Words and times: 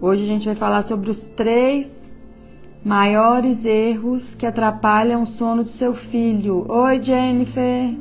Hoje 0.00 0.22
a 0.22 0.26
gente 0.28 0.46
vai 0.46 0.54
falar 0.54 0.84
sobre 0.84 1.10
os 1.10 1.26
três 1.26 2.16
maiores 2.84 3.64
erros 3.64 4.32
que 4.32 4.46
atrapalham 4.46 5.24
o 5.24 5.26
sono 5.26 5.64
do 5.64 5.70
seu 5.70 5.92
filho. 5.92 6.64
Oi, 6.68 7.02
Jennifer. 7.02 7.96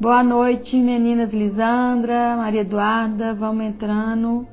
Boa 0.00 0.24
noite, 0.24 0.76
meninas 0.76 1.32
Lisandra, 1.32 2.34
Maria 2.36 2.62
Eduarda. 2.62 3.32
Vamos 3.32 3.66
entrando. 3.66 4.48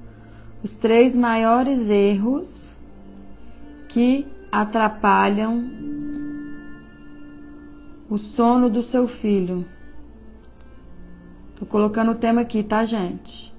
Os 0.61 0.75
três 0.75 1.17
maiores 1.17 1.89
erros 1.89 2.71
que 3.89 4.27
atrapalham 4.51 5.67
o 8.07 8.17
sono 8.19 8.69
do 8.69 8.83
seu 8.83 9.07
filho. 9.07 9.65
Tô 11.55 11.65
colocando 11.65 12.11
o 12.11 12.15
tema 12.15 12.41
aqui, 12.41 12.61
tá, 12.61 12.85
gente? 12.85 13.56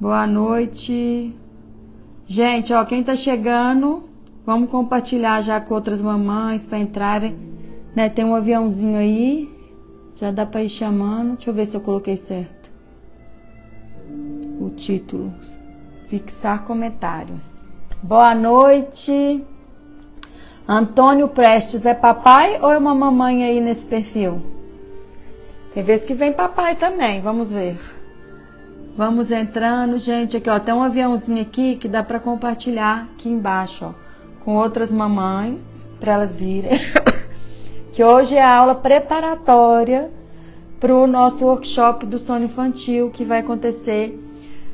Boa 0.00 0.26
noite. 0.26 1.36
Gente, 2.26 2.72
ó, 2.72 2.82
quem 2.86 3.04
tá 3.04 3.14
chegando, 3.14 4.08
vamos 4.46 4.70
compartilhar 4.70 5.42
já 5.42 5.60
com 5.60 5.74
outras 5.74 6.00
mamães 6.00 6.66
para 6.66 6.78
entrarem, 6.78 7.36
né? 7.94 8.08
Tem 8.08 8.24
um 8.24 8.34
aviãozinho 8.34 8.96
aí, 8.96 9.46
já 10.16 10.30
dá 10.30 10.46
para 10.46 10.62
ir 10.62 10.70
chamando. 10.70 11.34
Deixa 11.34 11.50
eu 11.50 11.54
ver 11.54 11.66
se 11.66 11.76
eu 11.76 11.82
coloquei 11.82 12.16
certo. 12.16 12.72
O 14.58 14.70
título: 14.70 15.34
Fixar 16.08 16.64
comentário. 16.64 17.38
Boa 18.02 18.34
noite. 18.34 19.44
Antônio 20.66 21.28
Prestes 21.28 21.84
é 21.84 21.92
papai 21.92 22.58
ou 22.62 22.72
é 22.72 22.78
uma 22.78 22.94
mamãe 22.94 23.44
aí 23.44 23.60
nesse 23.60 23.84
perfil? 23.84 24.40
Tem 25.74 25.84
vezes 25.84 26.06
que 26.06 26.14
vem 26.14 26.32
papai 26.32 26.74
também, 26.74 27.20
vamos 27.20 27.52
ver. 27.52 27.99
Vamos 29.00 29.30
entrando, 29.30 29.96
gente, 29.96 30.36
aqui 30.36 30.50
ó, 30.50 30.58
tem 30.58 30.74
um 30.74 30.82
aviãozinho 30.82 31.40
aqui 31.40 31.74
que 31.76 31.88
dá 31.88 32.02
para 32.02 32.20
compartilhar 32.20 33.08
aqui 33.14 33.30
embaixo, 33.30 33.86
ó, 33.86 33.94
com 34.44 34.56
outras 34.56 34.92
mamães, 34.92 35.88
para 35.98 36.12
elas 36.12 36.36
virem. 36.36 36.72
que 37.92 38.04
hoje 38.04 38.36
é 38.36 38.42
a 38.42 38.54
aula 38.54 38.74
preparatória 38.74 40.10
para 40.78 40.94
o 40.94 41.06
nosso 41.06 41.46
workshop 41.46 42.04
do 42.04 42.18
sono 42.18 42.44
infantil 42.44 43.08
que 43.08 43.24
vai 43.24 43.38
acontecer 43.38 44.22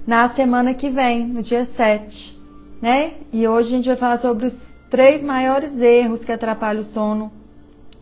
na 0.05 0.27
semana 0.27 0.75
que 0.75 0.91
vem, 0.91 1.25
no 1.25 1.41
dia 1.41 1.65
7, 1.65 2.37
né? 2.83 3.13
E 3.33 3.47
hoje 3.47 3.69
a 3.69 3.77
gente 3.77 3.87
vai 3.87 3.97
falar 3.97 4.19
sobre 4.19 4.47
os 4.47 4.77
três 4.91 5.23
maiores 5.23 5.81
erros 5.81 6.25
que 6.25 6.33
atrapalham 6.33 6.81
o 6.81 6.85
sono 6.85 7.31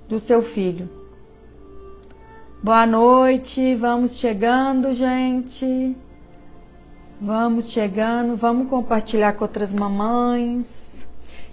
do 0.09 0.19
seu 0.19 0.43
filho. 0.43 0.89
Boa 2.63 2.87
noite, 2.87 3.75
vamos 3.75 4.17
chegando, 4.17 4.95
gente. 4.95 5.95
Vamos 7.21 7.71
chegando, 7.71 8.37
vamos 8.37 8.69
compartilhar 8.69 9.35
com 9.35 9.45
outras 9.45 9.73
mamães. 9.73 11.07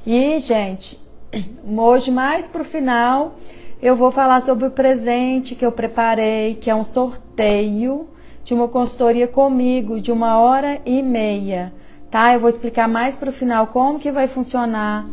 E, 0.06 0.40
gente, 0.40 1.00
hoje 1.78 2.10
mais 2.10 2.48
pro 2.48 2.66
final, 2.66 3.36
eu 3.80 3.96
vou 3.96 4.12
falar 4.12 4.42
sobre 4.42 4.66
o 4.66 4.72
presente 4.72 5.54
que 5.54 5.64
eu 5.64 5.72
preparei, 5.72 6.56
que 6.56 6.70
é 6.70 6.76
um 6.76 6.84
sorteio 6.84 8.10
de 8.44 8.56
uma 8.56 8.68
consultoria 8.68 9.28
comigo 9.28 10.02
de 10.02 10.12
uma 10.12 10.40
hora 10.40 10.82
e 10.84 11.04
meia, 11.04 11.72
tá? 12.10 12.34
Eu 12.34 12.40
vou 12.40 12.50
explicar 12.50 12.88
mais 12.88 13.16
pro 13.16 13.32
final 13.32 13.68
como 13.68 14.00
que 14.00 14.12
vai 14.12 14.28
funcionar, 14.28 15.06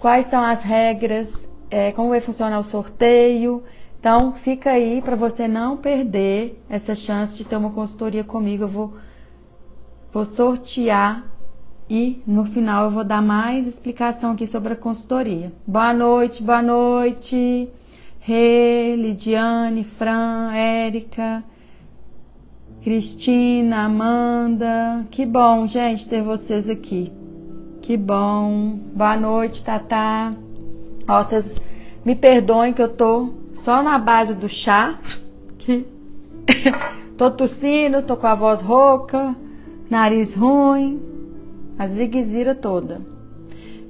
quais 0.00 0.26
são 0.26 0.42
as 0.42 0.64
regras, 0.64 1.48
é, 1.70 1.92
como 1.92 2.08
vai 2.08 2.20
funcionar 2.20 2.58
o 2.58 2.64
sorteio. 2.64 3.62
Então, 4.00 4.32
fica 4.32 4.72
aí 4.72 5.00
para 5.00 5.14
você 5.14 5.46
não 5.46 5.76
perder 5.76 6.60
essa 6.68 6.94
chance 6.94 7.38
de 7.38 7.44
ter 7.44 7.56
uma 7.56 7.70
consultoria 7.70 8.24
comigo. 8.24 8.64
Eu 8.64 8.68
vou 8.68 8.94
vou 10.14 10.24
sortear 10.24 11.24
e 11.90 12.22
no 12.24 12.46
final 12.46 12.84
eu 12.84 12.90
vou 12.90 13.02
dar 13.02 13.20
mais 13.20 13.66
explicação 13.66 14.30
aqui 14.30 14.46
sobre 14.46 14.72
a 14.72 14.76
consultoria. 14.76 15.52
Boa 15.66 15.92
noite, 15.92 16.40
boa 16.40 16.62
noite. 16.62 17.68
Rê, 18.20 18.94
Lidiane, 18.94 19.82
Fran, 19.82 20.52
Érica, 20.54 21.42
Cristina, 22.80 23.86
Amanda. 23.86 25.04
Que 25.10 25.26
bom, 25.26 25.66
gente, 25.66 26.08
ter 26.08 26.22
vocês 26.22 26.70
aqui. 26.70 27.12
Que 27.82 27.96
bom. 27.96 28.78
Boa 28.94 29.16
noite, 29.16 29.64
Tatá. 29.64 30.32
Ó, 31.08 31.22
vocês 31.22 31.60
me 32.04 32.14
perdoem 32.14 32.72
que 32.72 32.80
eu 32.80 32.88
tô 32.88 33.34
só 33.54 33.82
na 33.82 33.98
base 33.98 34.36
do 34.36 34.48
chá. 34.48 34.96
Que 35.58 35.86
tô 37.16 37.30
tossindo, 37.30 38.02
tô 38.02 38.16
com 38.16 38.26
a 38.26 38.34
voz 38.34 38.60
rouca 38.60 39.34
nariz 39.94 40.34
ruim, 40.34 41.00
a 41.78 41.86
ziguezira 41.86 42.52
toda. 42.52 43.00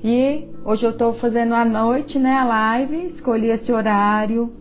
E 0.04 0.46
hoje 0.62 0.84
eu 0.84 0.90
estou 0.90 1.14
fazendo 1.14 1.54
à 1.54 1.64
noite, 1.64 2.18
né, 2.18 2.34
a 2.34 2.44
live, 2.44 3.06
escolhi 3.06 3.48
esse 3.48 3.72
horário 3.72 4.52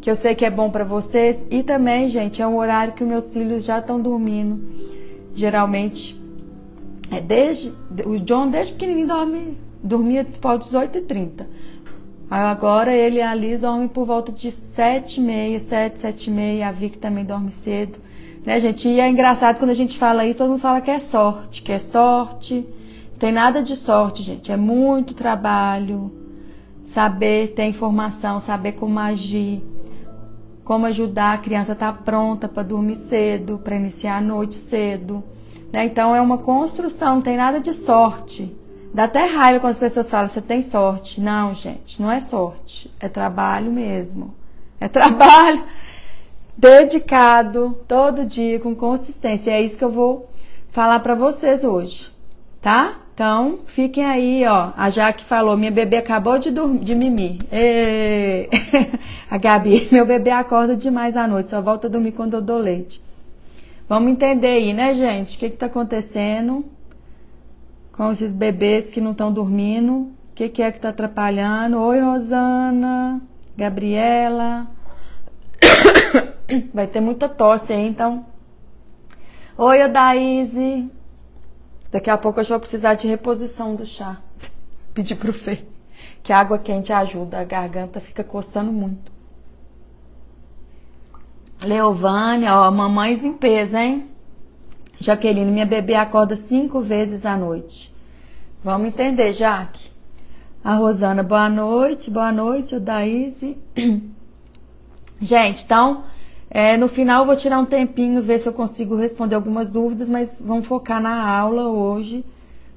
que 0.00 0.10
eu 0.10 0.16
sei 0.16 0.34
que 0.34 0.44
é 0.44 0.50
bom 0.50 0.68
para 0.68 0.82
vocês 0.82 1.46
e 1.48 1.62
também, 1.62 2.08
gente, 2.08 2.42
é 2.42 2.46
um 2.46 2.56
horário 2.56 2.92
que 2.94 3.04
meus 3.04 3.32
filhos 3.32 3.64
já 3.64 3.78
estão 3.78 4.00
dormindo. 4.00 4.60
Geralmente 5.32 6.20
é 7.12 7.20
desde 7.20 7.72
o 8.04 8.16
John 8.16 8.48
desde 8.48 8.72
pequenininho 8.72 9.06
dorme 9.06 9.58
dormia 9.80 10.26
por 10.40 10.58
18h30. 10.58 11.46
Agora 12.28 12.92
ele 12.92 13.18
e 13.18 13.22
a 13.22 13.32
Liz 13.32 13.60
dormem 13.60 13.86
por 13.86 14.06
volta 14.06 14.32
de 14.32 14.48
7h30, 14.48 15.58
7, 15.60 15.96
7h30, 16.00 16.62
a 16.62 16.72
Vicky 16.72 16.98
também 16.98 17.24
dorme 17.24 17.52
cedo. 17.52 18.09
Né, 18.44 18.58
gente? 18.58 18.88
E 18.88 19.00
é 19.00 19.08
engraçado 19.08 19.58
quando 19.58 19.70
a 19.70 19.74
gente 19.74 19.98
fala 19.98 20.24
isso, 20.24 20.38
todo 20.38 20.50
mundo 20.50 20.60
fala 20.60 20.80
que 20.80 20.90
é 20.90 20.98
sorte, 20.98 21.62
que 21.62 21.72
é 21.72 21.78
sorte. 21.78 22.66
Não 23.12 23.18
tem 23.18 23.32
nada 23.32 23.62
de 23.62 23.76
sorte, 23.76 24.22
gente. 24.22 24.50
É 24.50 24.56
muito 24.56 25.14
trabalho. 25.14 26.10
Saber 26.84 27.52
ter 27.54 27.66
informação, 27.66 28.40
saber 28.40 28.72
como 28.72 28.98
agir, 28.98 29.62
como 30.64 30.86
ajudar 30.86 31.34
a 31.34 31.38
criança 31.38 31.72
a 31.72 31.74
estar 31.74 31.92
tá 31.92 32.02
pronta 32.02 32.48
para 32.48 32.62
dormir 32.62 32.96
cedo, 32.96 33.60
para 33.62 33.76
iniciar 33.76 34.16
a 34.16 34.20
noite 34.20 34.54
cedo. 34.54 35.22
Né? 35.72 35.84
Então 35.84 36.16
é 36.16 36.20
uma 36.20 36.38
construção, 36.38 37.16
não 37.16 37.22
tem 37.22 37.36
nada 37.36 37.60
de 37.60 37.72
sorte. 37.74 38.56
Dá 38.92 39.04
até 39.04 39.24
raiva 39.26 39.60
quando 39.60 39.70
as 39.70 39.78
pessoas 39.78 40.10
falam, 40.10 40.26
você 40.26 40.42
tem 40.42 40.62
sorte. 40.62 41.20
Não, 41.20 41.54
gente, 41.54 42.02
não 42.02 42.10
é 42.10 42.20
sorte. 42.20 42.90
É 42.98 43.08
trabalho 43.08 43.70
mesmo. 43.70 44.34
É 44.80 44.86
trabalho 44.88 45.62
dedicado 46.60 47.78
todo 47.88 48.26
dia 48.26 48.60
com 48.60 48.74
consistência. 48.74 49.52
É 49.52 49.62
isso 49.62 49.78
que 49.78 49.84
eu 49.84 49.90
vou 49.90 50.28
falar 50.70 51.00
para 51.00 51.14
vocês 51.14 51.64
hoje, 51.64 52.12
tá? 52.60 52.98
Então, 53.14 53.60
fiquem 53.66 54.04
aí, 54.04 54.44
ó. 54.46 54.70
A 54.76 54.90
Jaque 54.90 55.24
falou: 55.24 55.56
minha 55.56 55.70
bebê 55.70 55.96
acabou 55.96 56.38
de 56.38 56.50
dormir, 56.50 56.80
de 56.80 56.94
mimir. 56.94 57.38
a 59.30 59.38
Gabi, 59.38 59.88
meu 59.90 60.04
bebê 60.04 60.30
acorda 60.30 60.76
demais 60.76 61.16
à 61.16 61.26
noite, 61.26 61.50
só 61.50 61.62
volta 61.62 61.86
a 61.86 61.90
dormir 61.90 62.12
quando 62.12 62.34
eu 62.34 62.42
dou 62.42 62.58
leite. 62.58 63.02
Vamos 63.88 64.12
entender 64.12 64.48
aí, 64.48 64.72
né, 64.72 64.94
gente? 64.94 65.36
O 65.36 65.40
que, 65.40 65.50
que 65.50 65.56
tá 65.56 65.66
acontecendo 65.66 66.64
com 67.92 68.12
esses 68.12 68.32
bebês 68.34 68.88
que 68.88 69.00
não 69.00 69.12
estão 69.12 69.32
dormindo? 69.32 69.92
O 69.92 70.10
que, 70.34 70.48
que 70.48 70.62
é 70.62 70.70
que 70.70 70.80
tá 70.80 70.90
atrapalhando? 70.90 71.78
Oi, 71.80 72.00
Rosana, 72.00 73.20
Gabriela. 73.56 74.68
Vai 76.72 76.86
ter 76.86 77.00
muita 77.00 77.28
tosse 77.28 77.72
aí, 77.72 77.86
então. 77.86 78.26
Oi, 79.56 79.82
Odaíse. 79.82 80.90
Daqui 81.90 82.08
a 82.08 82.16
pouco 82.16 82.40
eu 82.40 82.44
vou 82.44 82.60
precisar 82.60 82.94
de 82.94 83.08
reposição 83.08 83.74
do 83.74 83.84
chá. 83.84 84.20
Pedir 84.94 85.16
pro 85.16 85.32
Fê. 85.32 85.64
Que 86.22 86.32
água 86.32 86.58
quente 86.58 86.92
ajuda, 86.92 87.40
a 87.40 87.44
garganta 87.44 88.00
fica 88.00 88.22
coçando 88.22 88.72
muito. 88.72 89.10
Leovânia, 91.62 92.54
ó, 92.54 92.70
mamães 92.70 93.24
em 93.24 93.34
peso, 93.34 93.76
hein? 93.76 94.08
Jaqueline, 94.98 95.50
minha 95.50 95.66
bebê 95.66 95.94
acorda 95.94 96.36
cinco 96.36 96.80
vezes 96.80 97.26
à 97.26 97.36
noite. 97.36 97.94
Vamos 98.62 98.88
entender, 98.88 99.32
Jaque. 99.32 99.90
A 100.62 100.74
Rosana, 100.74 101.22
boa 101.22 101.48
noite, 101.48 102.10
boa 102.10 102.30
noite, 102.30 102.74
Odaíse. 102.74 103.56
Gente, 105.20 105.64
então, 105.64 106.04
é, 106.50 106.76
no 106.76 106.88
final 106.88 107.24
vou 107.24 107.36
tirar 107.36 107.60
um 107.60 107.64
tempinho, 107.64 108.20
ver 108.20 108.40
se 108.40 108.48
eu 108.48 108.52
consigo 108.52 108.96
responder 108.96 109.36
algumas 109.36 109.70
dúvidas, 109.70 110.10
mas 110.10 110.42
vamos 110.44 110.66
focar 110.66 111.00
na 111.00 111.30
aula 111.30 111.68
hoje 111.68 112.24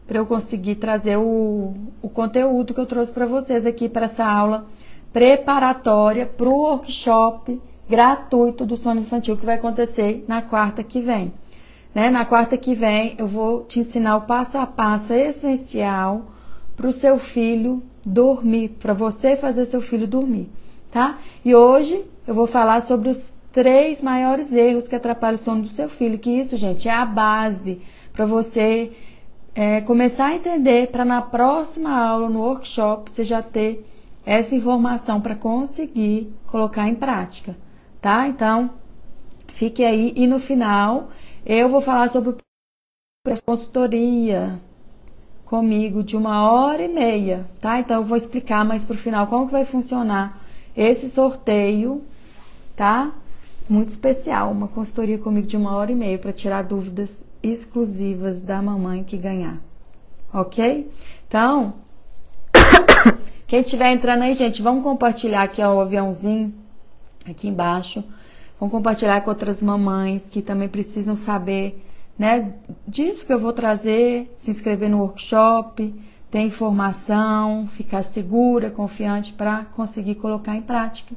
para 0.06 0.20
eu 0.20 0.28
conseguir 0.28 0.76
trazer 0.76 1.18
o, 1.18 1.74
o 2.00 2.08
conteúdo 2.08 2.74
que 2.74 2.80
eu 2.80 2.86
trouxe 2.86 3.12
para 3.12 3.26
vocês 3.26 3.66
aqui 3.66 3.90
para 3.90 4.06
essa 4.06 4.26
aula 4.26 4.66
preparatória 5.12 6.28
para 6.28 6.48
o 6.48 6.56
workshop 6.56 7.60
gratuito 7.90 8.64
do 8.64 8.78
sono 8.78 9.02
infantil 9.02 9.38
que 9.38 9.46
vai 9.46 9.56
acontecer 9.56 10.24
na 10.28 10.42
quarta 10.42 10.84
que 10.84 11.02
vem. 11.02 11.34
Né? 11.96 12.12
Na 12.12 12.26
quarta 12.26 12.56
que 12.58 12.76
vem 12.76 13.16
eu 13.18 13.26
vou 13.26 13.64
te 13.64 13.80
ensinar 13.80 14.18
o 14.18 14.22
passo 14.22 14.58
a 14.58 14.68
passo 14.68 15.14
essencial 15.14 16.26
para 16.76 16.88
o 16.88 16.92
seu 16.92 17.18
filho 17.18 17.82
dormir, 18.06 18.70
para 18.80 18.94
você 18.94 19.36
fazer 19.36 19.66
seu 19.66 19.82
filho 19.82 20.06
dormir, 20.06 20.50
tá? 20.92 21.18
E 21.46 21.56
hoje 21.56 22.04
eu 22.28 22.34
vou 22.34 22.48
falar 22.48 22.82
sobre 22.82 23.10
os 23.10 23.34
três 23.54 24.02
maiores 24.02 24.52
erros 24.52 24.88
que 24.88 24.96
atrapalham 24.96 25.36
o 25.36 25.38
sono 25.38 25.62
do 25.62 25.70
seu 25.70 25.88
filho. 25.88 26.20
Que 26.20 26.32
isso, 26.32 26.58
gente, 26.58 26.90
é 26.90 26.92
a 26.92 27.06
base 27.06 27.82
para 28.12 28.26
você 28.26 28.92
é, 29.56 29.80
começar 29.82 30.28
a 30.28 30.36
entender 30.36 30.88
para 30.88 31.06
na 31.06 31.22
próxima 31.22 31.96
aula, 31.96 32.30
no 32.30 32.42
workshop, 32.42 33.10
você 33.10 33.24
já 33.24 33.42
ter 33.42 33.88
essa 34.26 34.56
informação 34.56 35.22
para 35.22 35.36
conseguir 35.36 36.34
colocar 36.48 36.88
em 36.88 36.96
prática, 36.96 37.56
tá? 38.02 38.28
Então, 38.28 38.72
fique 39.50 39.84
aí 39.84 40.14
e 40.16 40.26
no 40.26 40.40
final 40.40 41.10
eu 41.46 41.70
vou 41.70 41.82
falar 41.82 42.10
sobre 42.10 42.36
a 43.28 43.42
consultoria 43.46 44.60
comigo 45.46 46.02
de 46.02 46.16
uma 46.16 46.50
hora 46.50 46.84
e 46.84 46.88
meia, 46.88 47.46
tá? 47.62 47.80
Então 47.80 47.98
eu 47.98 48.06
vou 48.06 48.18
explicar 48.18 48.66
mais 48.66 48.84
pro 48.84 48.98
final 48.98 49.28
como 49.28 49.46
que 49.46 49.52
vai 49.52 49.66
funcionar 49.66 50.42
esse 50.76 51.10
sorteio, 51.10 52.02
tá? 52.76 53.14
Muito 53.70 53.90
especial, 53.90 54.52
uma 54.52 54.68
consultoria 54.68 55.18
comigo 55.18 55.48
de 55.48 55.56
uma 55.56 55.76
hora 55.76 55.92
e 55.92 55.96
meia 55.96 56.18
para 56.18 56.34
tirar 56.34 56.64
dúvidas 56.64 57.28
exclusivas 57.42 58.42
da 58.42 58.62
mamãe 58.62 59.04
que 59.04 59.16
ganhar, 59.16 59.62
ok? 60.34 60.92
Então, 61.28 61.76
quem 63.48 63.62
estiver 63.62 63.92
entrando 63.92 64.24
aí, 64.24 64.34
gente, 64.34 64.62
vamos 64.62 64.84
compartilhar 64.84 65.44
aqui 65.44 65.62
ó, 65.62 65.76
o 65.76 65.80
aviãozinho 65.80 66.54
aqui 67.26 67.48
embaixo. 67.48 68.04
Vamos 68.60 68.72
compartilhar 68.72 69.22
com 69.22 69.30
outras 69.30 69.62
mamães 69.62 70.28
que 70.28 70.42
também 70.42 70.68
precisam 70.68 71.16
saber 71.16 71.82
né, 72.18 72.54
disso 72.88 73.26
que 73.26 73.34
eu 73.34 73.40
vou 73.40 73.54
trazer, 73.54 74.32
se 74.36 74.52
inscrever 74.52 74.90
no 74.90 75.00
workshop, 75.00 75.94
ter 76.30 76.42
informação, 76.42 77.68
ficar 77.68 78.02
segura, 78.02 78.70
confiante 78.70 79.34
para 79.34 79.66
conseguir 79.76 80.16
colocar 80.16 80.56
em 80.56 80.62
prática, 80.62 81.16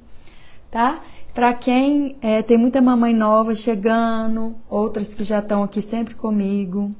tá? 0.71 1.01
Para 1.37 1.53
quem 1.55 2.17
é, 2.23 2.43
tem 2.43 2.57
muita 2.57 2.81
mamãe 2.81 3.15
nova 3.15 3.55
chegando, 3.55 4.57
outras 4.69 5.15
que 5.15 5.23
já 5.23 5.39
estão 5.39 5.63
aqui 5.63 5.83
sempre 5.83 6.15
comigo, 6.15 6.93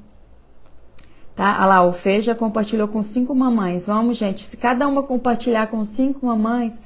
tá? 1.35 1.57
Olha 1.57 1.67
lá, 1.67 1.83
o 1.83 1.93
Fê 1.93 2.21
já 2.21 2.35
compartilhou 2.35 2.87
com 2.87 3.03
cinco 3.03 3.35
mamães. 3.35 3.87
Vamos, 3.87 4.19
gente, 4.19 4.43
se 4.43 4.57
cada 4.59 4.87
uma 4.87 5.03
compartilhar 5.03 5.69
com 5.69 5.83
cinco 5.87 6.27
mamães, 6.27 6.83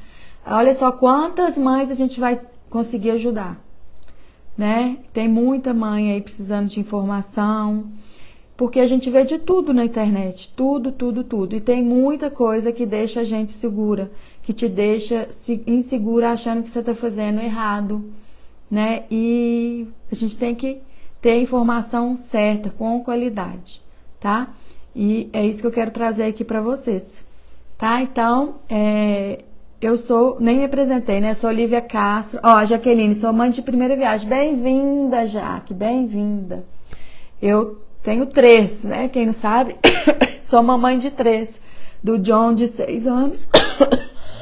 olha 0.46 0.72
só 0.72 0.92
quantas 0.92 1.58
mães 1.58 1.90
a 1.90 1.94
gente 1.94 2.20
vai 2.20 2.40
conseguir 2.70 3.10
ajudar 3.10 3.60
né? 4.60 4.98
Tem 5.10 5.26
muita 5.26 5.72
mãe 5.72 6.12
aí 6.12 6.20
precisando 6.20 6.68
de 6.68 6.80
informação, 6.80 7.90
porque 8.60 8.78
a 8.78 8.86
gente 8.86 9.08
vê 9.08 9.24
de 9.24 9.38
tudo 9.38 9.72
na 9.72 9.86
internet, 9.86 10.52
tudo, 10.54 10.92
tudo, 10.92 11.24
tudo. 11.24 11.56
E 11.56 11.60
tem 11.60 11.82
muita 11.82 12.30
coisa 12.30 12.70
que 12.70 12.84
deixa 12.84 13.20
a 13.20 13.24
gente 13.24 13.52
segura, 13.52 14.10
que 14.42 14.52
te 14.52 14.68
deixa 14.68 15.26
insegura 15.66 16.30
achando 16.30 16.62
que 16.62 16.68
você 16.68 16.80
está 16.80 16.94
fazendo 16.94 17.40
errado, 17.40 18.04
né? 18.70 19.04
E 19.10 19.88
a 20.12 20.14
gente 20.14 20.36
tem 20.36 20.54
que 20.54 20.78
ter 21.22 21.30
a 21.30 21.36
informação 21.38 22.18
certa, 22.18 22.68
com 22.68 23.02
qualidade, 23.02 23.80
tá? 24.20 24.50
E 24.94 25.30
é 25.32 25.42
isso 25.42 25.62
que 25.62 25.66
eu 25.66 25.72
quero 25.72 25.90
trazer 25.90 26.24
aqui 26.24 26.44
para 26.44 26.60
vocês, 26.60 27.24
tá? 27.78 28.02
Então, 28.02 28.56
é, 28.68 29.42
eu 29.80 29.96
sou, 29.96 30.36
nem 30.38 30.58
me 30.58 30.66
apresentei, 30.66 31.18
né? 31.18 31.32
Sou 31.32 31.48
Olivia 31.48 31.80
Castro. 31.80 32.38
Ó, 32.42 32.62
Jaqueline, 32.62 33.14
sou 33.14 33.32
mãe 33.32 33.48
de 33.48 33.62
primeira 33.62 33.96
viagem. 33.96 34.28
Bem-vinda, 34.28 35.24
Jaque, 35.24 35.72
bem-vinda. 35.72 36.62
Eu 37.40 37.88
tenho 38.02 38.26
três, 38.26 38.84
né? 38.84 39.08
Quem 39.08 39.26
não 39.26 39.32
sabe, 39.32 39.76
sou 40.42 40.62
mamãe 40.62 40.98
de 40.98 41.10
três. 41.10 41.60
Do 42.02 42.18
John, 42.18 42.54
de 42.54 42.66
seis 42.66 43.06
anos. 43.06 43.46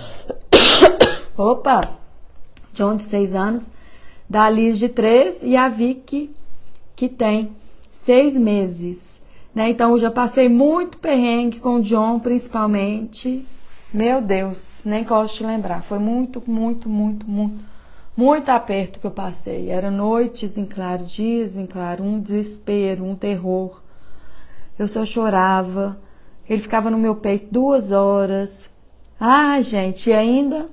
Opa! 1.37 1.81
John, 2.72 2.94
de 2.94 3.02
seis 3.02 3.34
anos. 3.34 3.66
Da 4.31 4.49
Liz, 4.49 4.78
de 4.78 4.88
três. 4.88 5.43
E 5.43 5.56
a 5.56 5.69
Vicky, 5.69 6.31
que 6.94 7.08
tem 7.08 7.50
seis 7.90 8.37
meses. 8.37 9.20
Né? 9.52 9.70
Então, 9.70 9.90
eu 9.90 9.99
já 9.99 10.10
passei 10.10 10.49
muito 10.49 10.99
perrengue 10.99 11.58
com 11.58 11.76
o 11.76 11.81
John, 11.81 12.20
principalmente 12.20 13.44
meu 13.93 14.20
Deus, 14.20 14.81
nem 14.84 15.02
gosto 15.02 15.38
de 15.38 15.46
lembrar. 15.46 15.82
Foi 15.82 15.99
muito, 15.99 16.43
muito, 16.46 16.88
muito, 16.90 17.26
muito, 17.28 17.64
muito 18.19 18.49
aperto 18.49 18.99
que 18.99 19.06
eu 19.06 19.12
passei. 19.12 19.70
Era 19.70 19.93
noites 19.93 20.59
em 20.59 20.67
claro, 20.67 21.05
dias 21.05 21.56
em 21.56 21.67
claro, 21.67 22.03
um 22.03 22.19
desespero, 22.19 23.05
um 23.05 23.15
terror. 23.15 23.81
Eu 24.76 24.88
só 24.88 25.06
chorava. 25.06 26.00
Ele 26.50 26.61
ficava 26.61 26.91
no 26.91 26.99
meu 26.99 27.15
peito 27.15 27.47
duas 27.53 27.93
horas. 27.93 28.70
Ah, 29.20 29.61
gente, 29.61 30.11
e 30.11 30.12
ainda 30.12 30.69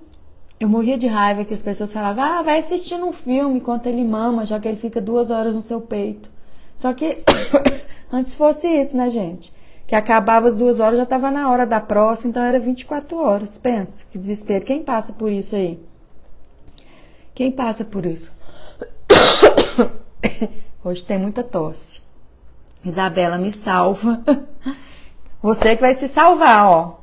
eu 0.60 0.68
morria 0.68 0.98
de 0.98 1.06
raiva 1.06 1.46
que 1.46 1.54
as 1.54 1.62
pessoas 1.62 1.94
falavam: 1.94 2.24
ah, 2.24 2.42
vai 2.42 2.58
assistindo 2.58 3.06
um 3.06 3.14
filme 3.14 3.58
enquanto 3.58 3.86
ele 3.86 4.04
mama, 4.04 4.44
já 4.44 4.60
que 4.60 4.68
ele 4.68 4.78
fica 4.78 5.00
duas 5.00 5.30
horas 5.30 5.54
no 5.54 5.62
seu 5.62 5.80
peito. 5.80 6.32
Só 6.76 6.94
que 6.94 7.20
antes 8.12 8.34
fosse 8.34 8.68
isso, 8.68 8.98
né, 8.98 9.12
gente? 9.12 9.54
que 9.86 9.94
acabava 9.94 10.48
as 10.48 10.56
duas 10.56 10.80
horas, 10.80 10.98
já 10.98 11.04
estava 11.04 11.30
na 11.30 11.48
hora 11.52 11.64
da 11.64 11.80
próxima, 11.80 12.32
então 12.32 12.42
era 12.42 12.60
24 12.60 13.16
horas. 13.20 13.60
Pensa, 13.60 14.04
que 14.10 14.18
desespero. 14.18 14.66
Quem 14.66 14.82
passa 14.82 15.14
por 15.14 15.32
isso 15.32 15.56
aí? 15.56 15.80
Quem 17.36 17.52
passa 17.52 17.84
por 17.84 18.06
isso? 18.06 18.32
Hoje 20.82 21.04
tem 21.04 21.20
muita 21.20 21.44
tosse. 21.44 22.02
Isabela, 22.84 23.38
me 23.38 23.52
salva. 23.52 24.24
Você 25.44 25.76
que 25.76 25.82
vai 25.82 25.94
se 25.94 26.08
salvar, 26.08 26.66
ó. 26.66 27.00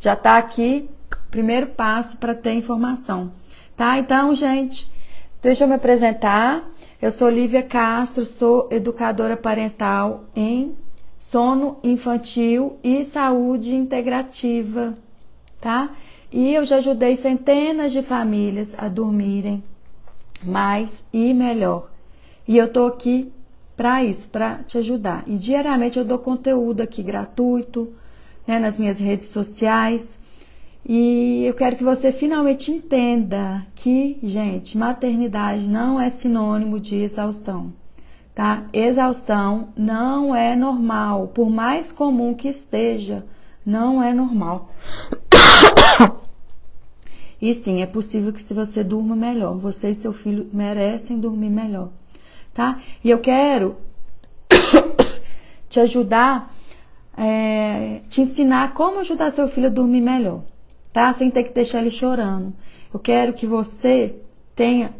Já 0.00 0.16
tá 0.16 0.38
aqui, 0.38 0.88
primeiro 1.30 1.66
passo 1.66 2.16
para 2.16 2.34
ter 2.34 2.54
informação. 2.54 3.30
Tá? 3.76 3.98
Então, 3.98 4.34
gente, 4.34 4.90
deixa 5.42 5.64
eu 5.64 5.68
me 5.68 5.74
apresentar. 5.74 6.64
Eu 7.00 7.12
sou 7.12 7.28
Lívia 7.28 7.62
Castro, 7.62 8.24
sou 8.24 8.68
educadora 8.70 9.36
parental 9.36 10.24
em 10.34 10.74
sono 11.18 11.78
infantil 11.82 12.78
e 12.82 13.04
saúde 13.04 13.74
integrativa, 13.74 14.94
tá? 15.60 15.90
E 16.32 16.54
eu 16.54 16.64
já 16.64 16.76
ajudei 16.76 17.16
centenas 17.16 17.92
de 17.92 18.02
famílias 18.02 18.74
a 18.78 18.88
dormirem 18.88 19.62
mais 20.42 21.04
e 21.12 21.32
melhor. 21.32 21.90
E 22.46 22.56
eu 22.56 22.68
tô 22.72 22.86
aqui 22.86 23.32
para 23.76 24.04
isso, 24.04 24.28
para 24.28 24.56
te 24.64 24.78
ajudar. 24.78 25.24
E 25.26 25.36
diariamente 25.36 25.98
eu 25.98 26.04
dou 26.04 26.18
conteúdo 26.18 26.80
aqui 26.80 27.02
gratuito, 27.02 27.92
né, 28.46 28.58
nas 28.58 28.78
minhas 28.78 29.00
redes 29.00 29.28
sociais. 29.28 30.18
E 30.88 31.44
eu 31.44 31.54
quero 31.54 31.76
que 31.76 31.84
você 31.84 32.12
finalmente 32.12 32.70
entenda 32.70 33.66
que, 33.74 34.18
gente, 34.22 34.78
maternidade 34.78 35.68
não 35.68 36.00
é 36.00 36.08
sinônimo 36.08 36.78
de 36.78 36.96
exaustão 36.96 37.72
tá? 38.36 38.64
Exaustão 38.70 39.68
não 39.74 40.36
é 40.36 40.54
normal, 40.54 41.28
por 41.28 41.48
mais 41.48 41.90
comum 41.90 42.34
que 42.34 42.48
esteja, 42.48 43.24
não 43.64 44.02
é 44.02 44.12
normal. 44.12 44.70
E 47.40 47.52
sim, 47.52 47.82
é 47.82 47.86
possível 47.86 48.32
que 48.32 48.42
se 48.42 48.54
você 48.54 48.82
durma 48.82 49.14
melhor, 49.14 49.56
você 49.56 49.90
e 49.90 49.94
seu 49.94 50.12
filho 50.12 50.48
merecem 50.52 51.20
dormir 51.20 51.50
melhor, 51.50 51.90
tá? 52.54 52.78
E 53.04 53.10
eu 53.10 53.18
quero 53.18 53.76
te 55.68 55.78
ajudar, 55.80 56.54
é, 57.16 58.00
te 58.08 58.22
ensinar 58.22 58.72
como 58.72 59.00
ajudar 59.00 59.30
seu 59.30 59.48
filho 59.48 59.66
a 59.66 59.70
dormir 59.70 60.00
melhor, 60.00 60.44
tá? 60.92 61.12
Sem 61.12 61.30
ter 61.30 61.44
que 61.44 61.52
deixar 61.52 61.80
ele 61.80 61.90
chorando. 61.90 62.54
Eu 62.92 62.98
quero 62.98 63.34
que 63.34 63.46
você 63.46 64.16
tenha 64.54 64.94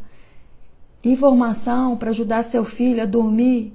informação 1.02 1.96
para 1.96 2.10
ajudar 2.10 2.42
seu 2.42 2.64
filho 2.64 3.02
a 3.02 3.06
dormir 3.06 3.72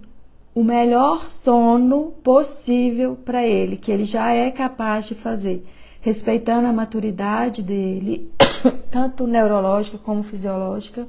o 0.53 0.63
melhor 0.63 1.31
sono 1.31 2.11
possível 2.23 3.15
para 3.15 3.45
ele, 3.45 3.77
que 3.77 3.91
ele 3.91 4.03
já 4.03 4.31
é 4.33 4.51
capaz 4.51 5.07
de 5.07 5.15
fazer, 5.15 5.65
respeitando 6.01 6.67
a 6.67 6.73
maturidade 6.73 7.61
dele, 7.61 8.33
tanto 8.89 9.27
neurológica 9.27 9.97
como 9.99 10.23
fisiológica, 10.23 11.07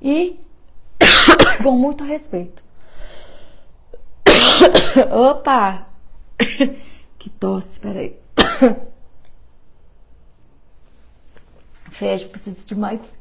e 0.00 0.38
com 1.62 1.72
muito 1.72 2.04
respeito. 2.04 2.64
Opa! 5.10 5.86
Que 7.18 7.28
tosse, 7.28 7.80
peraí. 7.80 8.16
Fecho, 11.90 12.28
preciso 12.28 12.64
de 12.64 12.76
mais 12.76 13.14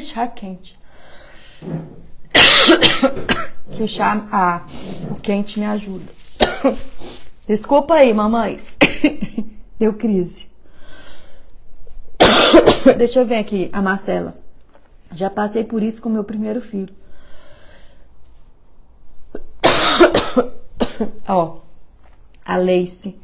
chá 0.00 0.26
quente. 0.26 0.78
Que 3.72 3.82
o 3.82 3.88
chá, 3.88 4.26
ah, 4.32 4.64
o 5.10 5.20
quente 5.20 5.60
me 5.60 5.66
ajuda. 5.66 6.10
Desculpa 7.46 7.94
aí, 7.94 8.14
mamães. 8.14 8.76
Deu 9.78 9.92
crise. 9.94 10.48
Deixa 12.96 13.20
eu 13.20 13.26
ver 13.26 13.36
aqui, 13.36 13.68
a 13.72 13.82
Marcela. 13.82 14.36
Já 15.12 15.28
passei 15.28 15.64
por 15.64 15.82
isso 15.82 16.00
com 16.00 16.08
meu 16.08 16.24
primeiro 16.24 16.60
filho. 16.60 16.94
Ó, 21.28 21.58
a 22.44 22.56
Lace. 22.56 23.20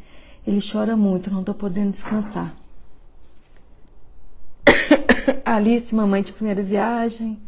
Ele 0.46 0.60
chora 0.60 0.96
muito, 0.96 1.30
não 1.30 1.44
tô 1.44 1.54
podendo 1.54 1.90
descansar. 1.90 2.54
Alice, 5.44 5.94
mamãe 5.94 6.22
de 6.22 6.32
primeira 6.32 6.62
viagem. 6.62 7.38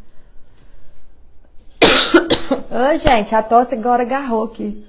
Oi, 2.70 2.98
gente, 2.98 3.34
a 3.34 3.42
tosse 3.42 3.74
agora 3.74 4.02
agarrou 4.02 4.44
aqui. 4.44 4.86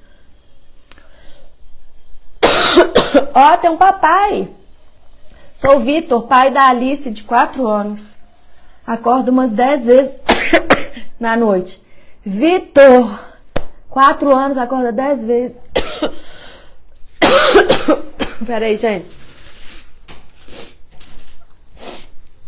Ó, 3.34 3.58
tem 3.58 3.70
um 3.70 3.78
papai. 3.78 4.48
Sou 5.54 5.78
o 5.78 5.80
Vitor, 5.80 6.24
pai 6.24 6.52
da 6.52 6.68
Alice, 6.68 7.10
de 7.10 7.24
4 7.24 7.66
anos. 7.68 8.16
Acordo 8.86 9.30
umas 9.30 9.52
10 9.52 9.86
vezes 9.86 10.16
na 11.20 11.38
noite. 11.38 11.82
Vitor, 12.26 13.20
4 13.90 14.36
anos, 14.36 14.58
acorda 14.58 14.92
10 14.92 15.26
vezes. 15.26 15.60
Peraí, 18.46 18.78
gente. 18.78 19.24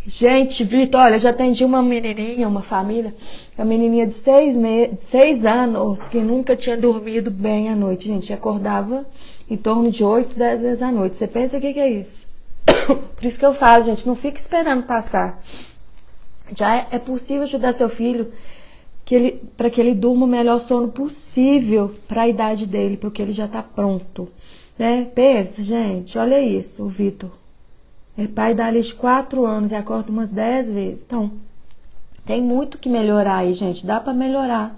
Gente, 0.08 0.64
Vitor, 0.64 1.02
olha, 1.02 1.18
já 1.18 1.32
atendi 1.32 1.66
uma 1.66 1.82
menininha, 1.82 2.48
uma 2.48 2.62
família, 2.62 3.12
uma 3.58 3.66
menininha 3.66 4.06
de 4.06 4.14
seis, 4.14 4.56
me... 4.56 4.92
seis 5.02 5.44
anos 5.46 6.08
que 6.08 6.20
nunca 6.20 6.56
tinha 6.56 6.78
dormido 6.78 7.32
bem 7.32 7.70
à 7.70 7.76
noite, 7.76 8.06
gente. 8.06 8.32
Acordava 8.32 9.04
em 9.50 9.58
torno 9.58 9.90
de 9.92 10.04
oito, 10.04 10.38
dez 10.38 10.62
vezes 10.62 10.82
à 10.82 10.92
noite. 10.92 11.18
Você 11.18 11.28
pensa 11.28 11.58
o 11.58 11.62
que, 11.62 11.74
que 11.74 11.80
é 11.80 11.90
isso? 11.90 12.28
Por 13.16 13.26
isso 13.26 13.40
que 13.40 13.46
eu 13.46 13.54
falo, 13.54 13.84
gente, 13.84 14.08
não 14.08 14.16
fique 14.16 14.40
esperando 14.40 14.84
passar. 14.84 15.42
Já 16.56 16.76
é, 16.76 16.88
é 16.92 17.00
possível 17.00 17.44
ajudar 17.44 17.74
seu 17.74 17.90
filho 17.90 18.32
para 19.56 19.70
que 19.70 19.80
ele 19.80 19.94
durma 19.94 20.26
o 20.26 20.30
melhor 20.30 20.60
sono 20.60 20.88
possível 20.88 21.94
para 22.08 22.24
a 22.24 22.28
idade 22.28 22.66
dele, 22.66 22.98
porque 22.98 23.22
ele 23.22 23.32
já 23.32 23.46
está 23.46 23.62
pronto. 23.62 24.28
Né? 24.78 25.08
Pensa, 25.14 25.64
gente, 25.64 26.18
olha 26.18 26.42
isso, 26.42 26.84
o 26.84 26.90
Vitor. 26.90 27.30
É 28.18 28.28
pai 28.28 28.54
da 28.54 28.68
Alice 28.68 28.94
quatro 28.94 29.46
anos 29.46 29.72
e 29.72 29.76
acorda 29.76 30.12
umas 30.12 30.30
dez 30.30 30.72
vezes. 30.72 31.04
Então, 31.06 31.32
tem 32.26 32.42
muito 32.42 32.78
que 32.78 32.90
melhorar 32.90 33.38
aí, 33.38 33.54
gente. 33.54 33.86
Dá 33.86 34.00
para 34.00 34.14
melhorar. 34.14 34.76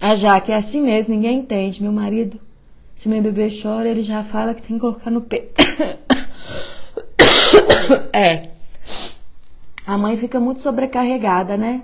A 0.00 0.14
Jaque 0.14 0.52
é 0.52 0.56
assim 0.56 0.80
mesmo, 0.80 1.14
ninguém 1.14 1.38
entende. 1.38 1.82
Meu 1.82 1.92
marido, 1.92 2.38
se 2.94 3.08
meu 3.08 3.22
bebê 3.22 3.48
chora, 3.50 3.88
ele 3.88 4.02
já 4.02 4.22
fala 4.22 4.54
que 4.54 4.62
tem 4.62 4.76
que 4.76 4.80
colocar 4.80 5.10
no 5.10 5.20
peito. 5.20 5.62
é. 8.12 8.48
A 9.86 9.98
mãe 9.98 10.16
fica 10.16 10.40
muito 10.40 10.60
sobrecarregada, 10.60 11.56
né? 11.56 11.82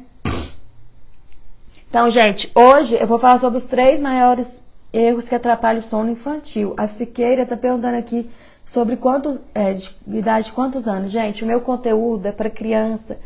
Então, 1.89 2.09
gente, 2.09 2.51
hoje 2.55 2.95
eu 2.95 3.07
vou 3.07 3.19
falar 3.19 3.39
sobre 3.39 3.59
os 3.59 3.65
três 3.65 4.01
maiores 4.01 4.63
erros 4.93 5.29
que 5.29 5.35
atrapalham 5.35 5.81
o 5.81 5.83
sono 5.83 6.11
infantil. 6.11 6.75
A 6.77 6.87
Siqueira 6.87 7.45
tá 7.45 7.57
perguntando 7.57 7.97
aqui 7.97 8.29
sobre 8.65 8.97
quantos, 8.97 9.41
é, 9.55 9.73
de 9.73 9.93
idade 10.07 10.47
de 10.47 10.53
quantos 10.53 10.87
anos. 10.87 11.11
Gente, 11.11 11.43
o 11.43 11.47
meu 11.47 11.61
conteúdo 11.61 12.27
é 12.27 12.33
para 12.33 12.49
criança, 12.49 13.19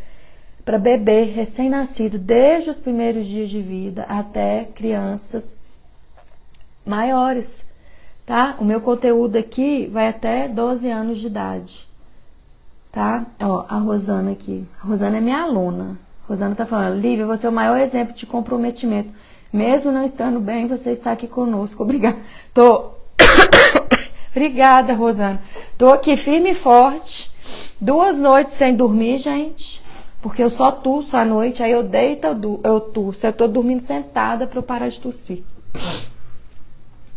para 0.65 0.79
bebê 0.79 1.25
recém-nascido, 1.25 2.19
desde 2.19 2.71
os 2.71 2.81
primeiros 2.81 3.27
dias 3.27 3.51
de 3.51 3.61
vida 3.61 4.05
até 4.09 4.65
crianças 4.75 5.57
maiores, 6.87 7.67
tá? 8.25 8.57
O 8.59 8.65
meu 8.65 8.81
conteúdo 8.81 9.37
aqui 9.37 9.87
vai 9.93 10.09
até 10.09 10.49
12 10.49 10.91
anos 10.91 11.21
de 11.21 11.27
idade, 11.27 11.87
tá? 12.91 13.27
Ó, 13.41 13.65
a 13.69 13.77
Rosana 13.77 14.33
aqui. 14.33 14.67
A 14.83 14.87
Rosana 14.87 15.19
é 15.19 15.21
minha 15.21 15.43
aluna. 15.43 15.99
A 16.25 16.29
Rosana 16.29 16.55
tá 16.55 16.65
falando, 16.65 16.99
Lívia, 16.99 17.27
você 17.27 17.47
é 17.47 17.51
o 17.51 17.53
maior 17.53 17.79
exemplo 17.79 18.15
de 18.15 18.25
comprometimento. 18.25 19.11
Mesmo 19.53 19.93
não 19.93 20.05
estando 20.05 20.41
bem, 20.41 20.67
você 20.67 20.91
está 20.91 21.13
aqui 21.13 21.29
conosco. 21.29 21.83
Obrigada. 21.83 22.17
Tô 22.53 22.91
Obrigada, 24.35 24.95
Rosana. 24.95 25.41
Tô 25.79 25.93
aqui 25.93 26.17
firme 26.17 26.51
e 26.51 26.55
forte. 26.55 27.33
Duas 27.81 28.17
noites 28.17 28.55
sem 28.55 28.75
dormir, 28.75 29.19
gente. 29.19 29.74
Porque 30.25 30.43
eu 30.43 30.49
só 30.49 30.73
tuço 30.73 31.19
à 31.19 31.23
noite, 31.23 31.63
aí 31.63 31.71
eu 31.71 31.83
deito, 31.83 32.27
eu, 32.27 32.61
eu 32.65 32.81
tuço. 32.81 33.27
Eu 33.27 33.33
tô 33.35 33.47
dormindo 33.47 33.85
sentada 33.85 34.47
para 34.47 34.59
eu 34.59 34.63
parar 34.63 34.89
de 34.89 34.99
tossir. 34.99 35.43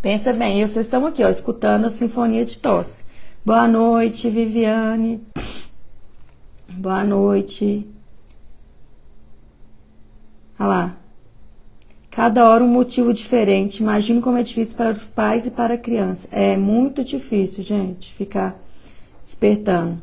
Pensa 0.01 0.33
bem, 0.33 0.67
vocês 0.67 0.85
estão 0.85 1.05
aqui, 1.05 1.23
ó, 1.23 1.29
escutando 1.29 1.85
a 1.85 1.89
sinfonia 1.89 2.43
de 2.43 2.59
tosse. 2.59 3.05
Boa 3.45 3.65
noite, 3.65 4.29
Viviane. 4.29 5.25
Boa 6.67 7.05
noite. 7.05 7.87
Olha 10.59 10.67
lá. 10.67 10.97
Cada 12.11 12.49
hora 12.49 12.61
um 12.61 12.67
motivo 12.67 13.13
diferente. 13.13 13.81
Imagino 13.81 14.21
como 14.21 14.37
é 14.37 14.43
difícil 14.43 14.75
para 14.75 14.91
os 14.91 15.05
pais 15.05 15.47
e 15.47 15.51
para 15.51 15.75
a 15.75 15.77
criança. 15.77 16.27
É 16.29 16.57
muito 16.57 17.05
difícil, 17.05 17.63
gente, 17.63 18.13
ficar 18.13 18.53
despertando. 19.23 20.01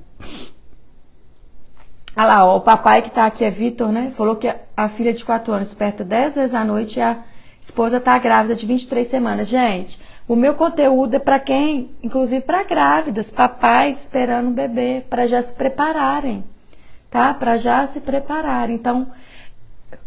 Olha 2.16 2.26
lá, 2.26 2.44
ó, 2.44 2.58
o 2.58 2.60
papai 2.60 3.02
que 3.02 3.10
tá 3.10 3.26
aqui 3.26 3.44
é 3.44 3.50
Vitor, 3.50 3.90
né? 3.90 4.12
Falou 4.14 4.36
que 4.36 4.52
a 4.76 4.88
filha 4.88 5.12
de 5.12 5.24
4 5.24 5.52
anos 5.52 5.68
desperta 5.68 6.04
10 6.04 6.36
vezes 6.36 6.54
à 6.54 6.64
noite 6.64 7.00
e 7.00 7.02
a 7.02 7.18
esposa 7.60 7.98
tá 7.98 8.16
grávida 8.18 8.54
de 8.54 8.64
23 8.64 9.04
semanas. 9.04 9.48
Gente, 9.48 9.98
o 10.28 10.36
meu 10.36 10.54
conteúdo 10.54 11.14
é 11.14 11.18
para 11.18 11.40
quem? 11.40 11.90
Inclusive 12.04 12.42
para 12.42 12.62
grávidas, 12.62 13.32
papais 13.32 14.02
esperando 14.02 14.48
um 14.48 14.52
bebê, 14.52 15.02
para 15.10 15.26
já 15.26 15.42
se 15.42 15.54
prepararem, 15.54 16.44
tá? 17.10 17.34
Para 17.34 17.56
já 17.56 17.84
se 17.88 18.00
prepararem. 18.00 18.76
Então, 18.76 19.08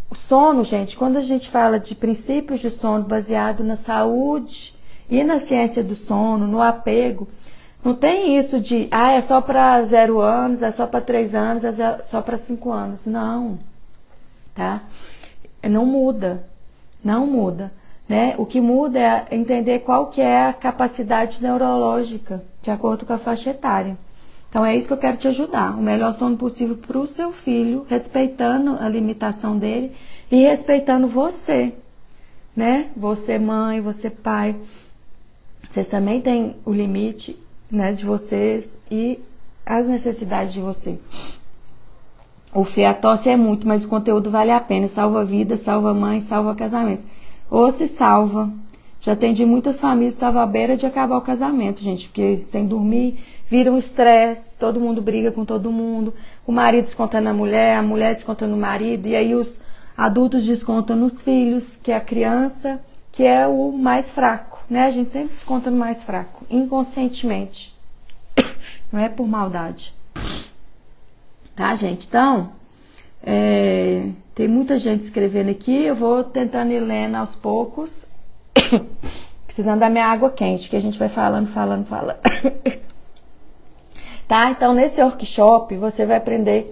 o 0.09 0.15
sono, 0.15 0.63
gente, 0.63 0.95
quando 0.95 1.17
a 1.17 1.21
gente 1.21 1.49
fala 1.49 1.77
de 1.77 1.93
princípios 1.93 2.61
de 2.61 2.69
sono 2.69 3.03
baseado 3.03 3.65
na 3.65 3.75
saúde 3.75 4.73
e 5.09 5.25
na 5.25 5.39
ciência 5.39 5.83
do 5.83 5.93
sono, 5.93 6.47
no 6.47 6.61
apego, 6.61 7.27
não 7.83 7.93
tem 7.93 8.37
isso 8.37 8.59
de, 8.59 8.87
ah, 8.91 9.13
é 9.13 9.21
só 9.21 9.39
para 9.39 9.83
zero 9.83 10.19
anos, 10.19 10.63
é 10.63 10.71
só 10.71 10.85
para 10.85 10.99
três 11.01 11.33
anos, 11.35 11.63
é 11.63 11.99
só 11.99 12.21
para 12.21 12.37
cinco 12.37 12.71
anos. 12.71 13.05
Não, 13.05 13.57
tá? 14.53 14.81
Não 15.63 15.85
muda, 15.85 16.43
não 17.03 17.25
muda, 17.27 17.71
né? 18.07 18.35
O 18.37 18.45
que 18.45 18.59
muda 18.59 18.99
é 18.99 19.27
entender 19.31 19.79
qual 19.79 20.07
que 20.07 20.21
é 20.21 20.47
a 20.47 20.53
capacidade 20.53 21.41
neurológica 21.41 22.43
de 22.61 22.71
acordo 22.71 23.05
com 23.05 23.13
a 23.13 23.17
faixa 23.17 23.51
etária. 23.51 23.97
Então 24.49 24.65
é 24.65 24.75
isso 24.75 24.87
que 24.87 24.93
eu 24.93 24.97
quero 24.97 25.17
te 25.17 25.27
ajudar. 25.27 25.77
O 25.77 25.81
melhor 25.81 26.13
sono 26.13 26.37
possível 26.37 26.75
para 26.77 26.97
o 26.97 27.07
seu 27.07 27.31
filho, 27.31 27.85
respeitando 27.89 28.77
a 28.79 28.87
limitação 28.89 29.57
dele 29.57 29.95
e 30.31 30.43
respeitando 30.43 31.07
você, 31.07 31.73
né? 32.55 32.87
Você 32.95 33.37
mãe, 33.37 33.81
você 33.81 34.09
pai. 34.09 34.55
Vocês 35.69 35.87
também 35.87 36.21
têm 36.21 36.55
o 36.65 36.71
limite, 36.71 37.37
né, 37.71 37.93
de 37.93 38.05
vocês 38.05 38.79
e 38.89 39.19
as 39.65 39.87
necessidades 39.87 40.53
de 40.53 40.61
você. 40.61 40.97
O 42.53 42.63
fé, 42.63 42.87
a 42.87 42.93
tosse 42.93 43.29
é 43.29 43.35
muito, 43.35 43.67
mas 43.67 43.83
o 43.83 43.87
conteúdo 43.87 44.31
vale 44.31 44.51
a 44.51 44.59
pena. 44.59 44.87
Salva 44.87 45.23
vida, 45.23 45.57
salva 45.57 45.93
mãe, 45.93 46.19
salva 46.19 46.55
casamento. 46.55 47.05
Ou 47.49 47.69
se 47.71 47.87
salva. 47.87 48.51
Já 48.99 49.13
atendi 49.13 49.45
muitas 49.45 49.79
famílias 49.79 50.13
que 50.13 50.17
estavam 50.17 50.41
à 50.41 50.45
beira 50.45 50.75
de 50.75 50.85
acabar 50.85 51.17
o 51.17 51.21
casamento, 51.21 51.83
gente, 51.83 52.07
porque 52.07 52.41
sem 52.43 52.65
dormir 52.65 53.19
vira 53.49 53.71
um 53.71 53.77
estresse, 53.77 54.57
todo 54.57 54.79
mundo 54.79 55.01
briga 55.01 55.31
com 55.31 55.45
todo 55.45 55.71
mundo, 55.71 56.13
o 56.45 56.51
marido 56.51 56.83
descontando 56.83 57.29
a 57.29 57.33
mulher, 57.33 57.77
a 57.77 57.81
mulher 57.81 58.13
descontando 58.13 58.55
o 58.55 58.59
marido, 58.59 59.07
e 59.07 59.15
aí 59.15 59.33
os 59.33 59.61
adultos 59.95 60.45
descontam 60.45 60.95
nos 60.95 61.21
filhos, 61.21 61.77
que 61.81 61.91
é 61.91 61.95
a 61.95 62.01
criança, 62.01 62.79
que 63.17 63.25
é 63.25 63.47
o 63.47 63.71
mais 63.71 64.11
fraco, 64.11 64.63
né? 64.69 64.85
A 64.85 64.91
gente 64.91 65.09
sempre 65.09 65.29
desconta 65.29 65.71
no 65.71 65.77
mais 65.77 66.03
fraco, 66.03 66.45
inconscientemente. 66.51 67.73
Não 68.93 68.99
é 68.99 69.09
por 69.09 69.27
maldade. 69.27 69.91
Tá, 71.55 71.73
gente? 71.73 72.05
Então, 72.05 72.51
é, 73.23 74.07
tem 74.35 74.47
muita 74.47 74.77
gente 74.77 75.01
escrevendo 75.01 75.49
aqui, 75.49 75.85
eu 75.85 75.95
vou 75.95 76.23
tentando 76.23 76.71
ir 76.71 76.79
lendo 76.79 77.15
aos 77.15 77.35
poucos. 77.35 78.05
Precisando 79.47 79.79
da 79.79 79.89
minha 79.89 80.05
água 80.05 80.29
quente, 80.29 80.69
que 80.69 80.75
a 80.75 80.79
gente 80.79 80.99
vai 80.99 81.09
falando, 81.09 81.47
falando, 81.47 81.87
falando. 81.87 82.19
tá? 84.29 84.51
Então, 84.51 84.75
nesse 84.75 85.01
workshop, 85.01 85.75
você 85.75 86.05
vai 86.05 86.17
aprender 86.17 86.71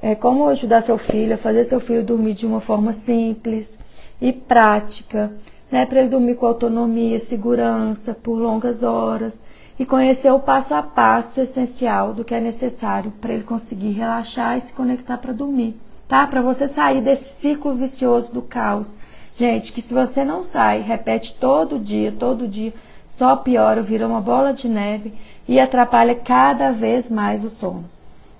é, 0.00 0.14
como 0.14 0.48
ajudar 0.50 0.82
seu 0.82 0.98
filho 0.98 1.34
a 1.34 1.36
fazer 1.36 1.64
seu 1.64 1.80
filho 1.80 2.04
dormir 2.04 2.34
de 2.34 2.46
uma 2.46 2.60
forma 2.60 2.92
simples 2.92 3.76
e 4.20 4.32
prática, 4.32 5.32
né? 5.74 5.84
Para 5.84 5.98
ele 5.98 6.08
dormir 6.08 6.36
com 6.36 6.46
autonomia, 6.46 7.18
segurança, 7.18 8.14
por 8.14 8.38
longas 8.38 8.84
horas 8.84 9.42
e 9.76 9.84
conhecer 9.84 10.30
o 10.30 10.38
passo 10.38 10.72
a 10.72 10.84
passo 10.84 11.40
essencial 11.40 12.12
do 12.12 12.24
que 12.24 12.32
é 12.32 12.38
necessário 12.38 13.10
para 13.20 13.32
ele 13.32 13.42
conseguir 13.42 13.90
relaxar 13.90 14.56
e 14.56 14.60
se 14.60 14.72
conectar 14.72 15.18
para 15.18 15.32
dormir, 15.32 15.74
tá? 16.06 16.28
Para 16.28 16.40
você 16.40 16.68
sair 16.68 17.00
desse 17.00 17.40
ciclo 17.40 17.74
vicioso 17.74 18.32
do 18.32 18.40
caos. 18.40 18.96
Gente, 19.34 19.72
que 19.72 19.82
se 19.82 19.92
você 19.92 20.24
não 20.24 20.44
sai, 20.44 20.80
repete 20.80 21.34
todo 21.40 21.76
dia, 21.76 22.14
todo 22.16 22.46
dia, 22.46 22.72
só 23.08 23.34
piora, 23.34 23.82
vira 23.82 24.06
uma 24.06 24.20
bola 24.20 24.52
de 24.52 24.68
neve 24.68 25.12
e 25.48 25.58
atrapalha 25.58 26.14
cada 26.14 26.70
vez 26.70 27.10
mais 27.10 27.42
o 27.42 27.50
sono, 27.50 27.84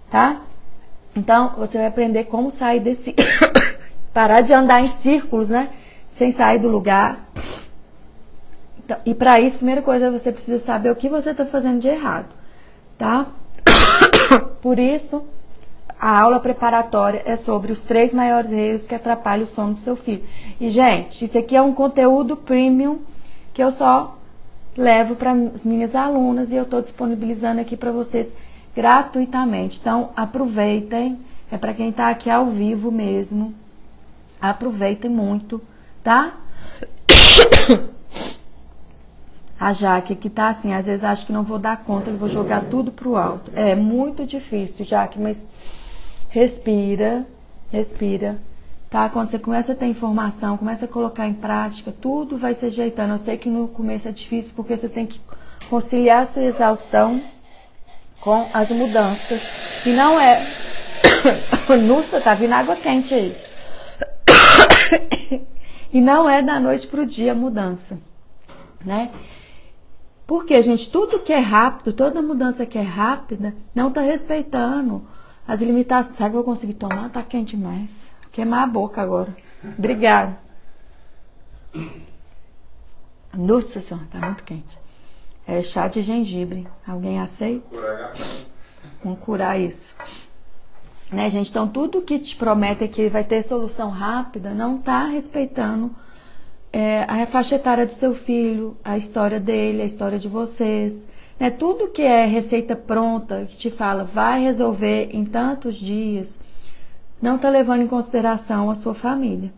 tá? 0.08 0.40
Então, 1.16 1.52
você 1.58 1.78
vai 1.78 1.88
aprender 1.88 2.24
como 2.24 2.48
sair 2.48 2.78
desse. 2.78 3.12
parar 4.14 4.40
de 4.40 4.52
andar 4.52 4.80
em 4.80 4.86
círculos, 4.86 5.50
né? 5.50 5.68
Sem 6.14 6.30
sair 6.30 6.60
do 6.60 6.68
lugar. 6.68 7.18
Então, 8.78 8.96
e 9.04 9.12
para 9.12 9.40
isso, 9.40 9.56
primeira 9.56 9.82
coisa, 9.82 10.12
você 10.12 10.30
precisa 10.30 10.60
saber 10.60 10.90
o 10.92 10.94
que 10.94 11.08
você 11.08 11.30
está 11.30 11.44
fazendo 11.44 11.80
de 11.80 11.88
errado, 11.88 12.28
tá? 12.96 13.26
Por 14.62 14.78
isso, 14.78 15.24
a 15.98 16.20
aula 16.20 16.38
preparatória 16.38 17.20
é 17.26 17.34
sobre 17.34 17.72
os 17.72 17.80
três 17.80 18.14
maiores 18.14 18.52
erros 18.52 18.86
que 18.86 18.94
atrapalham 18.94 19.42
o 19.42 19.46
sono 19.48 19.74
do 19.74 19.80
seu 19.80 19.96
filho. 19.96 20.22
E, 20.60 20.70
gente, 20.70 21.24
isso 21.24 21.36
aqui 21.36 21.56
é 21.56 21.60
um 21.60 21.74
conteúdo 21.74 22.36
premium 22.36 23.00
que 23.52 23.60
eu 23.60 23.72
só 23.72 24.16
levo 24.76 25.16
para 25.16 25.32
as 25.32 25.64
minhas 25.64 25.96
alunas 25.96 26.52
e 26.52 26.56
eu 26.56 26.62
estou 26.62 26.80
disponibilizando 26.80 27.60
aqui 27.60 27.76
para 27.76 27.90
vocês 27.90 28.32
gratuitamente. 28.72 29.80
Então, 29.80 30.10
aproveitem. 30.14 31.18
É 31.50 31.58
para 31.58 31.74
quem 31.74 31.88
está 31.88 32.08
aqui 32.08 32.30
ao 32.30 32.46
vivo 32.46 32.92
mesmo. 32.92 33.52
Aproveitem 34.40 35.10
muito, 35.10 35.60
tá? 36.04 36.32
A 39.58 39.72
Jaque 39.72 40.14
que 40.14 40.28
tá 40.28 40.48
assim, 40.48 40.74
às 40.74 40.86
vezes 40.86 41.04
acho 41.04 41.24
que 41.24 41.32
não 41.32 41.42
vou 41.42 41.58
dar 41.58 41.78
conta, 41.78 42.10
eu 42.10 42.18
vou 42.18 42.28
jogar 42.28 42.64
tudo 42.64 42.92
pro 42.92 43.16
alto. 43.16 43.50
É 43.56 43.74
muito 43.74 44.26
difícil, 44.26 44.84
Jaque, 44.84 45.18
mas 45.18 45.48
respira, 46.28 47.26
respira, 47.72 48.36
tá? 48.90 49.08
Quando 49.08 49.30
você 49.30 49.38
começa 49.38 49.72
a 49.72 49.74
ter 49.74 49.86
informação, 49.86 50.58
começa 50.58 50.84
a 50.84 50.88
colocar 50.88 51.26
em 51.26 51.32
prática, 51.32 51.90
tudo 51.98 52.36
vai 52.36 52.52
se 52.52 52.66
ajeitando. 52.66 53.14
Eu 53.14 53.18
sei 53.18 53.38
que 53.38 53.48
no 53.48 53.66
começo 53.68 54.06
é 54.06 54.12
difícil 54.12 54.52
porque 54.54 54.76
você 54.76 54.88
tem 54.88 55.06
que 55.06 55.18
conciliar 55.70 56.22
a 56.22 56.26
sua 56.26 56.44
exaustão 56.44 57.18
com 58.20 58.46
as 58.52 58.70
mudanças. 58.70 59.86
E 59.86 59.90
não 59.90 60.20
é. 60.20 60.44
Nossa, 61.88 62.20
tá 62.20 62.34
vindo 62.34 62.52
água 62.52 62.76
quente 62.76 63.14
aí. 63.14 63.34
e 65.94 66.00
não 66.00 66.28
é 66.28 66.42
da 66.42 66.58
noite 66.58 66.88
pro 66.88 67.06
dia 67.06 67.30
a 67.30 67.36
mudança, 67.36 68.00
né? 68.84 69.12
Porque, 70.26 70.60
gente, 70.60 70.90
tudo 70.90 71.20
que 71.20 71.32
é 71.32 71.38
rápido, 71.38 71.92
toda 71.92 72.20
mudança 72.20 72.66
que 72.66 72.76
é 72.76 72.82
rápida, 72.82 73.54
não 73.72 73.92
tá 73.92 74.00
respeitando 74.00 75.06
as 75.46 75.62
limitações. 75.62 76.16
Sabe 76.16 76.30
que 76.30 76.36
eu 76.36 76.42
vou 76.42 76.52
conseguir 76.52 76.74
tomar? 76.74 77.10
Tá 77.10 77.22
quente 77.22 77.56
demais. 77.56 78.10
Queimar 78.32 78.64
a 78.64 78.66
boca 78.66 79.00
agora. 79.00 79.36
Obrigada. 79.78 80.36
Nossa 83.32 83.80
senhora, 83.80 84.08
tá 84.10 84.18
muito 84.18 84.42
quente. 84.42 84.76
É 85.46 85.62
chá 85.62 85.86
de 85.86 86.02
gengibre. 86.02 86.66
Alguém 86.84 87.20
aceita? 87.20 87.68
Vamos 89.04 89.20
curar 89.20 89.60
isso. 89.60 89.94
Né, 91.14 91.30
gente? 91.30 91.48
Então, 91.48 91.68
tudo 91.68 92.02
que 92.02 92.18
te 92.18 92.34
promete 92.34 92.88
que 92.88 93.08
vai 93.08 93.22
ter 93.22 93.40
solução 93.40 93.88
rápida 93.88 94.50
não 94.50 94.76
tá 94.76 95.06
respeitando 95.06 95.94
é, 96.72 97.04
a 97.04 97.24
faixa 97.24 97.54
etária 97.54 97.86
do 97.86 97.92
seu 97.92 98.16
filho, 98.16 98.76
a 98.84 98.98
história 98.98 99.38
dele, 99.38 99.82
a 99.82 99.84
história 99.84 100.18
de 100.18 100.26
vocês. 100.26 101.06
Né? 101.38 101.50
Tudo 101.50 101.88
que 101.88 102.02
é 102.02 102.26
receita 102.26 102.74
pronta, 102.74 103.46
que 103.48 103.56
te 103.56 103.70
fala 103.70 104.02
vai 104.02 104.42
resolver 104.42 105.10
em 105.12 105.24
tantos 105.24 105.76
dias, 105.76 106.40
não 107.22 107.36
está 107.36 107.48
levando 107.48 107.82
em 107.82 107.86
consideração 107.86 108.68
a 108.68 108.74
sua 108.74 108.92
família. 108.92 109.52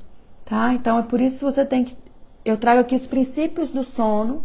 Tá? 0.44 0.74
Então 0.74 0.98
é 0.98 1.02
por 1.02 1.22
isso 1.22 1.38
que 1.38 1.44
você 1.44 1.64
tem 1.64 1.84
que. 1.84 1.96
Eu 2.44 2.58
trago 2.58 2.82
aqui 2.82 2.94
os 2.94 3.06
princípios 3.06 3.70
do 3.70 3.82
sono, 3.82 4.44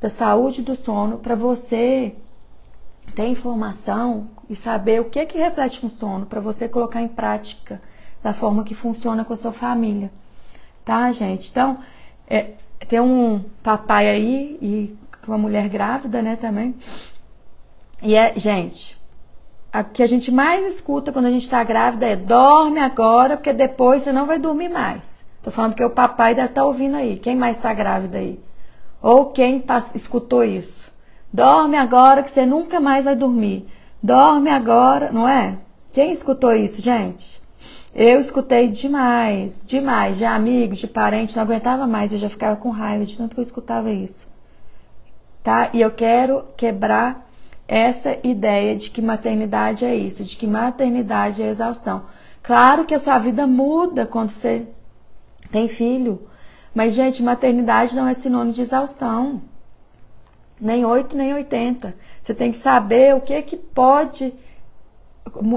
da 0.00 0.10
saúde 0.10 0.62
do 0.62 0.74
sono, 0.74 1.18
para 1.18 1.36
você 1.36 2.16
ter 3.10 3.26
informação 3.26 4.28
e 4.48 4.56
saber 4.56 5.00
o 5.00 5.06
que 5.06 5.24
que 5.26 5.38
reflete 5.38 5.84
no 5.84 5.90
sono, 5.90 6.26
para 6.26 6.40
você 6.40 6.68
colocar 6.68 7.02
em 7.02 7.08
prática 7.08 7.80
da 8.22 8.32
forma 8.32 8.64
que 8.64 8.74
funciona 8.74 9.24
com 9.24 9.32
a 9.32 9.36
sua 9.36 9.52
família. 9.52 10.10
Tá, 10.84 11.10
gente? 11.12 11.48
Então, 11.50 11.78
é, 12.28 12.52
tem 12.88 13.00
um 13.00 13.44
papai 13.62 14.08
aí 14.08 14.58
e 14.60 14.98
uma 15.26 15.38
mulher 15.38 15.68
grávida, 15.68 16.20
né, 16.20 16.36
também. 16.36 16.74
E 18.02 18.16
é, 18.16 18.32
gente, 18.36 19.00
o 19.72 19.84
que 19.84 20.02
a 20.02 20.06
gente 20.06 20.32
mais 20.32 20.74
escuta 20.74 21.12
quando 21.12 21.26
a 21.26 21.30
gente 21.30 21.42
está 21.42 21.62
grávida 21.62 22.06
é 22.06 22.16
dorme 22.16 22.80
agora, 22.80 23.36
porque 23.36 23.52
depois 23.52 24.02
você 24.02 24.12
não 24.12 24.26
vai 24.26 24.38
dormir 24.38 24.68
mais. 24.68 25.24
Tô 25.42 25.50
falando 25.50 25.74
que 25.74 25.84
o 25.84 25.90
papai 25.90 26.34
deve 26.34 26.48
estar 26.48 26.62
tá 26.62 26.66
ouvindo 26.66 26.96
aí. 26.96 27.16
Quem 27.16 27.36
mais 27.36 27.56
está 27.56 27.72
grávida 27.72 28.18
aí? 28.18 28.40
Ou 29.00 29.26
quem 29.26 29.64
escutou 29.94 30.44
isso? 30.44 30.89
Dorme 31.32 31.76
agora 31.76 32.22
que 32.22 32.30
você 32.30 32.44
nunca 32.44 32.80
mais 32.80 33.04
vai 33.04 33.14
dormir. 33.14 33.66
Dorme 34.02 34.50
agora, 34.50 35.10
não 35.12 35.28
é? 35.28 35.58
Quem 35.92 36.12
escutou 36.12 36.52
isso, 36.52 36.80
gente? 36.80 37.40
Eu 37.94 38.20
escutei 38.20 38.68
demais, 38.68 39.64
demais, 39.66 40.18
de 40.18 40.24
amigos, 40.24 40.78
de 40.78 40.86
parentes, 40.86 41.34
não 41.34 41.42
aguentava 41.42 41.86
mais, 41.86 42.12
eu 42.12 42.18
já 42.18 42.28
ficava 42.28 42.56
com 42.56 42.70
raiva 42.70 43.04
de 43.04 43.16
tanto 43.16 43.34
que 43.34 43.40
eu 43.40 43.44
escutava 43.44 43.90
isso 43.90 44.28
tá? 45.42 45.70
E 45.72 45.80
eu 45.80 45.90
quero 45.90 46.44
quebrar 46.56 47.26
essa 47.66 48.18
ideia 48.24 48.74
de 48.74 48.90
que 48.90 49.00
maternidade 49.00 49.84
é 49.84 49.94
isso, 49.94 50.24
de 50.24 50.36
que 50.36 50.46
maternidade 50.46 51.42
é 51.42 51.48
exaustão. 51.48 52.04
Claro 52.42 52.84
que 52.84 52.94
a 52.94 52.98
sua 52.98 53.18
vida 53.18 53.46
muda 53.46 54.06
quando 54.06 54.30
você 54.30 54.66
tem 55.50 55.68
filho, 55.68 56.26
mas 56.74 56.94
gente, 56.94 57.22
maternidade 57.22 57.94
não 57.94 58.08
é 58.08 58.14
sinônimo 58.14 58.52
de 58.52 58.62
exaustão. 58.62 59.42
Nem 60.60 60.84
8, 60.84 61.16
nem 61.16 61.34
80. 61.34 61.94
Você 62.20 62.34
tem 62.34 62.50
que 62.50 62.56
saber 62.56 63.14
o 63.14 63.20
que 63.20 63.40
que 63.42 63.56
pode 63.56 64.32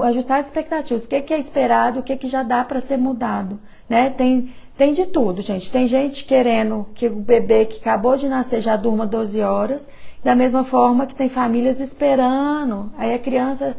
ajustar 0.04 0.38
as 0.38 0.46
expectativas, 0.46 1.04
o 1.04 1.08
que 1.08 1.20
que 1.20 1.34
é 1.34 1.38
esperado, 1.38 2.00
o 2.00 2.02
que 2.02 2.16
que 2.16 2.26
já 2.26 2.42
dá 2.42 2.64
para 2.64 2.80
ser 2.80 2.96
mudado, 2.96 3.60
né? 3.88 4.10
Tem 4.10 4.52
tem 4.76 4.92
de 4.92 5.06
tudo, 5.06 5.40
gente. 5.40 5.70
Tem 5.70 5.86
gente 5.86 6.24
querendo 6.24 6.86
que 6.94 7.06
o 7.06 7.14
bebê 7.14 7.64
que 7.64 7.78
acabou 7.78 8.16
de 8.16 8.28
nascer 8.28 8.60
já 8.60 8.76
durma 8.76 9.06
12 9.06 9.40
horas, 9.40 9.88
da 10.22 10.34
mesma 10.34 10.64
forma 10.64 11.06
que 11.06 11.14
tem 11.14 11.28
famílias 11.28 11.80
esperando. 11.80 12.90
Aí 12.98 13.14
a 13.14 13.18
criança 13.18 13.76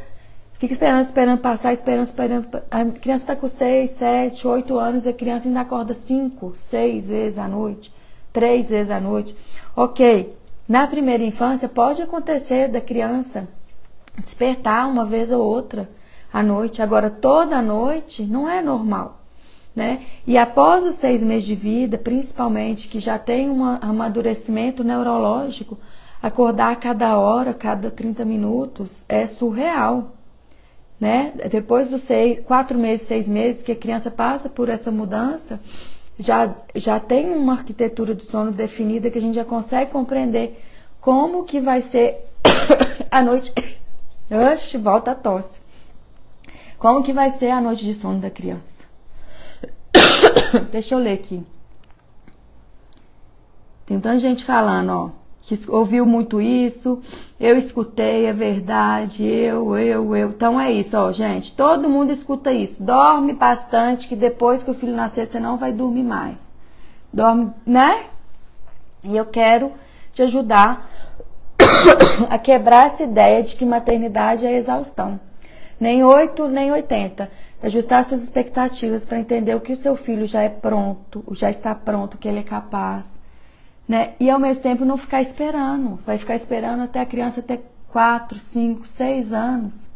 fica 0.58 0.72
esperando, 0.72 1.04
esperando 1.04 1.40
passar, 1.40 1.74
esperando, 1.74 2.06
esperando. 2.06 2.48
A 2.72 2.86
criança 2.86 3.24
está 3.24 3.36
com 3.36 3.48
6, 3.48 3.90
7, 3.90 4.48
8 4.48 4.80
anos 4.80 5.06
e 5.06 5.10
a 5.10 5.14
criança 5.14 5.50
ainda 5.50 5.62
acorda 5.62 5.94
5, 5.94 6.54
6 6.56 7.10
vezes 7.10 7.40
à 7.40 7.48
noite, 7.48 7.94
3 8.32 8.70
vezes 8.70 8.90
à 8.90 9.00
noite. 9.02 9.36
Ok, 9.76 10.34
na 10.68 10.88
primeira 10.88 11.24
infância 11.24 11.70
pode 11.70 12.02
acontecer 12.02 12.68
da 12.68 12.82
criança 12.82 13.48
despertar 14.24 14.88
uma 14.88 15.06
vez 15.06 15.32
ou 15.32 15.42
outra 15.42 15.90
à 16.32 16.42
noite. 16.42 16.82
Agora, 16.82 17.10
toda 17.10 17.62
noite 17.62 18.24
não 18.24 18.50
é 18.50 18.62
normal 18.62 19.26
né? 19.76 20.04
E 20.26 20.38
após 20.38 20.86
os 20.86 20.96
seis 20.96 21.22
meses 21.22 21.46
de 21.46 21.56
vida, 21.56 21.98
principalmente, 21.98 22.88
que 22.88 23.00
já 23.00 23.20
tem 23.20 23.50
um 23.50 23.64
amadurecimento 23.66 24.84
neurológico, 24.84 25.78
acordar 26.22 26.72
a 26.72 26.76
cada 26.76 27.20
hora, 27.20 27.54
cada 27.54 27.92
30 27.92 28.24
minutos, 28.24 29.04
é 29.10 29.26
surreal. 29.26 30.14
Né? 30.98 31.34
Depois 31.52 31.90
dos 31.90 32.02
seis, 32.02 32.40
quatro 32.46 32.80
meses, 32.80 33.06
seis 33.06 33.28
meses 33.28 33.62
que 33.62 33.74
a 33.74 33.76
criança 33.76 34.10
passa 34.10 34.48
por 34.50 34.70
essa 34.70 34.90
mudança, 34.90 35.60
já, 36.18 36.54
já 36.76 37.00
tem 37.00 37.32
uma 37.32 37.54
arquitetura 37.54 38.14
do 38.14 38.24
sono 38.24 38.52
definida 38.52 39.10
que 39.10 39.18
a 39.18 39.22
gente 39.22 39.36
já 39.36 39.46
consegue 39.46 39.92
compreender 39.92 40.62
como 41.02 41.44
que 41.44 41.60
vai 41.60 41.82
ser 41.82 42.24
a 43.12 43.22
noite. 43.22 43.54
Oxe, 44.52 44.78
volta 44.78 45.12
a 45.12 45.16
tosse. 45.16 45.62
Como 46.80 47.04
que 47.04 47.14
vai 47.14 47.30
ser 47.30 47.52
a 47.52 47.62
noite 47.62 47.86
de 47.86 47.94
sono 47.94 48.20
da 48.20 48.30
criança? 48.30 48.86
Deixa 50.72 50.96
eu 50.96 51.00
ler 51.00 51.14
aqui. 51.14 51.46
Tem 53.86 54.00
tanta 54.00 54.20
gente 54.20 54.44
falando, 54.44 54.90
ó, 54.90 55.25
que 55.46 55.56
ouviu 55.70 56.08
muito 56.08 56.42
isso, 56.42 57.00
eu 57.40 57.56
escutei, 57.56 58.26
é 58.26 58.34
verdade, 58.34 59.24
eu, 59.24 59.78
eu, 59.78 60.16
eu. 60.16 60.30
Então 60.30 60.60
é 60.60 60.72
isso, 60.72 60.98
ó, 60.98 61.12
gente. 61.12 61.54
Todo 61.54 61.88
mundo 61.88 62.12
escuta 62.12 62.52
isso. 62.52 62.82
Dorme 62.82 63.32
bastante, 63.32 64.08
que 64.08 64.16
depois 64.16 64.64
que 64.64 64.72
o 64.72 64.74
filho 64.74 64.96
nascer, 64.96 65.28
você 65.28 65.40
não 65.40 65.56
vai 65.56 65.72
dormir 65.72 66.04
mais. 66.04 66.52
Dorme, 67.14 67.54
né? 67.64 68.06
E 69.04 69.16
eu 69.16 69.26
quero 69.26 69.72
te 70.12 70.24
ajudar 70.24 70.90
a 72.28 72.40
quebrar 72.40 72.88
essa 72.88 73.04
ideia 73.04 73.44
de 73.44 73.56
que 73.56 73.66
maternidade 73.66 74.48
é 74.48 74.54
exaustão. 74.54 75.20
Nem 75.80 76.04
8, 76.04 76.48
nem 76.48 76.72
80 76.72 77.30
ajustar 77.62 78.04
suas 78.04 78.24
expectativas 78.24 79.06
para 79.06 79.20
entender 79.20 79.56
o 79.56 79.62
que 79.62 79.74
o 79.74 79.78
seu 79.78 79.96
filho 79.96 80.26
já 80.26 80.42
é 80.42 80.50
pronto, 80.50 81.24
já 81.32 81.50
está 81.50 81.74
pronto, 81.74 82.18
que 82.18 82.28
ele 82.28 82.40
é 82.40 82.44
capaz, 82.44 83.20
né? 83.88 84.14
E 84.20 84.30
ao 84.30 84.40
mesmo 84.40 84.64
tempo 84.64 84.86
não 84.86 84.98
ficar 84.98 85.22
esperando, 85.22 86.00
vai 86.06 86.18
ficar 86.18 86.36
esperando 86.36 86.84
até 86.84 87.00
a 87.02 87.06
criança 87.06 87.42
ter 87.42 87.62
4, 87.92 88.40
5, 88.40 88.86
6 88.86 89.34
anos. 89.34 89.90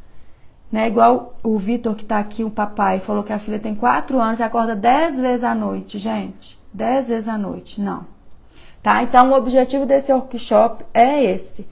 Né? 0.71 0.88
Igual 0.88 1.36
o 1.43 1.58
Vitor 1.58 1.95
que 1.95 2.04
está 2.04 2.19
aqui, 2.19 2.43
o 2.43 2.52
papai, 2.52 2.99
falou 2.99 3.23
que 3.23 3.34
a 3.34 3.39
filha 3.39 3.60
tem 3.60 3.73
4 3.73 4.19
anos 4.19 4.39
e 4.39 4.43
acorda 4.43 4.75
10 4.75 5.19
vezes 5.19 5.43
à 5.43 5.56
noite, 5.56 5.97
gente. 5.97 6.58
10 6.73 7.10
vezes 7.10 7.28
à 7.28 7.38
noite, 7.38 7.82
não. 7.82 8.06
Tá? 8.82 9.04
Então 9.04 9.32
o 9.32 9.36
objetivo 9.36 9.86
desse 9.86 10.13
workshop 10.13 10.86
é 10.93 11.23
esse 11.23 11.67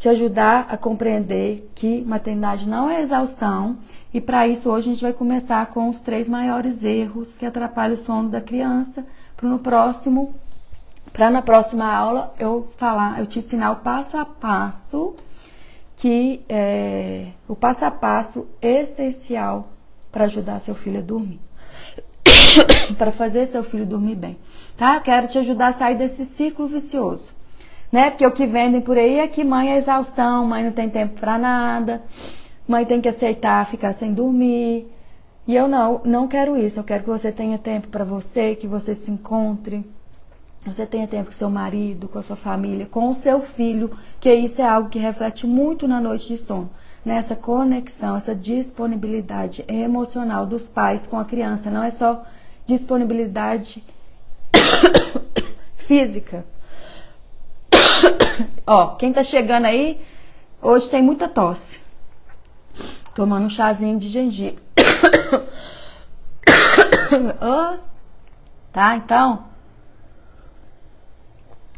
te 0.00 0.08
ajudar 0.08 0.66
a 0.70 0.78
compreender 0.78 1.70
que 1.74 2.00
maternidade 2.06 2.66
não 2.66 2.88
é 2.88 3.02
exaustão 3.02 3.76
e 4.14 4.18
para 4.18 4.48
isso 4.48 4.70
hoje 4.70 4.88
a 4.88 4.92
gente 4.94 5.02
vai 5.02 5.12
começar 5.12 5.66
com 5.66 5.90
os 5.90 6.00
três 6.00 6.26
maiores 6.26 6.82
erros 6.86 7.36
que 7.36 7.44
atrapalham 7.44 7.92
o 7.92 7.98
sono 7.98 8.30
da 8.30 8.40
criança 8.40 9.06
para 9.36 9.46
no 9.46 9.58
próximo 9.58 10.34
para 11.12 11.30
na 11.30 11.42
próxima 11.42 11.92
aula 11.92 12.34
eu 12.38 12.68
falar, 12.76 13.18
eu 13.18 13.26
te 13.26 13.38
ensinar 13.38 13.72
o 13.72 13.76
passo 13.76 14.16
a 14.16 14.24
passo 14.24 15.14
que 15.96 16.40
é 16.48 17.26
o 17.46 17.54
passo 17.54 17.84
a 17.84 17.90
passo 17.90 18.46
essencial 18.62 19.68
para 20.10 20.24
ajudar 20.24 20.58
seu 20.58 20.74
filho 20.74 20.98
a 20.98 21.02
dormir. 21.02 21.40
para 22.96 23.12
fazer 23.12 23.46
seu 23.46 23.62
filho 23.62 23.86
dormir 23.86 24.14
bem, 24.14 24.38
tá? 24.76 24.98
Quero 25.00 25.28
te 25.28 25.38
ajudar 25.38 25.68
a 25.68 25.72
sair 25.72 25.94
desse 25.94 26.24
ciclo 26.24 26.66
vicioso, 26.66 27.32
né? 27.92 28.10
Porque 28.10 28.26
o 28.26 28.32
que 28.32 28.46
vendem 28.46 28.80
por 28.80 28.96
aí 28.96 29.18
é 29.18 29.28
que 29.28 29.44
mãe 29.44 29.72
é 29.72 29.76
exaustão, 29.76 30.46
mãe 30.46 30.64
não 30.64 30.72
tem 30.72 30.88
tempo 30.88 31.20
para 31.20 31.38
nada, 31.38 32.02
mãe 32.66 32.84
tem 32.84 33.00
que 33.00 33.08
aceitar 33.08 33.66
ficar 33.66 33.92
sem 33.92 34.12
dormir. 34.12 34.86
E 35.46 35.56
eu 35.56 35.66
não, 35.66 36.00
não 36.04 36.28
quero 36.28 36.56
isso. 36.56 36.78
Eu 36.78 36.84
quero 36.84 37.02
que 37.02 37.10
você 37.10 37.32
tenha 37.32 37.58
tempo 37.58 37.88
para 37.88 38.04
você, 38.04 38.54
que 38.54 38.66
você 38.66 38.94
se 38.94 39.10
encontre, 39.10 39.84
você 40.64 40.84
tenha 40.84 41.06
tempo 41.06 41.26
com 41.26 41.32
seu 41.32 41.48
marido, 41.48 42.06
com 42.06 42.18
a 42.18 42.22
sua 42.22 42.36
família, 42.36 42.86
com 42.86 43.08
o 43.08 43.14
seu 43.14 43.40
filho, 43.40 43.96
que 44.20 44.32
isso 44.32 44.60
é 44.60 44.68
algo 44.68 44.90
que 44.90 44.98
reflete 44.98 45.46
muito 45.46 45.88
na 45.88 46.00
noite 46.00 46.28
de 46.28 46.36
sono. 46.36 46.70
Nessa 47.02 47.34
conexão, 47.34 48.16
essa 48.16 48.34
disponibilidade 48.34 49.64
emocional 49.66 50.44
dos 50.44 50.68
pais 50.68 51.06
com 51.06 51.18
a 51.18 51.24
criança. 51.24 51.70
Não 51.70 51.82
é 51.82 51.90
só 51.90 52.22
disponibilidade 52.66 53.82
física. 55.76 56.44
Ó, 58.66 58.96
quem 58.96 59.14
tá 59.14 59.24
chegando 59.24 59.64
aí, 59.64 59.98
hoje 60.60 60.90
tem 60.90 61.00
muita 61.00 61.26
tosse. 61.26 61.80
Tomando 63.14 63.46
um 63.46 63.50
chazinho 63.50 63.98
de 63.98 64.08
gengibre. 64.08 64.62
oh, 67.40 67.78
tá, 68.72 68.96
então 68.96 69.49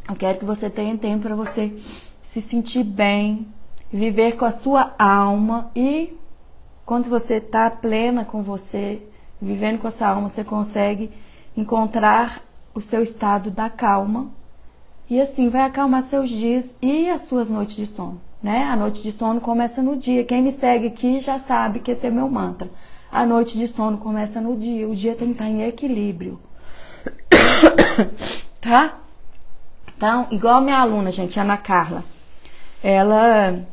eu 0.07 0.15
quero 0.15 0.39
que 0.39 0.45
você 0.45 0.69
tenha 0.69 0.97
tempo 0.97 1.23
para 1.23 1.35
você 1.35 1.73
se 2.23 2.41
sentir 2.41 2.83
bem, 2.83 3.47
viver 3.91 4.37
com 4.37 4.45
a 4.45 4.51
sua 4.51 4.93
alma 4.97 5.71
e 5.75 6.17
quando 6.85 7.09
você 7.09 7.35
está 7.35 7.69
plena 7.69 8.25
com 8.25 8.43
você, 8.43 9.01
vivendo 9.41 9.79
com 9.79 9.87
a 9.87 9.91
sua 9.91 10.09
alma, 10.09 10.29
você 10.29 10.43
consegue 10.43 11.11
encontrar 11.55 12.41
o 12.73 12.81
seu 12.81 13.01
estado 13.01 13.49
da 13.51 13.69
calma 13.69 14.31
e 15.09 15.21
assim 15.21 15.49
vai 15.49 15.61
acalmar 15.61 16.01
seus 16.03 16.29
dias 16.29 16.75
e 16.81 17.09
as 17.09 17.21
suas 17.21 17.47
noites 17.47 17.75
de 17.75 17.85
sono, 17.85 18.19
né? 18.41 18.63
A 18.63 18.75
noite 18.75 19.03
de 19.03 19.11
sono 19.11 19.39
começa 19.39 19.81
no 19.81 19.95
dia. 19.95 20.23
Quem 20.23 20.41
me 20.41 20.51
segue 20.51 20.87
aqui 20.87 21.19
já 21.19 21.37
sabe 21.37 21.79
que 21.79 21.91
esse 21.91 22.07
é 22.07 22.09
meu 22.09 22.29
mantra. 22.29 22.69
A 23.11 23.25
noite 23.25 23.57
de 23.57 23.67
sono 23.67 23.97
começa 23.97 24.41
no 24.41 24.57
dia. 24.57 24.87
O 24.87 24.95
dia 24.95 25.13
tem 25.13 25.27
que 25.27 25.33
estar 25.33 25.47
em 25.47 25.63
equilíbrio. 25.63 26.39
tá? 28.59 29.02
Então, 30.03 30.27
igual 30.31 30.59
minha 30.59 30.79
aluna, 30.79 31.13
gente, 31.13 31.39
Ana 31.39 31.55
Carla, 31.55 32.03
ela 32.83 33.65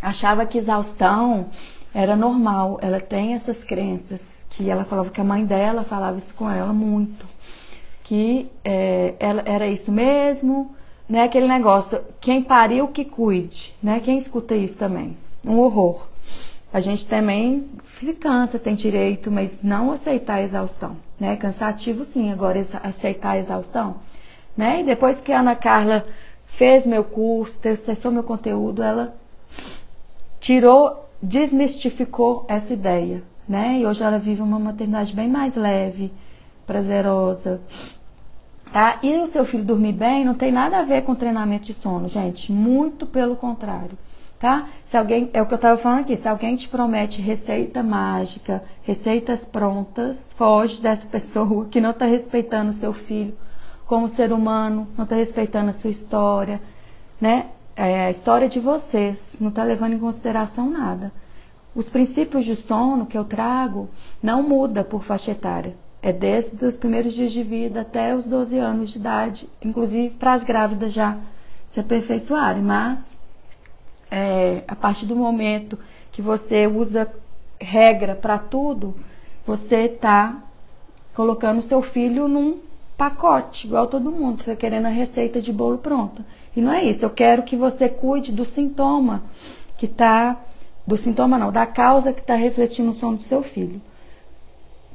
achava 0.00 0.46
que 0.46 0.56
exaustão 0.56 1.50
era 1.92 2.16
normal. 2.16 2.78
Ela 2.80 2.98
tem 2.98 3.34
essas 3.34 3.62
crenças 3.62 4.46
que 4.48 4.70
ela 4.70 4.82
falava 4.82 5.10
que 5.10 5.20
a 5.20 5.24
mãe 5.24 5.44
dela 5.44 5.82
falava 5.82 6.16
isso 6.16 6.32
com 6.32 6.50
ela 6.50 6.72
muito, 6.72 7.26
que 8.02 8.48
é, 8.64 9.12
ela 9.20 9.42
era 9.44 9.66
isso 9.66 9.92
mesmo, 9.92 10.74
né? 11.06 11.24
Aquele 11.24 11.46
negócio, 11.46 12.00
quem 12.18 12.42
pariu 12.42 12.88
que 12.88 13.04
cuide, 13.04 13.74
né? 13.82 14.00
Quem 14.00 14.16
escuta 14.16 14.54
isso 14.54 14.78
também, 14.78 15.14
um 15.46 15.58
horror. 15.58 16.08
A 16.72 16.80
gente 16.80 17.04
também 17.04 17.68
se 18.00 18.14
cansa, 18.14 18.58
tem 18.58 18.74
direito, 18.74 19.30
mas 19.30 19.62
não 19.62 19.92
aceitar 19.92 20.36
a 20.36 20.42
exaustão, 20.42 20.96
né? 21.20 21.36
Cansativo 21.36 22.04
sim, 22.04 22.32
agora 22.32 22.58
aceitar 22.82 23.32
a 23.32 23.38
exaustão 23.38 23.96
né? 24.56 24.80
E 24.80 24.84
depois 24.84 25.20
que 25.20 25.32
a 25.32 25.40
Ana 25.40 25.56
Carla 25.56 26.06
fez 26.46 26.86
meu 26.86 27.02
curso, 27.02 27.60
acessou 27.66 28.12
meu 28.12 28.22
conteúdo, 28.22 28.82
ela 28.82 29.14
tirou, 30.38 31.08
desmistificou 31.22 32.44
essa 32.48 32.72
ideia, 32.72 33.22
né? 33.48 33.78
E 33.78 33.86
hoje 33.86 34.02
ela 34.02 34.18
vive 34.18 34.42
uma 34.42 34.58
maternidade 34.58 35.14
bem 35.14 35.28
mais 35.28 35.56
leve, 35.56 36.12
prazerosa, 36.66 37.60
tá? 38.72 38.98
E 39.02 39.18
o 39.18 39.26
seu 39.26 39.44
filho 39.44 39.64
dormir 39.64 39.92
bem 39.92 40.24
não 40.24 40.34
tem 40.34 40.52
nada 40.52 40.78
a 40.78 40.82
ver 40.82 41.02
com 41.02 41.14
treinamento 41.14 41.66
de 41.66 41.74
sono, 41.74 42.06
gente, 42.08 42.52
muito 42.52 43.06
pelo 43.06 43.36
contrário. 43.36 43.96
Tá? 44.38 44.66
Se 44.84 44.96
alguém, 44.96 45.30
é 45.32 45.40
o 45.40 45.46
que 45.46 45.54
eu 45.54 45.56
estava 45.56 45.76
falando 45.76 46.00
aqui, 46.00 46.16
se 46.16 46.28
alguém 46.28 46.56
te 46.56 46.68
promete 46.68 47.22
receita 47.22 47.80
mágica, 47.80 48.64
receitas 48.82 49.44
prontas, 49.44 50.30
foge 50.34 50.82
dessa 50.82 51.06
pessoa 51.08 51.66
que 51.66 51.80
não 51.80 51.90
está 51.90 52.06
respeitando 52.06 52.70
o 52.70 52.72
seu 52.72 52.92
filho, 52.92 53.36
como 53.92 54.08
ser 54.08 54.32
humano, 54.32 54.88
não 54.96 55.04
está 55.04 55.16
respeitando 55.16 55.68
a 55.68 55.72
sua 55.74 55.90
história, 55.90 56.62
né? 57.20 57.50
É 57.76 58.06
a 58.06 58.10
história 58.10 58.48
de 58.48 58.58
vocês, 58.58 59.36
não 59.38 59.50
está 59.50 59.62
levando 59.62 59.92
em 59.92 59.98
consideração 59.98 60.70
nada. 60.70 61.12
Os 61.74 61.90
princípios 61.90 62.46
de 62.46 62.56
sono 62.56 63.04
que 63.04 63.18
eu 63.18 63.24
trago 63.26 63.90
não 64.22 64.42
muda 64.42 64.82
por 64.82 65.02
faixa 65.04 65.32
etária. 65.32 65.76
É 66.00 66.10
desde 66.10 66.64
os 66.64 66.74
primeiros 66.74 67.12
dias 67.12 67.32
de 67.32 67.42
vida 67.42 67.82
até 67.82 68.16
os 68.16 68.24
12 68.24 68.56
anos 68.56 68.92
de 68.92 68.98
idade, 68.98 69.46
inclusive 69.62 70.14
para 70.14 70.32
as 70.32 70.42
grávidas 70.42 70.90
já 70.90 71.18
se 71.68 71.78
aperfeiçoarem. 71.78 72.62
Mas 72.62 73.18
é, 74.10 74.64
a 74.66 74.74
partir 74.74 75.04
do 75.04 75.14
momento 75.14 75.78
que 76.10 76.22
você 76.22 76.66
usa 76.66 77.12
regra 77.60 78.14
para 78.14 78.38
tudo, 78.38 78.96
você 79.46 79.80
está 79.80 80.42
colocando 81.12 81.58
o 81.58 81.62
seu 81.62 81.82
filho 81.82 82.26
num 82.26 82.71
pacote, 83.02 83.66
igual 83.66 83.88
todo 83.88 84.12
mundo, 84.12 84.44
você 84.44 84.54
querendo 84.54 84.86
a 84.86 84.88
receita 84.88 85.40
de 85.40 85.52
bolo 85.52 85.76
pronta. 85.78 86.24
E 86.54 86.62
não 86.62 86.72
é 86.72 86.84
isso, 86.84 87.04
eu 87.04 87.10
quero 87.10 87.42
que 87.42 87.56
você 87.56 87.88
cuide 87.88 88.30
do 88.30 88.44
sintoma 88.44 89.24
que 89.76 89.86
está, 89.86 90.40
do 90.86 90.96
sintoma 90.96 91.36
não, 91.36 91.50
da 91.50 91.66
causa 91.66 92.12
que 92.12 92.20
está 92.20 92.36
refletindo 92.36 92.90
o 92.90 92.94
sono 92.94 93.16
do 93.16 93.24
seu 93.24 93.42
filho. 93.42 93.82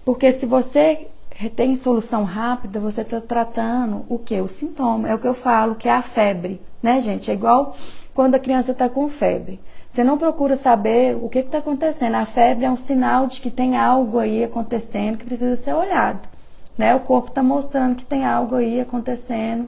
Porque 0.06 0.32
se 0.32 0.46
você 0.46 1.08
tem 1.54 1.76
solução 1.76 2.24
rápida, 2.24 2.80
você 2.80 3.02
está 3.02 3.20
tratando 3.20 4.06
o 4.08 4.18
que? 4.18 4.40
O 4.40 4.48
sintoma. 4.48 5.10
É 5.10 5.14
o 5.14 5.20
que 5.20 5.28
eu 5.28 5.34
falo, 5.34 5.76
que 5.76 5.90
é 5.90 5.92
a 5.92 6.02
febre, 6.02 6.62
né, 6.82 7.02
gente? 7.02 7.30
É 7.30 7.34
igual 7.34 7.76
quando 8.14 8.36
a 8.36 8.40
criança 8.40 8.72
está 8.72 8.88
com 8.88 9.10
febre. 9.10 9.60
Você 9.90 10.02
não 10.02 10.18
procura 10.18 10.56
saber 10.56 11.18
o 11.22 11.28
que 11.28 11.40
está 11.40 11.58
acontecendo. 11.58 12.16
A 12.16 12.26
febre 12.26 12.64
é 12.64 12.72
um 12.72 12.78
sinal 12.78 13.28
de 13.28 13.42
que 13.42 13.52
tem 13.52 13.76
algo 13.76 14.18
aí 14.18 14.46
acontecendo 14.46 15.18
que 15.18 15.26
precisa 15.26 15.58
ser 15.58 15.74
olhado. 15.74 16.37
Né? 16.78 16.94
O 16.94 17.00
corpo 17.00 17.30
está 17.30 17.42
mostrando 17.42 17.96
que 17.96 18.06
tem 18.06 18.24
algo 18.26 18.56
aí 18.56 18.80
acontecendo. 18.80 19.68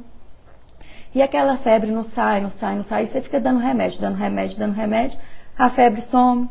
E 1.14 1.24
aquela 1.24 1.58
febre 1.58 1.92
não 1.92 2.04
sai, 2.04 2.40
não 2.40 2.52
sai, 2.52 2.76
não 2.76 2.84
sai. 2.84 3.04
E 3.04 3.08
você 3.08 3.20
fica 3.20 3.40
dando 3.40 3.60
remédio, 3.60 4.00
dando 4.00 4.16
remédio, 4.16 4.60
dando 4.60 4.74
remédio. 4.74 5.20
A 5.58 5.70
febre 5.70 6.02
some, 6.02 6.48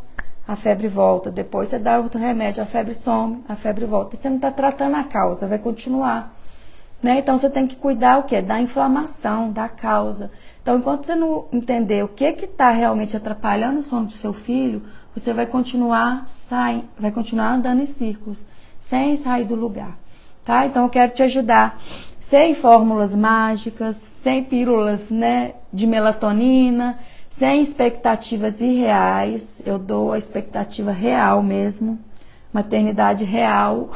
a 0.47 0.57
febre 0.57 0.88
volta. 0.88 1.31
Depois 1.31 1.68
você 1.68 1.79
dá 1.79 1.99
outro 1.99 2.18
remédio, 2.18 2.62
a 2.62 2.66
febre 2.66 2.94
some, 2.94 3.44
a 3.49 3.55
febre 3.55 3.85
volta. 3.85 4.16
E 4.16 4.18
você 4.18 4.29
não 4.29 4.37
está 4.37 4.51
tratando 4.51 4.97
a 4.97 5.05
causa, 5.05 5.47
vai 5.47 5.59
continuar. 5.59 6.35
Né? 7.01 7.18
Então 7.18 7.38
você 7.38 7.49
tem 7.49 7.68
que 7.68 7.77
cuidar 7.77 8.18
o 8.18 8.25
que? 8.25 8.42
Da 8.42 8.61
inflamação, 8.61 9.53
da 9.53 9.68
causa. 9.68 10.33
Então, 10.61 10.77
enquanto 10.77 11.07
você 11.07 11.14
não 11.14 11.47
entender 11.53 12.05
o 12.05 12.09
que 12.09 12.25
está 12.25 12.71
realmente 12.71 13.16
atrapalhando 13.16 13.79
o 13.79 13.83
sono 13.83 14.07
do 14.07 14.12
seu 14.12 14.35
filho, 14.35 14.83
você 15.14 15.33
vai 15.33 15.47
continuar 15.47 16.25
sai, 16.27 16.85
vai 16.99 17.12
continuar 17.12 17.55
andando 17.55 17.81
em 17.81 17.87
círculos, 17.87 18.44
sem 18.79 19.16
sair 19.16 19.44
do 19.44 19.55
lugar 19.55 19.97
tá? 20.49 20.65
Então 20.65 20.85
eu 20.85 20.89
quero 20.89 21.13
te 21.13 21.23
ajudar 21.23 21.79
sem 22.19 22.55
fórmulas 22.55 23.15
mágicas, 23.15 23.97
sem 23.97 24.43
pílulas, 24.43 25.11
né, 25.11 25.53
de 25.71 25.87
melatonina, 25.87 26.99
sem 27.29 27.61
expectativas 27.61 28.63
irreais. 28.63 29.61
Eu 29.67 29.79
dou 29.79 30.13
a 30.13 30.19
expectativa 30.19 30.91
real 30.91 31.43
mesmo, 31.43 31.99
maternidade 32.51 33.25
real. 33.25 33.91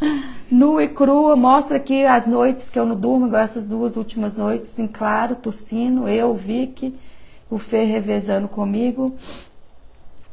Nua 0.50 0.82
e 0.82 0.88
crua, 0.88 1.36
mostra 1.36 1.76
aqui 1.76 2.04
as 2.04 2.26
noites 2.26 2.68
que 2.68 2.76
eu 2.78 2.84
não 2.84 2.96
durmo, 2.96 3.28
igual 3.28 3.42
essas 3.42 3.64
duas 3.64 3.96
últimas 3.96 4.34
noites, 4.34 4.76
em 4.76 4.88
claro, 4.88 5.36
tossindo, 5.36 6.08
eu, 6.08 6.34
Vicky, 6.34 6.98
o 7.48 7.58
Fê 7.58 7.84
revezando 7.84 8.48
comigo. 8.48 9.14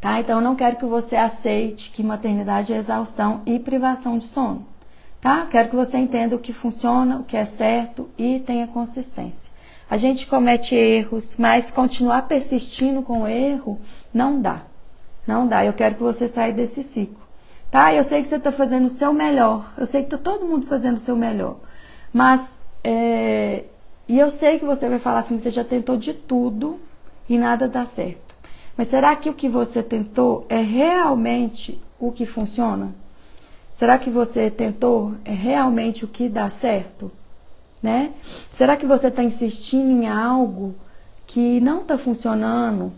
Tá? 0.02 0.20
Então 0.20 0.40
eu 0.40 0.44
não 0.44 0.56
quero 0.56 0.78
que 0.78 0.86
você 0.86 1.16
aceite 1.16 1.92
que 1.92 2.02
maternidade 2.02 2.74
é 2.74 2.78
exaustão 2.78 3.44
e 3.46 3.60
privação 3.60 4.18
de 4.18 4.26
sono 4.26 4.77
tá? 5.22 5.46
Quero 5.46 5.70
que 5.70 5.76
você 5.76 5.98
entenda 5.98 6.36
o 6.36 6.40
que 6.40 6.54
funciona, 6.54 7.18
o 7.18 7.24
que 7.24 7.38
é 7.38 7.46
certo 7.46 8.10
e 8.18 8.40
tenha 8.40 8.68
consistência. 8.68 9.52
A 9.90 9.96
gente 9.96 10.28
comete 10.28 10.76
erros, 10.76 11.38
mas 11.38 11.72
continuar 11.72 12.24
persistindo 12.24 13.02
com 13.02 13.22
o 13.22 13.28
erro 13.28 13.80
não 14.14 14.42
dá. 14.42 14.64
Não 15.26 15.48
dá. 15.48 15.66
Eu 15.66 15.74
quero 15.74 15.96
que 15.96 16.04
você 16.04 16.28
saia 16.28 16.52
desse 16.52 16.84
ciclo. 16.84 17.26
Tá? 17.72 17.94
Eu 17.94 18.04
sei 18.04 18.22
que 18.22 18.28
você 18.28 18.36
está 18.36 18.52
fazendo 18.52 18.86
o 18.86 18.90
seu 18.90 19.14
melhor. 19.14 19.74
Eu 19.78 19.88
sei 19.88 20.02
que 20.02 20.14
está 20.14 20.18
todo 20.18 20.46
mundo 20.46 20.66
fazendo 20.66 20.98
o 20.98 21.00
seu 21.00 21.16
melhor. 21.16 21.58
Mas, 22.14 22.58
é... 22.84 23.64
e 24.08 24.20
eu 24.20 24.30
sei 24.30 24.60
que 24.60 24.66
você 24.66 24.90
vai 24.90 25.00
falar 25.00 25.20
assim: 25.20 25.40
você 25.40 25.50
já 25.50 25.64
tentou 25.64 25.98
de 25.98 26.14
tudo 26.14 26.80
e 27.30 27.38
nada 27.38 27.68
dá 27.68 27.86
certo. 27.86 28.36
Mas 28.76 28.88
será 28.88 29.16
que 29.16 29.30
o 29.30 29.34
que 29.34 29.50
você 29.50 29.82
tentou 29.82 30.46
é 30.50 30.62
realmente 30.62 31.82
o 32.00 32.12
que 32.12 32.26
funciona? 32.26 32.94
Será 33.78 34.00
que 34.00 34.10
você 34.10 34.50
tentou 34.50 35.14
é 35.24 35.34
realmente 35.34 36.04
o 36.04 36.08
que 36.08 36.28
dá 36.28 36.50
certo? 36.50 37.12
Né? 37.84 38.12
Será 38.52 38.76
que 38.76 38.88
você 38.88 39.10
está 39.10 39.22
insistindo 39.22 39.92
em 39.92 40.08
algo 40.08 40.74
que 41.28 41.60
não 41.60 41.82
está 41.82 41.96
funcionando? 41.96 42.92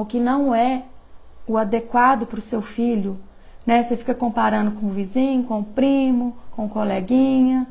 o 0.00 0.06
que 0.06 0.20
não 0.20 0.54
é 0.54 0.84
o 1.48 1.58
adequado 1.58 2.24
para 2.24 2.38
o 2.38 2.42
seu 2.42 2.62
filho, 2.62 3.18
né? 3.66 3.82
Você 3.82 3.96
fica 3.96 4.14
comparando 4.14 4.70
com 4.70 4.86
o 4.86 4.90
vizinho, 4.90 5.42
com 5.42 5.58
o 5.58 5.64
primo, 5.64 6.36
com 6.52 6.66
o 6.66 6.68
coleguinha 6.68 7.66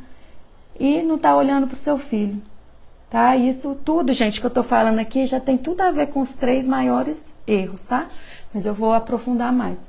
e 0.78 1.02
não 1.02 1.16
está 1.16 1.34
olhando 1.34 1.68
para 1.68 1.76
o 1.76 1.80
seu 1.80 1.98
filho, 1.98 2.42
tá? 3.10 3.38
Isso 3.38 3.74
tudo, 3.86 4.12
gente, 4.12 4.42
que 4.42 4.46
eu 4.46 4.50
estou 4.50 4.66
falando 4.66 5.00
aqui 5.00 5.26
já 5.26 5.40
tem 5.40 5.58
tudo 5.58 5.80
a 5.80 5.92
ver 5.92 6.08
com 6.08 6.20
os 6.20 6.36
três 6.36 6.68
maiores 6.68 7.34
erros, 7.48 7.84
tá? 7.84 8.10
Mas 8.54 8.66
eu 8.66 8.74
vou 8.74 8.94
aprofundar 8.94 9.54
mais. 9.54 9.82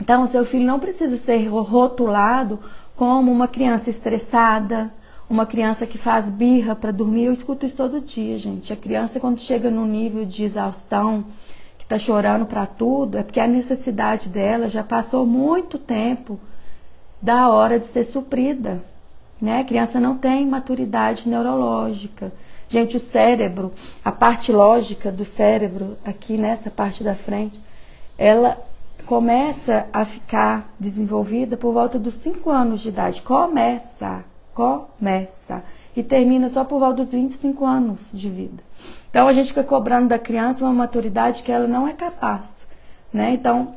Então, 0.00 0.22
o 0.22 0.26
seu 0.26 0.44
filho 0.44 0.64
não 0.64 0.80
precisa 0.80 1.16
ser 1.16 1.46
rotulado 1.48 2.58
como 2.96 3.30
uma 3.30 3.46
criança 3.46 3.90
estressada, 3.90 4.92
uma 5.28 5.46
criança 5.46 5.86
que 5.86 5.98
faz 5.98 6.30
birra 6.30 6.74
para 6.74 6.90
dormir. 6.90 7.24
Eu 7.24 7.32
escuto 7.32 7.66
isso 7.66 7.76
todo 7.76 8.00
dia, 8.00 8.38
gente. 8.38 8.72
A 8.72 8.76
criança, 8.76 9.20
quando 9.20 9.38
chega 9.38 9.70
no 9.70 9.86
nível 9.86 10.24
de 10.24 10.42
exaustão, 10.42 11.24
que 11.78 11.84
está 11.84 11.98
chorando 11.98 12.46
para 12.46 12.66
tudo, 12.66 13.18
é 13.18 13.22
porque 13.22 13.40
a 13.40 13.46
necessidade 13.46 14.28
dela 14.28 14.68
já 14.68 14.82
passou 14.82 15.26
muito 15.26 15.78
tempo 15.78 16.40
da 17.20 17.48
hora 17.50 17.78
de 17.78 17.86
ser 17.86 18.04
suprida. 18.04 18.82
Né? 19.40 19.60
A 19.60 19.64
criança 19.64 20.00
não 20.00 20.16
tem 20.16 20.46
maturidade 20.46 21.28
neurológica. 21.28 22.32
Gente, 22.68 22.96
o 22.96 23.00
cérebro, 23.00 23.72
a 24.04 24.12
parte 24.12 24.52
lógica 24.52 25.10
do 25.10 25.24
cérebro, 25.24 25.96
aqui 26.04 26.36
nessa 26.36 26.70
parte 26.70 27.02
da 27.02 27.14
frente, 27.14 27.60
ela 28.16 28.58
começa 29.00 29.86
a 29.92 30.04
ficar 30.04 30.72
desenvolvida 30.78 31.56
por 31.56 31.72
volta 31.72 31.98
dos 31.98 32.14
5 32.14 32.50
anos 32.50 32.80
de 32.80 32.88
idade. 32.90 33.22
Começa, 33.22 34.24
começa. 34.54 35.64
E 35.96 36.02
termina 36.02 36.48
só 36.48 36.64
por 36.64 36.78
volta 36.78 37.02
dos 37.02 37.12
25 37.12 37.64
anos 37.64 38.12
de 38.14 38.30
vida. 38.30 38.62
Então 39.10 39.26
a 39.26 39.32
gente 39.32 39.48
fica 39.48 39.64
cobrando 39.64 40.08
da 40.08 40.18
criança 40.18 40.64
uma 40.64 40.72
maturidade 40.72 41.42
que 41.42 41.50
ela 41.50 41.66
não 41.66 41.88
é 41.88 41.92
capaz. 41.92 42.68
Né? 43.12 43.32
Então, 43.32 43.72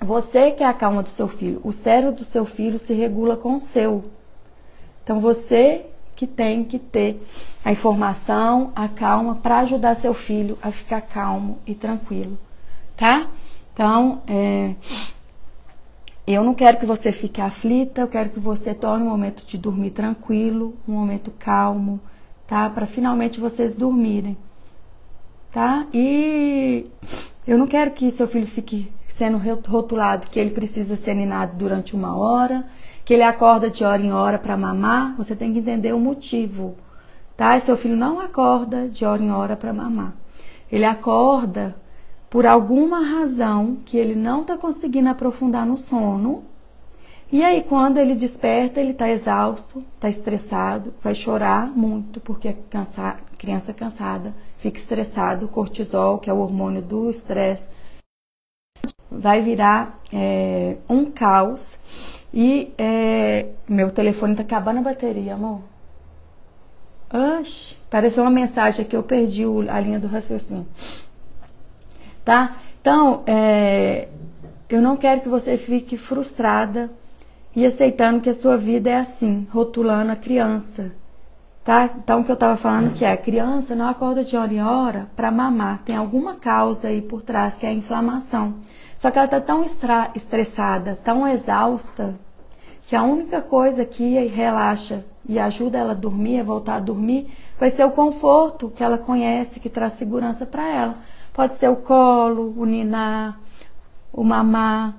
você 0.00 0.52
que 0.52 0.62
é 0.62 0.66
a 0.66 0.74
calma 0.74 1.02
do 1.02 1.08
seu 1.08 1.26
filho, 1.26 1.60
o 1.64 1.72
cérebro 1.72 2.12
do 2.12 2.24
seu 2.24 2.44
filho 2.44 2.78
se 2.78 2.94
regula 2.94 3.36
com 3.36 3.56
o 3.56 3.60
seu. 3.60 4.04
Então 5.02 5.20
você 5.20 5.86
que 6.14 6.26
tem 6.26 6.64
que 6.64 6.78
ter 6.78 7.20
a 7.64 7.72
informação, 7.72 8.72
a 8.76 8.88
calma 8.88 9.36
para 9.36 9.60
ajudar 9.60 9.94
seu 9.94 10.12
filho 10.12 10.58
a 10.62 10.70
ficar 10.70 11.00
calmo 11.00 11.58
e 11.66 11.74
tranquilo, 11.74 12.38
tá? 12.96 13.28
Então, 13.78 14.22
é, 14.26 14.74
eu 16.26 16.42
não 16.42 16.52
quero 16.52 16.78
que 16.80 16.84
você 16.84 17.12
fique 17.12 17.40
aflita, 17.40 18.00
eu 18.00 18.08
quero 18.08 18.28
que 18.28 18.40
você 18.40 18.74
torne 18.74 19.04
um 19.04 19.08
momento 19.08 19.46
de 19.46 19.56
dormir 19.56 19.92
tranquilo, 19.92 20.74
um 20.88 20.94
momento 20.94 21.32
calmo, 21.38 22.00
tá? 22.44 22.68
Para 22.70 22.86
finalmente 22.86 23.38
vocês 23.38 23.76
dormirem, 23.76 24.36
tá? 25.52 25.86
E 25.94 26.86
eu 27.46 27.56
não 27.56 27.68
quero 27.68 27.92
que 27.92 28.10
seu 28.10 28.26
filho 28.26 28.48
fique 28.48 28.90
sendo 29.06 29.40
rotulado 29.68 30.28
que 30.28 30.40
ele 30.40 30.50
precisa 30.50 30.96
ser 30.96 31.14
ninado 31.14 31.56
durante 31.56 31.94
uma 31.94 32.16
hora, 32.16 32.66
que 33.04 33.14
ele 33.14 33.22
acorda 33.22 33.70
de 33.70 33.84
hora 33.84 34.02
em 34.02 34.12
hora 34.12 34.40
para 34.40 34.56
mamar. 34.56 35.14
Você 35.16 35.36
tem 35.36 35.52
que 35.52 35.60
entender 35.60 35.92
o 35.92 36.00
motivo, 36.00 36.74
tá? 37.36 37.56
E 37.56 37.60
seu 37.60 37.76
filho 37.76 37.96
não 37.96 38.18
acorda 38.18 38.88
de 38.88 39.04
hora 39.04 39.22
em 39.22 39.30
hora 39.30 39.56
para 39.56 39.72
mamar. 39.72 40.14
Ele 40.68 40.84
acorda 40.84 41.76
por 42.30 42.46
alguma 42.46 43.00
razão 43.00 43.76
que 43.84 43.96
ele 43.96 44.14
não 44.14 44.42
está 44.42 44.56
conseguindo 44.56 45.08
aprofundar 45.08 45.66
no 45.66 45.78
sono. 45.78 46.44
E 47.30 47.44
aí, 47.44 47.62
quando 47.62 47.98
ele 47.98 48.14
desperta, 48.14 48.80
ele 48.80 48.92
está 48.92 49.08
exausto, 49.08 49.84
está 49.94 50.08
estressado, 50.08 50.94
vai 51.02 51.14
chorar 51.14 51.66
muito, 51.68 52.20
porque 52.20 52.54
cansa 52.70 53.18
criança 53.36 53.72
cansada 53.72 54.34
fica 54.58 54.78
estressado, 54.78 55.46
cortisol, 55.46 56.18
que 56.18 56.28
é 56.28 56.32
o 56.32 56.38
hormônio 56.38 56.82
do 56.82 57.08
estresse, 57.08 57.68
vai 59.10 59.40
virar 59.40 59.98
é, 60.12 60.76
um 60.88 61.04
caos. 61.04 61.78
E 62.32 62.72
é, 62.76 63.46
meu 63.68 63.90
telefone 63.90 64.32
está 64.32 64.42
acabando 64.42 64.80
a 64.80 64.82
bateria, 64.82 65.34
amor. 65.34 65.60
Oxi, 67.10 67.76
apareceu 67.86 68.22
uma 68.22 68.30
mensagem 68.30 68.84
que 68.84 68.94
eu 68.94 69.02
perdi 69.02 69.44
a 69.70 69.80
linha 69.80 69.98
do 69.98 70.08
raciocínio 70.08 70.66
tá? 72.28 72.56
Então, 72.78 73.22
é, 73.26 74.06
eu 74.68 74.82
não 74.82 74.98
quero 74.98 75.22
que 75.22 75.30
você 75.30 75.56
fique 75.56 75.96
frustrada 75.96 76.90
e 77.56 77.64
aceitando 77.64 78.20
que 78.20 78.28
a 78.28 78.34
sua 78.34 78.54
vida 78.54 78.90
é 78.90 78.96
assim, 78.96 79.48
rotulando 79.50 80.12
a 80.12 80.16
criança, 80.16 80.92
tá? 81.64 81.88
Então, 81.96 82.20
o 82.20 82.24
que 82.24 82.30
eu 82.30 82.34
estava 82.34 82.54
falando 82.54 82.92
que 82.92 83.02
é, 83.02 83.12
a 83.12 83.16
criança 83.16 83.74
não 83.74 83.88
acorda 83.88 84.22
de 84.22 84.36
hora 84.36 84.52
em 84.52 84.62
hora 84.62 85.08
para 85.16 85.30
mamar, 85.30 85.80
tem 85.86 85.96
alguma 85.96 86.34
causa 86.34 86.88
aí 86.88 87.00
por 87.00 87.22
trás, 87.22 87.56
que 87.56 87.64
é 87.64 87.70
a 87.70 87.72
inflamação. 87.72 88.56
Só 88.94 89.10
que 89.10 89.16
ela 89.16 89.24
está 89.24 89.40
tão 89.40 89.64
estressada, 90.14 90.98
tão 91.02 91.26
exausta, 91.26 92.14
que 92.86 92.94
a 92.94 93.02
única 93.02 93.40
coisa 93.40 93.86
que 93.86 94.18
relaxa 94.26 95.02
e 95.26 95.38
ajuda 95.38 95.78
ela 95.78 95.92
a 95.92 95.94
dormir, 95.94 96.40
a 96.40 96.44
voltar 96.44 96.74
a 96.74 96.80
dormir, 96.80 97.26
vai 97.58 97.70
ser 97.70 97.84
o 97.84 97.90
conforto 97.90 98.68
que 98.68 98.84
ela 98.84 98.98
conhece, 98.98 99.60
que 99.60 99.70
traz 99.70 99.94
segurança 99.94 100.44
para 100.44 100.68
ela. 100.68 100.94
Pode 101.38 101.54
ser 101.54 101.68
o 101.68 101.76
colo, 101.76 102.52
o 102.56 102.64
ninar, 102.64 103.38
o 104.12 104.24
mamar. 104.24 104.96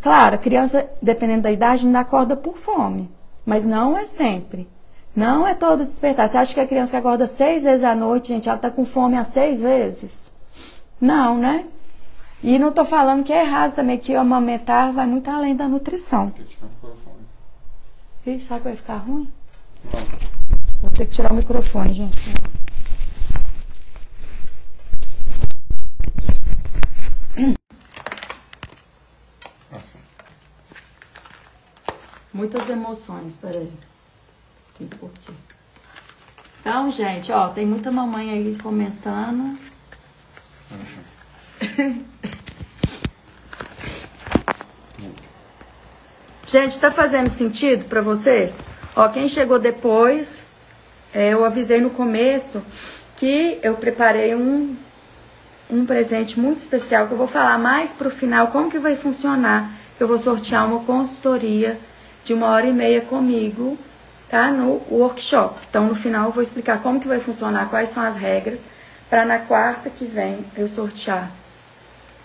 Claro, 0.00 0.36
a 0.36 0.38
criança, 0.38 0.88
dependendo 1.02 1.42
da 1.42 1.50
idade, 1.50 1.84
ainda 1.84 1.98
acorda 1.98 2.36
por 2.36 2.56
fome, 2.56 3.10
mas 3.44 3.64
não 3.64 3.98
é 3.98 4.06
sempre. 4.06 4.68
Não 5.16 5.44
é 5.44 5.52
todo 5.52 5.84
despertar. 5.84 6.28
Você 6.28 6.38
acha 6.38 6.54
que 6.54 6.60
a 6.60 6.66
criança 6.68 6.92
que 6.92 6.96
acorda 6.98 7.26
seis 7.26 7.64
vezes 7.64 7.82
à 7.82 7.92
noite, 7.92 8.28
gente, 8.28 8.48
ela 8.48 8.54
está 8.54 8.70
com 8.70 8.84
fome 8.84 9.16
há 9.16 9.24
seis 9.24 9.58
vezes? 9.58 10.32
Não, 11.00 11.38
né? 11.38 11.66
E 12.40 12.56
não 12.56 12.68
estou 12.68 12.84
falando 12.84 13.24
que 13.24 13.32
é 13.32 13.42
errado 13.42 13.74
também, 13.74 13.98
que 13.98 14.14
amamentar 14.14 14.92
vai 14.92 15.08
muito 15.08 15.28
além 15.28 15.56
da 15.56 15.66
nutrição. 15.66 16.32
Ixi, 18.24 18.46
sabe 18.46 18.60
que 18.60 18.68
vai 18.68 18.76
ficar 18.76 18.98
ruim? 18.98 19.28
Não. 19.92 20.00
Vou 20.82 20.90
ter 20.92 21.06
que 21.06 21.10
tirar 21.10 21.32
o 21.32 21.34
microfone, 21.34 21.92
gente. 21.92 22.32
Muitas 32.34 32.68
emoções, 32.68 33.36
peraí. 33.36 33.70
Tem 34.76 34.88
porquê. 34.88 35.32
Então, 36.60 36.90
gente, 36.90 37.30
ó, 37.30 37.46
tem 37.48 37.64
muita 37.64 37.92
mamãe 37.92 38.28
aí 38.30 38.58
comentando. 38.60 39.56
gente, 46.44 46.80
tá 46.80 46.90
fazendo 46.90 47.30
sentido 47.30 47.84
para 47.84 48.00
vocês? 48.00 48.68
Ó, 48.96 49.08
quem 49.08 49.28
chegou 49.28 49.60
depois, 49.60 50.42
é, 51.12 51.34
eu 51.34 51.44
avisei 51.44 51.80
no 51.80 51.90
começo 51.90 52.64
que 53.16 53.60
eu 53.62 53.76
preparei 53.76 54.34
um, 54.34 54.76
um 55.70 55.86
presente 55.86 56.40
muito 56.40 56.58
especial 56.58 57.06
que 57.06 57.12
eu 57.12 57.18
vou 57.18 57.28
falar 57.28 57.58
mais 57.58 57.92
pro 57.92 58.10
final 58.10 58.48
como 58.48 58.68
que 58.68 58.80
vai 58.80 58.96
funcionar. 58.96 59.70
Eu 60.00 60.08
vou 60.08 60.18
sortear 60.18 60.66
uma 60.66 60.80
consultoria 60.80 61.78
de 62.24 62.32
uma 62.34 62.48
hora 62.48 62.66
e 62.66 62.72
meia 62.72 63.02
comigo, 63.02 63.78
tá? 64.28 64.50
No 64.50 64.80
workshop. 64.90 65.60
Então, 65.68 65.86
no 65.86 65.94
final, 65.94 66.26
eu 66.26 66.32
vou 66.32 66.42
explicar 66.42 66.80
como 66.80 67.00
que 67.00 67.06
vai 67.06 67.20
funcionar, 67.20 67.68
quais 67.68 67.90
são 67.90 68.02
as 68.02 68.16
regras, 68.16 68.60
para 69.08 69.24
na 69.24 69.38
quarta 69.38 69.90
que 69.90 70.06
vem 70.06 70.44
eu 70.56 70.66
sortear. 70.66 71.30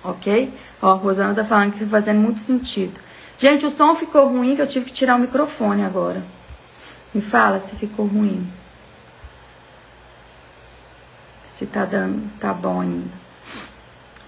Ok? 0.03 0.53
Ó, 0.81 0.91
a 0.91 0.95
Rosana 0.95 1.35
tá 1.35 1.43
falando 1.43 1.73
que 1.73 1.79
tá 1.79 1.85
fazendo 1.85 2.21
muito 2.21 2.39
sentido. 2.39 2.99
Gente, 3.37 3.65
o 3.65 3.69
som 3.69 3.93
ficou 3.95 4.27
ruim, 4.27 4.55
que 4.55 4.61
eu 4.61 4.67
tive 4.67 4.85
que 4.85 4.93
tirar 4.93 5.15
o 5.15 5.19
microfone 5.19 5.83
agora. 5.83 6.23
Me 7.13 7.21
fala 7.21 7.59
se 7.59 7.75
ficou 7.75 8.05
ruim. 8.05 8.49
Se 11.45 11.65
tá 11.65 11.83
dando, 11.83 12.29
tá 12.39 12.53
bom 12.53 12.81
ainda. 12.81 13.09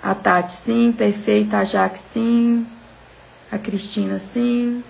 A 0.03 0.15
Tati, 0.15 0.53
sim, 0.53 0.91
perfeita. 0.91 1.57
A 1.57 1.63
Jaque, 1.63 1.99
sim. 1.99 2.67
A 3.51 3.57
Cristina, 3.57 4.17
sim. 4.17 4.83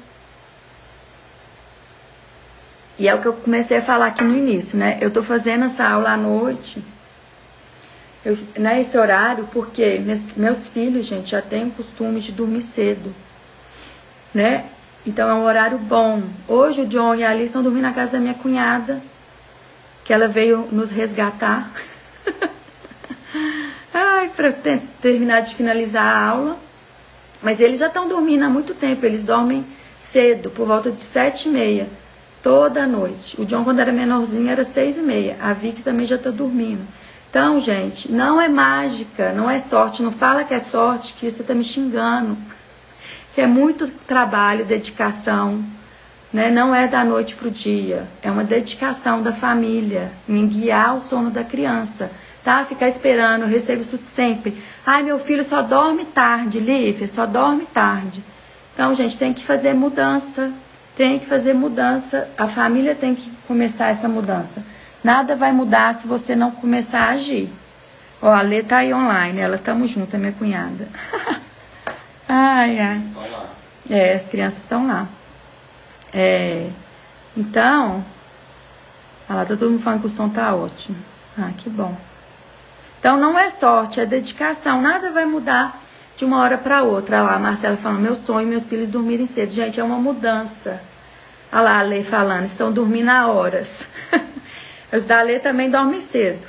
E 3.02 3.08
é 3.08 3.16
o 3.16 3.20
que 3.20 3.28
eu 3.28 3.34
comecei 3.34 3.78
a 3.78 3.82
falar 3.82 4.06
aqui 4.06 4.24
no 4.24 4.38
início, 4.38 4.78
né? 4.78 5.00
Eu 5.02 5.10
tô 5.10 5.24
fazendo 5.24 5.66
essa 5.66 5.90
aula 5.90 6.12
à 6.12 6.18
noite, 6.18 6.84
eu, 8.24 8.38
nesse 8.56 8.96
né, 8.96 9.02
horário, 9.02 9.50
porque 9.52 9.98
meus, 9.98 10.24
meus 10.38 10.68
filhos, 10.68 11.08
gente, 11.08 11.32
já 11.32 11.42
têm 11.42 11.66
o 11.66 11.72
costume 11.72 12.20
de 12.20 12.32
dormir 12.32 12.62
cedo, 12.62 13.12
né? 14.32 14.66
Então 15.04 15.28
é 15.28 15.34
um 15.34 15.46
horário 15.46 15.80
bom. 15.80 16.22
Hoje 16.48 16.82
o 16.82 16.86
John 16.86 17.16
e 17.16 17.24
a 17.24 17.32
Alice 17.32 17.46
estão 17.46 17.64
dormindo 17.64 17.82
na 17.82 17.92
casa 17.92 18.12
da 18.12 18.20
minha 18.20 18.36
cunhada, 18.36 19.02
que 20.06 20.14
ela 20.14 20.28
veio 20.28 20.70
nos 20.72 20.92
resgatar. 20.92 21.72
Ai, 23.92 24.30
para 24.30 24.52
ter, 24.52 24.80
terminar 25.02 25.40
de 25.40 25.56
finalizar 25.56 26.06
a 26.06 26.28
aula. 26.28 26.60
Mas 27.42 27.60
eles 27.60 27.80
já 27.80 27.88
estão 27.88 28.08
dormindo 28.08 28.46
há 28.46 28.50
muito 28.50 28.76
tempo, 28.76 29.04
eles 29.08 29.24
dormem 29.24 29.66
cedo, 29.98 30.52
por 30.52 30.68
volta 30.68 30.92
de 30.92 31.02
sete 31.02 31.50
e 31.50 31.52
meia 31.52 32.01
toda 32.42 32.88
noite. 32.88 33.40
O 33.40 33.46
John, 33.46 33.64
quando 33.64 33.80
era 33.80 33.92
menorzinho, 33.92 34.50
era 34.50 34.64
seis 34.64 34.98
e 34.98 35.02
meia. 35.02 35.38
A 35.42 35.54
Vicky 35.54 35.84
também 35.84 36.06
já 36.06 36.16
está 36.16 36.30
dormindo. 36.30 36.86
Então, 37.30 37.60
gente, 37.60 38.12
não 38.12 38.42
é 38.42 38.50
mágica, 38.50 39.32
não 39.32 39.50
é 39.50 39.58
sorte. 39.58 40.04
Não 40.04 40.12
fala 40.12 40.44
que 40.44 40.54
é 40.54 40.62
sorte, 40.62 41.14
que 41.14 41.30
você 41.30 41.42
está 41.42 41.54
me 41.54 41.64
xingando. 41.64 42.38
Que 43.34 43.42
é 43.42 43.48
muito 43.48 43.90
trabalho, 43.90 44.66
dedicação. 44.66 45.64
Né? 46.34 46.50
Não 46.50 46.76
é 46.76 46.88
da 46.88 47.04
noite 47.04 47.36
para 47.36 47.48
o 47.48 47.52
dia. 47.52 48.08
É 48.22 48.30
uma 48.30 48.44
dedicação 48.44 49.22
da 49.22 49.32
família 49.32 50.12
em 50.28 50.46
guiar 50.48 50.96
o 50.96 51.02
sono 51.02 51.30
da 51.30 51.44
criança. 51.44 52.12
Tá? 52.44 52.66
Ficar 52.66 52.88
esperando, 52.88 53.44
eu 53.44 53.48
recebo 53.48 53.82
isso 53.82 53.98
sempre. 54.02 54.62
Ai, 54.86 55.04
meu 55.04 55.20
filho 55.20 55.44
só 55.44 55.62
dorme 55.62 56.06
tarde, 56.06 56.60
Lívia, 56.60 57.08
só 57.08 57.26
dorme 57.26 57.66
tarde. 57.68 58.24
Então, 58.74 58.94
gente, 58.96 59.18
tem 59.18 59.32
que 59.32 59.44
fazer 59.44 59.74
mudança. 59.74 60.52
Tem 60.96 61.20
que 61.20 61.26
fazer 61.26 61.54
mudança. 61.54 62.30
A 62.38 62.48
família 62.48 62.94
tem 62.94 63.16
que 63.16 63.32
começar 63.48 63.88
essa 63.88 64.08
mudança. 64.08 64.64
Nada 65.04 65.36
vai 65.36 65.52
mudar 65.52 65.94
se 65.96 66.08
você 66.08 66.36
não 66.36 66.52
começar 66.52 67.02
a 67.02 67.10
agir. 67.12 67.52
Ó, 68.22 68.30
a 68.30 68.42
Lê 68.42 68.62
tá 68.62 68.78
aí 68.78 68.94
online, 68.94 69.40
ela 69.40 69.58
tamo 69.58 69.88
junto, 69.88 70.16
é 70.16 70.20
minha 70.20 70.32
cunhada. 70.32 70.88
ai, 72.30 72.80
ai. 72.80 73.02
É, 73.90 74.14
as 74.14 74.30
crianças 74.30 74.60
estão 74.60 74.86
lá. 74.86 75.08
É, 76.14 76.70
então, 77.36 78.06
olha 79.28 79.40
lá, 79.40 79.46
tá 79.46 79.56
todo 79.56 79.72
mundo 79.72 79.82
falando 79.82 80.02
que 80.02 80.06
o 80.06 80.10
som 80.10 80.30
tá 80.30 80.54
ótimo. 80.54 80.98
Ah, 81.38 81.52
que 81.58 81.70
bom. 81.70 81.98
Então 83.00 83.18
não 83.18 83.40
é 83.40 83.50
sorte, 83.50 84.00
é 84.00 84.06
dedicação. 84.06 84.82
Nada 84.82 85.12
vai 85.12 85.26
mudar 85.26 85.82
de 86.22 86.26
uma 86.26 86.40
hora 86.40 86.56
para 86.56 86.84
outra. 86.84 87.24
Lá, 87.24 87.34
a 87.34 87.40
Marcela 87.40 87.76
falando, 87.76 88.02
meu 88.02 88.16
sonho, 88.16 88.48
meus 88.48 88.70
filhos 88.70 88.90
dormirem 88.90 89.26
cedo. 89.26 89.52
Gente, 89.52 89.80
é 89.80 89.84
uma 89.84 89.98
mudança. 89.98 90.80
Olha 91.52 91.62
lá 91.62 91.80
a 91.80 91.82
Lei 91.82 92.04
falando, 92.04 92.46
estão 92.46 92.72
dormindo 92.72 93.10
há 93.10 93.28
horas. 93.28 93.88
Os 94.94 95.04
da 95.04 95.24
Lê 95.24 95.40
também 95.40 95.68
dormem 95.68 96.00
cedo. 96.00 96.46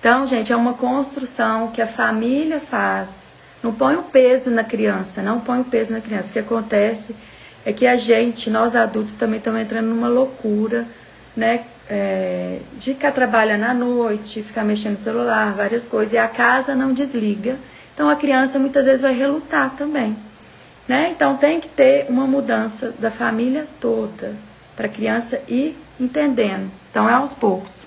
Então, 0.00 0.26
gente, 0.26 0.54
é 0.54 0.56
uma 0.56 0.72
construção 0.72 1.70
que 1.70 1.82
a 1.82 1.86
família 1.86 2.60
faz. 2.60 3.34
Não 3.62 3.74
põe 3.74 3.94
o 3.94 4.04
peso 4.04 4.50
na 4.50 4.64
criança, 4.64 5.20
não 5.20 5.38
põe 5.38 5.60
o 5.60 5.64
peso 5.64 5.92
na 5.92 6.00
criança. 6.00 6.30
O 6.30 6.32
que 6.32 6.38
acontece 6.38 7.14
é 7.66 7.74
que 7.74 7.86
a 7.86 7.94
gente, 7.94 8.48
nós 8.48 8.74
adultos, 8.74 9.14
também 9.14 9.36
estamos 9.36 9.60
entrando 9.60 9.88
numa 9.88 10.08
loucura, 10.08 10.86
né? 11.36 11.66
É, 11.90 12.60
de 12.78 12.94
ficar 12.94 13.12
trabalhando 13.12 13.64
à 13.64 13.74
noite, 13.74 14.42
ficar 14.42 14.64
mexendo 14.64 14.92
no 14.92 14.98
celular, 14.98 15.52
várias 15.52 15.86
coisas, 15.86 16.14
e 16.14 16.18
a 16.18 16.26
casa 16.26 16.74
não 16.74 16.94
desliga. 16.94 17.58
Então 17.94 18.08
a 18.08 18.16
criança 18.16 18.58
muitas 18.58 18.84
vezes 18.84 19.02
vai 19.02 19.14
relutar 19.14 19.70
também. 19.76 20.16
Né? 20.88 21.10
Então 21.10 21.36
tem 21.36 21.60
que 21.60 21.68
ter 21.68 22.06
uma 22.08 22.26
mudança 22.26 22.94
da 22.98 23.10
família 23.10 23.68
toda 23.80 24.34
para 24.74 24.86
a 24.86 24.90
criança 24.90 25.40
ir 25.46 25.76
entendendo. 25.98 26.70
Então 26.90 27.08
é 27.08 27.12
aos 27.14 27.34
poucos. 27.34 27.86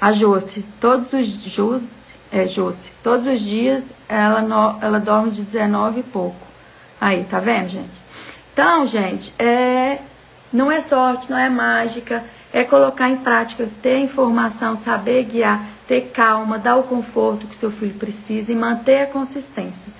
A 0.00 0.12
Josi, 0.12 0.64
todos 0.80 1.12
os 1.12 1.26
Josi, 1.26 2.02
é 2.30 2.46
Josi, 2.46 2.92
todos 3.02 3.26
os 3.26 3.40
dias 3.40 3.94
ela 4.08 4.40
no, 4.40 4.78
ela 4.80 4.98
dorme 4.98 5.30
de 5.30 5.44
19 5.44 6.00
e 6.00 6.02
pouco. 6.02 6.46
Aí, 7.00 7.24
tá 7.24 7.40
vendo, 7.40 7.68
gente? 7.68 8.02
Então, 8.52 8.86
gente, 8.86 9.34
é 9.38 9.98
não 10.52 10.70
é 10.70 10.80
sorte, 10.80 11.30
não 11.30 11.38
é 11.38 11.48
mágica, 11.48 12.24
é 12.52 12.64
colocar 12.64 13.08
em 13.08 13.16
prática, 13.16 13.68
ter 13.80 13.98
informação, 13.98 14.76
saber 14.76 15.24
guiar, 15.24 15.64
ter 15.86 16.10
calma, 16.12 16.58
dar 16.58 16.76
o 16.76 16.82
conforto 16.82 17.46
que 17.46 17.56
seu 17.56 17.70
filho 17.70 17.94
precisa 17.94 18.52
e 18.52 18.56
manter 18.56 19.02
a 19.02 19.06
consistência, 19.06 19.92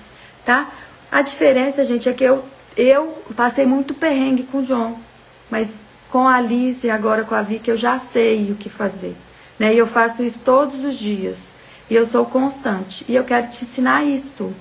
tá? 0.45 0.69
A 1.11 1.21
diferença, 1.21 1.83
gente, 1.83 2.07
é 2.07 2.13
que 2.13 2.23
eu 2.23 2.43
eu 2.75 3.21
passei 3.35 3.65
muito 3.65 3.93
perrengue 3.93 4.43
com 4.43 4.59
o 4.59 4.63
John, 4.63 4.99
mas 5.49 5.75
com 6.09 6.27
a 6.27 6.35
Alice 6.35 6.85
e 6.85 6.89
agora 6.89 7.23
com 7.23 7.35
a 7.35 7.41
Vicky, 7.41 7.69
eu 7.69 7.77
já 7.77 7.99
sei 7.99 8.51
o 8.51 8.55
que 8.55 8.69
fazer. 8.69 9.15
Né? 9.59 9.73
E 9.73 9.77
eu 9.77 9.87
faço 9.87 10.23
isso 10.23 10.39
todos 10.43 10.83
os 10.83 10.95
dias. 10.95 11.55
E 11.89 11.95
eu 11.95 12.05
sou 12.05 12.25
constante. 12.25 13.05
E 13.07 13.15
eu 13.15 13.23
quero 13.23 13.47
te 13.47 13.63
ensinar 13.63 14.03
isso. 14.03 14.53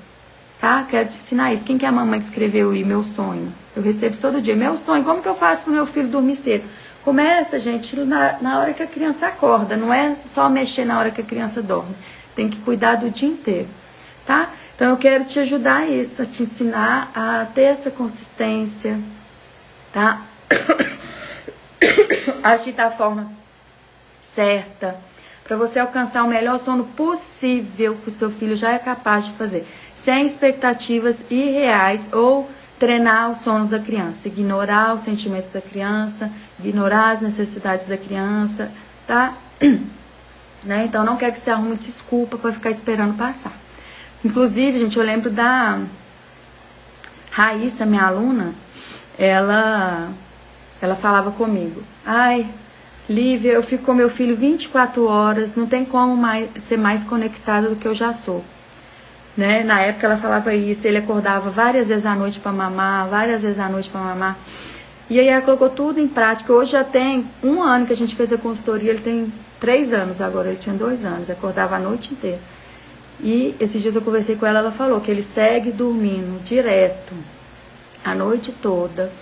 Tá? 0.60 0.86
Quero 0.88 1.08
te 1.08 1.16
ensinar 1.16 1.52
isso. 1.52 1.64
Quem 1.64 1.78
que 1.78 1.84
é 1.84 1.88
a 1.88 1.92
mamãe 1.92 2.18
que 2.18 2.24
escreveu 2.26 2.70
aí, 2.70 2.84
meu 2.84 3.02
sonho? 3.02 3.52
Eu 3.74 3.82
recebo 3.82 4.16
todo 4.16 4.40
dia. 4.40 4.54
Meu 4.54 4.76
sonho, 4.76 5.04
como 5.04 5.22
que 5.22 5.28
eu 5.28 5.34
faço 5.34 5.64
para 5.64 5.70
o 5.70 5.74
meu 5.74 5.86
filho 5.86 6.08
dormir 6.08 6.36
cedo? 6.36 6.68
Começa, 7.04 7.58
gente, 7.58 7.96
na, 8.00 8.38
na 8.40 8.60
hora 8.60 8.72
que 8.72 8.82
a 8.82 8.86
criança 8.86 9.26
acorda. 9.26 9.76
Não 9.76 9.92
é 9.92 10.14
só 10.16 10.48
mexer 10.48 10.84
na 10.84 10.98
hora 10.98 11.10
que 11.10 11.20
a 11.20 11.24
criança 11.24 11.60
dorme. 11.62 11.96
Tem 12.34 12.48
que 12.48 12.60
cuidar 12.60 12.96
do 12.96 13.10
dia 13.10 13.28
inteiro. 13.28 13.68
Tá? 14.24 14.50
Então 14.74 14.90
eu 14.90 14.96
quero 14.96 15.24
te 15.24 15.38
ajudar 15.38 15.78
a 15.78 15.86
isso, 15.86 16.22
a 16.22 16.24
te 16.24 16.44
ensinar 16.44 17.10
a 17.14 17.46
ter 17.46 17.62
essa 17.62 17.90
consistência, 17.90 18.98
tá? 19.92 20.22
agir 22.42 22.72
da 22.72 22.90
forma 22.90 23.30
certa, 24.20 24.96
para 25.44 25.56
você 25.56 25.78
alcançar 25.78 26.22
o 26.24 26.28
melhor 26.28 26.58
sono 26.58 26.84
possível 26.84 27.96
que 27.96 28.08
o 28.08 28.12
seu 28.12 28.30
filho 28.30 28.54
já 28.56 28.72
é 28.72 28.78
capaz 28.78 29.26
de 29.26 29.32
fazer, 29.32 29.66
sem 29.94 30.24
expectativas 30.24 31.26
irreais 31.28 32.12
ou 32.12 32.48
treinar 32.78 33.30
o 33.30 33.34
sono 33.34 33.66
da 33.66 33.78
criança, 33.78 34.28
ignorar 34.28 34.94
os 34.94 35.02
sentimentos 35.02 35.50
da 35.50 35.60
criança, 35.60 36.30
ignorar 36.62 37.10
as 37.10 37.20
necessidades 37.20 37.86
da 37.86 37.96
criança, 37.96 38.70
tá? 39.06 39.34
Né? 40.64 40.84
Então 40.84 41.04
não 41.04 41.16
quer 41.16 41.32
que 41.32 41.40
você 41.40 41.50
arrume 41.50 41.74
desculpa 41.74 42.38
para 42.38 42.52
ficar 42.52 42.70
esperando 42.70 43.16
passar. 43.16 43.52
Inclusive, 44.24 44.78
gente, 44.78 44.96
eu 44.96 45.02
lembro 45.02 45.28
da 45.28 45.80
Raíssa, 47.32 47.84
minha 47.84 48.04
aluna, 48.04 48.54
ela 49.18 50.12
ela 50.80 50.94
falava 50.94 51.32
comigo: 51.32 51.82
Ai, 52.06 52.46
Lívia, 53.08 53.52
eu 53.52 53.62
fico 53.62 53.84
com 53.84 53.94
meu 53.94 54.08
filho 54.08 54.36
24 54.36 55.04
horas, 55.06 55.56
não 55.56 55.66
tem 55.66 55.84
como 55.84 56.16
mais, 56.16 56.48
ser 56.56 56.76
mais 56.76 57.02
conectada 57.02 57.68
do 57.68 57.76
que 57.76 57.86
eu 57.86 57.94
já 57.94 58.12
sou. 58.12 58.44
Né? 59.36 59.64
Na 59.64 59.80
época 59.80 60.06
ela 60.06 60.16
falava 60.16 60.54
isso, 60.54 60.86
ele 60.86 60.98
acordava 60.98 61.50
várias 61.50 61.88
vezes 61.88 62.06
à 62.06 62.14
noite 62.14 62.38
para 62.38 62.52
mamar, 62.52 63.08
várias 63.08 63.42
vezes 63.42 63.58
à 63.58 63.68
noite 63.68 63.90
para 63.90 64.00
mamar. 64.00 64.36
E 65.12 65.20
aí 65.20 65.28
ela 65.28 65.42
colocou 65.42 65.68
tudo 65.68 66.00
em 66.00 66.08
prática. 66.08 66.50
Hoje 66.54 66.72
já 66.72 66.82
tem 66.82 67.26
um 67.42 67.62
ano 67.62 67.84
que 67.84 67.92
a 67.92 67.96
gente 67.96 68.16
fez 68.16 68.32
a 68.32 68.38
consultoria, 68.38 68.92
ele 68.92 69.02
tem 69.02 69.30
três 69.60 69.92
anos 69.92 70.22
agora, 70.22 70.48
ele 70.48 70.56
tinha 70.56 70.74
dois 70.74 71.04
anos, 71.04 71.28
acordava 71.28 71.76
a 71.76 71.78
noite 71.78 72.14
inteira. 72.14 72.40
E 73.20 73.54
esses 73.60 73.82
dias 73.82 73.94
eu 73.94 74.00
conversei 74.00 74.36
com 74.36 74.46
ela, 74.46 74.60
ela 74.60 74.72
falou 74.72 75.02
que 75.02 75.10
ele 75.10 75.22
segue 75.22 75.70
dormindo 75.70 76.42
direto, 76.42 77.12
a 78.02 78.14
noite 78.14 78.52
toda. 78.52 79.12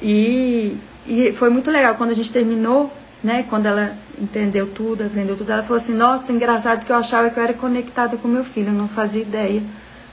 E 0.00 0.76
e 1.04 1.32
foi 1.32 1.50
muito 1.50 1.72
legal 1.72 1.96
quando 1.96 2.10
a 2.10 2.14
gente 2.14 2.30
terminou, 2.30 2.92
né? 3.20 3.44
Quando 3.50 3.66
ela 3.66 3.96
entendeu 4.16 4.68
tudo, 4.68 5.02
aprendeu 5.02 5.36
tudo, 5.36 5.50
ela 5.50 5.64
falou 5.64 5.78
assim: 5.78 5.92
Nossa, 5.92 6.30
engraçado 6.30 6.86
que 6.86 6.92
eu 6.92 6.96
achava 6.96 7.30
que 7.30 7.40
eu 7.40 7.42
era 7.42 7.52
conectada 7.52 8.16
com 8.16 8.28
meu 8.28 8.44
filho, 8.44 8.68
eu 8.68 8.74
não 8.74 8.86
fazia 8.86 9.22
ideia 9.22 9.60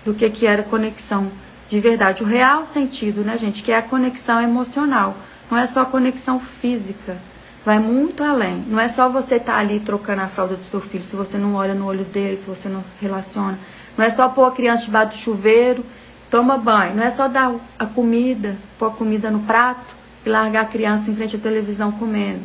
do 0.03 0.11
que, 0.11 0.27
que 0.31 0.47
era 0.47 0.63
conexão 0.63 1.31
de 1.69 1.79
verdade. 1.79 2.23
O 2.23 2.25
real 2.25 2.65
sentido, 2.65 3.21
né, 3.21 3.37
gente? 3.37 3.63
Que 3.63 3.71
é 3.71 3.77
a 3.77 3.81
conexão 3.81 4.41
emocional, 4.41 5.15
não 5.49 5.57
é 5.57 5.65
só 5.65 5.81
a 5.81 5.85
conexão 5.85 6.39
física. 6.39 7.17
Vai 7.65 7.77
muito 7.77 8.23
além. 8.23 8.63
Não 8.67 8.79
é 8.79 8.87
só 8.87 9.09
você 9.09 9.35
estar 9.35 9.53
tá 9.53 9.59
ali 9.59 9.79
trocando 9.79 10.21
a 10.21 10.27
fralda 10.27 10.55
do 10.55 10.63
seu 10.63 10.81
filho, 10.81 11.03
se 11.03 11.15
você 11.15 11.37
não 11.37 11.55
olha 11.55 11.75
no 11.75 11.85
olho 11.85 12.03
dele, 12.03 12.37
se 12.37 12.47
você 12.47 12.67
não 12.67 12.83
relaciona. 12.99 13.59
Não 13.97 14.03
é 14.03 14.09
só 14.09 14.27
pôr 14.29 14.45
a 14.45 14.51
criança 14.51 14.85
debaixo 14.85 15.09
do 15.09 15.15
chuveiro, 15.15 15.85
toma 16.29 16.57
banho. 16.57 16.95
Não 16.95 17.03
é 17.03 17.09
só 17.09 17.27
dar 17.27 17.53
a 17.77 17.85
comida, 17.85 18.57
pôr 18.77 18.87
a 18.87 18.91
comida 18.91 19.29
no 19.29 19.41
prato 19.41 19.95
e 20.25 20.29
largar 20.29 20.61
a 20.61 20.65
criança 20.65 21.11
em 21.11 21.15
frente 21.15 21.35
à 21.35 21.39
televisão 21.39 21.91
comendo. 21.91 22.41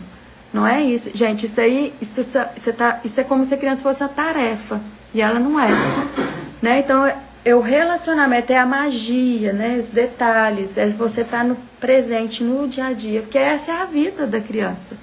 Não 0.52 0.66
é 0.66 0.82
isso. 0.82 1.10
Gente, 1.14 1.46
isso 1.46 1.60
aí, 1.60 1.94
isso, 2.00 2.20
isso, 2.20 2.72
tá, 2.72 3.00
isso 3.04 3.20
é 3.20 3.24
como 3.24 3.44
se 3.44 3.54
a 3.54 3.56
criança 3.56 3.82
fosse 3.82 4.02
uma 4.02 4.08
tarefa. 4.08 4.80
E 5.12 5.20
ela 5.20 5.38
não 5.38 5.58
é. 5.58 5.68
Né? 6.60 6.80
Então, 6.80 7.06
o 7.52 7.60
relacionamento, 7.60 8.52
é 8.52 8.56
a 8.56 8.64
magia, 8.64 9.52
né? 9.52 9.76
Os 9.78 9.88
detalhes, 9.88 10.78
é 10.78 10.88
você 10.88 11.22
estar 11.22 11.38
tá 11.38 11.44
no 11.44 11.56
presente, 11.78 12.42
no 12.42 12.66
dia 12.66 12.86
a 12.86 12.92
dia, 12.92 13.20
porque 13.20 13.36
essa 13.36 13.72
é 13.72 13.82
a 13.82 13.84
vida 13.84 14.26
da 14.26 14.40
criança, 14.40 14.96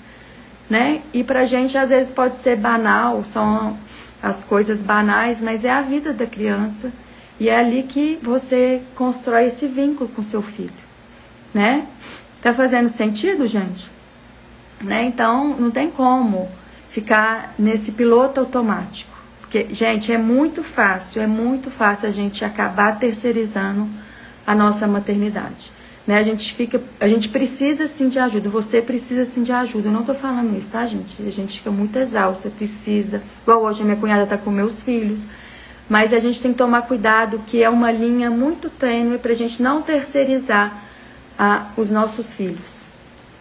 né? 0.69 1.01
E 1.13 1.23
pra 1.23 1.45
gente 1.45 1.77
às 1.77 1.89
vezes 1.89 2.11
pode 2.11 2.37
ser 2.37 2.55
banal, 2.55 3.23
são 3.23 3.77
as 4.23 4.43
coisas 4.43 4.81
banais, 4.81 5.41
mas 5.41 5.65
é 5.65 5.69
a 5.69 5.81
vida 5.81 6.13
da 6.13 6.25
criança 6.25 6.91
e 7.39 7.49
é 7.49 7.59
ali 7.59 7.83
que 7.83 8.19
você 8.21 8.81
constrói 8.95 9.45
esse 9.45 9.67
vínculo 9.67 10.09
com 10.09 10.23
seu 10.23 10.41
filho, 10.41 10.73
né? 11.53 11.87
Tá 12.41 12.53
fazendo 12.53 12.87
sentido, 12.87 13.45
gente? 13.45 13.91
Né? 14.79 15.03
Então, 15.03 15.55
não 15.57 15.69
tem 15.69 15.91
como 15.91 16.49
ficar 16.89 17.53
nesse 17.57 17.91
piloto 17.91 18.39
automático. 18.39 19.20
Porque, 19.51 19.67
gente, 19.73 20.13
é 20.13 20.17
muito 20.17 20.63
fácil, 20.63 21.21
é 21.21 21.27
muito 21.27 21.69
fácil 21.69 22.07
a 22.07 22.09
gente 22.09 22.45
acabar 22.45 22.97
terceirizando 22.97 23.89
a 24.47 24.55
nossa 24.55 24.87
maternidade. 24.87 25.73
Né? 26.07 26.17
A 26.17 26.23
gente 26.23 26.53
fica, 26.53 26.81
a 27.01 27.05
gente 27.05 27.27
precisa 27.27 27.85
sim 27.85 28.07
de 28.07 28.17
ajuda, 28.17 28.49
você 28.49 28.81
precisa 28.81 29.25
sim 29.25 29.43
de 29.43 29.51
ajuda. 29.51 29.89
Eu 29.89 29.91
não 29.91 30.05
tô 30.05 30.13
falando 30.13 30.57
isso, 30.57 30.71
tá, 30.71 30.85
gente? 30.85 31.21
A 31.21 31.29
gente 31.29 31.57
fica 31.57 31.69
muito 31.69 31.99
exausta, 31.99 32.49
precisa. 32.49 33.21
Igual 33.41 33.63
hoje 33.63 33.81
a 33.81 33.83
minha 33.83 33.97
cunhada 33.97 34.25
tá 34.25 34.37
com 34.37 34.49
meus 34.49 34.83
filhos. 34.83 35.27
Mas 35.89 36.13
a 36.13 36.19
gente 36.19 36.41
tem 36.41 36.53
que 36.53 36.57
tomar 36.57 36.83
cuidado, 36.83 37.41
que 37.45 37.61
é 37.61 37.69
uma 37.69 37.91
linha 37.91 38.29
muito 38.31 38.69
tênue 38.69 39.17
pra 39.17 39.33
gente 39.33 39.61
não 39.61 39.81
terceirizar 39.81 40.81
a, 41.37 41.71
os 41.75 41.89
nossos 41.89 42.33
filhos. 42.35 42.85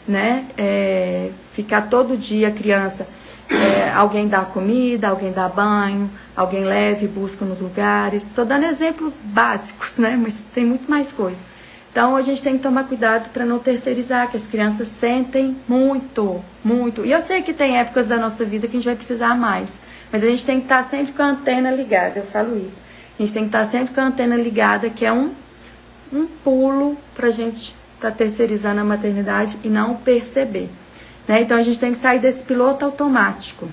né? 0.09 0.47
É, 0.59 1.31
ficar 1.53 1.83
todo 1.83 2.17
dia 2.17 2.51
criança, 2.51 3.07
é, 3.51 3.91
alguém 3.91 4.29
dá 4.29 4.43
comida, 4.43 5.09
alguém 5.09 5.33
dá 5.33 5.49
banho, 5.49 6.09
alguém 6.37 6.65
leva 6.65 7.05
e 7.05 7.09
busca 7.09 7.45
nos 7.45 7.61
lugares. 7.61 8.25
Estou 8.25 8.45
dando 8.45 8.65
exemplos 8.65 9.21
básicos, 9.23 9.99
né? 9.99 10.17
Mas 10.21 10.45
tem 10.55 10.65
muito 10.65 10.89
mais 10.89 11.11
coisa. 11.11 11.43
Então 11.91 12.15
a 12.15 12.23
gente 12.23 12.41
tem 12.41 12.57
que 12.57 12.63
tomar 12.63 12.85
cuidado 12.85 13.31
para 13.31 13.45
não 13.45 13.59
terceirizar, 13.59 14.31
que 14.31 14.37
as 14.37 14.47
crianças 14.47 14.87
sentem 14.87 15.57
muito, 15.67 16.43
muito. 16.63 17.05
E 17.05 17.11
eu 17.11 17.21
sei 17.21 17.43
que 17.43 17.53
tem 17.53 17.79
épocas 17.79 18.07
da 18.07 18.17
nossa 18.17 18.45
vida 18.45 18.69
que 18.69 18.77
a 18.77 18.79
gente 18.79 18.87
vai 18.87 18.95
precisar 18.95 19.35
mais, 19.35 19.83
mas 20.13 20.23
a 20.23 20.29
gente 20.29 20.47
tem 20.47 20.59
que 20.59 20.67
estar 20.67 20.85
sempre 20.85 21.13
com 21.13 21.23
a 21.23 21.31
antena 21.31 21.71
ligada, 21.73 22.21
eu 22.21 22.27
falo 22.27 22.57
isso. 22.57 22.79
A 23.19 23.23
gente 23.23 23.35
tem 23.35 23.43
que 23.43 23.49
estar 23.49 23.65
sempre 23.65 23.93
com 23.93 24.01
a 24.01 24.05
antena 24.05 24.37
ligada, 24.37 24.89
que 24.89 25.05
é 25.05 25.13
um, 25.13 25.33
um 26.13 26.27
pulo 26.27 26.97
para 27.13 27.27
a 27.27 27.33
gente 27.33 27.75
estar 27.97 28.11
tá 28.11 28.17
terceirizando 28.17 28.81
a 28.81 28.85
maternidade 28.85 29.59
e 29.65 29.69
não 29.69 29.97
perceber. 29.97 30.71
Né? 31.27 31.43
Então 31.43 31.57
a 31.57 31.63
gente 31.63 31.79
tem 31.79 31.93
que 31.93 31.99
sair 31.99 32.19
desse 32.19 32.45
piloto 32.45 32.85
automático, 32.85 33.69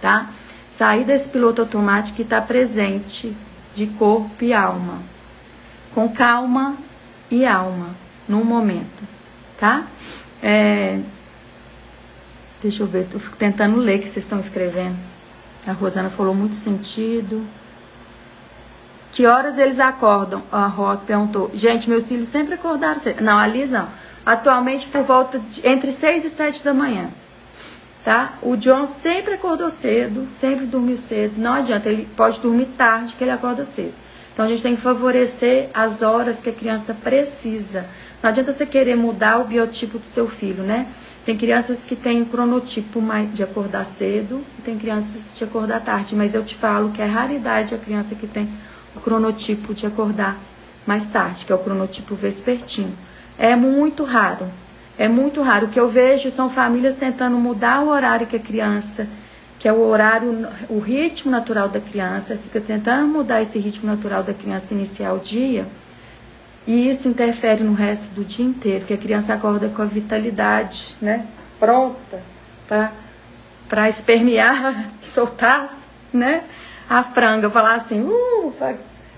tá? 0.00 0.30
Sair 0.70 1.04
desse 1.04 1.28
piloto 1.28 1.62
automático 1.62 2.20
e 2.20 2.22
estar 2.22 2.40
tá 2.40 2.46
presente 2.46 3.36
de 3.74 3.86
corpo 3.86 4.44
e 4.44 4.52
alma. 4.52 5.00
Com 5.94 6.08
calma 6.08 6.76
e 7.30 7.46
alma 7.46 7.94
no 8.28 8.44
momento, 8.44 9.06
tá? 9.58 9.86
É, 10.42 11.00
deixa 12.60 12.82
eu 12.82 12.86
ver, 12.86 13.06
tô 13.06 13.18
tentando 13.38 13.76
ler 13.78 13.98
o 13.98 14.02
que 14.02 14.08
vocês 14.08 14.24
estão 14.24 14.38
escrevendo. 14.38 14.96
A 15.66 15.72
Rosana 15.72 16.10
falou 16.10 16.34
muito 16.34 16.54
sentido. 16.54 17.44
Que 19.10 19.26
horas 19.26 19.58
eles 19.58 19.80
acordam? 19.80 20.42
A 20.52 20.66
Rosa 20.66 21.04
perguntou. 21.04 21.50
Gente, 21.54 21.88
meus 21.88 22.06
filhos 22.06 22.28
sempre 22.28 22.54
acordaram 22.54 22.98
cedo. 23.00 23.22
Não, 23.22 23.38
a 23.38 23.46
Liz 23.46 23.70
não. 23.70 23.88
Atualmente 24.26 24.88
por 24.88 25.04
volta 25.04 25.38
de 25.38 25.64
entre 25.64 25.92
6 25.92 26.24
e 26.24 26.30
7 26.30 26.64
da 26.64 26.74
manhã. 26.74 27.10
Tá? 28.04 28.34
O 28.42 28.56
John 28.56 28.84
sempre 28.84 29.34
acordou 29.34 29.70
cedo, 29.70 30.26
sempre 30.32 30.66
dormiu 30.66 30.96
cedo. 30.96 31.40
Não 31.40 31.52
adianta, 31.52 31.88
ele 31.88 32.08
pode 32.16 32.40
dormir 32.40 32.66
tarde 32.76 33.14
que 33.14 33.22
ele 33.22 33.30
acorda 33.30 33.64
cedo. 33.64 33.94
Então 34.32 34.44
a 34.44 34.48
gente 34.48 34.62
tem 34.62 34.74
que 34.74 34.82
favorecer 34.82 35.70
as 35.72 36.02
horas 36.02 36.40
que 36.40 36.50
a 36.50 36.52
criança 36.52 36.92
precisa. 36.92 37.86
Não 38.20 38.30
adianta 38.30 38.50
você 38.50 38.66
querer 38.66 38.96
mudar 38.96 39.38
o 39.38 39.44
biotipo 39.44 39.98
do 39.98 40.06
seu 40.06 40.28
filho, 40.28 40.64
né? 40.64 40.88
Tem 41.24 41.36
crianças 41.36 41.84
que 41.84 41.94
têm 41.96 42.24
cronotipo 42.24 43.00
de 43.32 43.42
acordar 43.42 43.84
cedo 43.84 44.44
e 44.58 44.62
tem 44.62 44.76
crianças 44.76 45.36
de 45.36 45.44
acordar 45.44 45.80
tarde, 45.80 46.14
mas 46.14 46.34
eu 46.34 46.44
te 46.44 46.54
falo 46.54 46.90
que 46.90 47.00
é 47.00 47.04
raridade 47.04 47.74
a 47.74 47.78
criança 47.78 48.14
que 48.14 48.26
tem 48.26 48.52
o 48.94 49.00
cronotipo 49.00 49.72
de 49.72 49.86
acordar 49.86 50.38
mais 50.86 51.06
tarde, 51.06 51.46
que 51.46 51.52
é 51.52 51.54
o 51.54 51.58
cronotipo 51.58 52.14
vespertino. 52.14 53.05
É 53.38 53.54
muito 53.54 54.04
raro. 54.04 54.50
É 54.98 55.08
muito 55.08 55.42
raro. 55.42 55.66
O 55.66 55.68
que 55.68 55.78
eu 55.78 55.88
vejo 55.88 56.30
são 56.30 56.48
famílias 56.48 56.94
tentando 56.94 57.36
mudar 57.38 57.82
o 57.82 57.88
horário 57.88 58.26
que 58.26 58.36
a 58.36 58.40
criança 58.40 59.06
que 59.58 59.68
é 59.68 59.72
o 59.72 59.80
horário, 59.80 60.46
o 60.68 60.78
ritmo 60.78 61.30
natural 61.30 61.68
da 61.68 61.80
criança, 61.80 62.36
fica 62.36 62.60
tentando 62.60 63.08
mudar 63.08 63.40
esse 63.40 63.58
ritmo 63.58 63.86
natural 63.86 64.22
da 64.22 64.34
criança 64.34 64.74
iniciar 64.74 65.12
o 65.12 65.18
dia, 65.18 65.66
e 66.66 66.88
isso 66.88 67.08
interfere 67.08 67.62
no 67.62 67.72
resto 67.72 68.12
do 68.12 68.24
dia 68.24 68.44
inteiro, 68.44 68.84
que 68.84 68.94
a 68.94 68.98
criança 68.98 69.34
acorda 69.34 69.68
com 69.68 69.82
a 69.82 69.84
vitalidade, 69.84 70.96
né? 71.00 71.26
Pronta 71.58 72.20
para 73.68 73.88
espernear, 73.88 74.90
soltar, 75.00 75.68
né? 76.12 76.44
A 76.88 77.02
franga, 77.02 77.50
falar 77.50 77.74
assim, 77.74 78.02
uh, 78.02 78.54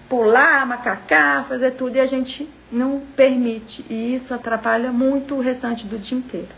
pular, 0.08 0.66
macacar, 0.66 1.46
fazer 1.46 1.72
tudo, 1.72 1.96
e 1.96 2.00
a 2.00 2.06
gente 2.06 2.48
não 2.70 3.02
permite, 3.16 3.84
e 3.88 4.14
isso 4.14 4.34
atrapalha 4.34 4.92
muito 4.92 5.34
o 5.34 5.40
restante 5.40 5.86
do 5.86 5.98
dia 5.98 6.18
inteiro, 6.18 6.48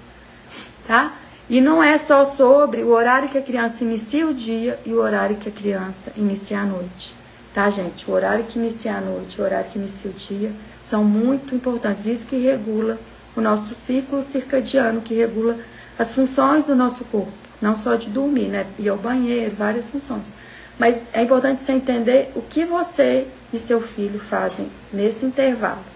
tá? 0.86 1.14
E 1.48 1.60
não 1.60 1.82
é 1.82 1.98
só 1.98 2.24
sobre 2.24 2.82
o 2.82 2.90
horário 2.90 3.28
que 3.28 3.38
a 3.38 3.42
criança 3.42 3.82
inicia 3.82 4.26
o 4.26 4.32
dia 4.32 4.78
e 4.86 4.92
o 4.92 5.00
horário 5.00 5.36
que 5.36 5.48
a 5.48 5.52
criança 5.52 6.12
inicia 6.16 6.60
a 6.60 6.64
noite. 6.64 7.16
Tá, 7.52 7.68
gente? 7.68 8.08
O 8.08 8.14
horário 8.14 8.44
que 8.44 8.56
inicia 8.56 8.96
a 8.96 9.00
noite, 9.00 9.40
o 9.40 9.44
horário 9.44 9.68
que 9.68 9.76
inicia 9.76 10.08
o 10.08 10.14
dia 10.14 10.52
são 10.84 11.02
muito 11.02 11.52
importantes. 11.52 12.06
Isso 12.06 12.28
que 12.28 12.36
regula 12.36 13.00
o 13.34 13.40
nosso 13.40 13.74
ciclo 13.74 14.22
circadiano, 14.22 15.00
que 15.00 15.14
regula 15.14 15.58
as 15.98 16.14
funções 16.14 16.62
do 16.62 16.76
nosso 16.76 17.04
corpo, 17.06 17.32
não 17.60 17.76
só 17.76 17.96
de 17.96 18.08
dormir, 18.08 18.46
né? 18.46 18.66
Ir 18.78 18.88
ao 18.88 18.96
banheiro, 18.96 19.52
várias 19.56 19.90
funções. 19.90 20.32
Mas 20.78 21.08
é 21.12 21.22
importante 21.22 21.58
você 21.58 21.72
entender 21.72 22.30
o 22.36 22.42
que 22.42 22.64
você 22.64 23.26
e 23.52 23.58
seu 23.58 23.82
filho 23.82 24.20
fazem 24.20 24.70
nesse 24.92 25.26
intervalo 25.26 25.90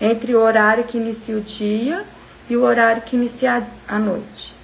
entre 0.00 0.34
o 0.34 0.40
horário 0.40 0.84
que 0.84 0.98
inicia 0.98 1.36
o 1.36 1.40
dia 1.40 2.04
e 2.48 2.56
o 2.56 2.62
horário 2.62 3.02
que 3.02 3.16
inicia 3.16 3.66
a 3.88 3.98
noite. 3.98 4.54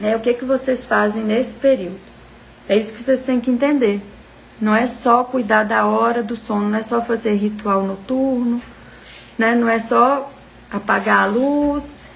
Né? 0.00 0.16
O 0.16 0.20
que, 0.20 0.34
que 0.34 0.44
vocês 0.44 0.84
fazem 0.84 1.24
nesse 1.24 1.54
período? 1.54 1.98
É 2.68 2.76
isso 2.76 2.92
que 2.92 3.00
vocês 3.00 3.20
têm 3.20 3.40
que 3.40 3.50
entender. 3.50 4.02
Não 4.60 4.74
é 4.74 4.86
só 4.86 5.24
cuidar 5.24 5.64
da 5.64 5.86
hora 5.86 6.22
do 6.22 6.36
sono, 6.36 6.68
não 6.68 6.78
é 6.78 6.82
só 6.82 7.00
fazer 7.00 7.34
ritual 7.34 7.84
noturno, 7.84 8.60
né? 9.38 9.54
não 9.54 9.68
é 9.68 9.78
só 9.78 10.30
apagar 10.70 11.22
a 11.22 11.26
luz, 11.26 12.06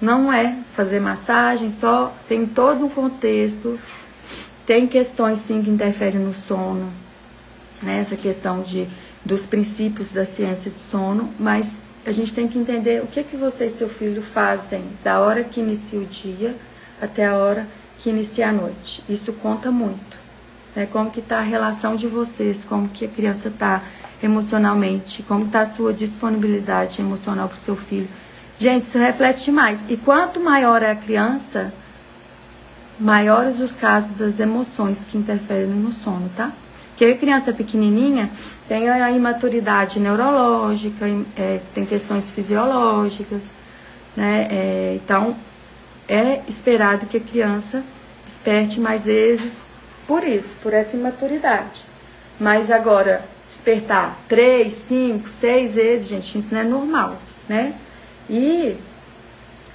não 0.00 0.32
é 0.32 0.58
fazer 0.74 1.00
massagem, 1.00 1.70
só 1.70 2.12
tem 2.26 2.46
todo 2.46 2.86
um 2.86 2.88
contexto. 2.88 3.78
Tem 4.66 4.86
questões 4.86 5.38
sim 5.38 5.62
que 5.62 5.70
interferem 5.70 6.20
no 6.20 6.32
sono, 6.32 6.90
né? 7.82 7.98
essa 7.98 8.16
questão 8.16 8.62
de, 8.62 8.88
dos 9.24 9.46
princípios 9.46 10.12
da 10.12 10.24
ciência 10.24 10.70
de 10.70 10.80
sono, 10.80 11.32
mas 11.38 11.80
a 12.04 12.12
gente 12.12 12.34
tem 12.34 12.46
que 12.46 12.58
entender 12.58 13.02
o 13.02 13.06
que, 13.06 13.22
que 13.22 13.36
você 13.36 13.66
e 13.66 13.70
seu 13.70 13.88
filho 13.88 14.22
fazem 14.22 14.84
da 15.02 15.20
hora 15.20 15.42
que 15.42 15.60
inicia 15.60 15.98
o 15.98 16.04
dia 16.04 16.54
até 17.00 17.26
a 17.26 17.36
hora 17.36 17.66
que 17.98 18.10
inicia 18.10 18.48
a 18.48 18.52
noite. 18.52 19.02
Isso 19.08 19.32
conta 19.32 19.70
muito. 19.70 20.18
Né? 20.76 20.86
Como 20.86 21.10
que 21.10 21.20
está 21.20 21.38
a 21.38 21.42
relação 21.42 21.96
de 21.96 22.06
vocês, 22.06 22.64
como 22.64 22.88
que 22.88 23.06
a 23.06 23.08
criança 23.08 23.48
está 23.48 23.82
emocionalmente, 24.22 25.22
como 25.22 25.46
está 25.46 25.60
a 25.60 25.66
sua 25.66 25.92
disponibilidade 25.92 27.00
emocional 27.00 27.48
para 27.48 27.56
o 27.56 27.60
seu 27.60 27.76
filho. 27.76 28.08
Gente, 28.58 28.82
isso 28.82 28.98
reflete 28.98 29.50
mais. 29.50 29.84
E 29.88 29.96
quanto 29.96 30.40
maior 30.40 30.82
é 30.82 30.90
a 30.90 30.96
criança, 30.96 31.72
maiores 32.98 33.60
os 33.60 33.74
casos 33.74 34.12
das 34.12 34.40
emoções 34.40 35.04
que 35.04 35.18
interferem 35.18 35.70
no 35.70 35.92
sono, 35.92 36.30
tá? 36.36 36.52
Porque 36.94 37.12
criança 37.16 37.52
pequenininha 37.52 38.30
tem 38.68 38.88
a 38.88 39.10
imaturidade 39.10 39.98
neurológica, 39.98 41.06
é, 41.36 41.60
tem 41.74 41.84
questões 41.84 42.30
fisiológicas, 42.30 43.50
né? 44.16 44.46
É, 44.48 45.00
então, 45.02 45.36
é 46.08 46.42
esperado 46.46 47.06
que 47.06 47.16
a 47.16 47.20
criança 47.20 47.82
desperte 48.24 48.78
mais 48.78 49.06
vezes 49.06 49.66
por 50.06 50.22
isso, 50.22 50.56
por 50.62 50.72
essa 50.72 50.96
imaturidade. 50.96 51.82
Mas 52.38 52.70
agora, 52.70 53.24
despertar 53.48 54.16
três, 54.28 54.74
cinco, 54.74 55.28
seis 55.28 55.74
vezes, 55.74 56.08
gente, 56.08 56.38
isso 56.38 56.54
não 56.54 56.60
é 56.60 56.64
normal, 56.64 57.18
né? 57.48 57.74
E 58.30 58.76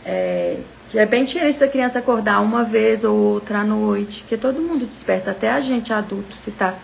é, 0.05 0.57
é 0.93 1.05
bem 1.05 1.25
diferente 1.25 1.59
da 1.59 1.67
criança 1.67 1.99
acordar 1.99 2.39
uma 2.41 2.63
vez 2.63 3.03
ou 3.03 3.15
outra 3.15 3.59
à 3.59 3.63
noite, 3.63 4.21
porque 4.21 4.37
todo 4.37 4.61
mundo 4.61 4.85
desperta, 4.85 5.31
até 5.31 5.51
a 5.51 5.59
gente 5.59 5.91
adulto, 5.91 6.37
se 6.37 6.51
tá, 6.51 6.75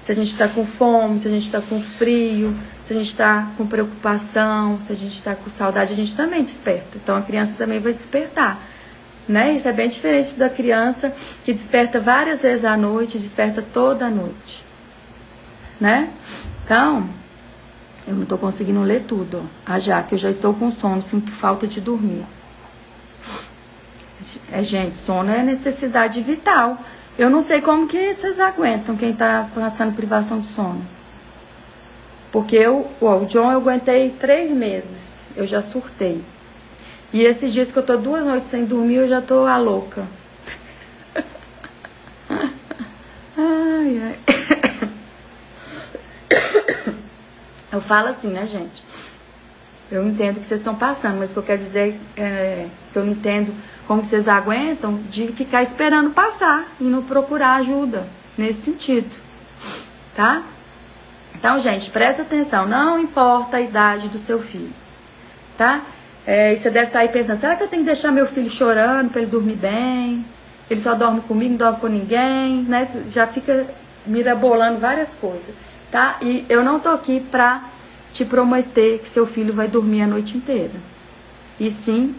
se 0.00 0.12
a 0.12 0.14
gente 0.14 0.30
está 0.30 0.48
com 0.48 0.66
fome, 0.66 1.20
se 1.20 1.28
a 1.28 1.30
gente 1.30 1.44
está 1.44 1.60
com 1.60 1.80
frio, 1.80 2.56
se 2.86 2.92
a 2.92 2.96
gente 2.96 3.08
está 3.08 3.52
com 3.56 3.66
preocupação, 3.66 4.80
se 4.84 4.92
a 4.92 4.96
gente 4.96 5.14
está 5.14 5.34
com 5.34 5.48
saudade, 5.48 5.92
a 5.92 5.96
gente 5.96 6.14
também 6.16 6.42
desperta. 6.42 6.96
Então 6.96 7.16
a 7.16 7.22
criança 7.22 7.54
também 7.56 7.78
vai 7.78 7.92
despertar 7.92 8.60
né? 9.30 9.52
Isso 9.54 9.68
é 9.68 9.72
bem 9.72 9.88
diferente 9.88 10.34
da 10.34 10.50
criança 10.50 11.14
que 11.44 11.52
desperta 11.52 12.00
várias 12.00 12.42
vezes 12.42 12.64
à 12.64 12.76
noite, 12.76 13.16
desperta 13.16 13.62
toda 13.62 14.06
a 14.06 14.10
noite, 14.10 14.64
né? 15.80 16.10
Então, 16.64 17.08
eu 18.08 18.14
não 18.14 18.24
estou 18.24 18.36
conseguindo 18.36 18.82
ler 18.82 19.04
tudo. 19.06 19.48
Ah, 19.64 19.78
já 19.78 20.02
que 20.02 20.14
eu 20.14 20.18
já 20.18 20.28
estou 20.28 20.52
com 20.52 20.68
sono, 20.70 21.00
sinto 21.00 21.30
falta 21.30 21.66
de 21.66 21.80
dormir. 21.80 22.24
É, 24.50 24.62
gente, 24.64 24.96
sono 24.96 25.30
é 25.30 25.44
necessidade 25.44 26.20
vital. 26.20 26.78
Eu 27.20 27.28
não 27.28 27.42
sei 27.42 27.60
como 27.60 27.86
que 27.86 28.14
vocês 28.14 28.40
aguentam 28.40 28.96
quem 28.96 29.10
está 29.10 29.46
passando 29.54 29.94
privação 29.94 30.40
de 30.40 30.46
sono. 30.46 30.82
Porque 32.32 32.56
eu, 32.56 32.90
o 32.98 33.26
John 33.26 33.52
eu 33.52 33.58
aguentei 33.58 34.16
três 34.18 34.50
meses. 34.50 35.26
Eu 35.36 35.46
já 35.46 35.60
surtei. 35.60 36.24
E 37.12 37.20
esses 37.20 37.52
dias 37.52 37.70
que 37.70 37.78
eu 37.78 37.82
tô 37.82 37.98
duas 37.98 38.24
noites 38.24 38.48
sem 38.48 38.64
dormir, 38.64 38.94
eu 38.94 39.06
já 39.06 39.20
tô 39.20 39.44
a 39.44 39.58
louca. 39.58 40.08
ai, 43.36 44.02
ai. 44.02 44.18
Eu 47.70 47.82
falo 47.82 48.08
assim, 48.08 48.28
né, 48.28 48.46
gente? 48.46 48.82
Eu 49.92 50.08
entendo 50.08 50.38
o 50.38 50.40
que 50.40 50.46
vocês 50.46 50.60
estão 50.60 50.74
passando, 50.74 51.18
mas 51.18 51.28
o 51.30 51.34
que 51.34 51.38
eu 51.38 51.44
quero 51.44 51.58
dizer 51.58 52.00
é 52.16 52.66
que 52.92 52.98
eu 52.98 53.04
não 53.04 53.12
entendo 53.12 53.54
como 53.90 54.04
vocês 54.04 54.28
aguentam 54.28 55.00
de 55.10 55.26
ficar 55.32 55.64
esperando 55.64 56.10
passar 56.10 56.68
e 56.78 56.84
não 56.84 57.02
procurar 57.02 57.56
ajuda 57.56 58.06
nesse 58.38 58.62
sentido, 58.62 59.10
tá? 60.14 60.44
Então, 61.34 61.58
gente, 61.58 61.90
presta 61.90 62.22
atenção, 62.22 62.68
não 62.68 63.00
importa 63.00 63.56
a 63.56 63.60
idade 63.60 64.08
do 64.08 64.16
seu 64.16 64.40
filho, 64.40 64.72
tá? 65.58 65.82
É, 66.24 66.52
e 66.52 66.56
você 66.56 66.70
deve 66.70 66.86
estar 66.86 67.00
tá 67.00 67.02
aí 67.02 67.08
pensando, 67.08 67.40
será 67.40 67.56
que 67.56 67.64
eu 67.64 67.66
tenho 67.66 67.82
que 67.82 67.86
deixar 67.86 68.12
meu 68.12 68.28
filho 68.28 68.48
chorando 68.48 69.10
para 69.10 69.22
ele 69.22 69.30
dormir 69.32 69.56
bem? 69.56 70.24
Ele 70.70 70.80
só 70.80 70.94
dorme 70.94 71.22
comigo, 71.22 71.50
não 71.50 71.58
dorme 71.58 71.80
com 71.80 71.88
ninguém, 71.88 72.62
né? 72.62 72.88
Já 73.08 73.26
fica 73.26 73.66
mirabolando 74.06 74.78
várias 74.78 75.16
coisas, 75.16 75.52
tá? 75.90 76.16
E 76.22 76.46
eu 76.48 76.62
não 76.62 76.78
tô 76.78 76.90
aqui 76.90 77.18
pra 77.18 77.64
te 78.12 78.24
prometer 78.24 79.00
que 79.00 79.08
seu 79.08 79.26
filho 79.26 79.52
vai 79.52 79.66
dormir 79.66 80.02
a 80.02 80.06
noite 80.06 80.36
inteira. 80.36 80.78
E 81.58 81.68
sim 81.68 82.14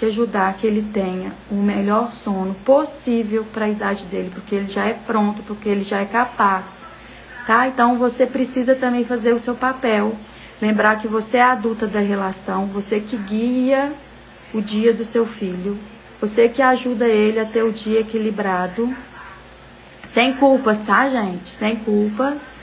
te 0.00 0.06
ajudar 0.06 0.54
que 0.54 0.66
ele 0.66 0.80
tenha 0.80 1.30
o 1.50 1.56
melhor 1.56 2.10
sono 2.10 2.54
possível 2.64 3.44
para 3.44 3.66
a 3.66 3.68
idade 3.68 4.06
dele, 4.06 4.30
porque 4.32 4.54
ele 4.54 4.66
já 4.66 4.86
é 4.86 4.94
pronto, 4.94 5.42
porque 5.42 5.68
ele 5.68 5.84
já 5.84 6.00
é 6.00 6.06
capaz, 6.06 6.86
tá? 7.46 7.68
Então 7.68 7.98
você 7.98 8.24
precisa 8.26 8.74
também 8.74 9.04
fazer 9.04 9.34
o 9.34 9.38
seu 9.38 9.54
papel, 9.54 10.16
lembrar 10.58 10.98
que 10.98 11.06
você 11.06 11.36
é 11.36 11.42
a 11.42 11.52
adulta 11.52 11.86
da 11.86 12.00
relação, 12.00 12.64
você 12.64 12.98
que 12.98 13.14
guia 13.14 13.92
o 14.54 14.62
dia 14.62 14.94
do 14.94 15.04
seu 15.04 15.26
filho, 15.26 15.76
você 16.18 16.48
que 16.48 16.62
ajuda 16.62 17.06
ele 17.06 17.38
a 17.38 17.44
ter 17.44 17.62
o 17.62 17.70
dia 17.70 18.00
equilibrado, 18.00 18.96
sem 20.02 20.32
culpas, 20.32 20.78
tá, 20.78 21.10
gente? 21.10 21.50
Sem 21.50 21.76
culpas. 21.76 22.62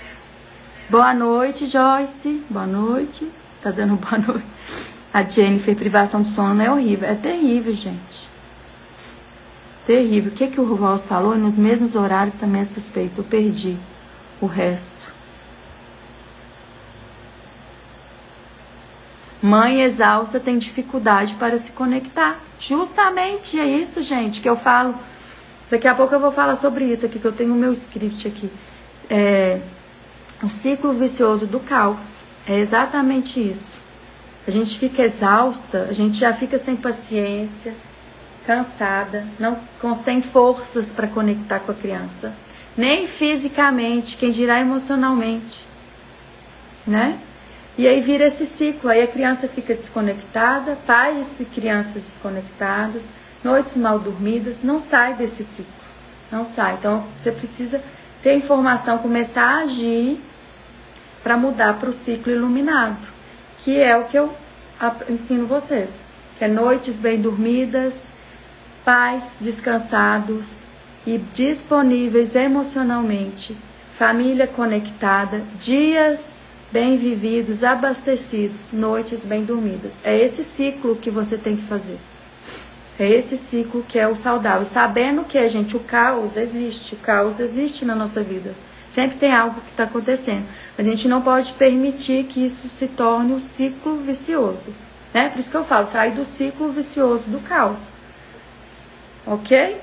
Boa 0.90 1.14
noite, 1.14 1.68
Joyce. 1.68 2.44
Boa 2.50 2.66
noite. 2.66 3.32
Tá 3.62 3.70
dando 3.70 3.94
boa 4.02 4.18
noite. 4.18 4.97
A 5.18 5.24
Jennifer, 5.24 5.76
privação 5.76 6.22
de 6.22 6.28
sono 6.28 6.62
é 6.62 6.70
horrível. 6.70 7.10
É 7.10 7.16
terrível, 7.16 7.74
gente. 7.74 8.30
Terrível. 9.84 10.32
O 10.32 10.36
que, 10.36 10.46
que 10.46 10.62
o 10.62 10.76
Ross 10.76 11.08
falou? 11.08 11.36
Nos 11.36 11.58
mesmos 11.58 11.96
horários 11.96 12.36
também 12.36 12.62
é 12.62 12.64
suspeito. 12.64 13.22
Eu 13.22 13.24
perdi 13.24 13.76
o 14.40 14.46
resto. 14.46 15.12
Mãe 19.42 19.82
exausta 19.82 20.40
tem 20.40 20.56
dificuldade 20.56 21.34
para 21.34 21.58
se 21.58 21.72
conectar. 21.72 22.40
Justamente 22.60 23.60
é 23.60 23.66
isso, 23.66 24.04
gente, 24.04 24.40
que 24.40 24.48
eu 24.48 24.56
falo. 24.56 24.94
Daqui 25.68 25.88
a 25.88 25.96
pouco 25.96 26.14
eu 26.14 26.20
vou 26.20 26.32
falar 26.32 26.58
sobre 26.58 26.86
isso 26.86 27.08
aqui, 27.08 27.18
que 27.18 27.26
eu 27.26 27.34
tenho 27.34 27.56
o 27.56 27.58
meu 27.58 27.74
script 27.74 28.28
aqui. 28.28 28.52
É, 29.10 29.62
o 30.44 30.50
ciclo 30.52 30.94
vicioso 30.94 31.48
do 31.48 31.60
caos. 31.60 32.24
É 32.46 32.60
exatamente 32.60 33.42
isso. 33.42 33.87
A 34.48 34.52
gente 34.52 34.80
fica 34.80 35.02
exausta, 35.02 35.88
a 35.90 35.92
gente 35.92 36.16
já 36.16 36.34
fica 36.34 36.58
sem 36.58 36.74
paciência, 36.74 37.76
cansada, 38.46 39.28
não 39.38 39.94
tem 39.94 40.22
forças 40.22 40.94
para 40.94 41.06
conectar 41.06 41.60
com 41.60 41.74
a 41.74 41.76
criança, 41.76 42.34
nem 42.78 43.06
fisicamente, 43.06 44.16
quem 44.16 44.32
dirá 44.32 44.58
emocionalmente, 44.62 45.66
né? 46.88 47.20
E 47.78 47.86
aí 47.86 48.00
vira 48.00 48.26
esse 48.26 48.46
ciclo, 48.46 48.90
aí 48.90 49.02
a 49.02 49.08
criança 49.08 49.50
fica 49.50 49.74
desconectada, 49.74 50.78
pais 50.88 51.42
e 51.42 51.46
crianças 51.46 52.06
desconectadas, 52.06 53.08
noites 53.44 53.76
mal 53.76 54.00
dormidas, 54.00 54.64
não 54.64 54.80
sai 54.80 55.14
desse 55.14 55.44
ciclo, 55.44 55.74
não 56.32 56.46
sai. 56.46 56.76
Então 56.76 57.06
você 57.18 57.34
precisa 57.34 57.84
ter 58.24 58.34
informação, 58.34 58.98
começar 59.00 59.44
a 59.44 59.64
agir 59.64 60.22
para 61.22 61.36
mudar 61.36 61.74
para 61.74 61.90
o 61.90 61.94
ciclo 61.94 62.32
iluminado 62.32 63.17
que 63.68 63.82
é 63.82 63.98
o 63.98 64.06
que 64.06 64.18
eu 64.18 64.34
ensino 65.10 65.46
vocês, 65.46 66.00
que 66.38 66.46
é 66.46 66.48
noites 66.48 67.00
bem 67.00 67.20
dormidas, 67.20 68.06
pais 68.86 69.36
descansados 69.42 70.64
e 71.06 71.18
disponíveis 71.18 72.34
emocionalmente, 72.34 73.58
família 74.00 74.48
conectada, 74.48 75.44
dias 75.60 76.48
bem 76.72 76.96
vividos, 76.96 77.62
abastecidos, 77.62 78.72
noites 78.72 79.26
bem 79.26 79.44
dormidas. 79.44 79.96
É 80.02 80.18
esse 80.18 80.46
ciclo 80.46 80.96
que 80.96 81.10
você 81.10 81.36
tem 81.38 81.58
que 81.58 81.64
fazer. 81.64 82.00
É 82.98 83.06
esse 83.06 83.36
ciclo 83.36 83.84
que 83.86 84.00
é 84.00 84.08
o 84.08 84.16
saudável, 84.16 84.64
sabendo 84.64 85.26
que, 85.26 85.46
gente, 85.50 85.76
o 85.76 85.82
caos 85.82 86.38
existe, 86.38 86.96
o 86.96 87.00
caos 87.00 87.42
existe 87.42 87.84
na 87.84 87.96
nossa 87.96 88.24
vida. 88.24 88.56
Sempre 88.90 89.18
tem 89.18 89.34
algo 89.34 89.60
que 89.60 89.72
está 89.72 89.84
acontecendo. 89.84 90.46
A 90.78 90.84
gente 90.84 91.08
não 91.08 91.22
pode 91.22 91.54
permitir 91.54 92.26
que 92.26 92.44
isso 92.44 92.70
se 92.70 92.88
torne 92.88 93.34
um 93.34 93.40
ciclo 93.40 93.98
vicioso. 93.98 94.74
Né? 95.14 95.30
Por 95.30 95.40
isso 95.40 95.50
que 95.50 95.58
eu 95.58 95.66
falo, 95.66 95.88
sair 95.88 96.12
do 96.12 96.24
ciclo 96.24 96.72
vicioso 96.72 97.24
do 97.28 97.40
caos. 97.40 97.90
Ok? 99.26 99.82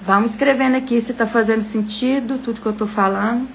Vamos 0.00 0.32
escrevendo 0.32 0.76
aqui 0.76 1.00
se 1.00 1.12
está 1.12 1.26
fazendo 1.26 1.62
sentido 1.62 2.38
tudo 2.38 2.60
que 2.60 2.66
eu 2.66 2.72
estou 2.72 2.86
falando. 2.88 3.48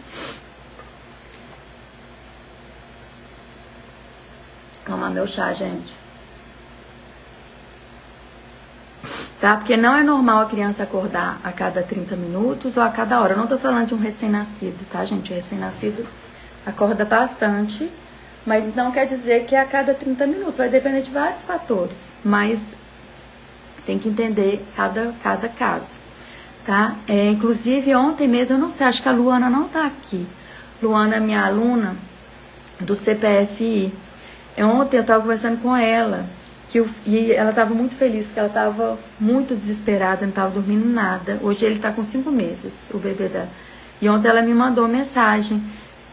Vamos 4.86 5.02
tomar 5.02 5.10
meu 5.10 5.28
chá, 5.28 5.52
gente. 5.54 5.94
Tá? 9.40 9.56
Porque 9.58 9.78
não 9.78 9.96
é 9.96 10.04
normal 10.04 10.42
a 10.42 10.46
criança 10.46 10.84
acordar 10.84 11.40
a 11.44 11.52
cada 11.52 11.82
30 11.82 12.16
minutos 12.16 12.78
ou 12.78 12.84
a 12.84 12.90
cada 12.90 13.20
hora. 13.22 13.34
Eu 13.34 13.38
não 13.38 13.48
tô 13.48 13.58
falando 13.58 13.88
de 13.88 13.94
um 13.94 14.00
recém-nascido, 14.00 14.86
tá, 14.92 15.04
gente? 15.06 15.32
O 15.32 15.36
recém-nascido 15.36 16.06
acorda 16.66 17.06
bastante, 17.06 17.90
mas 18.46 18.74
não 18.76 18.92
quer 18.92 19.06
dizer 19.06 19.46
que 19.46 19.56
é 19.56 19.62
a 19.62 19.66
cada 19.66 19.94
30 19.94 20.28
minutos. 20.28 20.58
Vai 20.58 20.70
depender 20.70 21.02
de 21.02 21.12
vários 21.12 21.46
fatores, 21.46 22.16
mas 22.24 22.76
tem 23.86 23.98
que 23.98 24.10
entender 24.10 24.66
cada, 24.76 25.14
cada 25.24 25.50
caso, 25.50 25.98
tá? 26.66 26.96
É, 27.08 27.30
inclusive, 27.30 27.96
ontem 27.96 28.28
mesmo, 28.28 28.56
eu 28.56 28.60
não 28.60 28.70
sei, 28.70 28.86
acho 28.86 29.02
que 29.02 29.10
a 29.10 29.14
Luana 29.14 29.50
não 29.50 29.68
tá 29.68 29.86
aqui. 29.86 30.28
Luana 30.82 31.16
é 31.16 31.20
minha 31.20 31.44
aluna 31.44 31.96
do 32.80 32.96
CPSI. 32.96 33.94
Ontem 34.58 34.98
eu 34.98 35.04
tava 35.04 35.22
conversando 35.22 35.62
com 35.62 35.76
ela 35.76 36.26
que 36.70 36.86
e 37.06 37.32
ela 37.32 37.50
estava 37.50 37.74
muito 37.74 37.96
feliz, 37.96 38.28
porque 38.28 38.40
ela 38.40 38.48
estava 38.48 38.98
muito 39.20 39.56
desesperada, 39.56 40.22
não 40.22 40.30
estava 40.30 40.52
dormindo 40.52 40.88
nada. 40.88 41.40
Hoje 41.42 41.66
ele 41.66 41.76
está 41.76 41.92
com 41.92 42.04
cinco 42.04 42.32
meses, 42.32 42.90
o 42.94 42.98
bebê 42.98 43.28
dela. 43.28 43.50
E 44.02 44.08
ontem 44.08 44.30
ela 44.30 44.42
me 44.42 44.54
mandou 44.54 44.88
mensagem. 44.88 45.62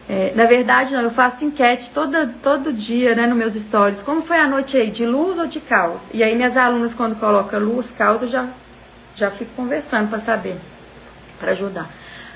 É, 0.09 0.33
na 0.35 0.45
verdade, 0.45 0.93
não, 0.93 1.01
eu 1.01 1.11
faço 1.11 1.45
enquete 1.45 1.91
toda, 1.91 2.27
todo 2.41 2.73
dia, 2.73 3.13
né, 3.13 3.27
nos 3.27 3.37
meus 3.37 3.53
stories. 3.53 4.01
Como 4.01 4.21
foi 4.21 4.37
a 4.37 4.47
noite 4.47 4.77
aí, 4.77 4.89
de 4.89 5.05
luz 5.05 5.37
ou 5.37 5.45
de 5.45 5.59
caos? 5.59 6.03
E 6.13 6.23
aí 6.23 6.35
minhas 6.35 6.57
alunas, 6.57 6.93
quando 6.93 7.19
colocam 7.19 7.59
luz, 7.59 7.91
caos, 7.91 8.21
eu 8.21 8.27
já, 8.27 8.47
já 9.15 9.29
fico 9.29 9.51
conversando 9.55 10.09
para 10.09 10.19
saber, 10.19 10.57
para 11.39 11.51
ajudar. 11.51 11.89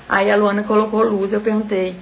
Aí 0.08 0.30
a 0.30 0.36
Luana 0.36 0.62
colocou 0.62 1.02
luz, 1.02 1.32
eu 1.32 1.40
perguntei, 1.40 1.96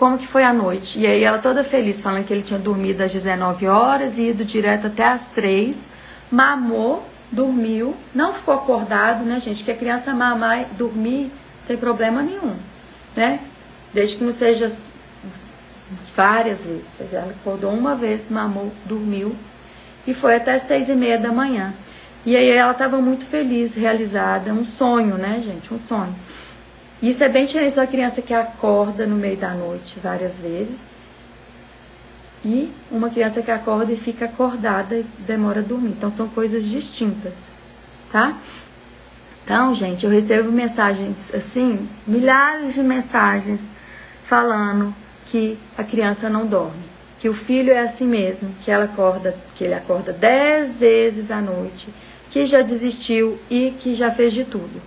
como 0.00 0.16
que 0.16 0.26
foi 0.26 0.42
a 0.42 0.52
noite. 0.52 0.98
E 0.98 1.06
aí 1.06 1.22
ela 1.22 1.38
toda 1.38 1.62
feliz, 1.62 2.00
falando 2.00 2.24
que 2.24 2.32
ele 2.32 2.40
tinha 2.40 2.58
dormido 2.58 3.02
às 3.02 3.12
19 3.12 3.68
horas 3.68 4.18
e 4.18 4.30
ido 4.30 4.46
direto 4.46 4.86
até 4.86 5.04
às 5.04 5.26
3, 5.26 5.86
mamou, 6.30 7.06
dormiu, 7.30 7.94
não 8.14 8.32
ficou 8.32 8.54
acordado, 8.54 9.22
né, 9.24 9.38
gente? 9.38 9.62
Que 9.62 9.70
a 9.70 9.76
criança 9.76 10.14
mamar 10.14 10.62
e 10.62 10.64
dormir 10.74 11.24
não 11.24 11.66
tem 11.68 11.76
problema 11.76 12.22
nenhum, 12.22 12.56
né? 13.14 13.40
Desde 13.92 14.16
que 14.16 14.24
não 14.24 14.32
seja 14.32 14.72
várias 16.16 16.64
vezes. 16.64 17.12
Ela 17.12 17.34
acordou 17.38 17.70
uma 17.70 17.94
vez, 17.94 18.30
mamou, 18.30 18.72
dormiu 18.86 19.36
e 20.06 20.14
foi 20.14 20.36
até 20.36 20.58
seis 20.58 20.88
e 20.88 20.94
meia 20.94 21.18
da 21.18 21.30
manhã. 21.30 21.74
E 22.24 22.34
aí 22.38 22.48
ela 22.48 22.72
estava 22.72 22.98
muito 23.02 23.26
feliz, 23.26 23.74
realizada, 23.74 24.50
um 24.50 24.64
sonho, 24.64 25.18
né, 25.18 25.42
gente? 25.44 25.74
Um 25.74 25.78
sonho. 25.86 26.16
Isso 27.02 27.24
é 27.24 27.28
bem 27.28 27.46
diferente 27.46 27.76
da 27.76 27.86
criança 27.86 28.20
que 28.20 28.34
acorda 28.34 29.06
no 29.06 29.16
meio 29.16 29.36
da 29.36 29.54
noite 29.54 29.98
várias 30.02 30.38
vezes 30.38 30.96
e 32.44 32.70
uma 32.90 33.08
criança 33.10 33.42
que 33.42 33.50
acorda 33.50 33.92
e 33.92 33.96
fica 33.96 34.26
acordada 34.26 34.96
e 34.96 35.06
demora 35.26 35.60
a 35.60 35.62
dormir. 35.62 35.90
Então 35.90 36.10
são 36.10 36.28
coisas 36.28 36.64
distintas, 36.64 37.48
tá? 38.12 38.38
Então, 39.44 39.74
gente, 39.74 40.04
eu 40.04 40.10
recebo 40.12 40.52
mensagens 40.52 41.34
assim, 41.34 41.88
milhares 42.06 42.74
de 42.74 42.82
mensagens 42.82 43.66
falando 44.24 44.94
que 45.26 45.58
a 45.76 45.82
criança 45.82 46.28
não 46.28 46.46
dorme, 46.46 46.84
que 47.18 47.28
o 47.28 47.34
filho 47.34 47.72
é 47.72 47.80
assim 47.80 48.06
mesmo, 48.06 48.54
que 48.62 48.70
ela 48.70 48.84
acorda, 48.84 49.36
que 49.56 49.64
ele 49.64 49.74
acorda 49.74 50.12
dez 50.12 50.78
vezes 50.78 51.30
à 51.30 51.40
noite, 51.40 51.88
que 52.30 52.46
já 52.46 52.62
desistiu 52.62 53.38
e 53.50 53.72
que 53.72 53.94
já 53.94 54.10
fez 54.10 54.32
de 54.32 54.44
tudo, 54.44 54.80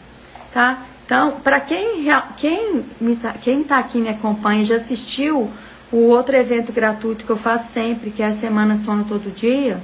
tá? 0.54 0.86
Então, 1.06 1.40
para 1.42 1.60
quem 1.60 2.06
quem 2.38 2.84
tá, 3.22 3.34
quem 3.34 3.64
tá 3.64 3.78
aqui 3.78 3.98
me 3.98 4.10
acompanha 4.10 4.64
já 4.64 4.76
assistiu 4.76 5.50
o 5.92 5.98
outro 6.08 6.36
evento 6.36 6.72
gratuito 6.72 7.26
que 7.26 7.30
eu 7.30 7.38
faço 7.38 7.72
sempre, 7.72 8.10
que 8.10 8.24
é 8.24 8.28
a 8.28 8.34
Semana 8.34 8.76
Sono 8.76 9.04
Todo 9.04 9.30
Dia, 9.32 9.82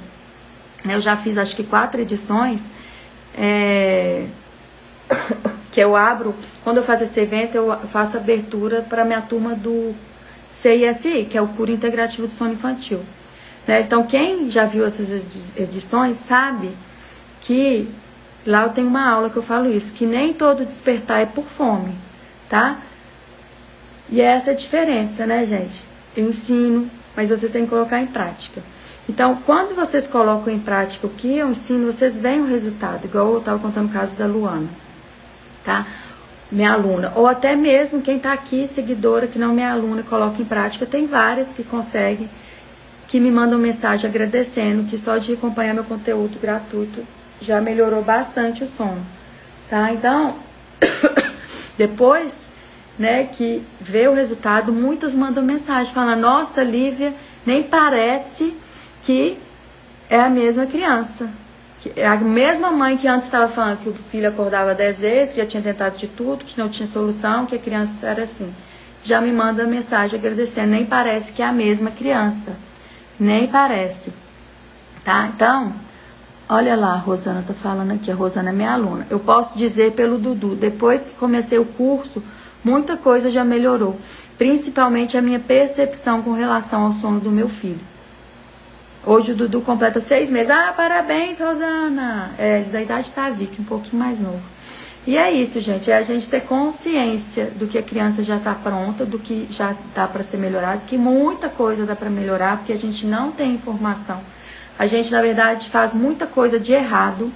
eu 0.84 1.00
já 1.00 1.16
fiz 1.16 1.36
acho 1.36 1.54
que 1.54 1.62
quatro 1.62 2.00
edições, 2.00 2.70
é, 3.36 4.26
que 5.70 5.80
eu 5.80 5.94
abro, 5.94 6.34
quando 6.64 6.78
eu 6.78 6.82
faço 6.82 7.04
esse 7.04 7.20
evento, 7.20 7.56
eu 7.56 7.76
faço 7.86 8.16
abertura 8.16 8.82
para 8.82 9.04
minha 9.04 9.20
turma 9.20 9.54
do 9.54 9.94
CISI, 10.52 11.26
que 11.30 11.36
é 11.36 11.42
o 11.42 11.48
Cura 11.48 11.70
Integrativo 11.70 12.26
do 12.26 12.32
Sono 12.32 12.54
Infantil. 12.54 13.00
Né? 13.66 13.82
Então, 13.82 14.04
quem 14.04 14.50
já 14.50 14.64
viu 14.64 14.84
essas 14.84 15.12
edições 15.56 16.16
sabe 16.16 16.70
que 17.40 17.88
Lá 18.46 18.62
eu 18.62 18.70
tenho 18.70 18.88
uma 18.88 19.06
aula 19.08 19.28
que 19.28 19.36
eu 19.36 19.42
falo 19.42 19.70
isso, 19.70 19.92
que 19.92 20.06
nem 20.06 20.32
todo 20.32 20.64
despertar 20.64 21.20
é 21.20 21.26
por 21.26 21.44
fome, 21.44 21.94
tá? 22.48 22.80
E 24.08 24.20
é 24.20 24.24
essa 24.24 24.52
a 24.52 24.54
diferença, 24.54 25.26
né, 25.26 25.44
gente? 25.44 25.84
Eu 26.16 26.28
ensino, 26.28 26.90
mas 27.14 27.30
vocês 27.30 27.52
têm 27.52 27.64
que 27.64 27.70
colocar 27.70 28.00
em 28.00 28.06
prática. 28.06 28.62
Então, 29.08 29.40
quando 29.44 29.74
vocês 29.74 30.06
colocam 30.06 30.52
em 30.52 30.58
prática 30.58 31.06
o 31.06 31.10
que 31.10 31.36
eu 31.36 31.50
ensino, 31.50 31.92
vocês 31.92 32.18
veem 32.18 32.40
o 32.40 32.46
resultado, 32.46 33.04
igual 33.04 33.32
eu 33.32 33.38
estava 33.38 33.58
contando 33.58 33.90
o 33.90 33.92
caso 33.92 34.16
da 34.16 34.26
Luana, 34.26 34.68
tá? 35.64 35.86
Minha 36.50 36.72
aluna, 36.72 37.12
ou 37.14 37.26
até 37.26 37.54
mesmo 37.54 38.02
quem 38.02 38.16
está 38.16 38.32
aqui, 38.32 38.66
seguidora, 38.66 39.26
que 39.26 39.38
não 39.38 39.50
é 39.50 39.54
minha 39.54 39.72
aluna, 39.72 40.02
coloca 40.02 40.40
em 40.40 40.44
prática, 40.44 40.86
tem 40.86 41.06
várias 41.06 41.52
que 41.52 41.62
conseguem, 41.62 42.28
que 43.06 43.20
me 43.20 43.30
mandam 43.30 43.58
mensagem 43.58 44.08
agradecendo, 44.08 44.84
que 44.84 44.96
só 44.96 45.18
de 45.18 45.34
acompanhar 45.34 45.74
meu 45.74 45.84
conteúdo 45.84 46.38
gratuito 46.40 47.06
já 47.40 47.60
melhorou 47.60 48.02
bastante 48.02 48.64
o 48.64 48.66
sono, 48.66 49.04
tá? 49.68 49.92
Então, 49.92 50.36
depois, 51.76 52.50
né, 52.98 53.24
que 53.24 53.64
vê 53.80 54.08
o 54.08 54.14
resultado, 54.14 54.72
muitas 54.72 55.14
mandam 55.14 55.42
mensagem 55.42 55.92
falando: 55.92 56.20
"Nossa, 56.20 56.62
Lívia, 56.62 57.14
nem 57.44 57.62
parece 57.62 58.54
que 59.02 59.38
é 60.08 60.20
a 60.20 60.28
mesma 60.28 60.66
criança. 60.66 61.30
É 61.96 62.06
a 62.06 62.16
mesma 62.16 62.70
mãe 62.70 62.96
que 62.96 63.08
antes 63.08 63.26
estava 63.26 63.48
falando 63.48 63.78
que 63.78 63.88
o 63.88 63.94
filho 63.94 64.28
acordava 64.28 64.74
dez 64.74 65.00
vezes, 65.00 65.32
que 65.32 65.40
já 65.40 65.46
tinha 65.46 65.62
tentado 65.62 65.96
de 65.96 66.08
tudo, 66.08 66.44
que 66.44 66.58
não 66.58 66.68
tinha 66.68 66.86
solução, 66.86 67.46
que 67.46 67.54
a 67.54 67.58
criança 67.58 68.06
era 68.06 68.24
assim. 68.24 68.54
Já 69.02 69.20
me 69.20 69.32
manda 69.32 69.64
mensagem 69.64 70.18
agradecendo, 70.18 70.72
nem 70.72 70.84
parece 70.84 71.32
que 71.32 71.40
é 71.40 71.46
a 71.46 71.52
mesma 71.52 71.90
criança. 71.90 72.54
Nem 73.18 73.46
parece. 73.46 74.12
Tá? 75.02 75.30
Então, 75.34 75.72
olha 76.50 76.74
lá, 76.74 76.94
a 76.94 76.96
Rosana 76.96 77.44
tá 77.46 77.54
falando 77.54 77.92
aqui, 77.92 78.10
a 78.10 78.14
Rosana 78.14 78.50
é 78.50 78.52
minha 78.52 78.72
aluna. 78.72 79.06
Eu 79.08 79.20
posso 79.20 79.56
dizer 79.56 79.92
pelo 79.92 80.18
Dudu, 80.18 80.56
depois 80.56 81.04
que 81.04 81.14
comecei 81.14 81.58
o 81.58 81.64
curso, 81.64 82.22
muita 82.64 82.96
coisa 82.96 83.30
já 83.30 83.44
melhorou, 83.44 83.96
principalmente 84.36 85.16
a 85.16 85.22
minha 85.22 85.38
percepção 85.38 86.22
com 86.22 86.32
relação 86.32 86.86
ao 86.86 86.92
sono 86.92 87.20
do 87.20 87.30
meu 87.30 87.48
filho. 87.48 87.80
Hoje 89.06 89.32
o 89.32 89.36
Dudu 89.36 89.62
completa 89.62 90.00
seis 90.00 90.30
meses. 90.30 90.50
Ah, 90.50 90.74
parabéns, 90.76 91.38
Rosana! 91.38 92.32
É, 92.36 92.60
da 92.62 92.82
idade 92.82 93.10
tá 93.12 93.30
Vicky, 93.30 93.62
um 93.62 93.64
pouquinho 93.64 94.02
mais 94.02 94.20
novo. 94.20 94.42
E 95.06 95.16
é 95.16 95.30
isso, 95.30 95.58
gente. 95.60 95.90
É 95.90 95.96
a 95.96 96.02
gente 96.02 96.28
ter 96.28 96.42
consciência 96.42 97.46
do 97.46 97.66
que 97.66 97.78
a 97.78 97.82
criança 97.82 98.22
já 98.22 98.36
está 98.36 98.54
pronta, 98.54 99.06
do 99.06 99.18
que 99.18 99.46
já 99.48 99.74
dá 99.94 100.06
para 100.06 100.22
ser 100.22 100.36
melhorado, 100.36 100.84
que 100.84 100.98
muita 100.98 101.48
coisa 101.48 101.86
dá 101.86 101.96
para 101.96 102.10
melhorar, 102.10 102.58
porque 102.58 102.72
a 102.72 102.76
gente 102.76 103.06
não 103.06 103.32
tem 103.32 103.54
informação. 103.54 104.20
A 104.80 104.86
gente, 104.86 105.12
na 105.12 105.20
verdade, 105.20 105.68
faz 105.68 105.94
muita 105.94 106.26
coisa 106.26 106.58
de 106.58 106.72
errado, 106.72 107.30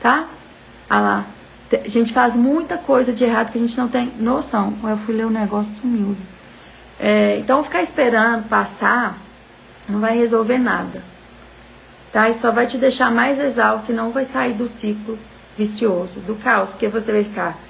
tá? 0.00 0.26
Ah 0.90 0.98
lá. 0.98 1.26
A 1.72 1.88
gente 1.88 2.12
faz 2.12 2.34
muita 2.34 2.76
coisa 2.76 3.12
de 3.12 3.22
errado 3.22 3.52
que 3.52 3.58
a 3.58 3.60
gente 3.60 3.78
não 3.78 3.86
tem 3.86 4.12
noção. 4.18 4.74
Eu 4.82 4.96
fui 4.96 5.14
ler 5.14 5.26
o 5.26 5.28
um 5.28 5.30
negócio 5.30 5.72
sumiu. 5.80 6.16
É, 6.98 7.38
então, 7.38 7.62
ficar 7.62 7.82
esperando 7.82 8.48
passar 8.48 9.16
não 9.88 10.00
vai 10.00 10.18
resolver 10.18 10.58
nada. 10.58 11.04
Tá? 12.10 12.28
E 12.28 12.34
só 12.34 12.50
vai 12.50 12.66
te 12.66 12.78
deixar 12.78 13.12
mais 13.12 13.38
exausto 13.38 13.92
e 13.92 13.94
não 13.94 14.10
vai 14.10 14.24
sair 14.24 14.54
do 14.54 14.66
ciclo 14.66 15.16
vicioso, 15.56 16.18
do 16.26 16.34
caos, 16.34 16.72
porque 16.72 16.88
você 16.88 17.12
vai 17.12 17.22
ficar 17.22 17.60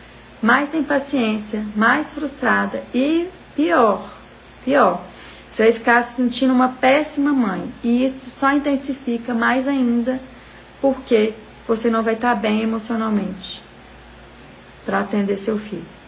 mais 0.41 0.71
sem 0.71 0.83
paciência, 0.83 1.63
mais 1.77 2.11
frustrada 2.11 2.83
e 2.95 3.29
pior, 3.55 4.09
pior. 4.65 5.03
Você 5.53 5.65
vai 5.65 5.73
ficar 5.73 6.03
se 6.03 6.17
sentindo 6.17 6.53
uma 6.53 6.71
péssima 6.71 7.33
mãe. 7.33 7.73
E 7.85 8.05
isso 8.05 8.29
só 8.31 8.51
intensifica 8.53 9.33
mais 9.33 9.69
ainda 9.69 10.19
porque 10.81 11.35
você 11.69 11.89
não 11.89 12.03
vai 12.03 12.15
estar 12.15 12.35
bem 12.35 12.63
emocionalmente 12.63 13.63
para 14.85 14.99
atender 14.99 15.37
seu 15.37 15.57
filho 15.59 16.03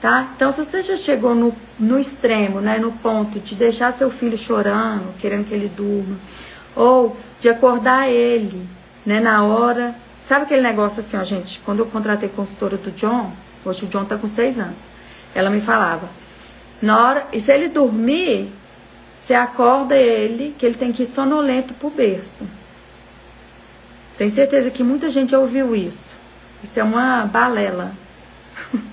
tá? 0.00 0.30
Então, 0.34 0.50
se 0.52 0.64
você 0.64 0.82
já 0.82 0.96
chegou 0.96 1.34
no, 1.34 1.54
no 1.78 1.98
extremo, 1.98 2.60
né, 2.60 2.78
no 2.78 2.92
ponto 2.92 3.38
de 3.38 3.54
deixar 3.54 3.92
seu 3.92 4.10
filho 4.10 4.38
chorando, 4.38 5.14
querendo 5.18 5.44
que 5.44 5.54
ele 5.54 5.68
durma, 5.68 6.16
ou 6.74 7.16
de 7.40 7.48
acordar 7.48 8.08
ele, 8.08 8.68
né, 9.04 9.20
na 9.20 9.44
hora. 9.44 9.94
Sabe 10.20 10.44
aquele 10.44 10.62
negócio 10.62 11.00
assim, 11.00 11.16
ó, 11.16 11.24
gente? 11.24 11.60
Quando 11.64 11.80
eu 11.80 11.86
contratei 11.86 12.28
consultora 12.28 12.76
do 12.76 12.90
John, 12.92 13.32
hoje 13.64 13.84
o 13.84 13.88
John 13.88 14.04
tá 14.04 14.16
com 14.16 14.28
seis 14.28 14.58
anos, 14.58 14.88
ela 15.34 15.50
me 15.50 15.60
falava, 15.60 16.08
na 16.80 17.02
hora, 17.02 17.26
e 17.32 17.40
se 17.40 17.52
ele 17.52 17.68
dormir, 17.68 18.52
você 19.28 19.34
acorda 19.34 19.94
ele, 19.94 20.54
que 20.56 20.64
ele 20.64 20.74
tem 20.74 20.90
que 20.90 21.02
ir 21.02 21.06
sonolento 21.06 21.74
pro 21.74 21.90
berço. 21.90 22.46
Tenho 24.16 24.30
certeza 24.30 24.70
que 24.70 24.82
muita 24.82 25.10
gente 25.10 25.36
ouviu 25.36 25.76
isso. 25.76 26.16
Isso 26.64 26.80
é 26.80 26.82
uma 26.82 27.26
balela. 27.26 27.92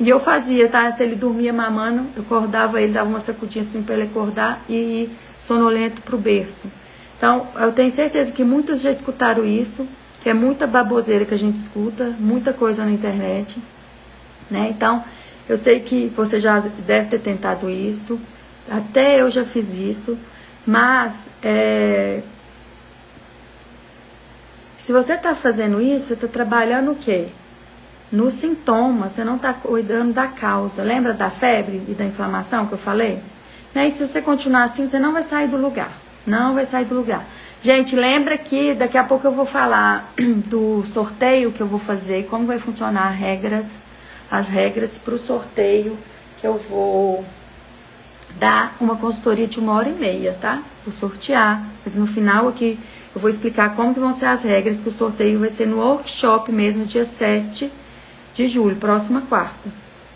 E 0.00 0.08
eu 0.08 0.18
fazia, 0.18 0.66
tá? 0.66 0.90
Se 0.92 1.02
ele 1.02 1.14
dormia 1.14 1.52
mamando, 1.52 2.06
eu 2.16 2.22
acordava 2.22 2.80
ele, 2.80 2.94
dava 2.94 3.06
uma 3.06 3.20
sacudinha 3.20 3.62
assim 3.62 3.82
para 3.82 3.96
ele 3.96 4.04
acordar 4.04 4.64
e 4.66 4.74
ir 4.74 5.10
sonolento 5.38 6.00
pro 6.00 6.16
berço. 6.16 6.72
Então, 7.18 7.48
eu 7.56 7.70
tenho 7.70 7.90
certeza 7.90 8.32
que 8.32 8.42
muitos 8.42 8.80
já 8.80 8.90
escutaram 8.90 9.44
isso, 9.44 9.86
que 10.22 10.30
é 10.30 10.32
muita 10.32 10.66
baboseira 10.66 11.26
que 11.26 11.34
a 11.34 11.38
gente 11.38 11.56
escuta, 11.56 12.16
muita 12.18 12.54
coisa 12.54 12.82
na 12.82 12.90
internet, 12.90 13.62
né? 14.50 14.68
Então, 14.70 15.04
eu 15.46 15.58
sei 15.58 15.80
que 15.80 16.10
você 16.16 16.40
já 16.40 16.60
deve 16.60 17.08
ter 17.08 17.18
tentado 17.18 17.68
isso, 17.68 18.18
até 18.70 19.20
eu 19.20 19.28
já 19.28 19.44
fiz 19.44 19.76
isso, 19.76 20.16
mas 20.64 21.30
é, 21.42 22.22
se 24.78 24.92
você 24.92 25.14
está 25.14 25.34
fazendo 25.34 25.82
isso, 25.82 26.06
você 26.06 26.14
está 26.14 26.28
trabalhando 26.28 26.92
o 26.92 26.96
quê? 26.96 27.28
no 28.10 28.30
sintoma, 28.30 29.08
você 29.08 29.22
não 29.22 29.36
está 29.36 29.52
cuidando 29.52 30.12
da 30.12 30.26
causa. 30.26 30.82
Lembra 30.82 31.12
da 31.12 31.30
febre 31.30 31.82
e 31.88 31.94
da 31.94 32.04
inflamação 32.04 32.66
que 32.66 32.72
eu 32.72 32.78
falei? 32.78 33.20
Né? 33.74 33.86
E 33.86 33.90
se 33.90 34.06
você 34.06 34.20
continuar 34.20 34.64
assim, 34.64 34.88
você 34.88 34.98
não 34.98 35.12
vai 35.12 35.22
sair 35.22 35.48
do 35.48 35.56
lugar. 35.56 35.96
Não 36.26 36.54
vai 36.54 36.64
sair 36.64 36.84
do 36.84 36.94
lugar. 36.94 37.26
Gente, 37.62 37.94
lembra 37.94 38.36
que 38.36 38.74
daqui 38.74 38.98
a 38.98 39.04
pouco 39.04 39.26
eu 39.26 39.32
vou 39.32 39.46
falar 39.46 40.12
do 40.46 40.84
sorteio 40.84 41.52
que 41.52 41.60
eu 41.60 41.66
vou 41.66 41.78
fazer, 41.78 42.26
como 42.26 42.46
vai 42.46 42.58
funcionar 42.58 43.10
as 43.10 43.16
regras, 43.16 43.82
as 44.30 44.48
regras 44.48 44.98
para 44.98 45.14
o 45.14 45.18
sorteio 45.18 45.96
que 46.38 46.46
eu 46.46 46.58
vou 46.58 47.24
dar 48.38 48.76
uma 48.80 48.96
consultoria 48.96 49.46
de 49.46 49.58
uma 49.58 49.72
hora 49.72 49.88
e 49.88 49.92
meia, 49.92 50.36
tá? 50.40 50.62
Vou 50.84 50.92
sortear, 50.92 51.66
mas 51.84 51.96
no 51.96 52.06
final 52.06 52.48
aqui 52.48 52.78
eu 53.14 53.20
vou 53.20 53.30
explicar 53.30 53.74
como 53.74 53.92
que 53.92 54.00
vão 54.00 54.12
ser 54.12 54.26
as 54.26 54.42
regras, 54.42 54.80
que 54.80 54.88
o 54.88 54.92
sorteio 54.92 55.40
vai 55.40 55.48
ser 55.48 55.66
no 55.66 55.78
workshop 55.78 56.52
mesmo, 56.52 56.84
dia 56.84 57.04
7 57.04 57.70
de 58.32 58.48
julho, 58.48 58.76
próxima 58.76 59.22
quarta. 59.22 59.70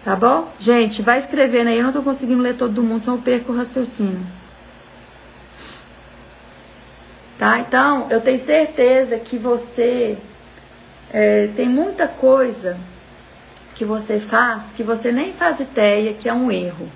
Tá 0.04 0.14
bom? 0.14 0.52
Gente, 0.60 1.00
vai 1.00 1.18
escrevendo 1.18 1.68
aí. 1.68 1.78
Eu 1.78 1.84
não 1.84 1.92
tô 1.92 2.02
conseguindo 2.02 2.42
ler 2.42 2.56
todo 2.56 2.82
mundo, 2.82 3.04
só 3.04 3.12
eu 3.12 3.18
perco 3.18 3.52
o 3.52 3.56
raciocínio. 3.56 4.20
Tá? 7.38 7.58
Então, 7.58 8.06
eu 8.10 8.20
tenho 8.20 8.38
certeza 8.38 9.18
que 9.18 9.38
você 9.38 10.18
é, 11.10 11.48
tem 11.56 11.68
muita 11.68 12.06
coisa 12.06 12.76
que 13.74 13.84
você 13.84 14.20
faz 14.20 14.72
que 14.72 14.82
você 14.82 15.10
nem 15.10 15.32
faz 15.32 15.60
ideia 15.60 16.12
que 16.14 16.28
é 16.28 16.32
um 16.32 16.50
erro. 16.50 16.88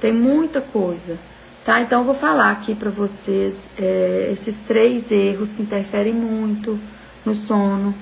Tem 0.00 0.12
muita 0.12 0.60
coisa. 0.60 1.18
Tá? 1.64 1.80
Então, 1.80 2.00
eu 2.00 2.04
vou 2.04 2.14
falar 2.14 2.52
aqui 2.52 2.74
para 2.74 2.90
vocês 2.90 3.68
é, 3.76 4.28
esses 4.32 4.58
três 4.60 5.10
erros 5.10 5.52
que 5.52 5.62
interferem 5.62 6.12
muito 6.12 6.78
no 7.24 7.34
sono. 7.34 7.94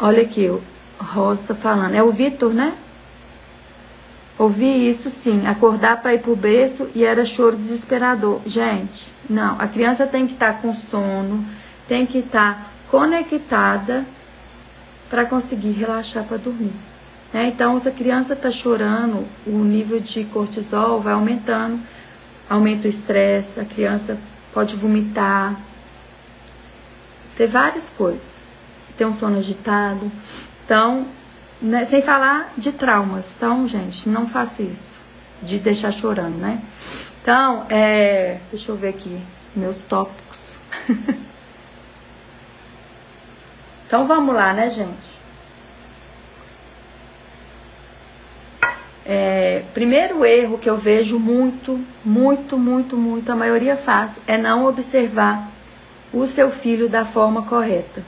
Olha 0.00 0.22
aqui, 0.22 0.50
Rosa 0.98 1.48
tá 1.48 1.54
falando. 1.54 1.94
É 1.94 2.02
o 2.02 2.10
Vitor, 2.10 2.54
né? 2.54 2.74
Ouvi 4.38 4.88
isso 4.88 5.08
sim, 5.08 5.46
acordar 5.46 6.02
para 6.02 6.12
ir 6.12 6.20
pro 6.20 6.36
berço 6.36 6.90
e 6.94 7.04
era 7.04 7.24
choro 7.24 7.56
desesperador. 7.56 8.42
Gente, 8.44 9.10
não, 9.28 9.58
a 9.58 9.66
criança 9.66 10.06
tem 10.06 10.26
que 10.26 10.34
estar 10.34 10.54
tá 10.54 10.58
com 10.60 10.74
sono, 10.74 11.42
tem 11.88 12.04
que 12.04 12.18
estar 12.18 12.54
tá 12.54 12.66
conectada 12.90 14.04
para 15.08 15.24
conseguir 15.24 15.70
relaxar 15.70 16.24
para 16.24 16.36
dormir. 16.36 16.74
Né? 17.36 17.48
Então, 17.48 17.78
se 17.78 17.86
a 17.86 17.92
criança 17.92 18.32
está 18.32 18.50
chorando, 18.50 19.26
o 19.46 19.58
nível 19.58 20.00
de 20.00 20.24
cortisol 20.24 21.02
vai 21.02 21.12
aumentando, 21.12 21.78
aumenta 22.48 22.86
o 22.86 22.88
estresse, 22.88 23.60
a 23.60 23.64
criança 23.66 24.18
pode 24.54 24.74
vomitar, 24.74 25.54
ter 27.36 27.46
várias 27.46 27.90
coisas. 27.90 28.42
Ter 28.96 29.04
um 29.04 29.12
sono 29.12 29.36
agitado. 29.36 30.10
Então, 30.64 31.08
né, 31.60 31.84
sem 31.84 32.00
falar 32.00 32.54
de 32.56 32.72
traumas. 32.72 33.34
Então, 33.36 33.66
gente, 33.66 34.08
não 34.08 34.26
faça 34.26 34.62
isso. 34.62 34.98
De 35.42 35.58
deixar 35.58 35.90
chorando, 35.90 36.38
né? 36.38 36.62
Então, 37.20 37.66
é, 37.68 38.40
deixa 38.50 38.72
eu 38.72 38.76
ver 38.76 38.88
aqui 38.88 39.20
meus 39.54 39.80
tópicos. 39.80 40.58
então, 43.86 44.06
vamos 44.06 44.34
lá, 44.34 44.54
né, 44.54 44.70
gente? 44.70 45.15
É, 49.08 49.62
primeiro 49.72 50.24
erro 50.24 50.58
que 50.58 50.68
eu 50.68 50.76
vejo 50.76 51.18
muito, 51.18 51.80
muito, 52.04 52.58
muito, 52.58 52.96
muito, 52.96 53.30
a 53.30 53.36
maioria 53.36 53.76
faz, 53.76 54.20
é 54.26 54.36
não 54.36 54.66
observar 54.66 55.48
o 56.12 56.26
seu 56.26 56.50
filho 56.50 56.88
da 56.88 57.04
forma 57.04 57.42
correta 57.42 58.02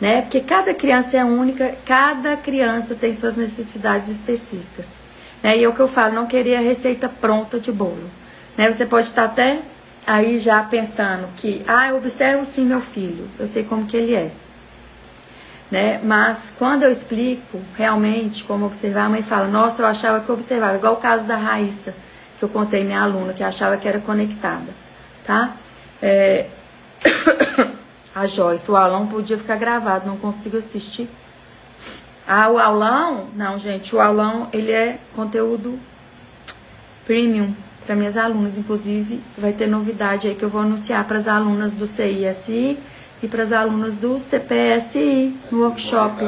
né? 0.00 0.22
Porque 0.22 0.40
cada 0.40 0.72
criança 0.74 1.16
é 1.16 1.24
única, 1.24 1.76
cada 1.84 2.36
criança 2.36 2.94
tem 2.94 3.12
suas 3.12 3.36
necessidades 3.36 4.08
específicas. 4.08 4.98
Né? 5.42 5.58
E 5.58 5.64
é 5.64 5.68
o 5.68 5.72
que 5.72 5.80
eu 5.80 5.88
falo, 5.88 6.14
não 6.14 6.26
querer 6.26 6.56
a 6.56 6.60
receita 6.60 7.08
pronta 7.08 7.58
de 7.58 7.72
bolo. 7.72 8.10
Né? 8.56 8.70
Você 8.70 8.86
pode 8.86 9.08
estar 9.08 9.24
até 9.24 9.60
aí 10.06 10.38
já 10.38 10.62
pensando 10.62 11.28
que, 11.36 11.62
ah, 11.66 11.88
eu 11.88 11.96
observo 11.96 12.44
sim 12.44 12.64
meu 12.64 12.80
filho, 12.80 13.28
eu 13.38 13.46
sei 13.46 13.62
como 13.64 13.86
que 13.86 13.96
ele 13.96 14.14
é. 14.14 14.30
Né? 15.70 16.00
Mas 16.02 16.52
quando 16.58 16.82
eu 16.82 16.90
explico 16.90 17.60
realmente 17.76 18.42
como 18.44 18.66
observar, 18.66 19.04
a 19.04 19.08
mãe 19.08 19.22
fala, 19.22 19.46
nossa, 19.46 19.82
eu 19.82 19.86
achava 19.86 20.20
que 20.20 20.28
eu 20.28 20.34
observava, 20.34 20.76
igual 20.76 20.94
o 20.94 20.96
caso 20.96 21.26
da 21.26 21.36
Raíssa, 21.36 21.94
que 22.38 22.44
eu 22.44 22.48
contei 22.48 22.84
minha 22.84 23.02
aluna, 23.02 23.34
que 23.34 23.42
achava 23.42 23.76
que 23.76 23.86
era 23.86 23.98
conectada, 23.98 24.72
tá? 25.24 25.56
É... 26.00 26.46
a 28.14 28.26
Joyce, 28.26 28.70
o 28.70 28.76
aulão 28.76 29.06
podia 29.06 29.36
ficar 29.36 29.56
gravado, 29.56 30.06
não 30.06 30.16
consigo 30.16 30.56
assistir. 30.56 31.08
Ah, 32.26 32.48
o 32.48 32.58
aulão? 32.58 33.28
Não, 33.34 33.58
gente, 33.58 33.94
o 33.94 34.00
aulão, 34.00 34.48
ele 34.52 34.72
é 34.72 34.98
conteúdo 35.14 35.78
premium 37.06 37.54
para 37.84 37.96
minhas 37.96 38.16
alunas, 38.18 38.58
inclusive 38.58 39.22
vai 39.36 39.52
ter 39.52 39.66
novidade 39.66 40.28
aí 40.28 40.34
que 40.34 40.44
eu 40.44 40.48
vou 40.48 40.60
anunciar 40.60 41.04
para 41.04 41.18
as 41.18 41.26
alunas 41.26 41.74
do 41.74 41.86
CISI 41.86 42.78
e 43.22 43.28
para 43.28 43.42
as 43.42 43.52
alunas 43.52 43.96
do 43.96 44.18
CPSI 44.18 45.36
no 45.50 45.62
workshop. 45.62 46.24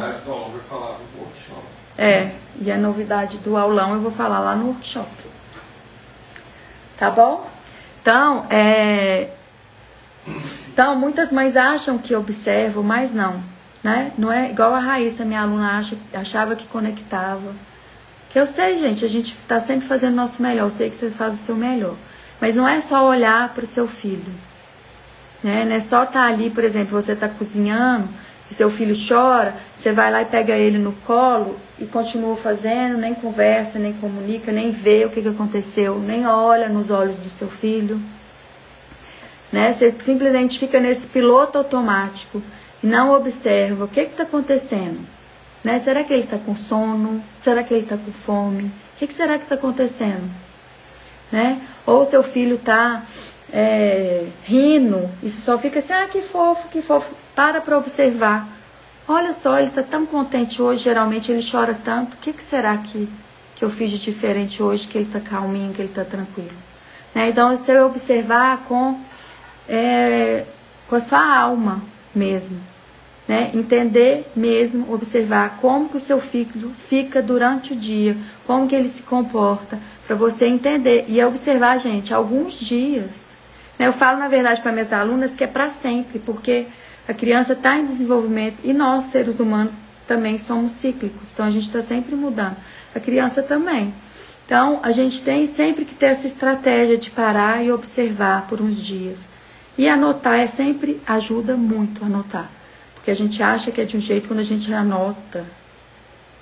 É, 1.97 2.33
e 2.61 2.71
a 2.71 2.77
novidade 2.77 3.39
do 3.39 3.57
aulão 3.57 3.95
eu 3.95 4.01
vou 4.01 4.11
falar 4.11 4.41
lá 4.41 4.55
no 4.55 4.69
workshop. 4.69 5.11
Tá 6.97 7.11
bom? 7.11 7.49
Então, 8.03 8.47
é... 8.51 9.31
Então, 10.73 10.97
muitas 10.97 11.33
mães 11.33 11.57
acham 11.57 11.99
que 11.99 12.15
observam, 12.15 12.83
mas 12.83 13.13
não. 13.13 13.43
Né? 13.83 14.13
Não 14.19 14.31
é 14.31 14.51
igual 14.51 14.75
a 14.75 14.79
Raíssa, 14.79 15.25
minha 15.25 15.41
aluna, 15.41 15.79
acha, 15.79 15.97
achava 16.13 16.55
que 16.55 16.67
conectava. 16.67 17.55
Que 18.31 18.39
eu 18.39 18.47
sei, 18.47 18.77
gente, 18.77 19.05
a 19.05 19.09
gente 19.09 19.33
está 19.33 19.59
sempre 19.59 19.87
fazendo 19.87 20.13
o 20.13 20.17
nosso 20.17 20.43
melhor. 20.43 20.67
Eu 20.67 20.71
sei 20.71 20.91
que 20.91 20.97
você 20.97 21.11
faz 21.11 21.35
o 21.35 21.37
seu 21.39 21.57
melhor. 21.57 21.97
Mas 22.41 22.57
não 22.57 22.69
é 22.69 22.81
só 22.81 23.07
olhar 23.07 23.49
para 23.55 23.65
o 23.65 23.67
seu 23.67 23.89
filho. 23.89 24.33
Né? 25.43 25.65
Não 25.65 25.75
é 25.75 25.81
só 25.81 26.05
estar 26.05 26.13
tá 26.13 26.27
ali, 26.27 26.51
por 26.51 26.65
exemplo, 26.65 27.01
você 27.01 27.13
está 27.13 27.29
cozinhando, 27.29 28.09
e 28.51 28.55
seu 28.55 28.69
filho 28.71 28.95
chora, 28.97 29.55
você 29.77 29.93
vai 29.93 30.11
lá 30.11 30.23
e 30.23 30.25
pega 30.25 30.57
ele 30.57 30.77
no 30.77 30.93
colo 31.07 31.57
e 31.79 31.87
continua 31.87 32.37
fazendo, 32.37 32.99
nem 32.99 33.15
conversa, 33.15 33.79
nem 33.79 33.93
comunica, 33.93 34.51
nem 34.51 34.73
vê 34.73 35.05
o 35.05 35.11
que, 35.11 35.23
que 35.23 35.29
aconteceu, 35.29 36.01
nem 36.01 36.27
olha 36.27 36.69
nos 36.69 36.91
olhos 36.91 37.17
do 37.17 37.31
seu 37.31 37.49
filho. 37.49 38.03
Né? 39.53 39.71
Você 39.71 39.95
simplesmente 39.99 40.59
fica 40.59 40.81
nesse 40.81 41.07
piloto 41.07 41.59
automático 41.59 42.43
e 42.83 42.87
não 42.87 43.15
observa 43.15 43.85
o 43.85 43.89
que 43.89 44.01
está 44.01 44.25
acontecendo. 44.25 45.01
Né? 45.63 45.79
Será 45.79 46.03
que 46.03 46.13
ele 46.13 46.25
está 46.25 46.39
com 46.39 46.57
sono? 46.57 47.23
Será 47.39 47.63
que 47.63 47.73
ele 47.73 47.85
está 47.85 47.97
com 47.97 48.13
fome? 48.13 48.65
O 48.65 48.99
que, 48.99 49.07
que 49.07 49.15
será 49.15 49.39
que 49.39 49.45
está 49.45 49.55
acontecendo? 49.55 50.29
Né? 51.31 51.61
Ou 51.87 52.05
seu 52.05 52.25
filho 52.25 52.57
está 52.57 53.05
é, 53.53 54.27
rindo 54.45 55.11
e 55.23 55.29
só 55.29 55.59
fica 55.59 55.79
assim, 55.79 55.93
ah, 55.93 56.09
que 56.09 56.23
fofo, 56.23 56.69
que 56.69 56.83
fofo. 56.83 57.15
Para 57.35 57.61
para 57.61 57.77
observar. 57.77 58.49
Olha 59.09 59.33
só, 59.33 59.59
ele 59.59 59.69
está 59.69 59.83
tão 59.83 60.07
contente 60.07 60.63
hoje, 60.63 60.85
geralmente 60.85 61.33
ele 61.33 61.45
chora 61.49 61.75
tanto. 61.75 62.15
O 62.15 62.17
que, 62.19 62.33
que 62.33 62.43
será 62.43 62.77
que, 62.79 63.09
que 63.57 63.65
eu 63.65 63.71
fiz 63.71 63.91
de 63.91 63.99
diferente 63.99 64.63
hoje, 64.63 64.87
que 64.87 64.97
ele 64.97 65.07
está 65.07 65.21
calminho, 65.21 65.73
que 65.73 65.81
ele 65.81 65.89
está 65.89 66.05
tranquilo? 66.05 66.53
Né? 67.15 67.29
Então, 67.29 67.51
você 67.51 67.81
observar 67.81 68.65
com, 68.69 69.01
é, 69.69 70.45
com 70.89 70.95
a 70.95 71.01
sua 71.01 71.39
alma 71.39 71.83
mesmo. 72.15 72.61
Né? 73.27 73.51
Entender 73.55 74.31
mesmo, 74.35 74.93
observar 74.93 75.59
como 75.61 75.89
que 75.89 75.97
o 75.97 76.01
seu 76.01 76.21
filho 76.21 76.73
fica 76.77 77.21
durante 77.23 77.73
o 77.73 77.77
dia, 77.77 78.17
como 78.47 78.69
que 78.69 78.75
ele 78.75 78.89
se 78.89 79.03
comporta, 79.03 79.79
para 80.07 80.15
você 80.15 80.47
entender 80.47 81.05
e 81.09 81.23
observar, 81.25 81.79
gente, 81.79 82.13
alguns 82.13 82.59
dias 82.59 83.40
eu 83.87 83.93
falo, 83.93 84.19
na 84.19 84.29
verdade, 84.29 84.61
para 84.61 84.73
minhas 84.73 84.93
alunas 84.93 85.35
que 85.35 85.45
é 85.45 85.47
para 85.47 85.71
sempre, 85.71 86.19
porque 86.19 86.67
a 87.09 87.15
criança 87.15 87.55
está 87.55 87.79
em 87.79 87.85
desenvolvimento 87.85 88.59
e 88.63 88.73
nós, 88.73 89.05
seres 89.05 89.41
humanos, 89.41 89.81
também 90.07 90.37
somos 90.37 90.73
cíclicos, 90.73 91.33
então 91.33 91.47
a 91.47 91.51
gente 91.51 91.63
está 91.63 91.81
sempre 91.81 92.15
mudando. 92.15 92.57
A 92.95 93.01
criança 93.01 93.43
também. 93.43 93.95
Então, 94.45 94.81
a 94.83 94.91
gente 94.91 95.23
tem 95.23 95.47
sempre 95.47 95.85
que 95.85 95.95
ter 95.95 96.07
essa 96.07 96.27
estratégia 96.27 96.99
de 96.99 97.11
parar 97.11 97.65
e 97.65 97.71
observar 97.71 98.49
por 98.49 98.61
uns 98.61 98.77
dias. 98.77 99.29
E 99.79 99.89
anotar 99.89 100.41
é 100.41 100.47
sempre 100.49 101.01
ajuda 101.07 101.57
muito 101.57 102.05
anotar. 102.05 102.51
Porque 102.95 103.11
a 103.11 103.15
gente 103.15 103.43
acha 103.43 103.71
que 103.71 103.81
é 103.81 103.85
de 103.85 103.97
um 103.97 104.01
jeito, 104.01 104.27
quando 104.27 104.41
a 104.41 104.45
gente 104.45 104.75
anota, 104.75 105.47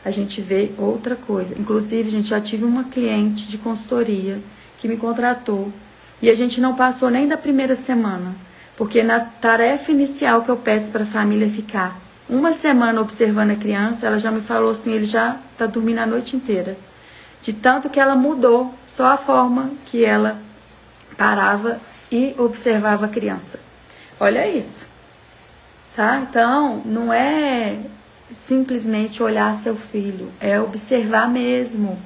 a 0.05 0.11
gente 0.11 0.41
vê 0.41 0.73
outra 0.79 1.15
coisa. 1.15 1.55
Inclusive, 1.59 2.09
gente 2.09 2.29
já 2.29 2.41
tive 2.41 2.65
uma 2.65 2.85
cliente 2.85 3.47
de 3.47 3.59
consultoria 3.59 4.41
que 4.79 4.89
me 4.89 4.97
contratou 4.97 5.71
e 6.21 6.31
a 6.31 6.35
gente 6.35 6.61
não 6.61 6.75
passou 6.75 7.11
nem 7.11 7.29
da 7.29 7.37
primeira 7.37 7.77
semana, 7.77 8.35
porque 8.77 9.03
na 9.03 9.21
tarefa 9.21 9.93
inicial 9.93 10.43
que 10.43 10.51
eu 10.51 10.57
peço 10.57 10.91
para 10.91 11.05
a 11.05 11.07
família 11.07 11.49
ficar 11.49 12.01
uma 12.29 12.53
semana 12.53 13.01
observando 13.01 13.53
a 13.53 13.57
criança, 13.57 14.07
ela 14.07 14.19
já 14.19 14.31
me 14.31 14.43
falou 14.43 14.71
assim, 14.71 14.93
ele 14.93 15.05
já 15.05 15.39
está 15.53 15.67
dormindo 15.67 15.99
a 15.99 16.07
noite 16.07 16.37
inteira. 16.37 16.77
De 17.41 17.53
tanto 17.53 17.89
que 17.89 17.99
ela 17.99 18.15
mudou 18.15 18.75
só 18.87 19.13
a 19.13 19.17
forma 19.17 19.71
que 19.87 20.05
ela 20.05 20.39
parava 21.17 21.81
e 22.13 22.35
observava 22.37 23.07
a 23.07 23.09
criança. 23.09 23.59
Olha 24.21 24.47
isso. 24.47 24.87
Tá? 25.97 26.21
Então, 26.21 26.83
não 26.85 27.13
é 27.13 27.79
simplesmente 28.35 29.23
olhar 29.23 29.53
seu 29.55 29.75
filho, 29.75 30.31
é 30.39 30.61
observar 30.61 31.29
mesmo. 31.29 31.99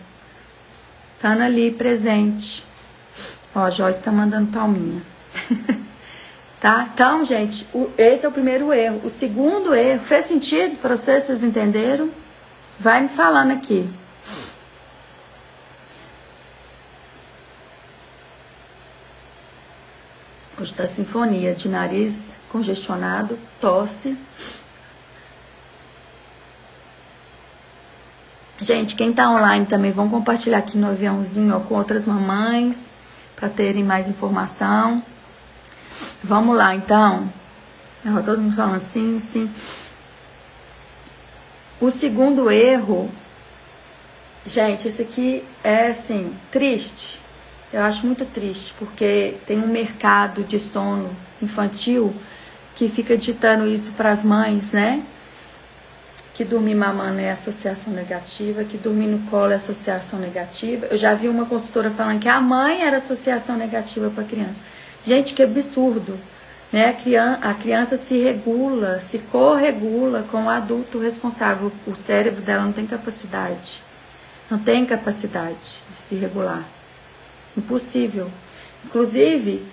Estando 1.17 1.39
tá 1.39 1.45
ali 1.45 1.71
presente. 1.71 2.65
Ó, 3.55 3.61
a 3.61 3.71
Joyce 3.71 4.01
tá 4.01 4.11
mandando 4.11 4.51
palminha. 4.51 5.03
tá? 6.59 6.89
Então, 6.93 7.25
gente, 7.25 7.67
o, 7.75 7.91
esse 7.99 8.25
é 8.25 8.29
o 8.29 8.33
primeiro 8.33 8.73
erro. 8.73 9.03
O 9.05 9.11
segundo 9.11 9.75
erro, 9.75 10.01
fez 10.01 10.25
sentido 10.25 10.77
para 10.79 10.97
vocês? 10.97 11.25
Vocês 11.25 11.45
entenderam? 11.45 12.11
Vai 12.81 13.03
me 13.03 13.09
falando 13.09 13.53
aqui. 13.53 13.89
Hoje 20.59 20.73
tá 20.75 20.87
sinfonia 20.87 21.55
de 21.55 21.69
nariz 21.69 22.37
congestionado, 22.49 23.39
tosse. 23.61 24.17
Gente, 28.61 28.95
quem 28.95 29.13
tá 29.13 29.29
online 29.29 29.67
também, 29.67 29.91
vão 29.91 30.09
compartilhar 30.09 30.59
aqui 30.59 30.79
no 30.79 30.89
aviãozinho 30.89 31.57
ó, 31.57 31.61
com 31.61 31.75
outras 31.75 32.07
mamães 32.07 32.93
para 33.43 33.49
terem 33.49 33.83
mais 33.83 34.09
informação. 34.09 35.03
Vamos 36.23 36.57
lá, 36.57 36.77
então. 36.77 37.29
Todo 38.25 38.41
mundo 38.41 38.55
falando 38.55 38.79
sim, 38.79 39.19
sim. 39.19 39.51
O 41.81 41.91
segundo 41.91 42.49
erro, 42.53 43.11
gente, 44.47 44.87
esse 44.87 45.03
aqui 45.03 45.43
é 45.65 45.89
assim, 45.89 46.33
triste. 46.53 47.21
Eu 47.73 47.83
acho 47.83 48.07
muito 48.07 48.25
triste, 48.25 48.75
porque 48.79 49.35
tem 49.45 49.59
um 49.59 49.67
mercado 49.67 50.45
de 50.45 50.61
sono 50.61 51.11
infantil 51.43 52.15
que 52.77 52.89
fica 52.89 53.17
ditando 53.17 53.67
isso 53.67 53.91
para 53.97 54.13
as 54.13 54.23
mães, 54.23 54.73
né? 54.73 55.03
Que 56.43 56.45
dormir 56.45 56.75
mamando 56.75 57.21
é 57.21 57.31
associação 57.31 57.93
negativa, 57.93 58.65
que 58.65 58.77
dormir 58.77 59.07
no 59.07 59.31
colo 59.31 59.53
é 59.53 59.55
associação 59.55 60.19
negativa. 60.19 60.87
Eu 60.91 60.97
já 60.97 61.15
vi 61.15 61.29
uma 61.29 61.47
consultora 61.47 61.89
falando 61.89 62.19
que 62.19 62.29
a 62.29 62.41
mãe 62.41 62.83
era 62.83 62.97
associação 62.97 63.57
negativa 63.57 64.11
para 64.11 64.25
a 64.25 64.27
criança. 64.27 64.61
Gente, 65.05 65.35
que 65.35 65.43
absurdo. 65.43 66.19
Né? 66.73 66.89
A, 66.89 66.93
criança, 66.95 67.39
a 67.43 67.55
criança 67.55 67.97
se 67.97 68.19
regula, 68.19 68.99
se 69.01 69.19
corregula 69.19 70.25
com 70.31 70.45
o 70.45 70.49
adulto 70.49 70.99
responsável. 70.99 71.71
O 71.87 71.95
cérebro 71.95 72.43
dela 72.43 72.65
não 72.65 72.73
tem 72.73 72.87
capacidade. 72.87 73.81
Não 74.51 74.59
tem 74.59 74.85
capacidade 74.85 75.83
de 75.91 75.97
se 75.97 76.17
regular. 76.17 76.65
Impossível. 77.57 78.29
Inclusive, 78.85 79.65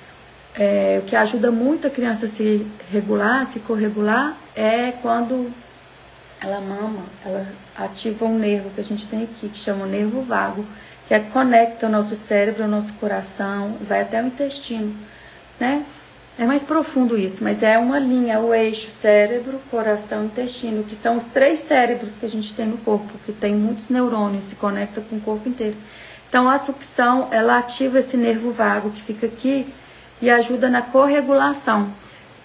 é, 0.53 1.01
o 1.01 1.07
que 1.07 1.15
ajuda 1.15 1.49
muito 1.49 1.87
a 1.87 1.89
criança 1.89 2.27
a 2.27 2.29
se 2.29 2.67
regular, 2.91 3.43
se 3.45 3.59
corregular, 3.61 4.37
é 4.55 4.91
quando 5.01 5.51
ela 6.41 6.61
mama, 6.61 7.03
ela 7.25 7.47
ativa 7.75 8.25
um 8.25 8.39
nervo 8.39 8.69
que 8.69 8.79
a 8.79 8.83
gente 8.83 9.07
tem 9.07 9.23
aqui, 9.23 9.49
que 9.49 9.57
chama 9.57 9.85
o 9.85 9.87
nervo 9.87 10.21
vago, 10.21 10.65
que 11.07 11.13
é, 11.13 11.19
conecta 11.19 11.87
o 11.87 11.89
nosso 11.89 12.15
cérebro 12.15 12.63
ao 12.63 12.69
nosso 12.69 12.93
coração, 12.93 13.77
vai 13.81 14.01
até 14.01 14.21
o 14.21 14.27
intestino, 14.27 14.95
né? 15.59 15.85
É 16.37 16.45
mais 16.45 16.63
profundo 16.63 17.17
isso, 17.17 17.43
mas 17.43 17.63
é 17.63 17.77
uma 17.77 17.99
linha, 17.99 18.39
o 18.39 18.53
eixo 18.53 18.89
cérebro, 18.89 19.59
coração, 19.69 20.23
intestino, 20.23 20.85
que 20.85 20.95
são 20.95 21.17
os 21.17 21.25
três 21.25 21.59
cérebros 21.59 22.17
que 22.17 22.25
a 22.25 22.29
gente 22.29 22.53
tem 22.53 22.65
no 22.65 22.77
corpo, 22.77 23.11
que 23.25 23.33
tem 23.33 23.53
muitos 23.53 23.89
neurônios, 23.89 24.45
se 24.45 24.55
conecta 24.55 25.01
com 25.01 25.17
o 25.17 25.21
corpo 25.21 25.49
inteiro. 25.49 25.75
Então 26.29 26.47
a 26.47 26.57
sucção, 26.57 27.27
ela 27.31 27.57
ativa 27.57 27.99
esse 27.99 28.15
nervo 28.15 28.51
vago 28.51 28.91
que 28.91 29.01
fica 29.01 29.25
aqui 29.25 29.73
e 30.21 30.29
ajuda 30.29 30.69
na 30.69 30.81
corregulação. 30.81 31.91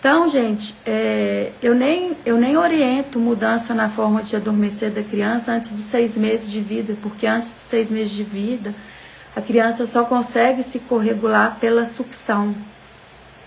Então, 0.05 0.28
gente, 0.28 0.74
é, 0.84 1.52
eu, 1.62 1.74
nem, 1.74 2.14
eu 2.26 2.36
nem 2.36 2.59
oriento 2.59 3.18
mudança 3.18 3.72
na 3.72 3.88
forma 3.88 4.22
de 4.22 4.36
adormecer 4.36 4.90
da 4.90 5.02
criança 5.02 5.50
antes 5.50 5.70
dos 5.70 5.86
seis 5.86 6.14
meses 6.14 6.52
de 6.52 6.61
vida, 6.61 6.94
porque 7.00 7.26
antes 7.26 7.52
dos 7.52 7.62
seis 7.62 7.90
meses 7.90 8.12
de 8.12 8.22
vida, 8.22 8.74
a 9.34 9.40
criança 9.40 9.86
só 9.86 10.05
consegue 10.05 10.62
se 10.62 10.80
corregular 10.80 11.57
pela 11.59 11.86
sucção. 11.86 12.55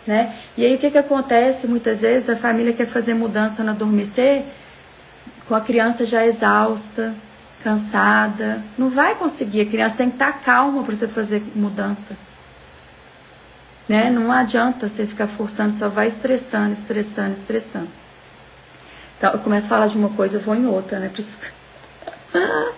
né? 0.07 0.35
E 0.57 0.65
aí 0.65 0.73
o 0.73 0.79
que, 0.79 0.89
que 0.89 0.97
acontece? 0.97 1.67
Muitas 1.67 2.01
vezes 2.01 2.27
a 2.27 2.35
família 2.35 2.73
quer 2.73 2.87
fazer 2.87 3.13
mudança 3.13 3.63
no 3.63 3.69
adormecer 3.69 4.43
com 5.47 5.53
a 5.53 5.61
criança 5.61 6.05
já 6.05 6.25
exausta, 6.25 7.13
cansada. 7.63 8.63
Não 8.75 8.89
vai 8.89 9.13
conseguir, 9.13 9.61
a 9.61 9.65
criança 9.67 9.97
tem 9.97 10.09
que 10.09 10.15
estar 10.15 10.41
calma 10.41 10.81
para 10.81 10.95
você 10.95 11.07
fazer 11.07 11.39
mudança. 11.55 12.17
Né? 13.87 14.09
Não 14.09 14.31
adianta 14.31 14.87
você 14.87 15.05
ficar 15.05 15.27
forçando, 15.27 15.77
só 15.77 15.87
vai 15.87 16.07
estressando, 16.07 16.73
estressando, 16.73 17.33
estressando. 17.33 17.89
Então, 19.17 19.31
eu 19.31 19.39
começo 19.39 19.65
a 19.65 19.69
falar 19.69 19.87
de 19.87 19.97
uma 19.97 20.09
coisa, 20.09 20.37
eu 20.37 20.41
vou 20.41 20.55
em 20.55 20.65
outra, 20.65 20.99
né? 20.99 21.11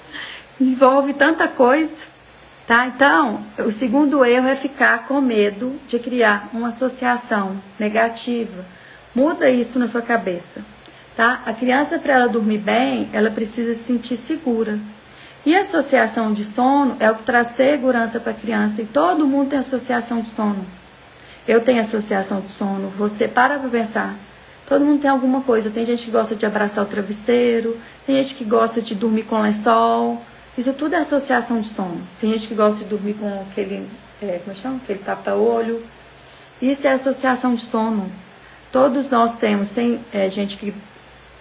Envolve 0.59 1.13
tanta 1.13 1.47
coisa. 1.47 2.05
Tá? 2.69 2.85
Então, 2.85 3.43
o 3.57 3.71
segundo 3.71 4.23
erro 4.23 4.47
é 4.47 4.55
ficar 4.55 5.07
com 5.07 5.19
medo 5.19 5.79
de 5.87 5.97
criar 5.97 6.49
uma 6.53 6.67
associação 6.67 7.59
negativa. 7.79 8.63
Muda 9.15 9.49
isso 9.49 9.79
na 9.79 9.87
sua 9.87 10.03
cabeça, 10.03 10.63
tá? 11.15 11.41
A 11.47 11.51
criança 11.51 11.97
para 11.97 12.13
ela 12.13 12.29
dormir 12.29 12.59
bem, 12.59 13.09
ela 13.11 13.31
precisa 13.31 13.73
se 13.73 13.85
sentir 13.85 14.15
segura. 14.15 14.77
E 15.43 15.55
associação 15.55 16.31
de 16.31 16.43
sono 16.43 16.95
é 16.99 17.09
o 17.09 17.15
que 17.15 17.23
traz 17.23 17.47
segurança 17.47 18.19
para 18.19 18.33
a 18.33 18.35
criança 18.35 18.83
e 18.83 18.85
todo 18.85 19.25
mundo 19.25 19.49
tem 19.49 19.57
associação 19.57 20.21
de 20.21 20.29
sono. 20.29 20.63
Eu 21.49 21.61
tenho 21.61 21.81
associação 21.81 22.41
de 22.41 22.49
sono, 22.49 22.89
você 22.89 23.27
para 23.27 23.57
para 23.57 23.67
pensar. 23.69 24.15
Todo 24.67 24.85
mundo 24.85 25.01
tem 25.01 25.09
alguma 25.09 25.41
coisa. 25.41 25.71
Tem 25.71 25.83
gente 25.83 26.05
que 26.05 26.11
gosta 26.11 26.35
de 26.35 26.45
abraçar 26.45 26.83
o 26.83 26.87
travesseiro, 26.87 27.75
tem 28.05 28.17
gente 28.17 28.35
que 28.35 28.43
gosta 28.43 28.79
de 28.79 28.93
dormir 28.93 29.23
com 29.23 29.41
lençol, 29.41 30.21
isso 30.55 30.71
tudo 30.73 30.93
é 30.93 30.99
associação 30.99 31.59
de 31.59 31.69
sono. 31.69 32.07
Tem 32.21 32.31
gente 32.33 32.47
que 32.49 32.53
gosta 32.53 32.83
de 32.83 32.85
dormir 32.87 33.15
com 33.15 33.47
aquele, 33.49 33.89
é, 34.21 34.37
como 34.43 34.51
é 34.51 34.53
chama? 34.53 34.75
Aquele 34.83 34.99
tapa-olho. 34.99 35.83
Isso 36.61 36.85
é 36.85 36.91
associação 36.91 37.55
de 37.55 37.61
sono. 37.61 38.11
Todos 38.71 39.09
nós 39.09 39.35
temos. 39.35 39.71
Tem 39.71 40.05
é, 40.13 40.29
gente 40.29 40.55
que 40.55 40.71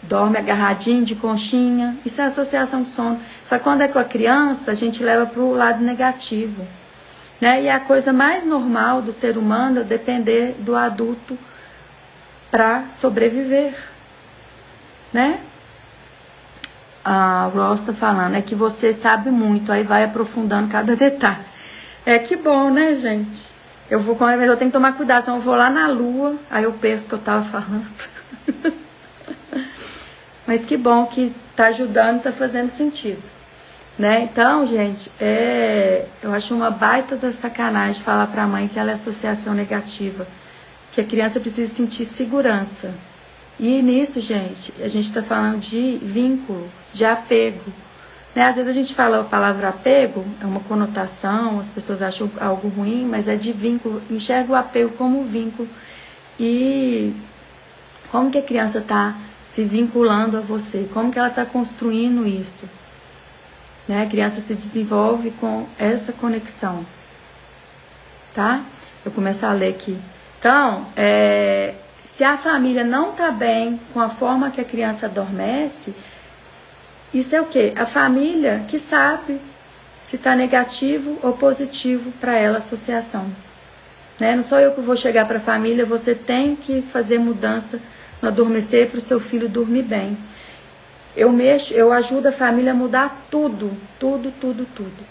dorme 0.03 0.39
agarradinho 0.39 1.05
de 1.05 1.17
conchinha. 1.17 1.99
Isso 2.03 2.23
é 2.23 2.25
associação 2.25 2.83
de 2.83 2.89
sono. 2.89 3.21
Só 3.45 3.59
que 3.59 3.65
quando 3.65 3.83
é 3.83 3.89
com 3.89 3.99
a 3.99 4.05
criança, 4.05 4.71
a 4.71 4.75
gente 4.75 5.05
leva 5.05 5.27
para 5.27 5.43
o 5.43 5.53
lado 5.53 5.85
negativo. 5.85 6.67
Né? 7.41 7.63
E 7.63 7.69
a 7.69 7.79
coisa 7.79 8.13
mais 8.13 8.45
normal 8.45 9.01
do 9.01 9.13
ser 9.13 9.37
humano 9.37 9.81
é 9.81 9.85
depender 9.85 10.57
do 10.59 10.75
adulto 10.75 11.39
para 12.51 12.89
sobreviver. 12.91 13.75
Né? 15.13 15.41
a 17.11 17.51
Ross 17.55 17.81
está 17.81 17.95
falando, 17.95 18.35
é 18.35 18.43
que 18.43 18.55
você 18.55 18.93
sabe 18.93 19.31
muito, 19.31 19.73
aí 19.73 19.83
vai 19.83 20.05
aprofundando 20.05 20.69
cada 20.69 20.95
detalhe. 20.97 21.47
É 22.05 22.19
que 22.19 22.37
bom, 22.37 22.69
né, 22.71 22.95
gente? 22.97 23.47
Eu 23.91 23.99
vou, 23.99 24.15
eu 24.29 24.57
tenho 24.59 24.71
que 24.71 24.77
tomar 24.77 24.93
cuidado, 24.93 25.25
senão 25.25 25.39
eu 25.39 25.43
vou 25.43 25.57
lá 25.57 25.71
na 25.71 25.89
lua, 25.89 26.37
aí 26.51 26.65
eu 26.65 26.73
perco 26.75 27.07
o 27.07 27.09
que 27.09 27.15
eu 27.15 27.19
tava 27.19 27.45
falando. 27.45 27.87
Mas 30.47 30.67
que 30.67 30.77
bom 30.77 31.07
que 31.07 31.35
tá 31.57 31.69
ajudando, 31.69 32.23
tá 32.23 32.31
fazendo 32.31 32.69
sentido. 32.69 33.23
Né? 33.99 34.29
Então, 34.31 34.65
gente, 34.65 35.11
é, 35.21 36.07
eu 36.23 36.33
acho 36.33 36.55
uma 36.55 36.71
baita 36.71 37.17
da 37.17 37.33
sacanagem 37.33 38.01
falar 38.01 38.29
para 38.29 38.45
a 38.45 38.47
mãe 38.47 38.69
que 38.69 38.79
ela 38.79 38.91
é 38.91 38.95
associação 38.95 39.55
negativa, 39.55 40.27
que 40.93 41.01
a 41.01 41.05
criança 41.05 41.41
precisa 41.41 41.73
sentir 41.73 42.05
segurança. 42.05 42.95
E 43.59 43.83
nisso, 43.83 44.21
gente, 44.21 44.73
a 44.81 44.87
gente 44.87 45.07
está 45.07 45.21
falando 45.21 45.59
de 45.59 45.99
vínculo, 46.01 46.71
de 46.93 47.05
apego. 47.05 47.73
Né? 48.37 48.45
Às 48.47 48.55
vezes 48.55 48.71
a 48.71 48.75
gente 48.75 48.95
fala 48.95 49.21
a 49.21 49.25
palavra 49.25 49.71
apego, 49.71 50.25
é 50.41 50.47
uma 50.47 50.61
conotação, 50.61 51.59
as 51.59 51.69
pessoas 51.69 52.01
acham 52.01 52.31
algo 52.39 52.69
ruim, 52.69 53.05
mas 53.05 53.27
é 53.27 53.35
de 53.35 53.53
vínculo. 53.53 54.01
Enxerga 54.09 54.53
o 54.53 54.55
apego 54.55 54.91
como 54.91 55.25
vínculo. 55.25 55.69
E 56.39 57.13
como 58.13 58.31
que 58.31 58.39
a 58.39 58.43
criança 58.43 58.79
está 58.79 59.17
se 59.45 59.65
vinculando 59.65 60.37
a 60.37 60.41
você? 60.41 60.89
Como 60.95 61.11
que 61.11 61.19
ela 61.19 61.29
está 61.29 61.45
construindo 61.45 62.25
isso? 62.25 62.65
Né? 63.89 64.03
A 64.03 64.07
criança 64.07 64.41
se 64.41 64.55
desenvolve 64.55 65.31
com 65.33 65.67
essa 65.79 66.13
conexão. 66.13 66.87
Tá? 68.35 68.63
Eu 69.05 69.11
começo 69.11 69.47
a 69.47 69.53
ler 69.53 69.71
aqui. 69.71 69.99
Então, 70.39 70.87
é, 70.95 71.75
se 72.05 72.23
a 72.23 72.37
família 72.37 72.85
não 72.85 73.11
está 73.11 73.33
bem 73.33 73.81
com 73.93 74.01
a 74.01 74.09
forma 74.09 74.51
que 74.51 74.61
a 74.61 74.65
criança 74.65 75.07
adormece, 75.07 75.95
isso 77.13 77.35
é 77.35 77.41
o 77.41 77.47
que? 77.47 77.73
A 77.75 77.87
família 77.87 78.65
que 78.69 78.79
sabe 78.79 79.41
se 80.05 80.17
está 80.17 80.37
negativo 80.37 81.19
ou 81.23 81.33
positivo 81.33 82.13
para 82.21 82.37
ela 82.37 82.57
a 82.57 82.59
associação. 82.59 83.31
Né? 84.19 84.35
Não 84.35 84.43
sou 84.43 84.59
eu 84.59 84.73
que 84.73 84.81
vou 84.81 84.97
chegar 84.97 85.27
para 85.27 85.39
a 85.39 85.41
família, 85.41 85.87
você 85.87 86.15
tem 86.15 86.57
que 86.57 86.83
fazer 86.83 87.19
mudança 87.19 87.81
no 88.21 88.29
adormecer 88.29 88.89
para 88.89 88.99
o 88.99 89.03
seu 89.03 89.21
filho 89.21 89.49
dormir 89.49 89.83
bem. 89.83 90.17
Eu 91.19 91.33
mexo, 91.33 91.75
eu 91.75 91.93
ajudo 91.93 92.29
a 92.29 92.33
família 92.33 92.71
a 92.71 92.75
mudar 92.77 93.27
tudo, 93.29 93.73
tudo, 93.99 94.33
tudo, 94.41 94.65
tudo. 94.73 95.05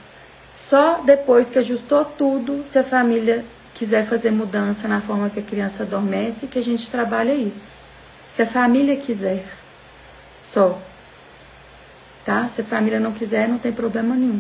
Só 0.55 1.01
depois 1.01 1.49
que 1.49 1.59
ajustou 1.59 2.05
tudo, 2.05 2.63
se 2.63 2.79
a 2.79 2.83
família 2.83 3.43
quiser 3.73 4.05
fazer 4.05 4.31
mudança 4.31 4.87
na 4.87 5.01
forma 5.01 5.29
que 5.29 5.41
a 5.41 5.43
criança 5.43 5.83
adormece, 5.83 6.47
que 6.47 6.57
a 6.57 6.63
gente 6.63 6.89
trabalha 6.89 7.35
isso. 7.35 7.75
Se 8.25 8.41
a 8.41 8.45
família 8.45 8.95
quiser, 8.95 9.43
só. 10.41 10.79
Tá? 12.23 12.47
Se 12.47 12.61
a 12.61 12.63
família 12.63 13.01
não 13.01 13.11
quiser, 13.11 13.49
não 13.49 13.57
tem 13.57 13.73
problema 13.73 14.15
nenhum. 14.15 14.39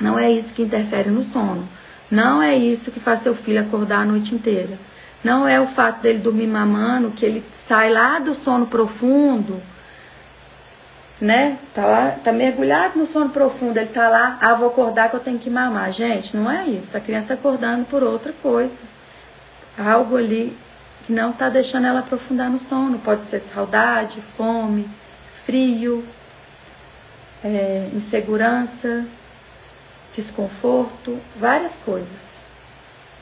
Não 0.00 0.18
é 0.18 0.32
isso 0.32 0.54
que 0.54 0.62
interfere 0.62 1.10
no 1.10 1.22
sono. 1.22 1.68
Não 2.10 2.42
é 2.42 2.56
isso 2.56 2.90
que 2.90 2.98
faz 2.98 3.20
seu 3.20 3.34
filho 3.34 3.60
acordar 3.60 4.00
a 4.00 4.06
noite 4.06 4.34
inteira. 4.34 4.78
Não 5.22 5.46
é 5.46 5.60
o 5.60 5.66
fato 5.66 6.00
dele 6.00 6.20
dormir 6.20 6.46
mamando, 6.46 7.10
que 7.10 7.26
ele 7.26 7.44
sai 7.52 7.92
lá 7.92 8.18
do 8.18 8.34
sono 8.34 8.66
profundo 8.66 9.60
né? 11.22 11.56
Tá 11.72 11.86
lá, 11.86 12.10
tá 12.10 12.32
mergulhado 12.32 12.98
no 12.98 13.06
sono 13.06 13.30
profundo, 13.30 13.76
ele 13.76 13.90
tá 13.90 14.08
lá, 14.08 14.38
ah, 14.40 14.54
vou 14.54 14.66
acordar 14.66 15.08
que 15.08 15.14
eu 15.14 15.20
tenho 15.20 15.38
que 15.38 15.48
mamar. 15.48 15.92
Gente, 15.92 16.36
não 16.36 16.50
é 16.50 16.66
isso. 16.66 16.96
A 16.96 17.00
criança 17.00 17.28
tá 17.28 17.34
acordando 17.34 17.84
por 17.84 18.02
outra 18.02 18.32
coisa. 18.42 18.80
Algo 19.78 20.16
ali 20.16 20.58
que 21.06 21.12
não 21.12 21.32
tá 21.32 21.48
deixando 21.48 21.86
ela 21.86 22.00
aprofundar 22.00 22.50
no 22.50 22.58
sono. 22.58 22.98
Pode 22.98 23.24
ser 23.24 23.38
saudade, 23.38 24.20
fome, 24.20 24.90
frio, 25.46 26.04
é, 27.44 27.88
insegurança, 27.94 29.06
desconforto, 30.12 31.20
várias 31.36 31.76
coisas. 31.76 32.42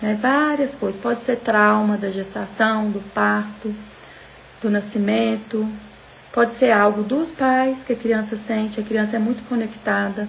Né? 0.00 0.18
Várias 0.18 0.74
coisas. 0.74 0.98
Pode 0.98 1.20
ser 1.20 1.36
trauma 1.36 1.98
da 1.98 2.08
gestação, 2.08 2.90
do 2.90 3.00
parto, 3.12 3.74
do 4.62 4.70
nascimento, 4.70 5.70
Pode 6.32 6.54
ser 6.54 6.70
algo 6.70 7.02
dos 7.02 7.30
pais 7.30 7.82
que 7.84 7.92
a 7.92 7.96
criança 7.96 8.36
sente, 8.36 8.78
a 8.78 8.82
criança 8.82 9.16
é 9.16 9.18
muito 9.18 9.42
conectada. 9.48 10.28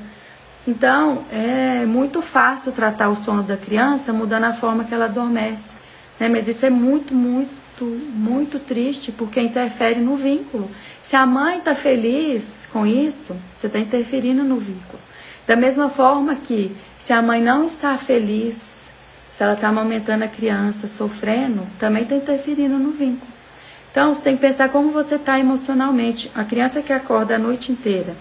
Então, 0.67 1.25
é 1.31 1.85
muito 1.85 2.21
fácil 2.21 2.71
tratar 2.71 3.09
o 3.09 3.15
sono 3.15 3.43
da 3.43 3.57
criança 3.57 4.11
mudando 4.11 4.45
a 4.45 4.53
forma 4.53 4.83
que 4.83 4.93
ela 4.93 5.05
adormece. 5.05 5.75
Né? 6.19 6.27
Mas 6.27 6.47
isso 6.47 6.65
é 6.65 6.69
muito, 6.69 7.13
muito, 7.13 7.83
muito 7.83 8.59
triste 8.59 9.11
porque 9.11 9.39
interfere 9.39 9.99
no 9.99 10.15
vínculo. 10.15 10.69
Se 11.01 11.15
a 11.15 11.25
mãe 11.25 11.59
está 11.59 11.75
feliz 11.75 12.67
com 12.71 12.85
isso, 12.85 13.35
você 13.57 13.67
está 13.67 13.79
interferindo 13.79 14.43
no 14.43 14.57
vínculo. 14.57 14.99
Da 15.47 15.55
mesma 15.55 15.89
forma 15.89 16.35
que 16.35 16.75
se 16.97 17.11
a 17.11 17.21
mãe 17.21 17.41
não 17.41 17.65
está 17.65 17.97
feliz, 17.97 18.91
se 19.31 19.43
ela 19.43 19.53
está 19.53 19.69
amamentando 19.69 20.23
a 20.23 20.27
criança, 20.27 20.87
sofrendo, 20.87 21.67
também 21.79 22.03
está 22.03 22.15
interferindo 22.15 22.77
no 22.77 22.91
vínculo. 22.91 23.30
Então, 23.91 24.13
você 24.13 24.21
tem 24.23 24.35
que 24.35 24.41
pensar 24.41 24.69
como 24.69 24.91
você 24.91 25.15
está 25.15 25.37
emocionalmente. 25.37 26.31
A 26.33 26.43
criança 26.43 26.81
que 26.81 26.93
acorda 26.93 27.35
a 27.35 27.39
noite 27.39 27.71
inteira 27.71 28.15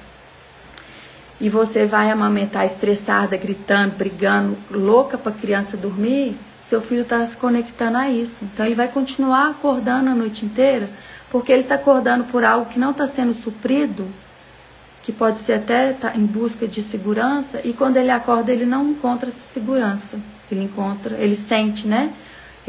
e 1.40 1.48
você 1.48 1.86
vai 1.86 2.10
amamentar 2.10 2.66
estressada, 2.66 3.36
gritando, 3.36 3.96
brigando, 3.96 4.58
louca 4.70 5.16
para 5.16 5.32
a 5.32 5.34
criança 5.34 5.76
dormir, 5.76 6.36
seu 6.60 6.82
filho 6.82 7.00
está 7.00 7.24
se 7.24 7.36
conectando 7.36 7.96
a 7.96 8.10
isso. 8.10 8.44
Então, 8.44 8.66
ele 8.66 8.74
vai 8.74 8.88
continuar 8.88 9.50
acordando 9.50 10.10
a 10.10 10.14
noite 10.14 10.44
inteira 10.44 10.90
porque 11.30 11.52
ele 11.52 11.62
está 11.62 11.76
acordando 11.76 12.24
por 12.24 12.44
algo 12.44 12.66
que 12.66 12.78
não 12.78 12.90
está 12.90 13.06
sendo 13.06 13.32
suprido, 13.32 14.08
que 15.02 15.12
pode 15.12 15.38
ser 15.38 15.54
até 15.54 15.92
tá 15.92 16.12
em 16.16 16.26
busca 16.26 16.66
de 16.66 16.82
segurança, 16.82 17.60
e 17.64 17.72
quando 17.72 17.96
ele 17.96 18.10
acorda, 18.10 18.52
ele 18.52 18.66
não 18.66 18.90
encontra 18.90 19.28
essa 19.28 19.52
segurança. 19.52 20.18
Ele 20.50 20.64
encontra, 20.64 21.16
ele 21.16 21.36
sente, 21.36 21.86
né? 21.86 22.12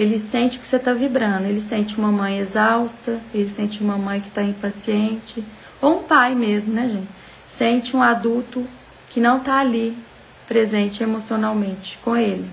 Ele 0.01 0.17
sente 0.17 0.57
que 0.57 0.67
você 0.67 0.77
está 0.77 0.93
vibrando, 0.93 1.45
ele 1.45 1.61
sente 1.61 1.95
uma 1.99 2.11
mãe 2.11 2.39
exausta, 2.39 3.21
ele 3.31 3.47
sente 3.47 3.83
uma 3.83 3.99
mãe 3.99 4.19
que 4.19 4.29
está 4.29 4.41
impaciente, 4.41 5.45
ou 5.79 5.99
um 5.99 6.03
pai 6.03 6.33
mesmo, 6.33 6.73
né, 6.73 6.89
gente? 6.89 7.07
Sente 7.45 7.95
um 7.95 8.01
adulto 8.01 8.65
que 9.11 9.19
não 9.19 9.37
está 9.37 9.59
ali 9.59 9.95
presente 10.47 11.03
emocionalmente 11.03 11.99
com 11.99 12.17
ele. 12.17 12.49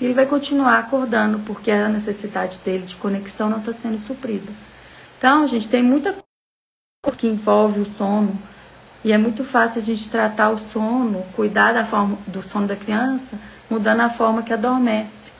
E 0.00 0.06
ele 0.06 0.14
vai 0.14 0.24
continuar 0.24 0.78
acordando 0.78 1.38
porque 1.40 1.70
a 1.70 1.90
necessidade 1.90 2.60
dele 2.64 2.86
de 2.86 2.96
conexão 2.96 3.50
não 3.50 3.58
está 3.58 3.74
sendo 3.74 3.98
suprida. 3.98 4.50
Então, 5.18 5.46
gente, 5.46 5.68
tem 5.68 5.82
muita 5.82 6.16
coisa 7.04 7.18
que 7.18 7.26
envolve 7.26 7.80
o 7.80 7.84
sono 7.84 8.40
e 9.04 9.12
é 9.12 9.18
muito 9.18 9.44
fácil 9.44 9.82
a 9.82 9.84
gente 9.84 10.08
tratar 10.08 10.48
o 10.48 10.56
sono, 10.56 11.22
cuidar 11.34 11.74
da 11.74 11.84
forma 11.84 12.16
do 12.26 12.42
sono 12.42 12.66
da 12.66 12.74
criança, 12.74 13.38
mudando 13.68 14.00
a 14.00 14.08
forma 14.08 14.42
que 14.42 14.54
adormece. 14.54 15.35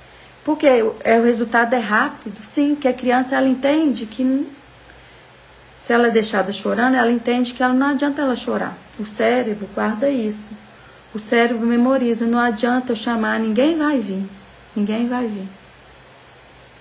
Porque 0.47 0.68
é, 1.03 1.18
o 1.18 1.24
resultado 1.24 1.74
é 1.74 1.80
rápido. 1.80 2.40
Sim, 2.44 2.76
que 2.76 2.86
a 2.86 2.92
criança 2.92 3.34
ela 3.34 3.49
entende 3.49 4.07
que 4.07 4.49
se 5.82 5.92
ela 5.92 6.07
é 6.07 6.11
deixada 6.11 6.53
chorando, 6.53 6.94
ela 6.94 7.11
entende 7.11 7.53
que 7.53 7.61
ela 7.61 7.74
não 7.74 7.88
adianta 7.88 8.22
ela 8.22 8.36
chorar. 8.36 8.78
O 8.97 9.05
cérebro 9.05 9.68
guarda 9.74 10.09
isso. 10.09 10.53
O 11.12 11.18
cérebro 11.18 11.66
memoriza, 11.66 12.26
não 12.26 12.38
adianta 12.38 12.92
eu 12.92 12.97
chamar, 12.97 13.40
ninguém 13.40 13.76
vai 13.76 13.99
vir. 13.99 14.24
Ninguém 14.76 15.09
vai 15.09 15.26
vir. 15.26 15.49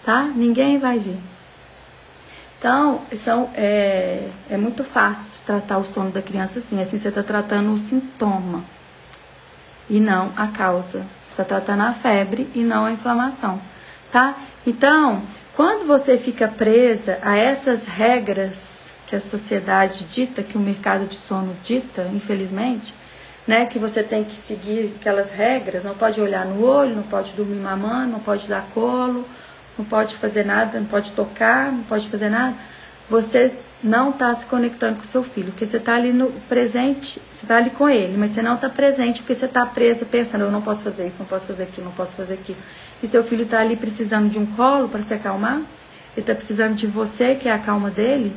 Tá? 0.03 0.22
Ninguém 0.26 0.78
vai 0.78 0.99
vir. 0.99 1.18
Então, 2.59 3.01
são, 3.16 3.49
é, 3.55 4.30
é 4.47 4.57
muito 4.57 4.84
fácil 4.84 5.41
tratar 5.43 5.80
o 5.80 5.86
sono 5.86 6.11
da 6.11 6.22
criança 6.22 6.59
assim. 6.59 6.80
Assim, 6.80 6.99
você 6.99 7.09
está 7.09 7.24
tratando 7.24 7.74
o 7.74 7.78
sintoma 7.80 8.63
e 9.89 9.99
não 9.99 10.32
a 10.38 10.45
causa. 10.45 11.03
Está 11.36 11.43
tratando 11.43 11.81
a 11.81 11.91
febre 11.91 12.49
e 12.55 12.63
não 12.63 12.86
a 12.86 12.93
inflamação, 12.93 13.59
tá? 14.09 14.38
Então, 14.65 15.21
quando 15.53 15.86
você 15.86 16.17
fica 16.17 16.47
presa 16.47 17.19
a 17.21 17.36
essas 17.36 17.86
regras 17.86 18.89
que 19.05 19.17
a 19.17 19.19
sociedade 19.19 20.05
dita, 20.05 20.41
que 20.41 20.57
o 20.57 20.61
mercado 20.61 21.05
de 21.05 21.19
sono 21.19 21.53
dita, 21.61 22.09
infelizmente, 22.13 22.93
né, 23.45 23.65
que 23.65 23.77
você 23.77 24.01
tem 24.01 24.23
que 24.23 24.33
seguir 24.33 24.95
aquelas 24.97 25.29
regras, 25.29 25.83
não 25.83 25.93
pode 25.93 26.21
olhar 26.21 26.45
no 26.45 26.65
olho, 26.65 26.95
não 26.95 27.03
pode 27.03 27.33
dormir 27.33 27.59
mamando, 27.59 28.13
não 28.13 28.21
pode 28.21 28.47
dar 28.47 28.65
colo, 28.73 29.27
não 29.77 29.83
pode 29.83 30.15
fazer 30.15 30.45
nada, 30.45 30.79
não 30.79 30.88
pode 30.88 31.11
tocar, 31.11 31.69
não 31.69 31.83
pode 31.83 32.07
fazer 32.07 32.29
nada. 32.29 32.55
Você 33.09 33.53
não 33.86 34.09
está 34.09 34.33
se 34.33 34.47
conectando 34.47 34.97
com 34.97 35.03
seu 35.03 35.23
filho, 35.23 35.51
porque 35.51 35.65
você 35.65 35.77
está 35.77 35.93
ali 35.93 36.11
no 36.11 36.31
presente, 36.49 37.21
você 37.31 37.45
está 37.45 37.57
ali 37.57 37.69
com 37.69 37.88
ele, 37.88 38.17
mas 38.17 38.31
você 38.31 38.41
não 38.41 38.55
está 38.55 38.67
presente 38.67 39.21
porque 39.21 39.36
você 39.36 39.45
está 39.45 39.63
presa 39.63 40.05
pensando, 40.05 40.43
eu 40.43 40.51
não 40.51 40.61
posso 40.61 40.83
fazer 40.83 41.05
isso, 41.05 41.19
não 41.19 41.25
posso 41.27 41.45
fazer 41.45 41.63
aquilo, 41.63 41.86
não 41.86 41.93
posso 41.93 42.15
fazer 42.15 42.33
aquilo. 42.33 42.57
E 43.03 43.05
seu 43.05 43.23
filho 43.23 43.43
está 43.43 43.59
ali 43.59 43.75
precisando 43.75 44.27
de 44.27 44.39
um 44.39 44.45
colo 44.45 44.89
para 44.89 45.03
se 45.03 45.13
acalmar, 45.13 45.57
ele 45.57 45.67
está 46.17 46.33
precisando 46.33 46.73
de 46.73 46.88
você, 46.88 47.36
que 47.36 47.47
é 47.47 47.53
a 47.53 47.59
calma 47.59 47.91
dele. 47.91 48.36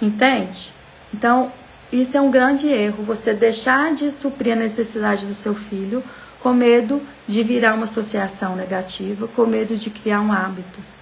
Entende? 0.00 0.72
Então, 1.12 1.52
isso 1.92 2.16
é 2.16 2.20
um 2.20 2.30
grande 2.30 2.68
erro, 2.68 3.04
você 3.04 3.34
deixar 3.34 3.94
de 3.94 4.10
suprir 4.10 4.54
a 4.54 4.56
necessidade 4.56 5.26
do 5.26 5.34
seu 5.34 5.54
filho 5.54 6.02
com 6.40 6.54
medo 6.54 7.02
de 7.26 7.42
virar 7.42 7.74
uma 7.74 7.84
associação 7.84 8.56
negativa, 8.56 9.28
com 9.28 9.44
medo 9.44 9.76
de 9.76 9.90
criar 9.90 10.22
um 10.22 10.32
hábito. 10.32 10.95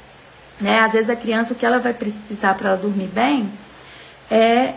Né? 0.60 0.80
Às 0.80 0.92
vezes 0.92 1.10
a 1.10 1.16
criança, 1.16 1.52
o 1.52 1.56
que 1.56 1.66
ela 1.66 1.78
vai 1.78 1.92
precisar 1.92 2.54
para 2.54 2.70
ela 2.70 2.78
dormir 2.78 3.08
bem 3.08 3.50
é 4.30 4.74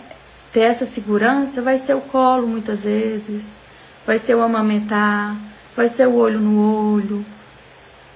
ter 0.51 0.61
essa 0.61 0.85
segurança, 0.85 1.61
vai 1.61 1.77
ser 1.77 1.95
o 1.95 2.01
colo 2.01 2.47
muitas 2.47 2.83
vezes, 2.83 3.55
vai 4.05 4.17
ser 4.17 4.35
o 4.35 4.41
amamentar, 4.41 5.35
vai 5.75 5.87
ser 5.87 6.07
o 6.07 6.15
olho 6.15 6.39
no 6.39 6.95
olho. 6.95 7.25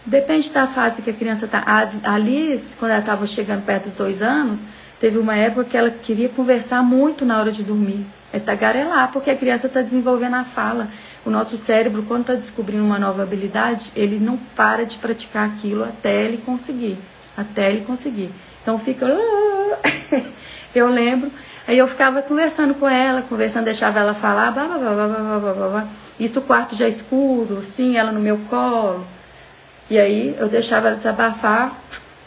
Depende 0.06 0.52
da 0.52 0.66
fase 0.66 1.02
que 1.02 1.12
a 1.12 1.14
criança 1.14 1.46
está. 1.46 1.64
A 1.66 2.14
Alice, 2.14 2.76
quando 2.78 2.92
ela 2.92 3.02
estava 3.02 3.28
chegando 3.28 3.64
perto 3.64 3.84
dos 3.84 3.94
dois 3.94 4.22
anos, 4.22 4.64
teve 5.00 5.20
uma 5.20 5.36
época 5.36 5.66
que 5.66 5.78
ela 5.78 5.92
queria 5.92 6.30
conversar 6.30 6.82
muito 6.82 7.24
na 7.24 7.40
hora 7.40 7.52
de 7.52 7.62
dormir. 7.62 8.06
É 8.34 8.40
tagarelar, 8.40 9.12
porque 9.12 9.30
a 9.30 9.36
criança 9.36 9.68
está 9.68 9.82
desenvolvendo 9.82 10.36
a 10.36 10.44
fala. 10.44 10.88
O 11.24 11.30
nosso 11.30 11.56
cérebro, 11.58 12.02
quando 12.04 12.22
está 12.22 12.34
descobrindo 12.34 12.84
uma 12.84 12.98
nova 12.98 13.22
habilidade, 13.22 13.92
ele 13.96 14.18
não 14.20 14.38
para 14.56 14.86
de 14.86 14.98
praticar 14.98 15.48
aquilo 15.48 15.84
até 15.84 16.24
ele 16.24 16.38
conseguir 16.38 16.98
até 17.36 17.70
ele 17.70 17.86
conseguir. 17.86 18.32
Então 18.62 18.78
fica. 18.80 19.06
eu 20.76 20.90
lembro. 20.90 21.32
Aí 21.68 21.78
eu 21.78 21.88
ficava 21.88 22.22
conversando 22.22 22.74
com 22.74 22.90
ela, 22.90 23.22
conversando, 23.22 23.66
deixava 23.66 24.00
ela 24.00 24.14
falar, 24.14 24.52
blá, 24.52 24.66
blá, 24.66 24.78
blá, 24.78 24.94
blá, 24.94 25.08
blá, 25.08 25.54
blá, 25.54 25.70
blá. 25.70 25.88
Isso 26.20 26.40
o 26.40 26.42
quarto 26.42 26.76
já 26.76 26.88
escuro, 26.88 27.60
assim, 27.60 27.98
ela 27.98 28.12
no 28.12 28.20
meu 28.20 28.38
colo. 28.50 29.06
E 29.90 30.00
aí 30.00 30.36
eu 30.40 30.48
deixava 30.48 30.88
ela 30.88 30.98
desabafar 30.98 31.80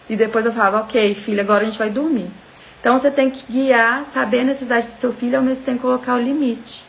e 0.08 0.16
depois 0.16 0.44
eu 0.44 0.52
falava, 0.52 0.80
ok, 0.80 1.14
filha, 1.14 1.42
agora 1.42 1.62
a 1.62 1.66
gente 1.66 1.78
vai 1.78 1.90
dormir. 1.90 2.30
Então 2.80 2.98
você 2.98 3.10
tem 3.10 3.30
que 3.30 3.50
guiar, 3.50 4.04
saber 4.04 4.40
a 4.40 4.44
necessidade 4.44 4.86
do 4.86 4.92
seu 4.92 5.12
filho 5.12 5.38
ao 5.38 5.42
mesmo 5.42 5.64
tempo 5.64 5.80
colocar 5.80 6.14
o 6.14 6.18
limite, 6.18 6.84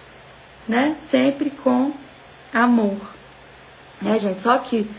né? 0.68 0.98
Sempre 1.00 1.50
com 1.50 1.94
amor. 2.54 2.98
Né, 4.02 4.20
gente? 4.20 4.42
Só 4.42 4.58
que 4.58 4.90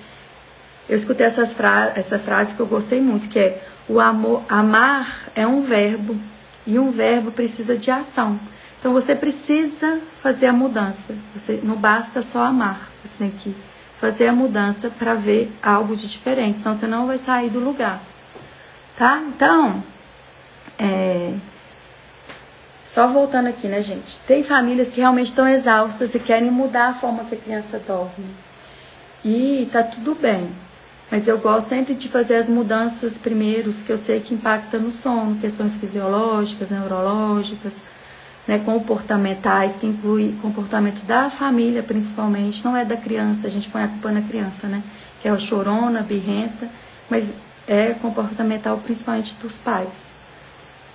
eu 0.88 0.96
escutei 0.96 1.26
essas 1.26 1.52
fra 1.52 1.92
essa 1.96 2.18
frase 2.18 2.54
que 2.54 2.60
eu 2.60 2.66
gostei 2.66 3.00
muito, 3.00 3.28
que 3.28 3.38
é 3.38 3.62
o 3.88 4.00
amor, 4.00 4.42
amar 4.48 5.28
é 5.34 5.46
um 5.46 5.60
verbo 5.60 6.16
e 6.66 6.78
um 6.78 6.90
verbo 6.90 7.30
precisa 7.30 7.76
de 7.76 7.90
ação. 7.90 8.38
Então 8.78 8.92
você 8.92 9.14
precisa 9.14 10.00
fazer 10.22 10.46
a 10.46 10.52
mudança. 10.52 11.14
Você 11.34 11.60
não 11.62 11.76
basta 11.76 12.22
só 12.22 12.44
amar, 12.44 12.90
você 13.04 13.18
tem 13.18 13.30
que 13.30 13.56
fazer 13.98 14.28
a 14.28 14.32
mudança 14.32 14.90
para 14.90 15.14
ver 15.14 15.50
algo 15.62 15.96
de 15.96 16.06
diferente, 16.06 16.58
senão 16.58 16.74
você 16.74 16.86
não 16.86 17.06
vai 17.06 17.18
sair 17.18 17.50
do 17.50 17.58
lugar. 17.58 18.00
Tá? 18.96 19.22
Então, 19.26 19.82
é, 20.78 21.34
só 22.84 23.08
voltando 23.08 23.48
aqui, 23.48 23.66
né, 23.66 23.82
gente? 23.82 24.20
Tem 24.20 24.42
famílias 24.42 24.90
que 24.90 25.00
realmente 25.00 25.28
estão 25.28 25.48
exaustas 25.48 26.14
e 26.14 26.20
querem 26.20 26.50
mudar 26.50 26.90
a 26.90 26.94
forma 26.94 27.24
que 27.24 27.34
a 27.34 27.38
criança 27.38 27.78
dorme. 27.78 28.34
E 29.24 29.68
tá 29.72 29.82
tudo 29.82 30.14
bem. 30.14 30.48
Mas 31.10 31.28
eu 31.28 31.38
gosto 31.38 31.68
sempre 31.68 31.94
de 31.94 32.08
fazer 32.08 32.36
as 32.36 32.48
mudanças 32.48 33.16
primeiros, 33.16 33.82
que 33.82 33.92
eu 33.92 33.98
sei 33.98 34.20
que 34.20 34.34
impacta 34.34 34.78
no 34.78 34.90
sono, 34.90 35.36
questões 35.36 35.76
fisiológicas, 35.76 36.70
neurológicas, 36.70 37.84
né, 38.46 38.58
comportamentais, 38.58 39.76
que 39.76 39.86
inclui 39.86 40.36
comportamento 40.42 41.04
da 41.04 41.30
família 41.30 41.82
principalmente, 41.82 42.64
não 42.64 42.76
é 42.76 42.84
da 42.84 42.96
criança, 42.96 43.46
a 43.46 43.50
gente 43.50 43.68
põe 43.68 43.82
a 43.82 43.88
culpa 43.88 44.10
na 44.10 44.22
criança, 44.22 44.66
né? 44.66 44.82
Que 45.20 45.28
é 45.28 45.30
a 45.30 45.38
chorona, 45.38 46.02
birrenta, 46.02 46.68
mas 47.08 47.36
é 47.66 47.92
comportamental 47.94 48.78
principalmente 48.78 49.34
dos 49.34 49.58
pais. 49.58 50.14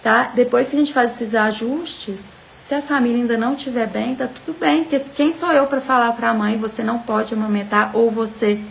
Tá? 0.02 0.32
Depois 0.34 0.70
que 0.70 0.76
a 0.76 0.80
gente 0.80 0.94
faz 0.94 1.14
esses 1.14 1.36
ajustes, 1.36 2.36
se 2.60 2.74
a 2.74 2.82
família 2.82 3.18
ainda 3.18 3.38
não 3.38 3.54
estiver 3.54 3.88
bem, 3.88 4.16
tá 4.16 4.28
tudo 4.28 4.58
bem, 4.58 4.84
porque 4.84 5.00
quem 5.16 5.32
sou 5.32 5.52
eu 5.52 5.68
para 5.68 5.82
falar 5.82 6.14
para 6.14 6.30
a 6.30 6.34
mãe 6.34 6.58
você 6.58 6.84
não 6.84 7.00
pode 7.00 7.34
amamentar 7.34 7.92
ou 7.94 8.10
você 8.10 8.62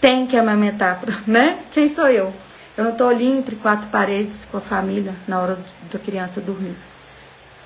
tem 0.00 0.26
que 0.26 0.36
amamentar, 0.36 1.00
né? 1.26 1.58
Quem 1.70 1.88
sou 1.88 2.08
eu? 2.08 2.32
Eu 2.76 2.84
não 2.84 2.92
estou 2.92 3.08
ali 3.08 3.26
entre 3.26 3.56
quatro 3.56 3.88
paredes 3.88 4.44
com 4.44 4.58
a 4.58 4.60
família 4.60 5.14
na 5.26 5.40
hora 5.40 5.58
da 5.90 5.98
criança 5.98 6.40
dormir. 6.40 6.76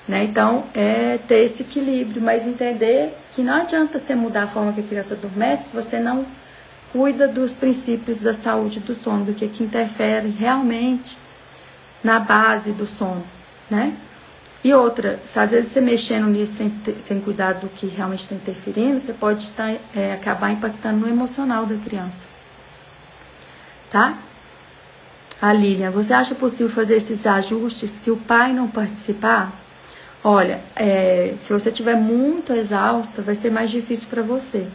Né? 0.09 0.25
Então, 0.25 0.65
é 0.75 1.19
ter 1.29 1.45
esse 1.45 1.63
equilíbrio, 1.63 2.21
mas 2.21 2.47
entender 2.47 3.17
que 3.35 3.43
não 3.43 3.55
adianta 3.55 3.99
você 3.99 4.15
mudar 4.15 4.45
a 4.45 4.49
forma 4.49 4.73
que 4.73 4.81
a 4.81 4.85
criança 4.85 5.15
adormece 5.15 5.71
se 5.71 5.77
você 5.77 6.01
não 6.01 6.27
cuida 6.93 7.29
dos 7.29 7.57
princípios 7.57 8.21
da 8.21 8.35
saúde 8.35 8.81
do 8.81 8.95
sono, 8.95 9.25
do 9.25 9.35
que, 9.35 9.47
que 9.49 9.63
interfere 9.63 10.29
realmente 10.29 11.17
na 12.03 12.19
base 12.19 12.73
do 12.73 12.87
sono, 12.87 13.25
né? 13.71 13.95
E 14.65 14.73
outra, 14.73 15.21
se 15.25 15.39
às 15.39 15.51
vezes 15.51 15.73
você 15.73 15.81
mexendo 15.81 16.27
nisso 16.27 16.55
sem, 16.55 16.73
sem 17.03 17.21
cuidar 17.21 17.55
do 17.55 17.69
que 17.69 17.87
realmente 17.87 18.21
está 18.21 18.35
interferindo, 18.35 18.99
você 18.99 19.13
pode 19.13 19.43
estar, 19.43 19.75
é, 19.95 20.13
acabar 20.13 20.53
impactando 20.53 20.99
no 20.99 21.09
emocional 21.09 21.67
da 21.67 21.77
criança. 21.77 22.29
Tá? 23.91 24.19
A 25.41 25.53
Lilian, 25.53 25.91
você 25.91 26.15
acha 26.15 26.37
possível 26.37 26.69
fazer 26.69 26.95
esses 26.97 27.27
ajustes 27.27 27.91
se 27.91 28.11
o 28.13 28.17
pai 28.17 28.53
não 28.53 28.69
participar? 28.69 29.53
Olha, 30.23 30.61
é, 30.77 31.35
se 31.41 31.53
você 31.53 31.71
estiver 31.71 31.97
muito 31.97 32.53
exausta, 32.53 33.21
vai 33.23 33.35
ser 33.35 33.51
mais 33.51 33.69
difícil 33.69 34.09
para 34.09 34.23
você. 34.23 34.69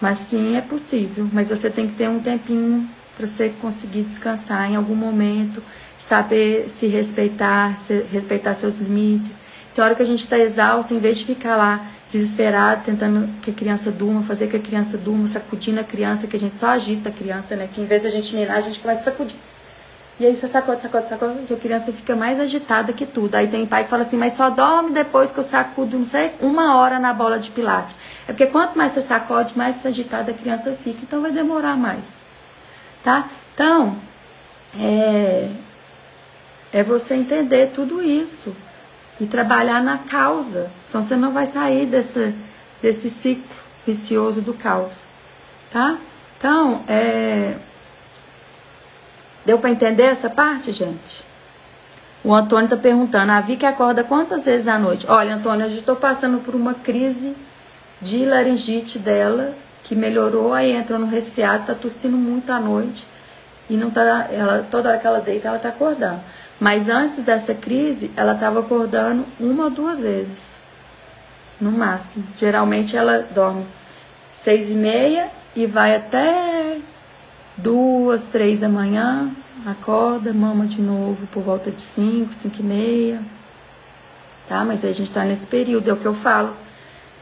Mas 0.00 0.18
sim, 0.18 0.56
é 0.56 0.60
possível. 0.60 1.28
Mas 1.32 1.50
você 1.50 1.70
tem 1.70 1.86
que 1.86 1.94
ter 1.94 2.08
um 2.08 2.18
tempinho 2.18 2.90
para 3.16 3.26
você 3.26 3.50
conseguir 3.60 4.02
descansar 4.02 4.70
em 4.70 4.76
algum 4.76 4.94
momento 4.94 5.62
saber 6.02 6.68
se 6.68 6.88
respeitar, 6.88 7.76
se 7.76 8.04
respeitar 8.10 8.54
seus 8.54 8.78
limites. 8.78 9.40
Tem 9.72 9.82
hora 9.84 9.94
que 9.94 10.02
a 10.02 10.06
gente 10.06 10.18
está 10.18 10.36
exausto, 10.36 10.92
em 10.92 10.98
vez 10.98 11.18
de 11.18 11.26
ficar 11.26 11.56
lá 11.56 11.86
desesperado, 12.10 12.82
tentando 12.84 13.28
que 13.40 13.52
a 13.52 13.54
criança 13.54 13.90
durma, 13.90 14.20
fazer 14.22 14.48
que 14.48 14.56
a 14.56 14.60
criança 14.60 14.98
durma, 14.98 15.26
sacudindo 15.28 15.80
a 15.80 15.84
criança, 15.84 16.26
que 16.26 16.36
a 16.36 16.40
gente 16.40 16.56
só 16.56 16.70
agita 16.70 17.08
a 17.08 17.12
criança, 17.12 17.54
né? 17.54 17.68
Que 17.72 17.80
em 17.80 17.86
vez 17.86 18.02
da 18.02 18.10
gente 18.10 18.34
ninar, 18.34 18.56
a 18.56 18.60
gente 18.60 18.80
começa 18.80 19.00
a 19.02 19.04
sacudir. 19.04 19.36
E 20.18 20.26
aí 20.26 20.36
você 20.36 20.46
sacode, 20.46 20.82
sacode, 20.82 21.08
sacode, 21.08 21.34
e 21.48 21.54
a 21.54 21.56
criança 21.56 21.92
fica 21.92 22.14
mais 22.14 22.38
agitada 22.38 22.92
que 22.92 23.06
tudo. 23.06 23.36
Aí 23.36 23.46
tem 23.46 23.64
pai 23.64 23.84
que 23.84 23.90
fala 23.90 24.02
assim, 24.02 24.16
mas 24.16 24.34
só 24.34 24.50
dorme 24.50 24.90
depois 24.90 25.32
que 25.32 25.38
eu 25.38 25.44
sacudo, 25.44 25.98
não 25.98 26.04
sei, 26.04 26.32
uma 26.40 26.76
hora 26.76 26.98
na 26.98 27.14
bola 27.14 27.38
de 27.38 27.50
pilates. 27.50 27.94
É 28.28 28.32
porque 28.32 28.46
quanto 28.46 28.76
mais 28.76 28.92
você 28.92 29.00
sacode, 29.00 29.56
mais 29.56 29.86
agitada 29.86 30.32
a 30.32 30.34
criança 30.34 30.72
fica, 30.72 30.98
então 31.02 31.22
vai 31.22 31.30
demorar 31.30 31.76
mais. 31.76 32.21
Tá? 33.02 33.28
Então, 33.54 33.96
é, 34.78 35.50
é 36.72 36.82
você 36.82 37.14
entender 37.14 37.72
tudo 37.74 38.02
isso 38.02 38.54
e 39.20 39.26
trabalhar 39.26 39.82
na 39.82 39.98
causa. 39.98 40.70
Senão 40.86 41.02
você 41.02 41.16
não 41.16 41.32
vai 41.32 41.46
sair 41.46 41.86
desse, 41.86 42.34
desse 42.80 43.10
ciclo 43.10 43.62
vicioso 43.86 44.40
do 44.40 44.54
caos. 44.54 45.06
Tá? 45.70 45.98
Então, 46.38 46.82
é... 46.88 47.56
deu 49.44 49.58
para 49.58 49.70
entender 49.70 50.04
essa 50.04 50.30
parte, 50.30 50.72
gente? 50.72 51.24
O 52.24 52.34
Antônio 52.34 52.64
está 52.64 52.76
perguntando: 52.76 53.32
a 53.32 53.40
Vicky 53.40 53.66
acorda 53.66 54.04
quantas 54.04 54.46
vezes 54.46 54.68
à 54.68 54.78
noite? 54.78 55.06
Olha, 55.08 55.34
Antônio, 55.34 55.64
eu 55.64 55.68
estou 55.68 55.96
passando 55.96 56.38
por 56.38 56.54
uma 56.54 56.74
crise 56.74 57.34
de 58.00 58.24
laringite 58.24 58.98
dela 58.98 59.54
que 59.92 59.98
melhorou, 59.98 60.54
aí 60.54 60.72
entrou 60.72 60.98
no 60.98 61.04
resfriado, 61.04 61.66
tá 61.66 61.74
tossindo 61.74 62.16
muito 62.16 62.50
à 62.50 62.58
noite 62.58 63.06
e 63.68 63.76
não 63.76 63.90
tá, 63.90 64.26
ela 64.30 64.66
toda 64.70 64.88
hora 64.88 64.98
que 64.98 65.06
ela 65.06 65.20
deita, 65.20 65.48
ela 65.48 65.58
tá 65.58 65.68
acordando. 65.68 66.20
Mas 66.58 66.88
antes 66.88 67.22
dessa 67.22 67.54
crise, 67.54 68.10
ela 68.16 68.32
estava 68.32 68.60
acordando 68.60 69.26
uma 69.38 69.64
ou 69.64 69.70
duas 69.70 70.00
vezes, 70.00 70.56
no 71.60 71.70
máximo. 71.70 72.24
Geralmente 72.38 72.96
ela 72.96 73.18
dorme 73.34 73.66
seis 74.32 74.70
e 74.70 74.74
meia 74.74 75.30
e 75.54 75.66
vai 75.66 75.94
até 75.94 76.78
duas, 77.54 78.28
três 78.28 78.60
da 78.60 78.70
manhã, 78.70 79.30
acorda, 79.66 80.32
mama 80.32 80.64
de 80.64 80.80
novo 80.80 81.26
por 81.26 81.42
volta 81.42 81.70
de 81.70 81.82
cinco, 81.82 82.32
cinco 82.32 82.60
e 82.60 82.64
meia, 82.64 83.22
tá? 84.48 84.64
Mas 84.64 84.86
a 84.86 84.88
gente 84.88 85.08
está 85.08 85.22
nesse 85.22 85.46
período, 85.46 85.90
é 85.90 85.92
o 85.92 85.98
que 85.98 86.06
eu 86.06 86.14
falo. 86.14 86.56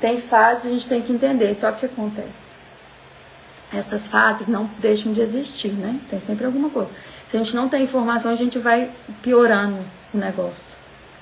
Tem 0.00 0.20
fases, 0.20 0.66
a 0.66 0.70
gente 0.70 0.88
tem 0.88 1.02
que 1.02 1.12
entender, 1.12 1.52
só 1.52 1.72
que 1.72 1.84
acontece. 1.84 2.39
Essas 3.72 4.08
fases 4.08 4.48
não 4.48 4.68
deixam 4.78 5.12
de 5.12 5.20
existir, 5.20 5.72
né? 5.72 6.00
Tem 6.08 6.18
sempre 6.18 6.44
alguma 6.44 6.70
coisa. 6.70 6.90
Se 7.30 7.36
a 7.36 7.42
gente 7.42 7.54
não 7.54 7.68
tem 7.68 7.84
informação, 7.84 8.32
a 8.32 8.36
gente 8.36 8.58
vai 8.58 8.90
piorando 9.22 9.84
o 10.12 10.18
negócio. 10.18 10.76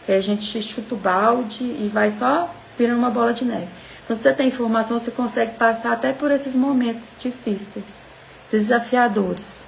Aí 0.08 0.14
a 0.14 0.20
gente 0.20 0.62
chuta 0.62 0.94
o 0.94 0.98
balde 0.98 1.64
e 1.64 1.90
vai 1.92 2.08
só 2.10 2.52
virando 2.78 2.98
uma 2.98 3.10
bola 3.10 3.34
de 3.34 3.44
neve. 3.44 3.68
Então, 4.02 4.16
se 4.16 4.22
você 4.22 4.32
tem 4.32 4.48
informação, 4.48 4.98
você 4.98 5.10
consegue 5.10 5.56
passar 5.56 5.92
até 5.92 6.14
por 6.14 6.30
esses 6.30 6.54
momentos 6.54 7.10
difíceis, 7.18 8.00
desafiadores. 8.50 9.66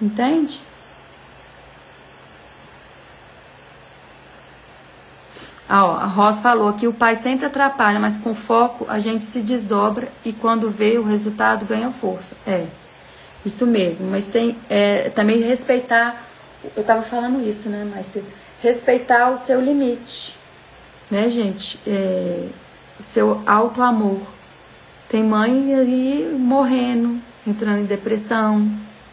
Entende? 0.00 0.60
Ah, 5.68 5.86
ó, 5.86 5.92
a 5.96 6.06
Rosa 6.06 6.42
falou 6.42 6.72
que 6.72 6.86
o 6.86 6.92
pai 6.92 7.14
sempre 7.14 7.46
atrapalha, 7.46 7.98
mas 7.98 8.18
com 8.18 8.34
foco 8.34 8.84
a 8.88 8.98
gente 8.98 9.24
se 9.24 9.40
desdobra 9.40 10.08
e 10.24 10.32
quando 10.32 10.70
vê 10.70 10.98
o 10.98 11.02
resultado 11.02 11.64
ganha 11.64 11.90
força. 11.90 12.36
É, 12.46 12.66
isso 13.44 13.66
mesmo. 13.66 14.10
Mas 14.10 14.26
tem 14.26 14.56
é, 14.68 15.10
também 15.10 15.40
respeitar, 15.40 16.26
eu 16.76 16.84
tava 16.84 17.02
falando 17.02 17.40
isso, 17.46 17.68
né? 17.68 17.88
Mas 17.94 18.18
respeitar 18.62 19.30
o 19.30 19.36
seu 19.36 19.60
limite, 19.60 20.36
né, 21.10 21.28
gente? 21.30 21.78
É, 21.86 22.48
o 22.98 23.02
seu 23.02 23.42
alto 23.46 23.82
amor. 23.82 24.20
Tem 25.08 25.22
mãe 25.22 25.74
aí 25.74 26.36
morrendo, 26.38 27.20
entrando 27.46 27.80
em 27.80 27.84
depressão, 27.84 28.66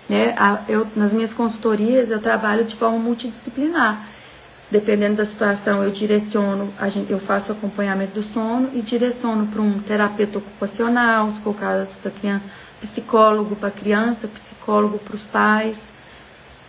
né? 0.08 0.36
Eu, 0.68 0.88
nas 0.95 1.14
minhas 1.14 1.34
consultorias 1.34 2.10
eu 2.10 2.22
trabalho 2.22 2.64
de 2.64 2.76
forma 2.76 2.97
multidisciplinar. 2.97 4.08
Dependendo 4.72 5.15
da 5.15 5.26
situação, 5.26 5.84
eu 5.84 5.89
direciono, 5.89 6.72
eu 7.09 7.20
faço 7.20 7.51
acompanhamento 7.51 8.13
do 8.13 8.22
sono 8.22 8.70
e 8.72 8.84
direciono 8.84 9.47
para 9.47 9.61
um 9.61 9.80
terapeuta 9.80 10.38
ocupacional, 10.38 11.32
se 11.32 11.39
for 11.39 11.51
o 11.51 11.53
caso 11.55 11.97
da 12.03 12.11
criança, 12.11 12.43
psicólogo 12.80 13.55
para 13.55 13.70
a 13.70 13.72
criança, 13.72 14.28
psicólogo 14.28 14.99
para 14.99 15.15
os 15.15 15.26
pais, 15.26 15.91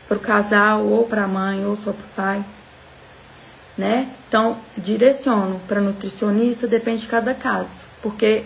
para 0.08 0.16
o 0.16 0.20
casal, 0.20 0.86
ou 0.86 1.04
para 1.04 1.24
a 1.24 1.28
mãe, 1.28 1.64
ou 1.66 1.76
só 1.76 1.92
para 1.92 2.04
o 2.04 2.10
pai. 2.16 2.44
Né? 3.76 4.08
Então, 4.28 4.56
direciono 4.78 5.60
para 5.68 5.80
nutricionista, 5.80 6.66
depende 6.66 7.02
de 7.02 7.06
cada 7.06 7.34
caso, 7.34 7.86
porque 8.00 8.44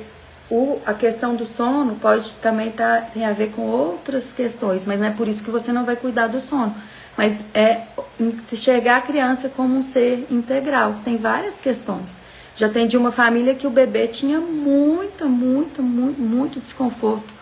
o, 0.51 0.81
a 0.85 0.93
questão 0.93 1.35
do 1.37 1.47
sono 1.47 1.95
pode 1.95 2.35
também 2.35 2.71
tá, 2.73 3.01
tem 3.13 3.25
a 3.25 3.33
ver 3.33 3.53
com 3.53 3.63
outras 3.63 4.33
questões, 4.33 4.85
mas 4.85 4.99
não 4.99 5.07
é 5.07 5.11
por 5.11 5.29
isso 5.29 5.43
que 5.43 5.51
você 5.51 5.73
não 5.73 5.85
vai 5.85 5.97
cuidar 5.97 6.27
do 6.27 6.41
sono. 6.41 6.75
Mas 7.17 7.45
é 7.55 7.83
enxergar 8.53 8.97
a 8.97 9.01
criança 9.01 9.49
como 9.49 9.77
um 9.77 9.83
ser 9.83 10.27
integral. 10.31 10.97
Tem 11.05 11.17
várias 11.17 11.61
questões. 11.61 12.23
Já 12.57 12.67
atendi 12.67 12.97
uma 12.97 13.11
família 13.11 13.55
que 13.55 13.67
o 13.67 13.71
bebê 13.71 14.07
tinha 14.07 14.41
muita, 14.41 15.27
muita, 15.27 15.83
muito, 15.83 16.21
muito 16.21 16.61
desconforto 16.61 17.35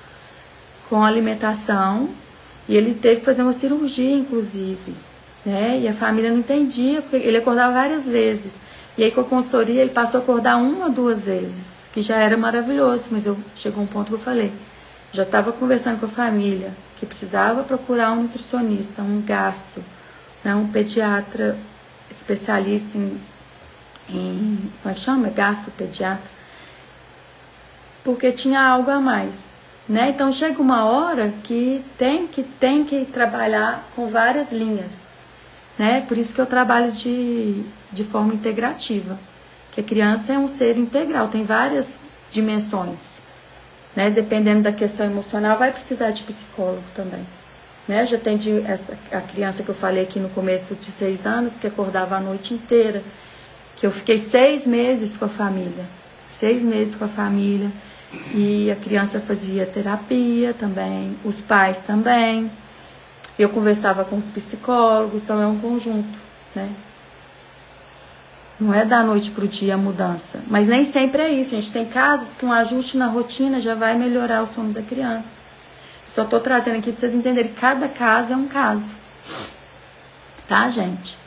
com 0.88 1.02
a 1.02 1.06
alimentação 1.06 2.08
e 2.68 2.76
ele 2.76 2.94
teve 2.94 3.20
que 3.20 3.26
fazer 3.26 3.42
uma 3.42 3.52
cirurgia, 3.52 4.14
inclusive. 4.14 4.94
Né? 5.44 5.80
E 5.80 5.88
a 5.88 5.92
família 5.92 6.30
não 6.30 6.38
entendia, 6.38 7.02
porque 7.02 7.16
ele 7.16 7.36
acordava 7.36 7.72
várias 7.72 8.08
vezes. 8.08 8.58
E 8.96 9.04
aí 9.04 9.10
com 9.10 9.20
a 9.20 9.24
consultoria 9.24 9.80
ele 9.80 9.90
passou 9.90 10.20
a 10.20 10.22
acordar 10.22 10.56
uma 10.56 10.86
ou 10.86 10.92
duas 10.92 11.26
vezes 11.26 11.82
que 11.92 12.00
já 12.00 12.16
era 12.16 12.36
maravilhoso, 12.36 13.08
mas 13.10 13.26
eu 13.26 13.36
chegou 13.54 13.84
um 13.84 13.86
ponto 13.86 14.08
que 14.08 14.14
eu 14.14 14.18
falei, 14.18 14.50
já 15.12 15.24
estava 15.24 15.52
conversando 15.52 16.00
com 16.00 16.06
a 16.06 16.08
família 16.08 16.72
que 17.03 17.07
precisava 17.07 17.64
procurar 17.64 18.12
um 18.12 18.22
nutricionista, 18.22 19.03
um 19.03 19.20
gasto, 19.20 19.84
né, 20.44 20.55
um 20.55 20.68
pediatra 20.68 21.59
especialista 22.09 22.96
em, 22.96 23.20
em 24.09 24.70
como 24.80 24.92
é 24.92 24.94
que 24.94 25.00
chama? 25.00 25.28
Gasto 25.28 25.68
pediatra, 25.72 26.30
porque 28.05 28.30
tinha 28.30 28.62
algo 28.62 28.88
a 28.88 29.00
mais. 29.00 29.57
Né? 29.88 30.11
Então 30.11 30.30
chega 30.30 30.62
uma 30.62 30.84
hora 30.84 31.34
que 31.42 31.84
tem 31.98 32.28
que 32.28 32.44
tem 32.44 32.84
que 32.84 33.05
trabalhar 33.05 33.84
com 33.96 34.09
várias 34.09 34.53
linhas, 34.53 35.11
né? 35.76 36.03
Por 36.03 36.16
isso 36.16 36.32
que 36.32 36.40
eu 36.40 36.46
trabalho 36.46 36.92
de, 36.92 37.64
de 37.90 38.05
forma 38.05 38.32
integrativa 38.32 39.18
que 39.72 39.80
a 39.80 39.84
criança 39.84 40.34
é 40.34 40.38
um 40.38 40.46
ser 40.46 40.78
integral, 40.78 41.26
tem 41.26 41.44
várias 41.44 42.00
dimensões. 42.30 43.22
Né? 43.95 44.11
Dependendo 44.11 44.62
da 44.62 44.72
questão 44.72 45.07
emocional, 45.07 45.59
vai 45.59 45.72
precisar 45.72 46.11
de 46.11 46.22
psicólogo 46.22 46.84
também. 46.95 47.26
Né? 47.86 48.07
Já 48.07 48.16
atendi 48.16 48.62
essa, 48.66 48.97
a 49.11 49.20
criança 49.20 49.62
que 49.62 49.68
eu 49.68 49.74
falei 49.74 50.05
aqui 50.05 50.18
no 50.18 50.28
começo 50.30 50.74
de 50.74 50.86
seis 50.86 51.26
anos, 51.26 51.59
que 51.59 51.66
acordava 51.66 52.16
a 52.16 52.20
noite 52.20 52.55
inteira, 52.55 53.03
que 53.76 53.86
eu 53.86 53.90
fiquei 53.90 54.16
seis 54.16 54.66
meses 54.66 55.16
com 55.16 55.24
a 55.24 55.28
família. 55.28 55.84
Seis 56.28 56.64
meses 56.64 56.95
com 56.95 57.05
a 57.05 57.09
família. 57.09 57.70
E 58.34 58.70
a 58.70 58.76
criança 58.76 59.20
fazia 59.20 59.66
terapia 59.66 60.55
também, 60.55 61.16
os 61.24 61.40
pais 61.40 61.80
também. 61.80 62.51
Eu 63.38 63.49
conversava 63.49 64.05
com 64.05 64.16
os 64.16 64.30
psicólogos, 64.30 65.22
então 65.22 65.40
é 65.40 65.47
um 65.47 65.59
conjunto, 65.59 66.18
né? 66.55 66.70
Não 68.62 68.72
é 68.72 68.84
da 68.84 69.02
noite 69.02 69.32
para 69.32 69.44
o 69.44 69.48
dia 69.48 69.74
a 69.74 69.76
mudança. 69.76 70.40
Mas 70.46 70.68
nem 70.68 70.84
sempre 70.84 71.20
é 71.20 71.32
isso. 71.32 71.52
A 71.52 71.58
gente 71.58 71.72
tem 71.72 71.84
casos 71.84 72.36
que 72.36 72.46
um 72.46 72.52
ajuste 72.52 72.96
na 72.96 73.08
rotina 73.08 73.60
já 73.60 73.74
vai 73.74 73.98
melhorar 73.98 74.40
o 74.40 74.46
sono 74.46 74.72
da 74.72 74.80
criança. 74.80 75.40
Só 76.06 76.22
estou 76.22 76.38
trazendo 76.38 76.76
aqui 76.76 76.92
para 76.92 77.00
vocês 77.00 77.12
entenderem 77.16 77.52
cada 77.52 77.88
caso 77.88 78.34
é 78.34 78.36
um 78.36 78.46
caso. 78.46 78.94
Tá, 80.46 80.68
gente? 80.68 81.18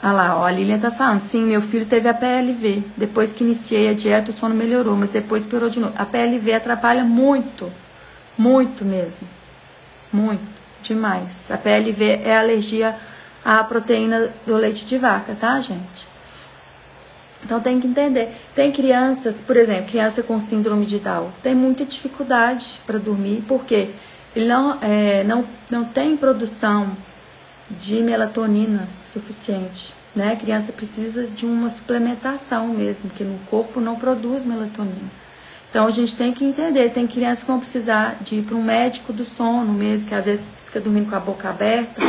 Olha 0.00 0.12
lá, 0.12 0.36
ó, 0.38 0.46
a 0.46 0.52
Lilian 0.52 0.78
tá 0.78 0.92
falando. 0.92 1.20
Sim, 1.20 1.46
meu 1.46 1.60
filho 1.60 1.84
teve 1.84 2.08
a 2.08 2.14
PLV. 2.14 2.84
Depois 2.96 3.32
que 3.32 3.42
iniciei 3.42 3.88
a 3.88 3.92
dieta, 3.92 4.30
o 4.30 4.32
sono 4.32 4.54
melhorou, 4.54 4.94
mas 4.94 5.08
depois 5.08 5.44
piorou 5.44 5.68
de 5.68 5.80
novo. 5.80 5.94
A 5.98 6.06
PLV 6.06 6.52
atrapalha 6.52 7.02
muito. 7.02 7.72
Muito 8.38 8.84
mesmo. 8.84 9.26
Muito. 10.12 10.46
Demais. 10.80 11.50
A 11.50 11.58
PLV 11.58 12.20
é 12.24 12.38
alergia 12.38 12.96
à 13.44 13.64
proteína 13.64 14.32
do 14.46 14.56
leite 14.56 14.86
de 14.86 14.96
vaca, 14.96 15.34
tá, 15.34 15.60
gente? 15.60 16.09
Então 17.44 17.60
tem 17.60 17.80
que 17.80 17.86
entender. 17.86 18.28
Tem 18.54 18.70
crianças, 18.70 19.40
por 19.40 19.56
exemplo, 19.56 19.90
criança 19.90 20.22
com 20.22 20.38
síndrome 20.38 20.86
de 20.86 20.98
Down, 20.98 21.30
tem 21.42 21.54
muita 21.54 21.84
dificuldade 21.84 22.80
para 22.86 22.98
dormir, 22.98 23.42
porque 23.48 23.90
ele 24.34 24.46
não, 24.46 24.78
é, 24.80 25.24
não, 25.24 25.44
não 25.70 25.84
tem 25.84 26.16
produção 26.16 26.96
de 27.70 28.02
melatonina 28.02 28.88
suficiente. 29.04 29.94
Né? 30.14 30.32
A 30.32 30.36
criança 30.36 30.72
precisa 30.72 31.26
de 31.26 31.46
uma 31.46 31.70
suplementação 31.70 32.68
mesmo, 32.68 33.10
que 33.10 33.24
no 33.24 33.38
corpo 33.50 33.80
não 33.80 33.96
produz 33.96 34.44
melatonina. 34.44 35.10
Então 35.70 35.86
a 35.86 35.90
gente 35.90 36.16
tem 36.16 36.32
que 36.32 36.44
entender, 36.44 36.90
tem 36.90 37.06
crianças 37.06 37.44
que 37.44 37.50
vão 37.50 37.60
precisar 37.60 38.16
de 38.20 38.36
ir 38.36 38.42
para 38.42 38.56
um 38.56 38.62
médico 38.62 39.12
do 39.12 39.24
sono 39.24 39.72
mesmo, 39.72 40.08
que 40.08 40.14
às 40.16 40.26
vezes 40.26 40.50
fica 40.64 40.80
dormindo 40.80 41.08
com 41.08 41.14
a 41.14 41.20
boca 41.20 41.48
aberta, 41.48 42.02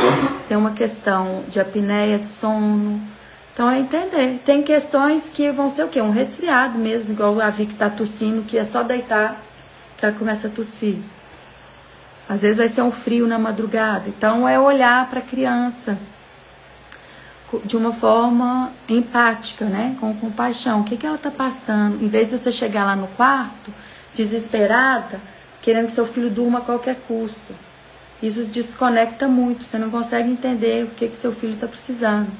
tem 0.48 0.56
uma 0.56 0.72
questão 0.72 1.44
de 1.48 1.60
apneia 1.60 2.18
de 2.18 2.26
sono, 2.26 3.00
então 3.52 3.70
é 3.70 3.78
entender. 3.78 4.40
Tem 4.44 4.62
questões 4.62 5.28
que 5.28 5.50
vão 5.50 5.68
ser 5.68 5.84
o 5.84 5.88
quê? 5.88 6.00
Um 6.00 6.10
resfriado 6.10 6.78
mesmo, 6.78 7.14
igual 7.14 7.40
a 7.40 7.50
Vi 7.50 7.66
que 7.66 7.74
tá 7.74 7.90
tossindo, 7.90 8.42
que 8.42 8.56
é 8.56 8.64
só 8.64 8.82
deitar 8.82 9.40
que 9.98 10.04
ela 10.04 10.14
começa 10.14 10.48
a 10.48 10.50
tossir. 10.50 10.96
Às 12.28 12.42
vezes 12.42 12.56
vai 12.56 12.68
ser 12.68 12.82
um 12.82 12.90
frio 12.90 13.26
na 13.26 13.38
madrugada. 13.38 14.08
Então 14.08 14.48
é 14.48 14.58
olhar 14.58 15.08
para 15.10 15.18
a 15.18 15.22
criança 15.22 15.98
de 17.64 17.76
uma 17.76 17.92
forma 17.92 18.72
empática, 18.88 19.66
né? 19.66 19.94
Com 20.00 20.14
compaixão. 20.14 20.80
O 20.80 20.84
que, 20.84 20.96
que 20.96 21.06
ela 21.06 21.18
tá 21.18 21.30
passando? 21.30 22.02
Em 22.02 22.08
vez 22.08 22.28
de 22.28 22.38
você 22.38 22.50
chegar 22.50 22.84
lá 22.84 22.96
no 22.96 23.08
quarto, 23.08 23.72
desesperada, 24.14 25.20
querendo 25.60 25.86
que 25.86 25.92
seu 25.92 26.06
filho 26.06 26.30
durma 26.30 26.60
a 26.60 26.62
qualquer 26.62 26.96
custo. 27.06 27.54
Isso 28.22 28.44
desconecta 28.44 29.28
muito. 29.28 29.64
Você 29.64 29.76
não 29.76 29.90
consegue 29.90 30.30
entender 30.30 30.84
o 30.84 30.88
que, 30.88 31.08
que 31.08 31.16
seu 31.16 31.32
filho 31.32 31.52
está 31.52 31.68
precisando. 31.68 32.30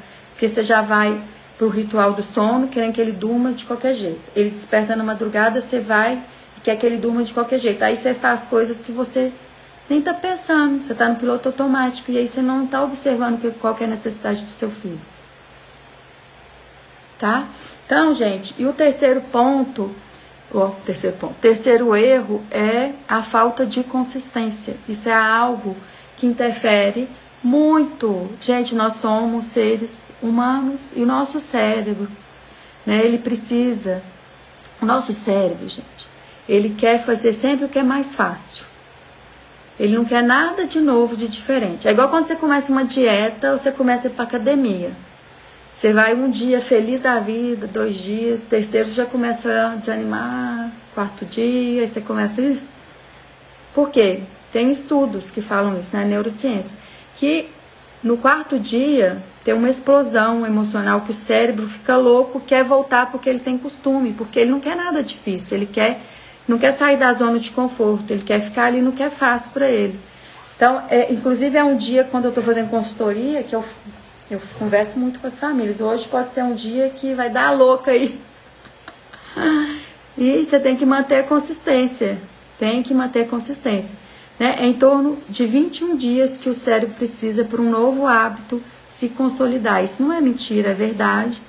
Porque 0.43 0.53
você 0.53 0.65
já 0.65 0.83
vai 0.83 1.23
pro 1.57 1.69
ritual 1.69 2.15
do 2.15 2.23
sono, 2.25 2.67
querendo 2.67 2.93
que 2.95 3.01
ele 3.01 3.13
durma 3.13 3.53
de 3.53 3.65
qualquer 3.65 3.95
jeito. 3.95 4.21
Ele 4.35 4.51
desperta 4.51 4.97
na 4.97 5.05
madrugada, 5.05 5.61
você 5.61 5.79
vai 5.79 6.21
e 6.59 6.61
quer 6.61 6.75
que 6.75 6.85
ele 6.85 6.97
durma 6.97 7.23
de 7.23 7.33
qualquer 7.33 7.61
jeito. 7.61 7.81
Aí 7.85 7.95
você 7.95 8.13
faz 8.13 8.49
coisas 8.49 8.81
que 8.81 8.91
você 8.91 9.33
nem 9.89 10.03
tá 10.03 10.13
pensando, 10.13 10.81
você 10.81 10.97
tá 10.97 11.07
no 11.07 11.15
piloto 11.15 11.49
automático 11.49 12.11
e 12.11 12.19
aí 12.19 12.27
você 12.27 12.43
não 12.43 12.67
tá 12.67 12.83
observando 12.83 13.41
que, 13.41 13.53
qual 13.53 13.77
que 13.77 13.85
é 13.85 13.87
a 13.87 13.91
necessidade 13.91 14.43
do 14.43 14.51
seu 14.51 14.69
filho. 14.69 15.01
Tá? 17.21 17.47
Então, 17.87 18.13
gente, 18.13 18.57
e 18.59 18.67
o 18.67 18.73
terceiro 18.73 19.21
ponto 19.21 19.95
O 20.51 20.71
terceiro 20.85 21.17
ponto. 21.19 21.35
Terceiro 21.35 21.95
erro 21.95 22.43
é 22.51 22.95
a 23.09 23.23
falta 23.23 23.65
de 23.65 23.85
consistência. 23.85 24.75
Isso 24.89 25.09
é 25.09 25.15
algo 25.15 25.77
que 26.17 26.27
interfere 26.27 27.09
muito. 27.43 28.31
Gente, 28.41 28.75
nós 28.75 28.95
somos 28.95 29.47
seres 29.47 30.11
humanos 30.23 30.93
e 30.95 31.03
o 31.03 31.07
nosso 31.07 31.41
cérebro, 31.41 32.09
né, 32.87 33.05
ele 33.05 33.19
precisa. 33.19 34.03
O 34.81 34.87
nosso 34.87 35.13
cérebro, 35.13 35.69
gente, 35.69 36.09
ele 36.49 36.71
quer 36.71 37.05
fazer 37.05 37.33
sempre 37.33 37.65
o 37.65 37.69
que 37.69 37.79
é 37.79 37.83
mais 37.83 38.15
fácil. 38.15 38.65
Ele 39.79 39.97
não 39.97 40.05
quer 40.05 40.23
nada 40.23 40.67
de 40.67 40.81
novo, 40.81 41.17
de 41.17 41.27
diferente. 41.29 41.89
É 41.89 41.91
igual 41.91 42.09
quando 42.09 42.27
você 42.27 42.37
começa 42.37 42.71
uma 42.71 42.85
dieta 42.85 43.53
ou 43.53 43.59
você 43.59 43.73
começa 43.73 44.09
a 44.09 44.11
ir 44.11 44.15
para 44.15 44.25
academia. 44.25 44.93
Você 45.73 45.93
vai 45.93 46.15
um 46.15 46.29
dia 46.29 46.61
feliz 46.61 47.01
da 47.01 47.19
vida, 47.19 47.67
dois 47.67 47.97
dias, 47.97 48.43
terceiro 48.43 48.91
já 48.91 49.07
começa 49.07 49.73
a 49.73 49.77
desanimar, 49.77 50.71
quarto 50.95 51.25
dia, 51.25 51.81
aí 51.81 51.89
você 51.89 52.01
começa 52.01 52.43
a. 52.43 52.57
Por 53.73 53.89
quê? 53.89 54.21
Tem 54.53 54.71
estudos 54.71 55.31
que 55.31 55.41
falam 55.41 55.79
isso 55.79 55.97
né? 55.97 56.05
neurociência, 56.05 56.77
que 57.23 57.49
no 58.03 58.17
quarto 58.17 58.59
dia 58.59 59.23
tem 59.45 59.55
uma 59.55 59.71
explosão 59.71 60.45
emocional 60.45 61.03
que 61.03 61.13
o 61.13 61.15
cérebro 61.15 61.69
fica 61.69 61.97
louco, 61.97 62.41
quer 62.41 62.65
voltar 62.65 63.13
porque 63.13 63.31
ele 63.31 63.39
tem 63.39 63.57
costume, 63.57 64.13
porque 64.13 64.41
ele 64.41 64.51
não 64.51 64.59
quer 64.59 64.75
nada 64.75 65.05
difícil, 65.05 65.57
ele 65.57 65.67
quer 65.67 66.01
não 66.49 66.59
quer 66.59 66.73
sair 66.73 66.97
da 66.97 67.13
zona 67.13 67.39
de 67.39 67.53
conforto, 67.53 68.11
ele 68.11 68.25
quer 68.25 68.41
ficar 68.41 68.65
ali 68.65 68.81
no 68.81 68.91
que 68.91 69.05
é 69.05 69.09
fácil 69.09 69.53
para 69.53 69.71
ele. 69.71 70.01
Então, 70.57 70.83
é, 70.91 71.13
inclusive 71.13 71.57
é 71.57 71.63
um 71.63 71.77
dia 71.77 72.03
quando 72.03 72.25
eu 72.25 72.31
estou 72.31 72.43
fazendo 72.43 72.69
consultoria 72.69 73.45
que 73.45 73.55
eu 73.55 73.65
eu 74.29 74.43
converso 74.59 74.99
muito 74.99 75.21
com 75.21 75.29
as 75.29 75.39
famílias. 75.39 75.81
Hoje 75.81 76.09
pode 76.09 76.31
ser 76.31 76.43
um 76.43 76.55
dia 76.55 76.91
que 76.91 77.15
vai 77.15 77.31
dar 77.31 77.53
louca 77.53 77.93
aí. 77.93 78.21
E 80.19 80.45
você 80.45 80.61
tem 80.61 80.77
que 80.77 80.85
manter 80.85 81.21
a 81.21 81.23
consistência. 81.23 82.19
Tem 82.59 82.83
que 82.83 82.93
manter 82.93 83.23
a 83.23 83.29
consistência. 83.29 83.97
Né? 84.39 84.57
É 84.59 84.67
em 84.67 84.75
torno 84.75 85.19
de 85.29 85.47
21 85.47 85.97
dias 85.97 86.37
que 86.37 86.49
o 86.49 86.55
cérebro 86.55 86.95
precisa 86.97 87.45
para 87.45 87.61
um 87.61 87.71
novo 87.71 88.07
hábito 88.07 88.63
se 88.87 89.09
consolidar. 89.09 89.83
Isso 89.83 90.03
não 90.03 90.13
é 90.13 90.21
mentira, 90.21 90.71
é 90.71 90.75
verdade. 90.75 91.43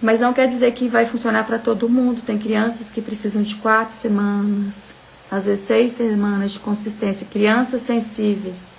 Mas 0.00 0.20
não 0.20 0.32
quer 0.32 0.46
dizer 0.46 0.72
que 0.72 0.88
vai 0.88 1.06
funcionar 1.06 1.44
para 1.44 1.58
todo 1.58 1.88
mundo. 1.88 2.22
Tem 2.22 2.38
crianças 2.38 2.90
que 2.90 3.02
precisam 3.02 3.42
de 3.42 3.56
quatro 3.56 3.94
semanas, 3.94 4.94
às 5.30 5.46
vezes 5.46 5.64
seis 5.64 5.92
semanas 5.92 6.52
de 6.52 6.60
consistência. 6.60 7.26
Crianças 7.30 7.80
sensíveis 7.80 8.72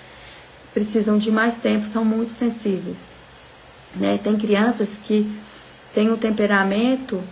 precisam 0.72 1.18
de 1.18 1.30
mais 1.30 1.56
tempo, 1.56 1.84
são 1.84 2.04
muito 2.04 2.32
sensíveis. 2.32 3.10
Né? 3.94 4.18
Tem 4.18 4.36
crianças 4.36 4.98
que 4.98 5.30
têm 5.92 6.10
um 6.10 6.16
temperamento 6.16 7.22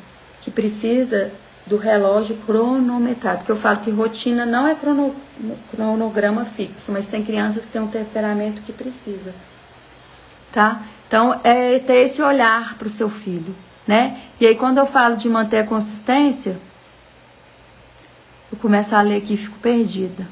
que 0.41 0.51
precisa 0.51 1.33
do 1.69 1.77
relógio 1.77 2.37
cronometrado, 2.47 3.45
que 3.45 3.51
eu 3.51 3.57
falo 3.57 3.79
que 3.81 3.91
rotina 3.91 4.47
não 4.47 4.67
é 4.67 4.75
crono, 4.75 5.15
cronograma 5.71 6.45
fixo, 6.45 6.91
mas 6.91 7.07
tem 7.07 7.23
crianças 7.23 7.65
que 7.65 7.73
têm 7.73 7.83
um 7.83 7.89
temperamento 7.89 8.63
que 8.63 8.73
precisa, 8.73 9.35
tá? 10.51 10.83
Então, 11.07 11.41
é 11.45 11.79
ter 11.79 11.97
esse 11.97 12.23
olhar 12.23 12.77
para 12.77 12.87
o 12.87 12.91
seu 12.91 13.09
filho, 13.09 13.55
né? 13.87 14.21
E 14.41 14.47
aí, 14.47 14.55
quando 14.55 14.79
eu 14.79 14.87
falo 14.87 15.17
de 15.17 15.29
manter 15.29 15.59
a 15.59 15.65
consistência, 15.65 16.59
eu 18.51 18.59
começo 18.59 18.95
a 18.95 19.03
ler 19.03 19.17
aqui 19.17 19.35
e 19.35 19.37
fico 19.37 19.59
perdida. 19.59 20.29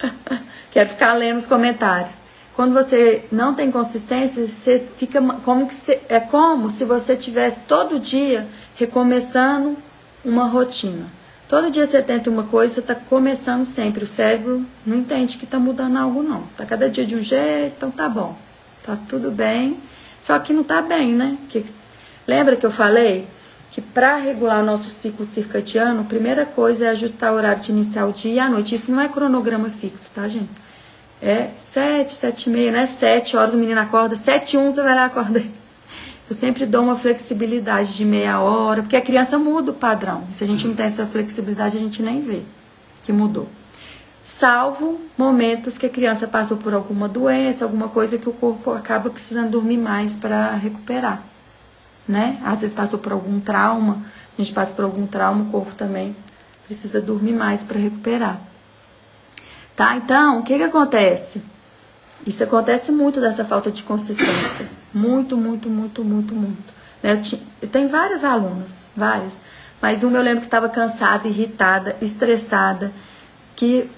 Quero 0.70 0.88
ficar 0.88 1.12
lendo 1.14 1.36
os 1.36 1.46
comentários. 1.46 2.18
Quando 2.54 2.72
você 2.72 3.24
não 3.32 3.54
tem 3.54 3.70
consistência, 3.70 4.46
você 4.46 4.86
fica 4.96 5.20
como 5.44 5.66
que 5.66 5.74
é 6.08 6.20
como 6.20 6.68
se 6.68 6.84
você 6.84 7.16
tivesse 7.16 7.60
todo 7.62 7.98
dia 7.98 8.48
recomeçando 8.74 9.76
uma 10.24 10.46
rotina. 10.46 11.06
Todo 11.48 11.70
dia 11.70 11.84
você 11.84 12.00
tenta 12.00 12.30
uma 12.30 12.44
coisa, 12.44 12.74
você 12.74 12.80
está 12.80 12.94
começando 12.94 13.64
sempre. 13.64 14.04
O 14.04 14.06
cérebro 14.06 14.64
não 14.86 14.96
entende 14.96 15.36
que 15.36 15.44
está 15.44 15.58
mudando 15.58 15.96
algo, 15.96 16.22
não. 16.22 16.44
Tá 16.56 16.64
cada 16.64 16.88
dia 16.88 17.04
de 17.04 17.16
um 17.16 17.20
jeito, 17.20 17.74
então 17.76 17.90
tá 17.90 18.08
bom. 18.08 18.38
Tá 18.84 18.96
tudo 19.08 19.32
bem. 19.32 19.80
Só 20.22 20.38
que 20.38 20.52
não 20.52 20.62
tá 20.62 20.80
bem, 20.80 21.12
né? 21.12 21.36
Que, 21.48 21.64
lembra 22.26 22.54
que 22.54 22.64
eu 22.64 22.70
falei 22.70 23.26
que 23.70 23.80
para 23.80 24.16
regular 24.16 24.62
o 24.62 24.64
nosso 24.66 24.90
ciclo 24.90 25.24
circadiano, 25.24 26.02
a 26.02 26.04
primeira 26.04 26.44
coisa 26.44 26.86
é 26.86 26.88
ajustar 26.90 27.32
o 27.32 27.36
horário 27.36 27.62
de 27.62 27.72
iniciar 27.72 28.06
o 28.06 28.12
dia 28.12 28.32
e 28.32 28.38
a 28.38 28.48
noite. 28.48 28.74
Isso 28.74 28.92
não 28.92 29.00
é 29.00 29.08
cronograma 29.08 29.70
fixo, 29.70 30.10
tá, 30.14 30.28
gente? 30.28 30.50
É 31.22 31.50
sete, 31.58 32.12
sete 32.12 32.48
e 32.48 32.52
meia, 32.52 32.70
né? 32.70 32.86
Sete 32.86 33.36
horas 33.36 33.54
o 33.54 33.58
menino 33.58 33.80
acorda, 33.80 34.14
sete 34.14 34.54
e 34.54 34.58
um 34.58 34.72
você 34.72 34.82
vai 34.82 34.94
lá 34.94 35.06
acordar. 35.06 35.42
Eu 36.30 36.36
sempre 36.36 36.64
dou 36.64 36.84
uma 36.84 36.94
flexibilidade 36.94 37.96
de 37.96 38.04
meia 38.04 38.38
hora, 38.38 38.82
porque 38.82 38.94
a 38.94 39.00
criança 39.00 39.36
muda 39.36 39.72
o 39.72 39.74
padrão. 39.74 40.28
Se 40.30 40.44
a 40.44 40.46
gente 40.46 40.64
não 40.64 40.76
tem 40.76 40.86
essa 40.86 41.04
flexibilidade, 41.04 41.76
a 41.76 41.80
gente 41.80 42.00
nem 42.04 42.22
vê 42.22 42.42
que 43.02 43.12
mudou. 43.12 43.48
Salvo 44.22 45.00
momentos 45.18 45.76
que 45.76 45.86
a 45.86 45.88
criança 45.88 46.28
passou 46.28 46.56
por 46.56 46.72
alguma 46.72 47.08
doença, 47.08 47.64
alguma 47.64 47.88
coisa 47.88 48.16
que 48.16 48.28
o 48.28 48.32
corpo 48.32 48.70
acaba 48.70 49.10
precisando 49.10 49.50
dormir 49.50 49.78
mais 49.78 50.14
para 50.14 50.52
recuperar. 50.52 51.20
Né? 52.06 52.40
Às 52.44 52.60
vezes 52.60 52.74
passou 52.74 53.00
por 53.00 53.10
algum 53.10 53.40
trauma, 53.40 54.04
a 54.38 54.40
gente 54.40 54.54
passa 54.54 54.72
por 54.72 54.84
algum 54.84 55.08
trauma, 55.08 55.42
o 55.42 55.46
corpo 55.46 55.72
também 55.74 56.14
precisa 56.64 57.00
dormir 57.00 57.32
mais 57.32 57.64
para 57.64 57.76
recuperar. 57.76 58.40
Tá? 59.74 59.96
Então, 59.96 60.38
o 60.38 60.42
que 60.44 60.56
que 60.56 60.62
acontece? 60.62 61.42
Isso 62.24 62.44
acontece 62.44 62.92
muito 62.92 63.20
dessa 63.20 63.44
falta 63.44 63.68
de 63.68 63.82
consistência. 63.82 64.78
Muito, 64.92 65.36
muito, 65.36 65.68
muito, 65.68 66.04
muito, 66.04 66.34
muito. 66.34 66.74
Eu, 67.02 67.20
tinha, 67.20 67.40
eu 67.62 67.68
tenho 67.68 67.88
várias 67.88 68.24
alunas, 68.24 68.88
várias. 68.94 69.40
Mas 69.80 70.02
uma 70.02 70.18
eu 70.18 70.22
lembro 70.22 70.40
que 70.40 70.46
estava 70.46 70.68
cansada, 70.68 71.26
irritada, 71.26 71.96
estressada, 72.00 72.92
que 73.56 73.90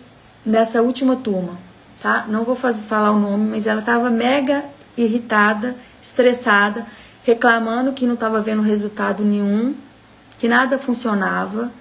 nessa 0.44 0.82
última 0.82 1.16
turma, 1.16 1.58
tá? 2.00 2.24
Não 2.28 2.44
vou 2.44 2.54
fazer, 2.54 2.82
falar 2.82 3.10
o 3.10 3.18
nome, 3.18 3.50
mas 3.50 3.66
ela 3.66 3.80
estava 3.80 4.10
mega 4.10 4.64
irritada, 4.96 5.76
estressada, 6.00 6.86
reclamando 7.24 7.92
que 7.92 8.06
não 8.06 8.14
estava 8.14 8.40
vendo 8.40 8.62
resultado 8.62 9.24
nenhum, 9.24 9.74
que 10.38 10.48
nada 10.48 10.78
funcionava. 10.78 11.72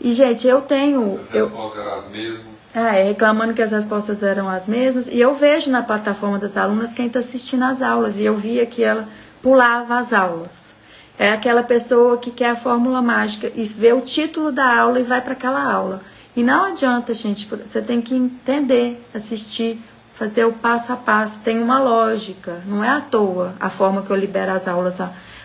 E, 0.00 0.12
gente, 0.12 0.46
eu 0.46 0.60
tenho. 0.60 1.18
As 1.20 1.34
eu, 1.34 1.46
eram 1.76 1.94
as 1.94 2.08
mesmas. 2.08 2.61
Ah, 2.74 2.96
é, 2.96 3.04
reclamando 3.04 3.52
que 3.52 3.60
as 3.60 3.70
respostas 3.70 4.22
eram 4.22 4.48
as 4.48 4.66
mesmas. 4.66 5.06
E 5.08 5.20
eu 5.20 5.34
vejo 5.34 5.70
na 5.70 5.82
plataforma 5.82 6.38
das 6.38 6.56
alunas 6.56 6.94
quem 6.94 7.06
está 7.06 7.18
assistindo 7.18 7.64
às 7.64 7.82
aulas. 7.82 8.18
E 8.18 8.24
eu 8.24 8.36
via 8.36 8.64
que 8.64 8.82
ela 8.82 9.08
pulava 9.42 9.98
as 9.98 10.12
aulas. 10.12 10.74
É 11.18 11.30
aquela 11.30 11.62
pessoa 11.62 12.16
que 12.16 12.30
quer 12.30 12.50
a 12.50 12.56
fórmula 12.56 13.02
mágica 13.02 13.52
e 13.54 13.62
vê 13.64 13.92
o 13.92 14.00
título 14.00 14.50
da 14.50 14.74
aula 14.80 14.98
e 14.98 15.02
vai 15.02 15.20
para 15.20 15.34
aquela 15.34 15.62
aula. 15.62 16.00
E 16.34 16.42
não 16.42 16.64
adianta, 16.64 17.12
gente, 17.12 17.46
você 17.46 17.82
tem 17.82 18.00
que 18.00 18.14
entender, 18.14 19.06
assistir, 19.12 19.78
fazer 20.14 20.46
o 20.46 20.52
passo 20.52 20.94
a 20.94 20.96
passo. 20.96 21.42
Tem 21.42 21.62
uma 21.62 21.78
lógica, 21.78 22.62
não 22.66 22.82
é 22.82 22.88
à 22.88 23.02
toa 23.02 23.54
a 23.60 23.68
forma 23.68 24.00
que 24.00 24.10
eu 24.10 24.16
libero 24.16 24.50
as 24.50 24.66
aulas. 24.66 24.98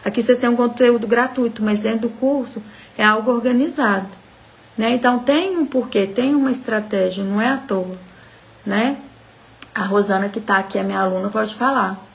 Aqui 0.05 0.21
vocês 0.21 0.37
têm 0.37 0.49
um 0.49 0.55
conteúdo 0.55 1.05
gratuito, 1.05 1.61
mas 1.61 1.81
dentro 1.81 2.07
do 2.07 2.09
curso 2.09 2.63
é 2.97 3.03
algo 3.03 3.29
organizado. 3.29 4.07
Né? 4.77 4.91
Então 4.93 5.19
tem 5.19 5.57
um 5.57 5.65
porquê, 5.65 6.05
tem 6.05 6.35
uma 6.35 6.51
estratégia, 6.51 7.23
não 7.23 7.41
é 7.41 7.49
à 7.49 7.57
toa. 7.57 7.97
Né? 8.65 8.97
A 9.73 9.83
Rosana 9.83 10.29
que 10.29 10.39
está 10.39 10.57
aqui, 10.57 10.77
a 10.77 10.83
minha 10.83 10.99
aluna, 10.99 11.29
pode 11.29 11.55
falar. 11.55 12.05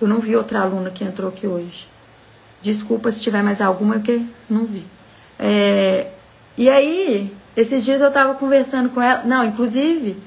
Eu 0.00 0.08
não 0.08 0.20
vi 0.20 0.36
outra 0.36 0.60
aluna 0.60 0.90
que 0.90 1.04
entrou 1.04 1.28
aqui 1.28 1.46
hoje. 1.46 1.88
Desculpa 2.60 3.10
se 3.10 3.22
tiver 3.22 3.42
mais 3.42 3.60
alguma, 3.60 3.94
porque 3.94 4.22
não 4.48 4.64
vi. 4.64 4.86
É, 5.38 6.08
e 6.56 6.68
aí, 6.68 7.34
esses 7.56 7.84
dias 7.84 8.00
eu 8.00 8.08
estava 8.08 8.34
conversando 8.34 8.90
com 8.90 9.00
ela. 9.00 9.22
Não, 9.24 9.44
inclusive, 9.44 10.22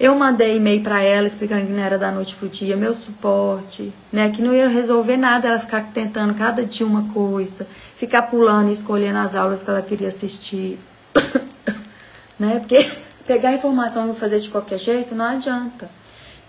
eu 0.00 0.14
mandei 0.14 0.56
e-mail 0.56 0.80
para 0.82 1.02
ela 1.02 1.26
explicando 1.26 1.66
que 1.66 1.72
não 1.72 1.82
era 1.82 1.98
da 1.98 2.12
noite 2.12 2.36
pro 2.36 2.48
dia, 2.48 2.76
meu 2.76 2.94
suporte, 2.94 3.92
né? 4.12 4.30
Que 4.30 4.40
não 4.40 4.54
ia 4.54 4.68
resolver 4.68 5.16
nada 5.16 5.48
ela 5.48 5.58
ficar 5.58 5.92
tentando 5.92 6.34
cada 6.34 6.64
dia 6.64 6.86
uma 6.86 7.12
coisa, 7.12 7.66
ficar 7.96 8.22
pulando 8.22 8.68
e 8.68 8.72
escolhendo 8.72 9.18
as 9.18 9.34
aulas 9.34 9.60
que 9.60 9.70
ela 9.70 9.82
queria 9.82 10.08
assistir. 10.08 10.78
né? 12.38 12.60
Porque 12.60 12.88
pegar 13.26 13.52
informação 13.52 14.10
e 14.12 14.14
fazer 14.14 14.38
de 14.38 14.50
qualquer 14.50 14.78
jeito 14.78 15.16
não 15.16 15.24
adianta. 15.24 15.90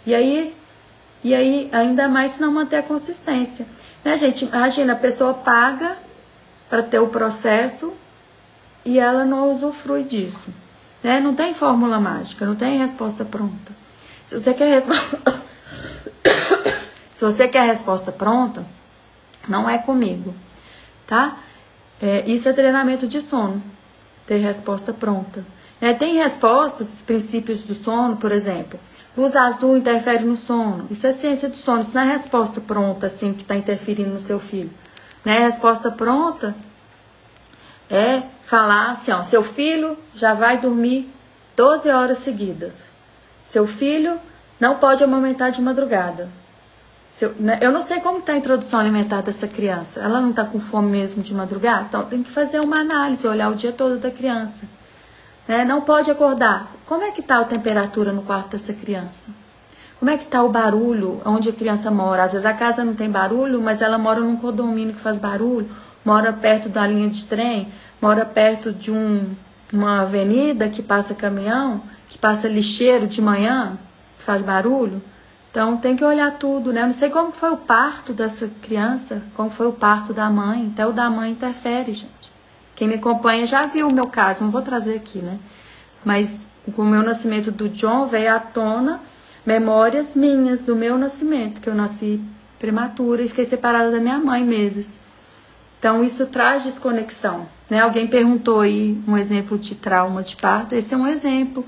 E 0.06 0.14
aí, 0.14 0.56
e 1.24 1.34
aí 1.34 1.70
ainda 1.72 2.08
mais 2.08 2.34
se 2.34 2.42
não 2.42 2.54
manter 2.54 2.78
a 2.78 2.84
consistência. 2.84 3.66
Né, 4.04 4.16
gente? 4.16 4.46
Imagina, 4.46 4.94
a 4.94 4.96
pessoa 4.96 5.34
paga 5.34 5.98
para 6.70 6.84
ter 6.84 7.00
o 7.00 7.08
processo 7.08 7.94
e 8.86 9.00
ela 9.00 9.26
não 9.26 9.52
usufrui 9.52 10.04
disso. 10.04 10.54
Né? 11.04 11.20
Não 11.20 11.34
tem 11.34 11.54
fórmula 11.54 12.00
mágica, 12.00 12.46
não 12.46 12.56
tem 12.56 12.78
resposta 12.78 13.26
pronta. 13.26 13.74
Se 14.26 14.38
você 14.38 14.54
quer 14.54 14.82
se 17.14 17.26
você 17.26 17.48
quer 17.48 17.62
a 17.62 17.66
resposta 17.66 18.12
pronta, 18.12 18.66
não 19.48 19.70
é 19.70 19.78
comigo, 19.78 20.34
tá? 21.08 21.38
É, 22.02 22.24
isso 22.30 22.48
é 22.48 22.54
treinamento 22.54 23.08
de 23.08 23.22
sono, 23.22 23.62
ter 24.26 24.38
resposta 24.38 24.94
pronta. 24.94 25.46
É, 25.82 25.94
tem 25.94 26.16
respostas, 26.16 26.94
os 26.94 27.02
princípios 27.02 27.64
do 27.64 27.74
sono, 27.74 28.18
por 28.18 28.32
exemplo. 28.32 28.80
Luz 29.18 29.36
azul 29.36 29.78
interfere 29.78 30.26
no 30.26 30.36
sono. 30.36 30.88
Isso 30.90 31.08
é 31.08 31.12
ciência 31.12 31.50
do 31.50 31.58
sono. 31.58 31.82
Isso 31.82 31.96
não 31.96 32.02
é 32.02 32.12
resposta 32.12 32.60
pronta, 32.60 33.08
assim, 33.08 33.34
que 33.34 33.42
está 33.42 33.56
interferindo 33.56 34.10
no 34.10 34.20
seu 34.20 34.40
filho. 34.40 34.72
Né? 35.24 35.40
Resposta 35.40 35.90
pronta 35.90 36.56
é 37.90 38.24
falar 38.44 38.92
assim, 38.92 39.12
ó, 39.12 39.24
seu 39.24 39.44
filho 39.44 39.98
já 40.14 40.34
vai 40.34 40.58
dormir 40.60 41.12
12 41.56 41.90
horas 41.90 42.20
seguidas. 42.20 42.86
Seu 43.44 43.66
filho 43.66 44.20
não 44.60 44.78
pode 44.78 45.04
amamentar 45.04 45.52
de 45.52 45.62
madrugada. 45.62 46.30
Eu, 47.20 47.34
né, 47.40 47.58
eu 47.62 47.72
não 47.72 47.82
sei 47.82 48.00
como 48.00 48.20
está 48.20 48.34
a 48.34 48.38
introdução 48.38 48.80
alimentar 48.80 49.22
dessa 49.22 49.48
criança. 49.48 50.00
Ela 50.00 50.22
não 50.22 50.30
está 50.30 50.46
com 50.46 50.60
fome 50.60 50.92
mesmo 50.92 51.24
de 51.24 51.34
madrugada? 51.34 51.86
Então 51.90 52.06
tem 52.06 52.22
que 52.22 52.30
fazer 52.30 52.60
uma 52.60 52.80
análise, 52.80 53.28
olhar 53.28 53.50
o 53.50 53.56
dia 53.56 53.72
todo 53.72 53.98
da 53.98 54.12
criança. 54.12 54.66
Né? 55.48 55.66
Não 55.66 55.82
pode 55.82 56.12
acordar. 56.12 56.72
Como 56.86 57.04
é 57.04 57.12
que 57.12 57.22
está 57.22 57.40
a 57.40 57.44
temperatura 57.44 58.12
no 58.12 58.22
quarto 58.22 58.52
dessa 58.52 58.72
criança? 58.72 59.28
Como 60.00 60.10
é 60.12 60.16
que 60.16 60.24
está 60.24 60.42
o 60.44 60.50
barulho 60.50 61.20
onde 61.26 61.50
a 61.50 61.54
criança 61.54 61.92
mora? 61.92 62.24
Às 62.24 62.32
vezes 62.32 62.46
a 62.46 62.54
casa 62.54 62.86
não 62.86 62.94
tem 62.94 63.10
barulho, 63.10 63.62
mas 63.62 63.82
ela 63.82 63.98
mora 63.98 64.22
num 64.22 64.38
condomínio 64.38 64.94
que 64.94 65.02
faz 65.02 65.18
barulho, 65.18 65.70
mora 66.04 66.34
perto 66.34 66.70
da 66.70 66.86
linha 66.88 67.10
de 67.10 67.26
trem, 67.26 67.70
mora 68.02 68.26
perto 68.26 68.72
de 68.72 68.92
um, 68.92 69.36
uma 69.74 70.02
avenida 70.02 70.70
que 70.70 70.82
passa 70.82 71.14
caminhão, 71.14 71.84
que 72.08 72.18
passa 72.18 72.48
lixeiro 72.48 73.08
de 73.08 73.22
manhã, 73.22 73.78
que 74.18 74.24
faz 74.24 74.42
barulho. 74.42 75.02
Então 75.52 75.78
tem 75.78 75.96
que 75.96 76.04
olhar 76.04 76.32
tudo, 76.38 76.72
né? 76.72 76.82
Eu 76.82 76.86
não 76.88 76.94
sei 76.94 77.10
como 77.10 77.32
foi 77.32 77.52
o 77.52 77.58
parto 77.58 78.14
dessa 78.14 78.50
criança, 78.62 79.24
como 79.36 79.50
foi 79.50 79.68
o 79.68 79.74
parto 79.74 80.14
da 80.14 80.30
mãe, 80.30 80.70
até 80.72 80.86
o 80.86 80.92
da 80.92 81.10
mãe 81.10 81.32
interfere, 81.32 81.92
gente. 81.92 82.32
Quem 82.76 82.88
me 82.88 82.96
acompanha 82.96 83.46
já 83.46 83.64
viu 83.64 83.88
o 83.88 83.94
meu 83.94 84.08
caso, 84.08 84.44
não 84.44 84.52
vou 84.52 84.62
trazer 84.62 84.96
aqui, 84.96 85.20
né? 85.20 85.40
Mas 86.06 86.48
com 86.76 86.84
o 86.84 86.86
meu 86.86 87.02
nascimento 87.02 87.52
do 87.52 87.68
John 87.68 88.06
veio 88.06 88.34
à 88.34 88.40
tona 88.40 89.02
memórias 89.46 90.16
minhas 90.16 90.62
do 90.62 90.76
meu 90.76 90.98
nascimento, 90.98 91.60
que 91.60 91.68
eu 91.68 91.76
nasci 91.76 92.22
prematura 92.60 93.24
e 93.24 93.28
fiquei 93.28 93.46
separada 93.46 93.92
da 93.92 94.00
minha 94.00 94.20
mãe 94.20 94.44
meses. 94.44 95.02
Então 95.80 96.04
isso 96.04 96.26
traz 96.28 96.66
desconexão, 96.66 97.48
né? 97.70 97.80
Alguém 97.80 98.06
perguntou 98.06 98.60
aí 98.60 99.02
um 99.08 99.18
exemplo 99.18 99.58
de 99.58 99.76
trauma 99.76 100.22
de 100.22 100.36
parto, 100.36 100.76
esse 100.76 100.94
é 100.94 100.98
um 100.98 101.08
exemplo 101.08 101.66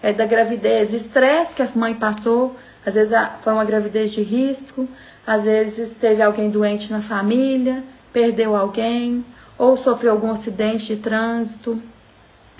é, 0.00 0.12
da 0.12 0.24
gravidez, 0.24 0.92
estresse 0.92 1.56
que 1.56 1.62
a 1.62 1.68
mãe 1.74 1.94
passou, 1.94 2.56
às 2.86 2.94
vezes 2.94 3.12
foi 3.40 3.52
uma 3.52 3.64
gravidez 3.64 4.12
de 4.12 4.22
risco, 4.22 4.88
às 5.26 5.44
vezes 5.44 5.96
teve 5.96 6.22
alguém 6.22 6.48
doente 6.48 6.92
na 6.92 7.00
família, 7.00 7.82
perdeu 8.12 8.54
alguém, 8.54 9.24
ou 9.58 9.76
sofreu 9.76 10.12
algum 10.12 10.30
acidente 10.30 10.94
de 10.94 11.02
trânsito. 11.02 11.82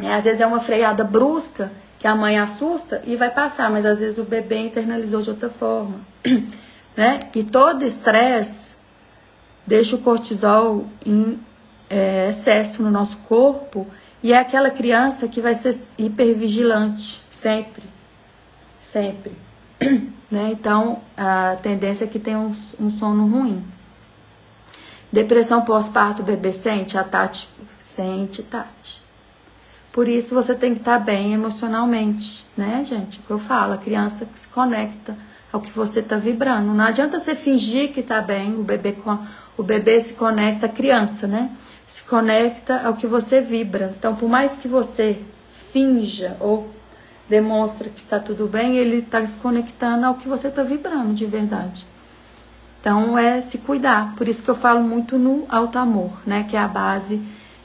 É, 0.03 0.13
às 0.13 0.25
vezes 0.25 0.41
é 0.41 0.47
uma 0.47 0.61
freada 0.61 1.05
brusca 1.05 1.73
que 1.99 2.07
a 2.07 2.15
mãe 2.15 2.39
assusta 2.39 3.03
e 3.05 3.17
vai 3.17 3.31
passar, 3.31 3.71
mas 3.71 3.87
às 3.87 4.01
vezes 4.01 4.19
o 4.19 4.25
bebê 4.25 4.59
internalizou 4.59 5.23
de 5.23 5.31
outra 5.31 5.49
forma. 5.49 6.01
né? 6.97 7.21
E 7.35 7.45
todo 7.45 7.85
estresse 7.85 8.78
deixa 9.69 9.97
o 9.97 9.99
cortisol 9.99 10.87
em 11.05 11.39
é, 11.91 12.31
excesso 12.31 12.83
no 12.83 12.91
nosso 12.91 13.19
corpo 13.19 13.87
e 14.23 14.33
é 14.33 14.39
aquela 14.39 14.71
criança 14.71 15.29
que 15.29 15.43
vai 15.43 15.55
ser 15.55 15.79
hipervigilante 15.99 17.23
sempre. 17.31 17.85
Sempre. 18.81 19.33
Né? 20.31 20.51
Então, 20.53 21.01
a 21.17 21.57
tendência 21.63 22.05
é 22.05 22.07
que 22.07 22.19
tenha 22.19 22.39
um, 22.39 22.53
um 22.79 22.91
sono 22.91 23.27
ruim. 23.27 23.65
Depressão 25.11 25.63
pós-parto, 25.63 26.23
bebê 26.23 26.53
sente? 26.53 26.99
A 26.99 27.03
Tati 27.03 27.49
sente, 27.79 28.43
Tati. 28.43 29.03
Por 29.91 30.07
isso 30.07 30.35
você 30.35 30.55
tem 30.55 30.75
que 30.75 30.81
estar 30.81 30.99
bem 30.99 31.33
emocionalmente, 31.33 32.45
né, 32.55 32.85
gente? 32.85 33.21
O 33.21 33.23
que 33.23 33.31
eu 33.31 33.39
falo, 33.39 33.73
a 33.73 33.79
criança 33.79 34.27
que 34.27 34.39
se 34.39 34.49
conecta 34.49 35.17
ao 35.53 35.61
que 35.61 35.71
você 35.71 36.01
está 36.01 36.17
vibrando. 36.17 36.73
Não 36.73 36.85
adianta 36.85 37.19
você 37.19 37.35
fingir 37.35 37.93
que 37.93 38.01
está 38.01 38.21
bem, 38.21 38.55
o 38.55 38.63
bebê, 38.63 38.97
o 39.57 39.63
bebê 39.63 39.99
se 40.01 40.15
conecta 40.15 40.67
à 40.67 40.69
criança, 40.69 41.27
né? 41.27 41.51
Se 41.87 42.03
conecta 42.03 42.83
ao 42.87 42.95
que 42.95 43.07
você 43.07 43.41
vibra. 43.41 43.95
Então, 43.97 44.15
por 44.15 44.29
mais 44.29 44.57
que 44.57 44.69
você 44.69 45.23
finja 45.49 46.37
ou 46.41 46.69
demonstra 47.29 47.89
que 47.89 47.99
está 47.99 48.19
tudo 48.19 48.47
bem, 48.47 48.77
ele 48.77 48.99
está 48.99 49.25
se 49.25 49.39
conectando 49.39 50.07
ao 50.07 50.15
que 50.15 50.29
você 50.29 50.49
está 50.49 50.63
vibrando 50.63 51.13
de 51.15 51.27
verdade. 51.27 51.87
Então 52.81 53.19
é 53.19 53.41
se 53.41 53.59
cuidar. 53.59 54.15
Por 54.17 54.29
isso 54.29 54.43
que 54.43 54.49
eu 54.49 54.55
falo 54.55 54.83
muito 54.83 55.19
no 55.19 55.45
alto 55.49 55.79
amor, 55.79 56.13
né? 56.25 56.45
Que 56.45 56.57
é 56.57 56.61
a 56.61 56.69
base 56.69 57.23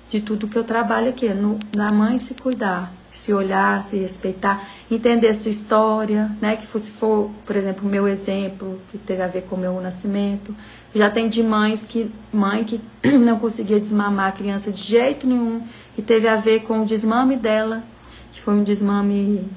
de 0.10 0.20
tudo 0.20 0.48
que 0.48 0.58
eu 0.58 0.64
trabalho 0.64 1.10
aqui. 1.10 1.30
No, 1.30 1.58
na 1.76 1.92
mãe 1.92 2.18
se 2.18 2.34
cuidar, 2.34 2.92
se 3.18 3.34
olhar, 3.34 3.84
se 3.84 3.98
respeitar, 3.98 4.68
entender 4.90 5.34
sua 5.34 5.52
história, 5.52 6.36
né? 6.42 6.56
Que 6.56 6.66
se 6.80 6.92
for, 6.92 7.30
por 7.46 7.56
exemplo, 7.56 7.88
o 7.88 7.90
meu 7.90 8.08
exemplo, 8.08 8.82
que 8.90 8.98
teve 8.98 9.22
a 9.22 9.28
ver 9.28 9.44
com 9.44 9.56
o 9.56 9.60
meu 9.60 9.80
nascimento. 9.80 10.56
Já 10.94 11.10
tem 11.10 11.28
de 11.28 11.44
mães 11.44 11.86
que 11.86 12.12
mãe 12.32 12.64
que 12.64 12.82
não 13.20 13.40
conseguia 13.40 13.80
desmamar 13.80 14.30
a 14.30 14.32
criança 14.32 14.72
de 14.72 14.82
jeito 14.82 15.28
nenhum 15.28 15.64
e 15.98 16.02
teve 16.02 16.28
a 16.28 16.36
ver 16.36 16.64
com 16.64 16.82
o 16.82 16.86
desmame 16.86 17.36
dela 17.36 17.84
que 18.32 18.42
foi 18.42 18.56
um 18.56 18.64
desmame 18.64 19.48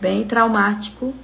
bem 0.00 0.24
traumático, 0.24 1.14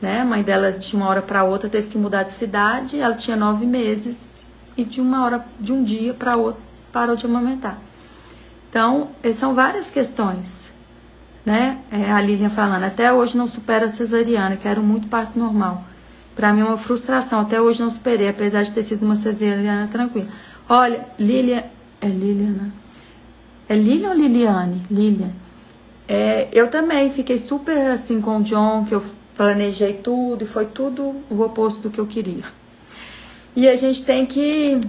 né? 0.00 0.20
A 0.20 0.24
mãe 0.24 0.42
dela 0.42 0.72
de 0.72 0.96
uma 0.96 1.06
hora 1.06 1.22
para 1.22 1.44
outra 1.44 1.68
teve 1.68 1.86
que 1.86 1.96
mudar 1.96 2.24
de 2.24 2.32
cidade, 2.32 2.98
ela 2.98 3.14
tinha 3.14 3.36
nove 3.36 3.66
meses 3.66 4.44
e 4.76 4.84
de 4.84 5.00
uma 5.00 5.24
hora, 5.24 5.44
de 5.60 5.72
um 5.72 5.82
dia 5.82 6.12
para 6.12 6.36
outro 6.36 6.70
parou 6.92 7.14
de 7.14 7.24
amamentar. 7.24 7.78
Então, 8.70 9.08
são 9.34 9.52
várias 9.52 9.90
questões, 9.90 10.72
né? 11.44 11.80
É, 11.90 12.10
a 12.12 12.20
Lilian 12.20 12.48
falando, 12.48 12.84
até 12.84 13.12
hoje 13.12 13.36
não 13.36 13.48
supera 13.48 13.86
a 13.86 13.88
cesariana, 13.88 14.56
quero 14.56 14.80
muito 14.80 15.08
parto 15.08 15.36
normal. 15.36 15.84
Para 16.36 16.52
mim 16.52 16.60
é 16.60 16.64
uma 16.64 16.78
frustração, 16.78 17.40
até 17.40 17.60
hoje 17.60 17.82
não 17.82 17.90
superei, 17.90 18.28
apesar 18.28 18.62
de 18.62 18.70
ter 18.70 18.84
sido 18.84 19.04
uma 19.04 19.16
cesariana 19.16 19.88
tranquila. 19.88 20.28
Olha, 20.68 21.04
Lilian, 21.18 21.64
é 22.00 22.06
Lilian, 22.06 22.50
né? 22.50 22.72
É 23.68 23.74
Lilian 23.74 24.10
ou 24.10 24.14
Liliane? 24.14 24.82
Lilian. 24.88 25.32
É, 26.06 26.48
eu 26.52 26.68
também 26.68 27.10
fiquei 27.10 27.38
super 27.38 27.90
assim 27.90 28.20
com 28.20 28.38
o 28.38 28.42
John, 28.42 28.84
que 28.84 28.94
eu 28.94 29.04
planejei 29.36 29.94
tudo 29.94 30.44
e 30.44 30.46
foi 30.46 30.66
tudo 30.66 31.16
o 31.28 31.40
oposto 31.42 31.82
do 31.82 31.90
que 31.90 32.00
eu 32.00 32.06
queria. 32.06 32.44
E 33.56 33.68
a 33.68 33.74
gente 33.74 34.04
tem 34.04 34.24
que 34.24 34.80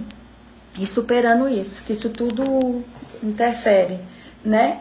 ir 0.78 0.86
superando 0.86 1.48
isso, 1.48 1.82
que 1.84 1.92
isso 1.92 2.08
tudo 2.10 2.84
interfere, 3.22 4.00
né? 4.44 4.80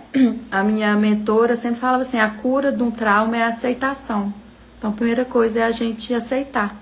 A 0.51 0.63
minha 0.63 0.95
mentora 0.95 1.55
sempre 1.55 1.79
falava 1.79 2.01
assim: 2.01 2.19
a 2.19 2.29
cura 2.29 2.71
de 2.71 2.81
um 2.83 2.91
trauma 2.91 3.37
é 3.37 3.43
a 3.43 3.47
aceitação. 3.47 4.33
Então, 4.77 4.91
a 4.91 4.93
primeira 4.93 5.25
coisa 5.25 5.59
é 5.59 5.63
a 5.63 5.71
gente 5.71 6.13
aceitar. 6.13 6.75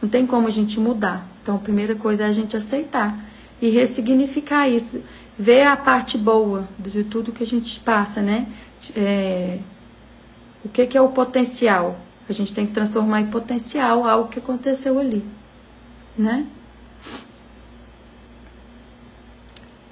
Não 0.00 0.08
tem 0.08 0.26
como 0.26 0.46
a 0.46 0.50
gente 0.50 0.78
mudar. 0.78 1.26
Então, 1.42 1.56
a 1.56 1.58
primeira 1.58 1.94
coisa 1.94 2.24
é 2.24 2.26
a 2.28 2.32
gente 2.32 2.56
aceitar 2.56 3.16
e 3.60 3.70
ressignificar 3.70 4.68
isso, 4.68 5.02
ver 5.38 5.62
a 5.62 5.76
parte 5.76 6.16
boa 6.16 6.68
de 6.78 7.02
tudo 7.04 7.32
que 7.32 7.42
a 7.42 7.46
gente 7.46 7.80
passa, 7.80 8.20
né? 8.20 8.46
é, 8.96 9.58
o 10.64 10.68
que, 10.68 10.86
que 10.86 10.98
é 10.98 11.00
o 11.00 11.08
potencial. 11.10 11.98
A 12.28 12.32
gente 12.32 12.52
tem 12.52 12.66
que 12.66 12.72
transformar 12.72 13.20
em 13.20 13.26
potencial 13.26 14.06
algo 14.06 14.28
que 14.28 14.38
aconteceu 14.38 14.98
ali, 14.98 15.24
né? 16.16 16.46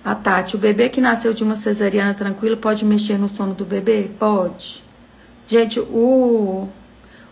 A 0.05 0.15
Tati, 0.15 0.57
o 0.57 0.59
bebê 0.59 0.89
que 0.89 1.01
nasceu 1.01 1.33
de 1.33 1.45
uma 1.45 1.55
cesariana 1.55 2.13
tranquila 2.13 2.57
pode 2.57 2.85
mexer 2.85 3.19
no 3.19 3.29
sono 3.29 3.55
do 3.55 3.65
bebê? 3.65 4.11
Pode. 4.19 4.83
Gente, 5.47 5.79
o, 5.79 6.69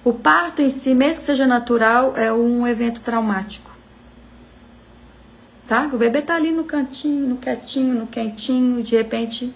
o 0.05 0.13
parto 0.13 0.63
em 0.63 0.71
si, 0.71 0.95
mesmo 0.95 1.21
que 1.21 1.27
seja 1.27 1.47
natural, 1.47 2.15
é 2.17 2.33
um 2.33 2.67
evento 2.67 3.01
traumático. 3.01 3.71
Tá? 5.67 5.89
O 5.93 5.99
bebê 5.99 6.23
tá 6.23 6.37
ali 6.37 6.53
no 6.53 6.65
cantinho, 6.65 7.27
no 7.27 7.37
quietinho, 7.37 7.95
no 7.95 8.07
quentinho, 8.07 8.83
de 8.83 8.97
repente 8.97 9.53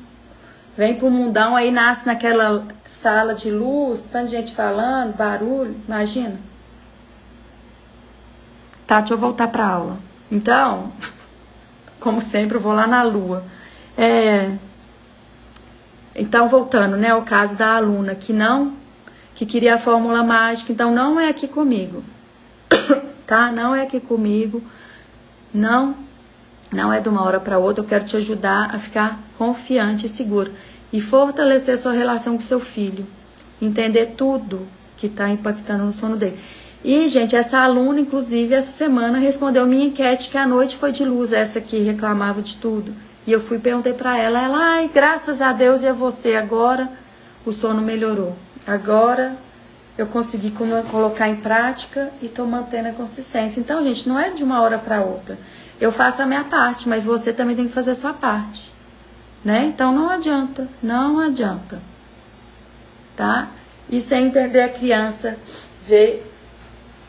Vem 0.76 0.96
pro 0.96 1.08
mundão, 1.08 1.54
aí 1.54 1.70
nasce 1.70 2.04
naquela 2.04 2.66
sala 2.84 3.32
de 3.32 3.48
luz, 3.48 4.08
tanta 4.10 4.26
gente 4.26 4.52
falando, 4.52 5.16
barulho, 5.16 5.76
imagina. 5.86 6.36
Deixa 8.86 9.14
eu 9.14 9.18
voltar 9.18 9.48
pra 9.48 9.66
aula. 9.66 9.98
Então, 10.30 10.92
como 12.04 12.20
sempre, 12.20 12.58
eu 12.58 12.60
vou 12.60 12.74
lá 12.74 12.86
na 12.86 13.02
lua. 13.02 13.42
É, 13.96 14.52
então, 16.14 16.46
voltando, 16.46 16.98
né, 16.98 17.08
ao 17.08 17.22
caso 17.22 17.56
da 17.56 17.74
aluna 17.74 18.14
que 18.14 18.30
não, 18.30 18.76
que 19.34 19.46
queria 19.46 19.76
a 19.76 19.78
fórmula 19.78 20.22
mágica, 20.22 20.70
então 20.70 20.94
não 20.94 21.18
é 21.18 21.30
aqui 21.30 21.48
comigo, 21.48 22.04
tá? 23.26 23.50
Não 23.50 23.74
é 23.74 23.82
aqui 23.82 23.98
comigo, 23.98 24.62
não 25.52 25.96
não 26.70 26.92
é 26.92 27.00
de 27.00 27.08
uma 27.08 27.22
hora 27.22 27.38
para 27.38 27.56
outra, 27.56 27.84
eu 27.84 27.88
quero 27.88 28.04
te 28.04 28.16
ajudar 28.16 28.74
a 28.74 28.78
ficar 28.80 29.20
confiante 29.38 30.06
e 30.06 30.08
seguro 30.08 30.52
e 30.92 31.00
fortalecer 31.00 31.78
sua 31.78 31.92
relação 31.92 32.34
com 32.34 32.40
seu 32.40 32.58
filho, 32.58 33.06
entender 33.62 34.14
tudo 34.16 34.66
que 34.96 35.06
está 35.06 35.30
impactando 35.30 35.84
no 35.84 35.92
sono 35.92 36.16
dele. 36.16 36.38
E, 36.84 37.08
gente, 37.08 37.34
essa 37.34 37.58
aluna, 37.60 37.98
inclusive, 38.00 38.54
essa 38.54 38.70
semana 38.70 39.18
respondeu 39.18 39.66
minha 39.66 39.86
enquete 39.86 40.28
que 40.28 40.36
a 40.36 40.46
noite 40.46 40.76
foi 40.76 40.92
de 40.92 41.04
luz, 41.04 41.32
essa 41.32 41.60
que 41.60 41.78
reclamava 41.78 42.42
de 42.42 42.56
tudo. 42.58 42.94
E 43.26 43.32
eu 43.32 43.40
fui 43.40 43.58
perguntei 43.58 43.94
para 43.94 44.18
ela, 44.18 44.42
ela, 44.42 44.58
ai, 44.58 44.90
graças 44.92 45.40
a 45.40 45.52
Deus 45.52 45.82
e 45.82 45.88
a 45.88 45.94
você, 45.94 46.36
agora 46.36 46.92
o 47.46 47.52
sono 47.52 47.80
melhorou. 47.80 48.36
Agora 48.66 49.36
eu 49.96 50.06
consegui 50.06 50.52
colocar 50.90 51.28
em 51.28 51.36
prática 51.36 52.10
e 52.20 52.26
estou 52.26 52.46
mantendo 52.46 52.88
a 52.90 52.92
consistência. 52.92 53.60
Então, 53.60 53.82
gente, 53.82 54.06
não 54.08 54.18
é 54.20 54.30
de 54.30 54.44
uma 54.44 54.60
hora 54.60 54.76
para 54.76 55.00
outra. 55.00 55.38
Eu 55.80 55.90
faço 55.90 56.20
a 56.20 56.26
minha 56.26 56.44
parte, 56.44 56.86
mas 56.88 57.04
você 57.04 57.32
também 57.32 57.56
tem 57.56 57.66
que 57.66 57.72
fazer 57.72 57.92
a 57.92 57.94
sua 57.94 58.12
parte. 58.12 58.72
né? 59.44 59.64
Então 59.66 59.92
não 59.92 60.08
adianta, 60.08 60.68
não 60.82 61.20
adianta, 61.20 61.80
tá? 63.14 63.50
E 63.90 64.00
sem 64.00 64.26
entender 64.26 64.62
a 64.62 64.68
criança, 64.68 65.36
ver, 65.86 66.33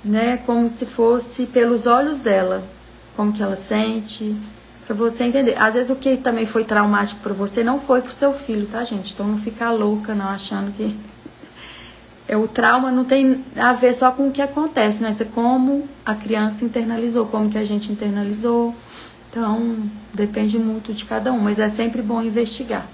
né, 0.06 0.38
como 0.46 0.70
se 0.70 0.86
fosse 0.86 1.48
pelos 1.48 1.88
olhos 1.88 2.20
dela, 2.20 2.64
como 3.16 3.34
que 3.34 3.42
ela 3.42 3.56
sente, 3.56 4.36
para 4.86 4.96
você 4.96 5.24
entender. 5.24 5.56
Às 5.58 5.74
vezes 5.74 5.90
o 5.90 5.96
que 5.96 6.16
também 6.16 6.46
foi 6.46 6.64
traumático 6.64 7.22
para 7.22 7.34
você 7.34 7.64
não 7.64 7.80
foi 7.80 8.02
pro 8.02 8.12
seu 8.12 8.32
filho, 8.32 8.68
tá, 8.68 8.84
gente? 8.84 9.12
Então 9.12 9.28
não 9.28 9.40
ficar 9.40 9.72
louca 9.72 10.14
não 10.14 10.28
achando 10.28 10.72
que 10.74 10.96
é 12.28 12.38
o 12.38 12.48
trauma 12.48 12.92
não 12.92 13.04
tem 13.04 13.44
a 13.56 13.74
ver 13.74 13.96
só 13.96 14.12
com 14.12 14.28
o 14.28 14.32
que 14.32 14.42
acontece, 14.42 15.02
né? 15.02 15.16
É 15.20 15.26
como 15.26 15.90
a 16.06 16.14
criança 16.14 16.64
internalizou, 16.64 17.26
como 17.26 17.50
que 17.50 17.58
a 17.58 17.66
gente 17.66 17.92
internalizou. 17.92 18.76
Então, 19.30 19.90
depende 20.14 20.58
muito 20.58 20.94
de 20.94 21.04
cada 21.04 21.34
um, 21.34 21.40
mas 21.40 21.60
é 21.60 21.68
sempre 21.68 22.02
bom 22.02 22.22
investigar. 22.22 22.88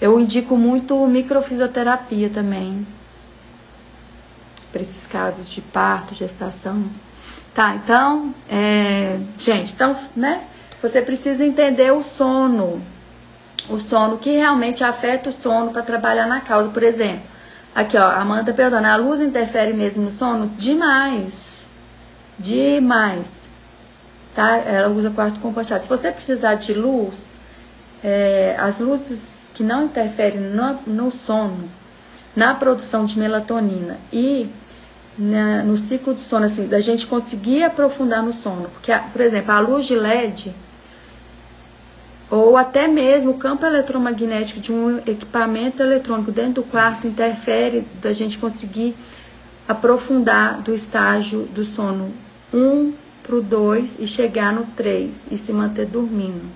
Eu 0.00 0.18
indico 0.18 0.56
muito 0.56 1.06
microfisioterapia 1.06 2.30
também, 2.30 2.84
para 4.72 4.82
esses 4.82 5.06
casos 5.06 5.50
de 5.50 5.60
parto, 5.60 6.14
gestação. 6.14 6.84
Tá, 7.54 7.74
então, 7.74 8.34
é, 8.48 9.18
gente, 9.36 9.72
então, 9.72 9.96
né? 10.14 10.44
Você 10.82 11.02
precisa 11.02 11.44
entender 11.44 11.92
o 11.92 12.02
sono, 12.02 12.82
o 13.68 13.78
sono 13.78 14.16
que 14.18 14.30
realmente 14.30 14.82
afeta 14.82 15.28
o 15.28 15.32
sono 15.32 15.72
para 15.72 15.82
trabalhar 15.82 16.26
na 16.26 16.40
causa. 16.40 16.70
Por 16.70 16.82
exemplo, 16.82 17.22
aqui 17.74 17.96
ó, 17.98 18.10
Amanda 18.10 18.52
perdona, 18.52 18.92
a 18.92 18.96
luz 18.96 19.20
interfere 19.20 19.72
mesmo 19.72 20.04
no 20.04 20.10
sono? 20.10 20.46
Demais, 20.56 21.66
demais 22.38 23.50
tá? 24.34 24.56
Ela 24.56 24.88
usa 24.88 25.10
quarto 25.10 25.40
compartilhado. 25.40 25.84
Se 25.84 25.88
você 25.88 26.10
precisar 26.10 26.54
de 26.54 26.74
luz, 26.74 27.38
é, 28.02 28.56
as 28.58 28.80
luzes 28.80 29.50
que 29.54 29.62
não 29.62 29.84
interferem 29.84 30.40
no, 30.40 30.80
no, 30.86 31.10
sono, 31.10 31.70
na 32.34 32.54
produção 32.54 33.04
de 33.04 33.18
melatonina 33.18 33.98
e 34.12 34.48
na, 35.20 35.62
no 35.62 35.76
ciclo 35.76 36.14
do 36.14 36.20
sono, 36.20 36.46
assim, 36.46 36.66
da 36.66 36.80
gente 36.80 37.06
conseguir 37.06 37.62
aprofundar 37.62 38.22
no 38.22 38.32
sono. 38.32 38.70
Porque, 38.70 38.90
por 39.12 39.20
exemplo, 39.20 39.52
a 39.52 39.60
luz 39.60 39.86
de 39.86 39.94
LED 39.94 40.54
ou 42.30 42.56
até 42.56 42.86
mesmo 42.86 43.32
o 43.32 43.38
campo 43.38 43.66
eletromagnético 43.66 44.60
de 44.60 44.72
um 44.72 44.98
equipamento 44.98 45.82
eletrônico 45.82 46.30
dentro 46.30 46.62
do 46.62 46.62
quarto 46.62 47.06
interfere 47.06 47.86
da 48.00 48.12
gente 48.12 48.38
conseguir 48.38 48.96
aprofundar 49.68 50.62
do 50.62 50.72
estágio 50.72 51.42
do 51.42 51.64
sono 51.64 52.12
1, 52.54 52.58
um, 52.58 52.94
pro 53.22 53.42
2 53.42 53.98
e 53.98 54.06
chegar 54.06 54.52
no 54.52 54.64
3 54.76 55.28
e 55.32 55.36
se 55.36 55.52
manter 55.52 55.86
dormindo. 55.86 56.48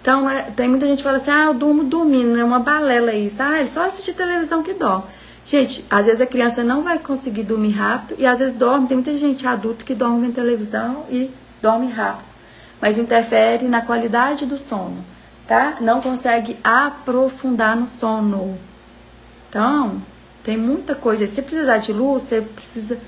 Então, 0.00 0.28
é, 0.28 0.42
tem 0.42 0.68
muita 0.68 0.86
gente 0.86 0.98
que 0.98 1.04
fala 1.04 1.18
assim: 1.18 1.30
ah, 1.30 1.44
eu 1.46 1.54
durmo 1.54 1.84
dormindo, 1.84 2.38
é 2.38 2.44
uma 2.44 2.58
balela 2.58 3.12
isso. 3.12 3.42
Ah, 3.42 3.58
ele 3.58 3.68
só 3.68 3.84
assiste 3.84 4.14
televisão 4.14 4.62
que 4.62 4.72
dorme. 4.72 5.04
Gente, 5.48 5.82
às 5.88 6.04
vezes 6.04 6.20
a 6.20 6.26
criança 6.26 6.62
não 6.62 6.82
vai 6.82 6.98
conseguir 6.98 7.42
dormir 7.42 7.70
rápido 7.70 8.16
e 8.18 8.26
às 8.26 8.38
vezes 8.38 8.54
dorme. 8.54 8.86
Tem 8.86 8.98
muita 8.98 9.14
gente 9.14 9.46
adulta 9.46 9.82
que 9.82 9.94
dorme 9.94 10.20
vendo 10.20 10.34
televisão 10.34 11.06
e 11.08 11.30
dorme 11.62 11.90
rápido, 11.90 12.26
mas 12.78 12.98
interfere 12.98 13.66
na 13.66 13.80
qualidade 13.80 14.44
do 14.44 14.58
sono, 14.58 15.02
tá? 15.46 15.78
Não 15.80 16.02
consegue 16.02 16.58
aprofundar 16.62 17.74
no 17.74 17.86
sono. 17.86 18.58
Então, 19.48 20.02
tem 20.44 20.54
muita 20.58 20.94
coisa. 20.94 21.26
Se 21.26 21.40
precisar 21.40 21.78
de 21.78 21.94
luz, 21.94 22.24
você 22.24 22.42
precisa 22.42 22.98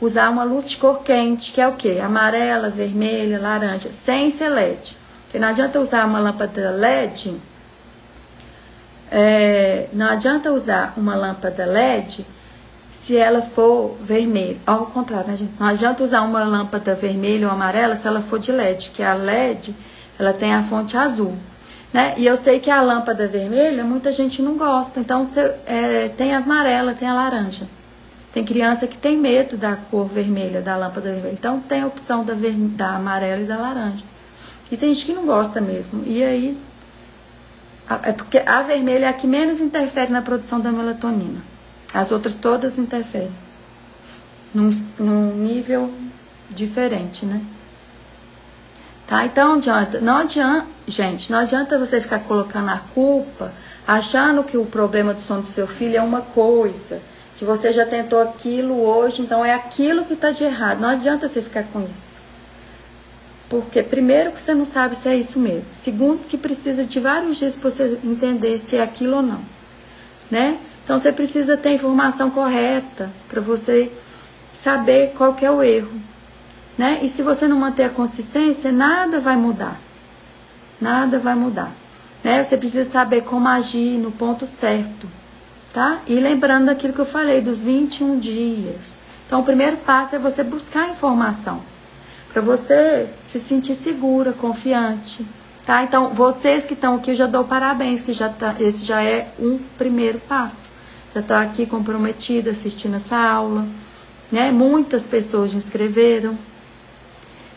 usar 0.00 0.30
uma 0.30 0.42
luz 0.42 0.70
de 0.70 0.78
cor 0.78 1.02
quente, 1.02 1.52
que 1.52 1.60
é 1.60 1.68
o 1.68 1.76
quê? 1.76 1.98
Amarela, 2.02 2.70
vermelha, 2.70 3.38
laranja, 3.38 3.92
sem 3.92 4.30
ser 4.30 4.48
LED. 4.48 4.96
Porque 5.24 5.38
não 5.38 5.48
adianta 5.48 5.78
usar 5.78 6.06
uma 6.06 6.18
lâmpada 6.18 6.70
LED, 6.70 7.38
é, 9.10 9.88
não 9.92 10.06
adianta 10.06 10.52
usar 10.52 10.94
uma 10.96 11.16
lâmpada 11.16 11.66
LED 11.66 12.24
se 12.90 13.16
ela 13.16 13.42
for 13.42 13.96
vermelha. 14.00 14.58
Ao 14.66 14.86
contrário, 14.86 15.28
né, 15.28 15.36
gente? 15.36 15.52
Não 15.58 15.66
adianta 15.66 16.02
usar 16.02 16.22
uma 16.22 16.44
lâmpada 16.44 16.94
vermelha 16.94 17.46
ou 17.46 17.52
amarela 17.52 17.96
se 17.96 18.06
ela 18.06 18.20
for 18.20 18.38
de 18.38 18.52
LED, 18.52 18.90
que 18.90 19.02
a 19.02 19.14
LED 19.14 19.74
ela 20.18 20.32
tem 20.32 20.54
a 20.54 20.62
fonte 20.62 20.96
azul. 20.96 21.34
Né? 21.92 22.14
E 22.16 22.26
eu 22.26 22.36
sei 22.36 22.60
que 22.60 22.70
a 22.70 22.80
lâmpada 22.80 23.26
vermelha 23.26 23.82
muita 23.82 24.12
gente 24.12 24.40
não 24.42 24.56
gosta, 24.56 25.00
então 25.00 25.24
você, 25.24 25.54
é, 25.66 26.08
tem 26.08 26.34
a 26.34 26.38
amarela, 26.38 26.94
tem 26.94 27.08
a 27.08 27.14
laranja. 27.14 27.66
Tem 28.32 28.44
criança 28.44 28.86
que 28.86 28.96
tem 28.96 29.16
medo 29.16 29.56
da 29.56 29.74
cor 29.74 30.06
vermelha, 30.06 30.60
da 30.60 30.76
lâmpada 30.76 31.10
vermelha. 31.12 31.32
Então 31.32 31.58
tem 31.58 31.82
a 31.82 31.86
opção 31.86 32.24
da, 32.24 32.32
ver... 32.32 32.52
da 32.52 32.94
amarela 32.94 33.42
e 33.42 33.44
da 33.44 33.56
laranja. 33.56 34.04
E 34.70 34.76
tem 34.76 34.94
gente 34.94 35.06
que 35.06 35.12
não 35.12 35.26
gosta 35.26 35.60
mesmo. 35.60 36.04
E 36.06 36.22
aí. 36.22 36.56
É 38.04 38.12
porque 38.12 38.38
a 38.38 38.62
vermelha 38.62 39.06
é 39.06 39.08
a 39.08 39.12
que 39.12 39.26
menos 39.26 39.60
interfere 39.60 40.12
na 40.12 40.22
produção 40.22 40.60
da 40.60 40.70
melatonina. 40.70 41.42
As 41.92 42.12
outras 42.12 42.34
todas 42.36 42.78
interferem. 42.78 43.32
Num, 44.54 44.68
num 44.98 45.34
nível 45.34 45.92
diferente, 46.48 47.26
né? 47.26 47.42
Tá? 49.06 49.24
Então, 49.24 49.54
adianta, 49.54 50.00
não 50.00 50.18
adianta, 50.18 50.66
gente, 50.86 51.32
não 51.32 51.40
adianta 51.40 51.76
você 51.76 52.00
ficar 52.00 52.20
colocando 52.20 52.68
a 52.70 52.78
culpa, 52.94 53.52
achando 53.84 54.44
que 54.44 54.56
o 54.56 54.64
problema 54.64 55.12
do 55.12 55.20
sono 55.20 55.42
do 55.42 55.48
seu 55.48 55.66
filho 55.66 55.96
é 55.96 56.00
uma 56.00 56.20
coisa 56.20 57.02
que 57.36 57.44
você 57.44 57.72
já 57.72 57.86
tentou 57.86 58.20
aquilo 58.20 58.80
hoje, 58.80 59.22
então 59.22 59.44
é 59.44 59.54
aquilo 59.54 60.04
que 60.04 60.12
está 60.12 60.30
de 60.30 60.44
errado. 60.44 60.80
Não 60.80 60.90
adianta 60.90 61.26
você 61.26 61.40
ficar 61.40 61.64
com 61.64 61.80
isso. 61.80 62.09
Porque, 63.50 63.82
primeiro, 63.82 64.32
que 64.32 64.40
você 64.40 64.54
não 64.54 64.64
sabe 64.64 64.96
se 64.96 65.08
é 65.08 65.16
isso 65.16 65.38
mesmo. 65.38 65.64
Segundo, 65.64 66.26
que 66.26 66.38
precisa 66.38 66.84
de 66.84 66.98
vários 66.98 67.36
dias 67.36 67.56
para 67.56 67.68
você 67.68 67.98
entender 68.02 68.56
se 68.56 68.76
é 68.76 68.82
aquilo 68.82 69.16
ou 69.16 69.22
não. 69.22 69.42
Né? 70.30 70.58
Então, 70.82 70.98
você 70.98 71.12
precisa 71.12 71.56
ter 71.56 71.70
a 71.70 71.74
informação 71.74 72.30
correta 72.30 73.10
para 73.28 73.42
você 73.42 73.92
saber 74.52 75.12
qual 75.18 75.34
que 75.34 75.44
é 75.44 75.50
o 75.50 75.62
erro. 75.62 76.00
Né? 76.78 77.00
E 77.02 77.08
se 77.08 77.22
você 77.22 77.46
não 77.46 77.58
manter 77.58 77.84
a 77.84 77.90
consistência, 77.90 78.72
nada 78.72 79.20
vai 79.20 79.36
mudar. 79.36 79.78
Nada 80.80 81.18
vai 81.18 81.34
mudar. 81.34 81.72
Né? 82.24 82.42
Você 82.42 82.56
precisa 82.56 82.88
saber 82.88 83.22
como 83.24 83.48
agir 83.48 83.98
no 83.98 84.10
ponto 84.12 84.46
certo 84.46 85.20
tá? 85.72 86.00
E 86.06 86.14
lembrando 86.14 86.66
daquilo 86.66 86.92
que 86.92 87.00
eu 87.00 87.06
falei, 87.06 87.40
dos 87.40 87.62
21 87.62 88.18
dias. 88.18 89.02
Então, 89.26 89.40
o 89.40 89.44
primeiro 89.44 89.76
passo 89.78 90.16
é 90.16 90.18
você 90.18 90.42
buscar 90.42 90.88
informação, 90.88 91.62
para 92.32 92.42
você 92.42 93.08
se 93.24 93.38
sentir 93.38 93.74
segura, 93.74 94.32
confiante, 94.32 95.26
tá? 95.64 95.82
Então, 95.82 96.14
vocês 96.14 96.64
que 96.64 96.74
estão 96.74 96.96
aqui, 96.96 97.10
eu 97.10 97.14
já 97.14 97.26
dou 97.26 97.44
parabéns, 97.44 98.02
que 98.02 98.12
já 98.12 98.28
tá, 98.28 98.56
esse 98.60 98.84
já 98.84 99.02
é 99.02 99.32
um 99.38 99.58
primeiro 99.76 100.20
passo. 100.20 100.70
Já 101.14 101.20
está 101.20 101.42
aqui 101.42 101.66
comprometida, 101.66 102.52
assistindo 102.52 102.96
essa 102.96 103.16
aula, 103.16 103.66
né? 104.30 104.52
Muitas 104.52 105.06
pessoas 105.06 105.54
inscreveram, 105.54 106.38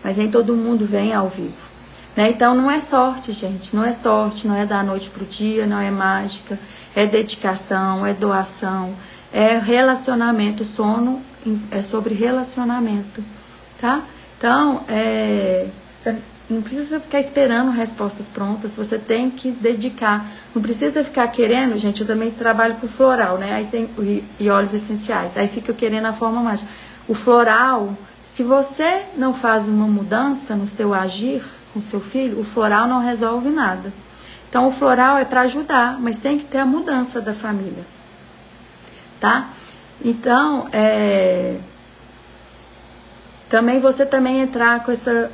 mas 0.04 0.18
nem 0.18 0.30
todo 0.30 0.56
mundo 0.56 0.86
vem 0.86 1.14
ao 1.14 1.30
vivo. 1.30 1.74
Né? 2.16 2.30
Então 2.30 2.54
não 2.54 2.70
é 2.70 2.80
sorte, 2.80 3.32
gente, 3.32 3.76
não 3.76 3.84
é 3.84 3.92
sorte, 3.92 4.48
não 4.48 4.56
é 4.56 4.66
da 4.66 4.84
noite 4.84 5.10
para 5.10 5.24
o 5.24 5.26
dia, 5.26 5.66
não 5.66 5.80
é 5.80 5.90
mágica 5.90 6.60
é 6.96 7.06
dedicação, 7.06 8.06
é 8.06 8.14
doação, 8.14 8.96
é 9.32 9.58
relacionamento. 9.58 10.64
Sono 10.64 11.22
é 11.72 11.82
sobre 11.82 12.14
relacionamento, 12.14 13.24
tá? 13.80 14.04
Então, 14.44 14.84
é, 14.90 15.70
você 15.98 16.18
não 16.50 16.62
precisa 16.62 17.00
ficar 17.00 17.22
esperando 17.22 17.72
respostas 17.72 18.28
prontas, 18.28 18.76
você 18.76 19.00
tem 19.00 19.32
que 19.32 19.50
dedicar. 19.50 20.28
Não 20.54 20.62
precisa 20.62 21.02
ficar 21.02 21.30
querendo, 21.30 21.78
gente, 21.78 22.02
eu 22.02 22.08
também 22.08 22.30
trabalho 22.30 22.76
com 22.76 22.86
floral, 22.86 23.38
né? 23.38 23.54
Aí 23.54 23.68
tem 23.68 23.90
e 24.38 24.50
óleos 24.50 24.74
essenciais. 24.74 25.38
Aí 25.38 25.48
fica 25.48 25.72
querendo 25.72 26.08
a 26.08 26.14
forma 26.14 26.42
mágica. 26.42 26.70
O 27.08 27.14
floral, 27.14 27.98
se 28.26 28.44
você 28.44 29.04
não 29.16 29.34
faz 29.34 29.70
uma 29.70 29.88
mudança 29.88 30.58
no 30.58 30.68
seu 30.68 30.94
agir 30.94 31.42
com 31.74 31.80
seu 31.80 32.02
filho, 32.02 32.42
o 32.42 32.44
floral 32.44 32.86
não 32.86 33.00
resolve 33.00 33.50
nada. 33.50 33.94
Então, 34.50 34.68
o 34.68 34.72
floral 34.74 35.18
é 35.18 35.24
para 35.24 35.40
ajudar, 35.44 35.98
mas 36.02 36.18
tem 36.18 36.38
que 36.38 36.44
ter 36.44 36.58
a 36.58 36.66
mudança 36.66 37.22
da 37.22 37.34
família, 37.34 37.86
tá? 39.22 39.52
Então, 40.04 40.68
é... 40.74 41.60
também 43.54 43.80
você 43.80 44.04
também 44.04 44.40
entrar 44.40 44.84
com 44.84 44.92
essa, 44.92 45.32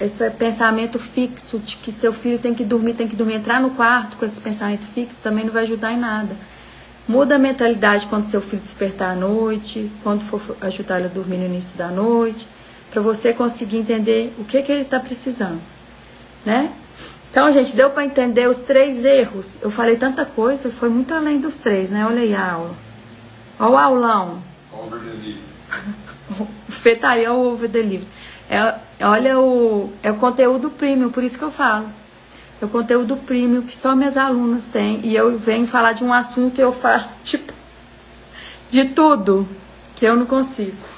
esse 0.00 0.28
pensamento 0.30 0.98
fixo 0.98 1.56
de 1.60 1.76
que 1.76 1.92
seu 1.92 2.12
filho 2.12 2.36
tem 2.36 2.52
que 2.52 2.64
dormir, 2.64 2.94
tem 2.94 3.06
que 3.06 3.14
dormir, 3.14 3.34
entrar 3.34 3.60
no 3.60 3.70
quarto 3.70 4.16
com 4.16 4.24
esse 4.24 4.40
pensamento 4.40 4.84
fixo 4.84 5.18
também 5.22 5.44
não 5.44 5.52
vai 5.52 5.62
ajudar 5.62 5.92
em 5.92 5.96
nada. 5.96 6.36
Muda 7.06 7.36
a 7.36 7.38
mentalidade 7.38 8.08
quando 8.08 8.24
seu 8.24 8.42
filho 8.42 8.60
despertar 8.60 9.12
à 9.12 9.14
noite, 9.14 9.88
quando 10.02 10.24
for 10.24 10.56
ajudar 10.62 10.98
ele 10.98 11.06
a 11.06 11.08
dormir 11.08 11.36
no 11.36 11.44
início 11.44 11.78
da 11.78 11.90
noite, 11.90 12.48
para 12.90 13.00
você 13.00 13.32
conseguir 13.32 13.76
entender 13.76 14.34
o 14.36 14.44
que, 14.44 14.60
que 14.60 14.72
ele 14.72 14.82
está 14.82 14.98
precisando, 14.98 15.62
né? 16.44 16.72
Então, 17.30 17.52
gente, 17.52 17.76
deu 17.76 17.88
para 17.88 18.04
entender 18.04 18.48
os 18.48 18.58
três 18.58 19.04
erros. 19.04 19.58
Eu 19.62 19.70
falei 19.70 19.96
tanta 19.96 20.24
coisa, 20.24 20.72
foi 20.72 20.88
muito 20.88 21.14
além 21.14 21.38
dos 21.38 21.54
três, 21.54 21.88
né? 21.88 22.04
Olha 22.04 22.22
aí 22.22 22.34
a 22.34 22.52
aula. 22.52 22.74
Olha 23.60 23.70
o 23.70 23.78
aulão. 23.78 24.42
Over 24.72 24.98
o 26.30 26.72
Fê 26.72 26.96
tá 26.96 27.14
over 27.30 27.68
delivery. 27.68 28.08
É, 28.48 28.74
olha 29.02 29.38
o, 29.38 29.92
é 30.02 30.10
o 30.10 30.16
conteúdo 30.16 30.70
premium, 30.70 31.10
por 31.10 31.22
isso 31.22 31.38
que 31.38 31.44
eu 31.44 31.50
falo. 31.50 31.86
É 32.60 32.64
o 32.64 32.68
conteúdo 32.68 33.16
premium 33.16 33.62
que 33.62 33.76
só 33.76 33.94
minhas 33.94 34.16
alunas 34.16 34.64
têm. 34.64 35.00
E 35.04 35.14
eu 35.14 35.38
venho 35.38 35.66
falar 35.66 35.92
de 35.92 36.04
um 36.04 36.12
assunto 36.12 36.58
e 36.58 36.62
eu 36.62 36.72
falo, 36.72 37.04
tipo, 37.22 37.52
de 38.70 38.84
tudo 38.86 39.48
que 39.96 40.04
eu 40.04 40.16
não 40.16 40.26
consigo. 40.26 40.93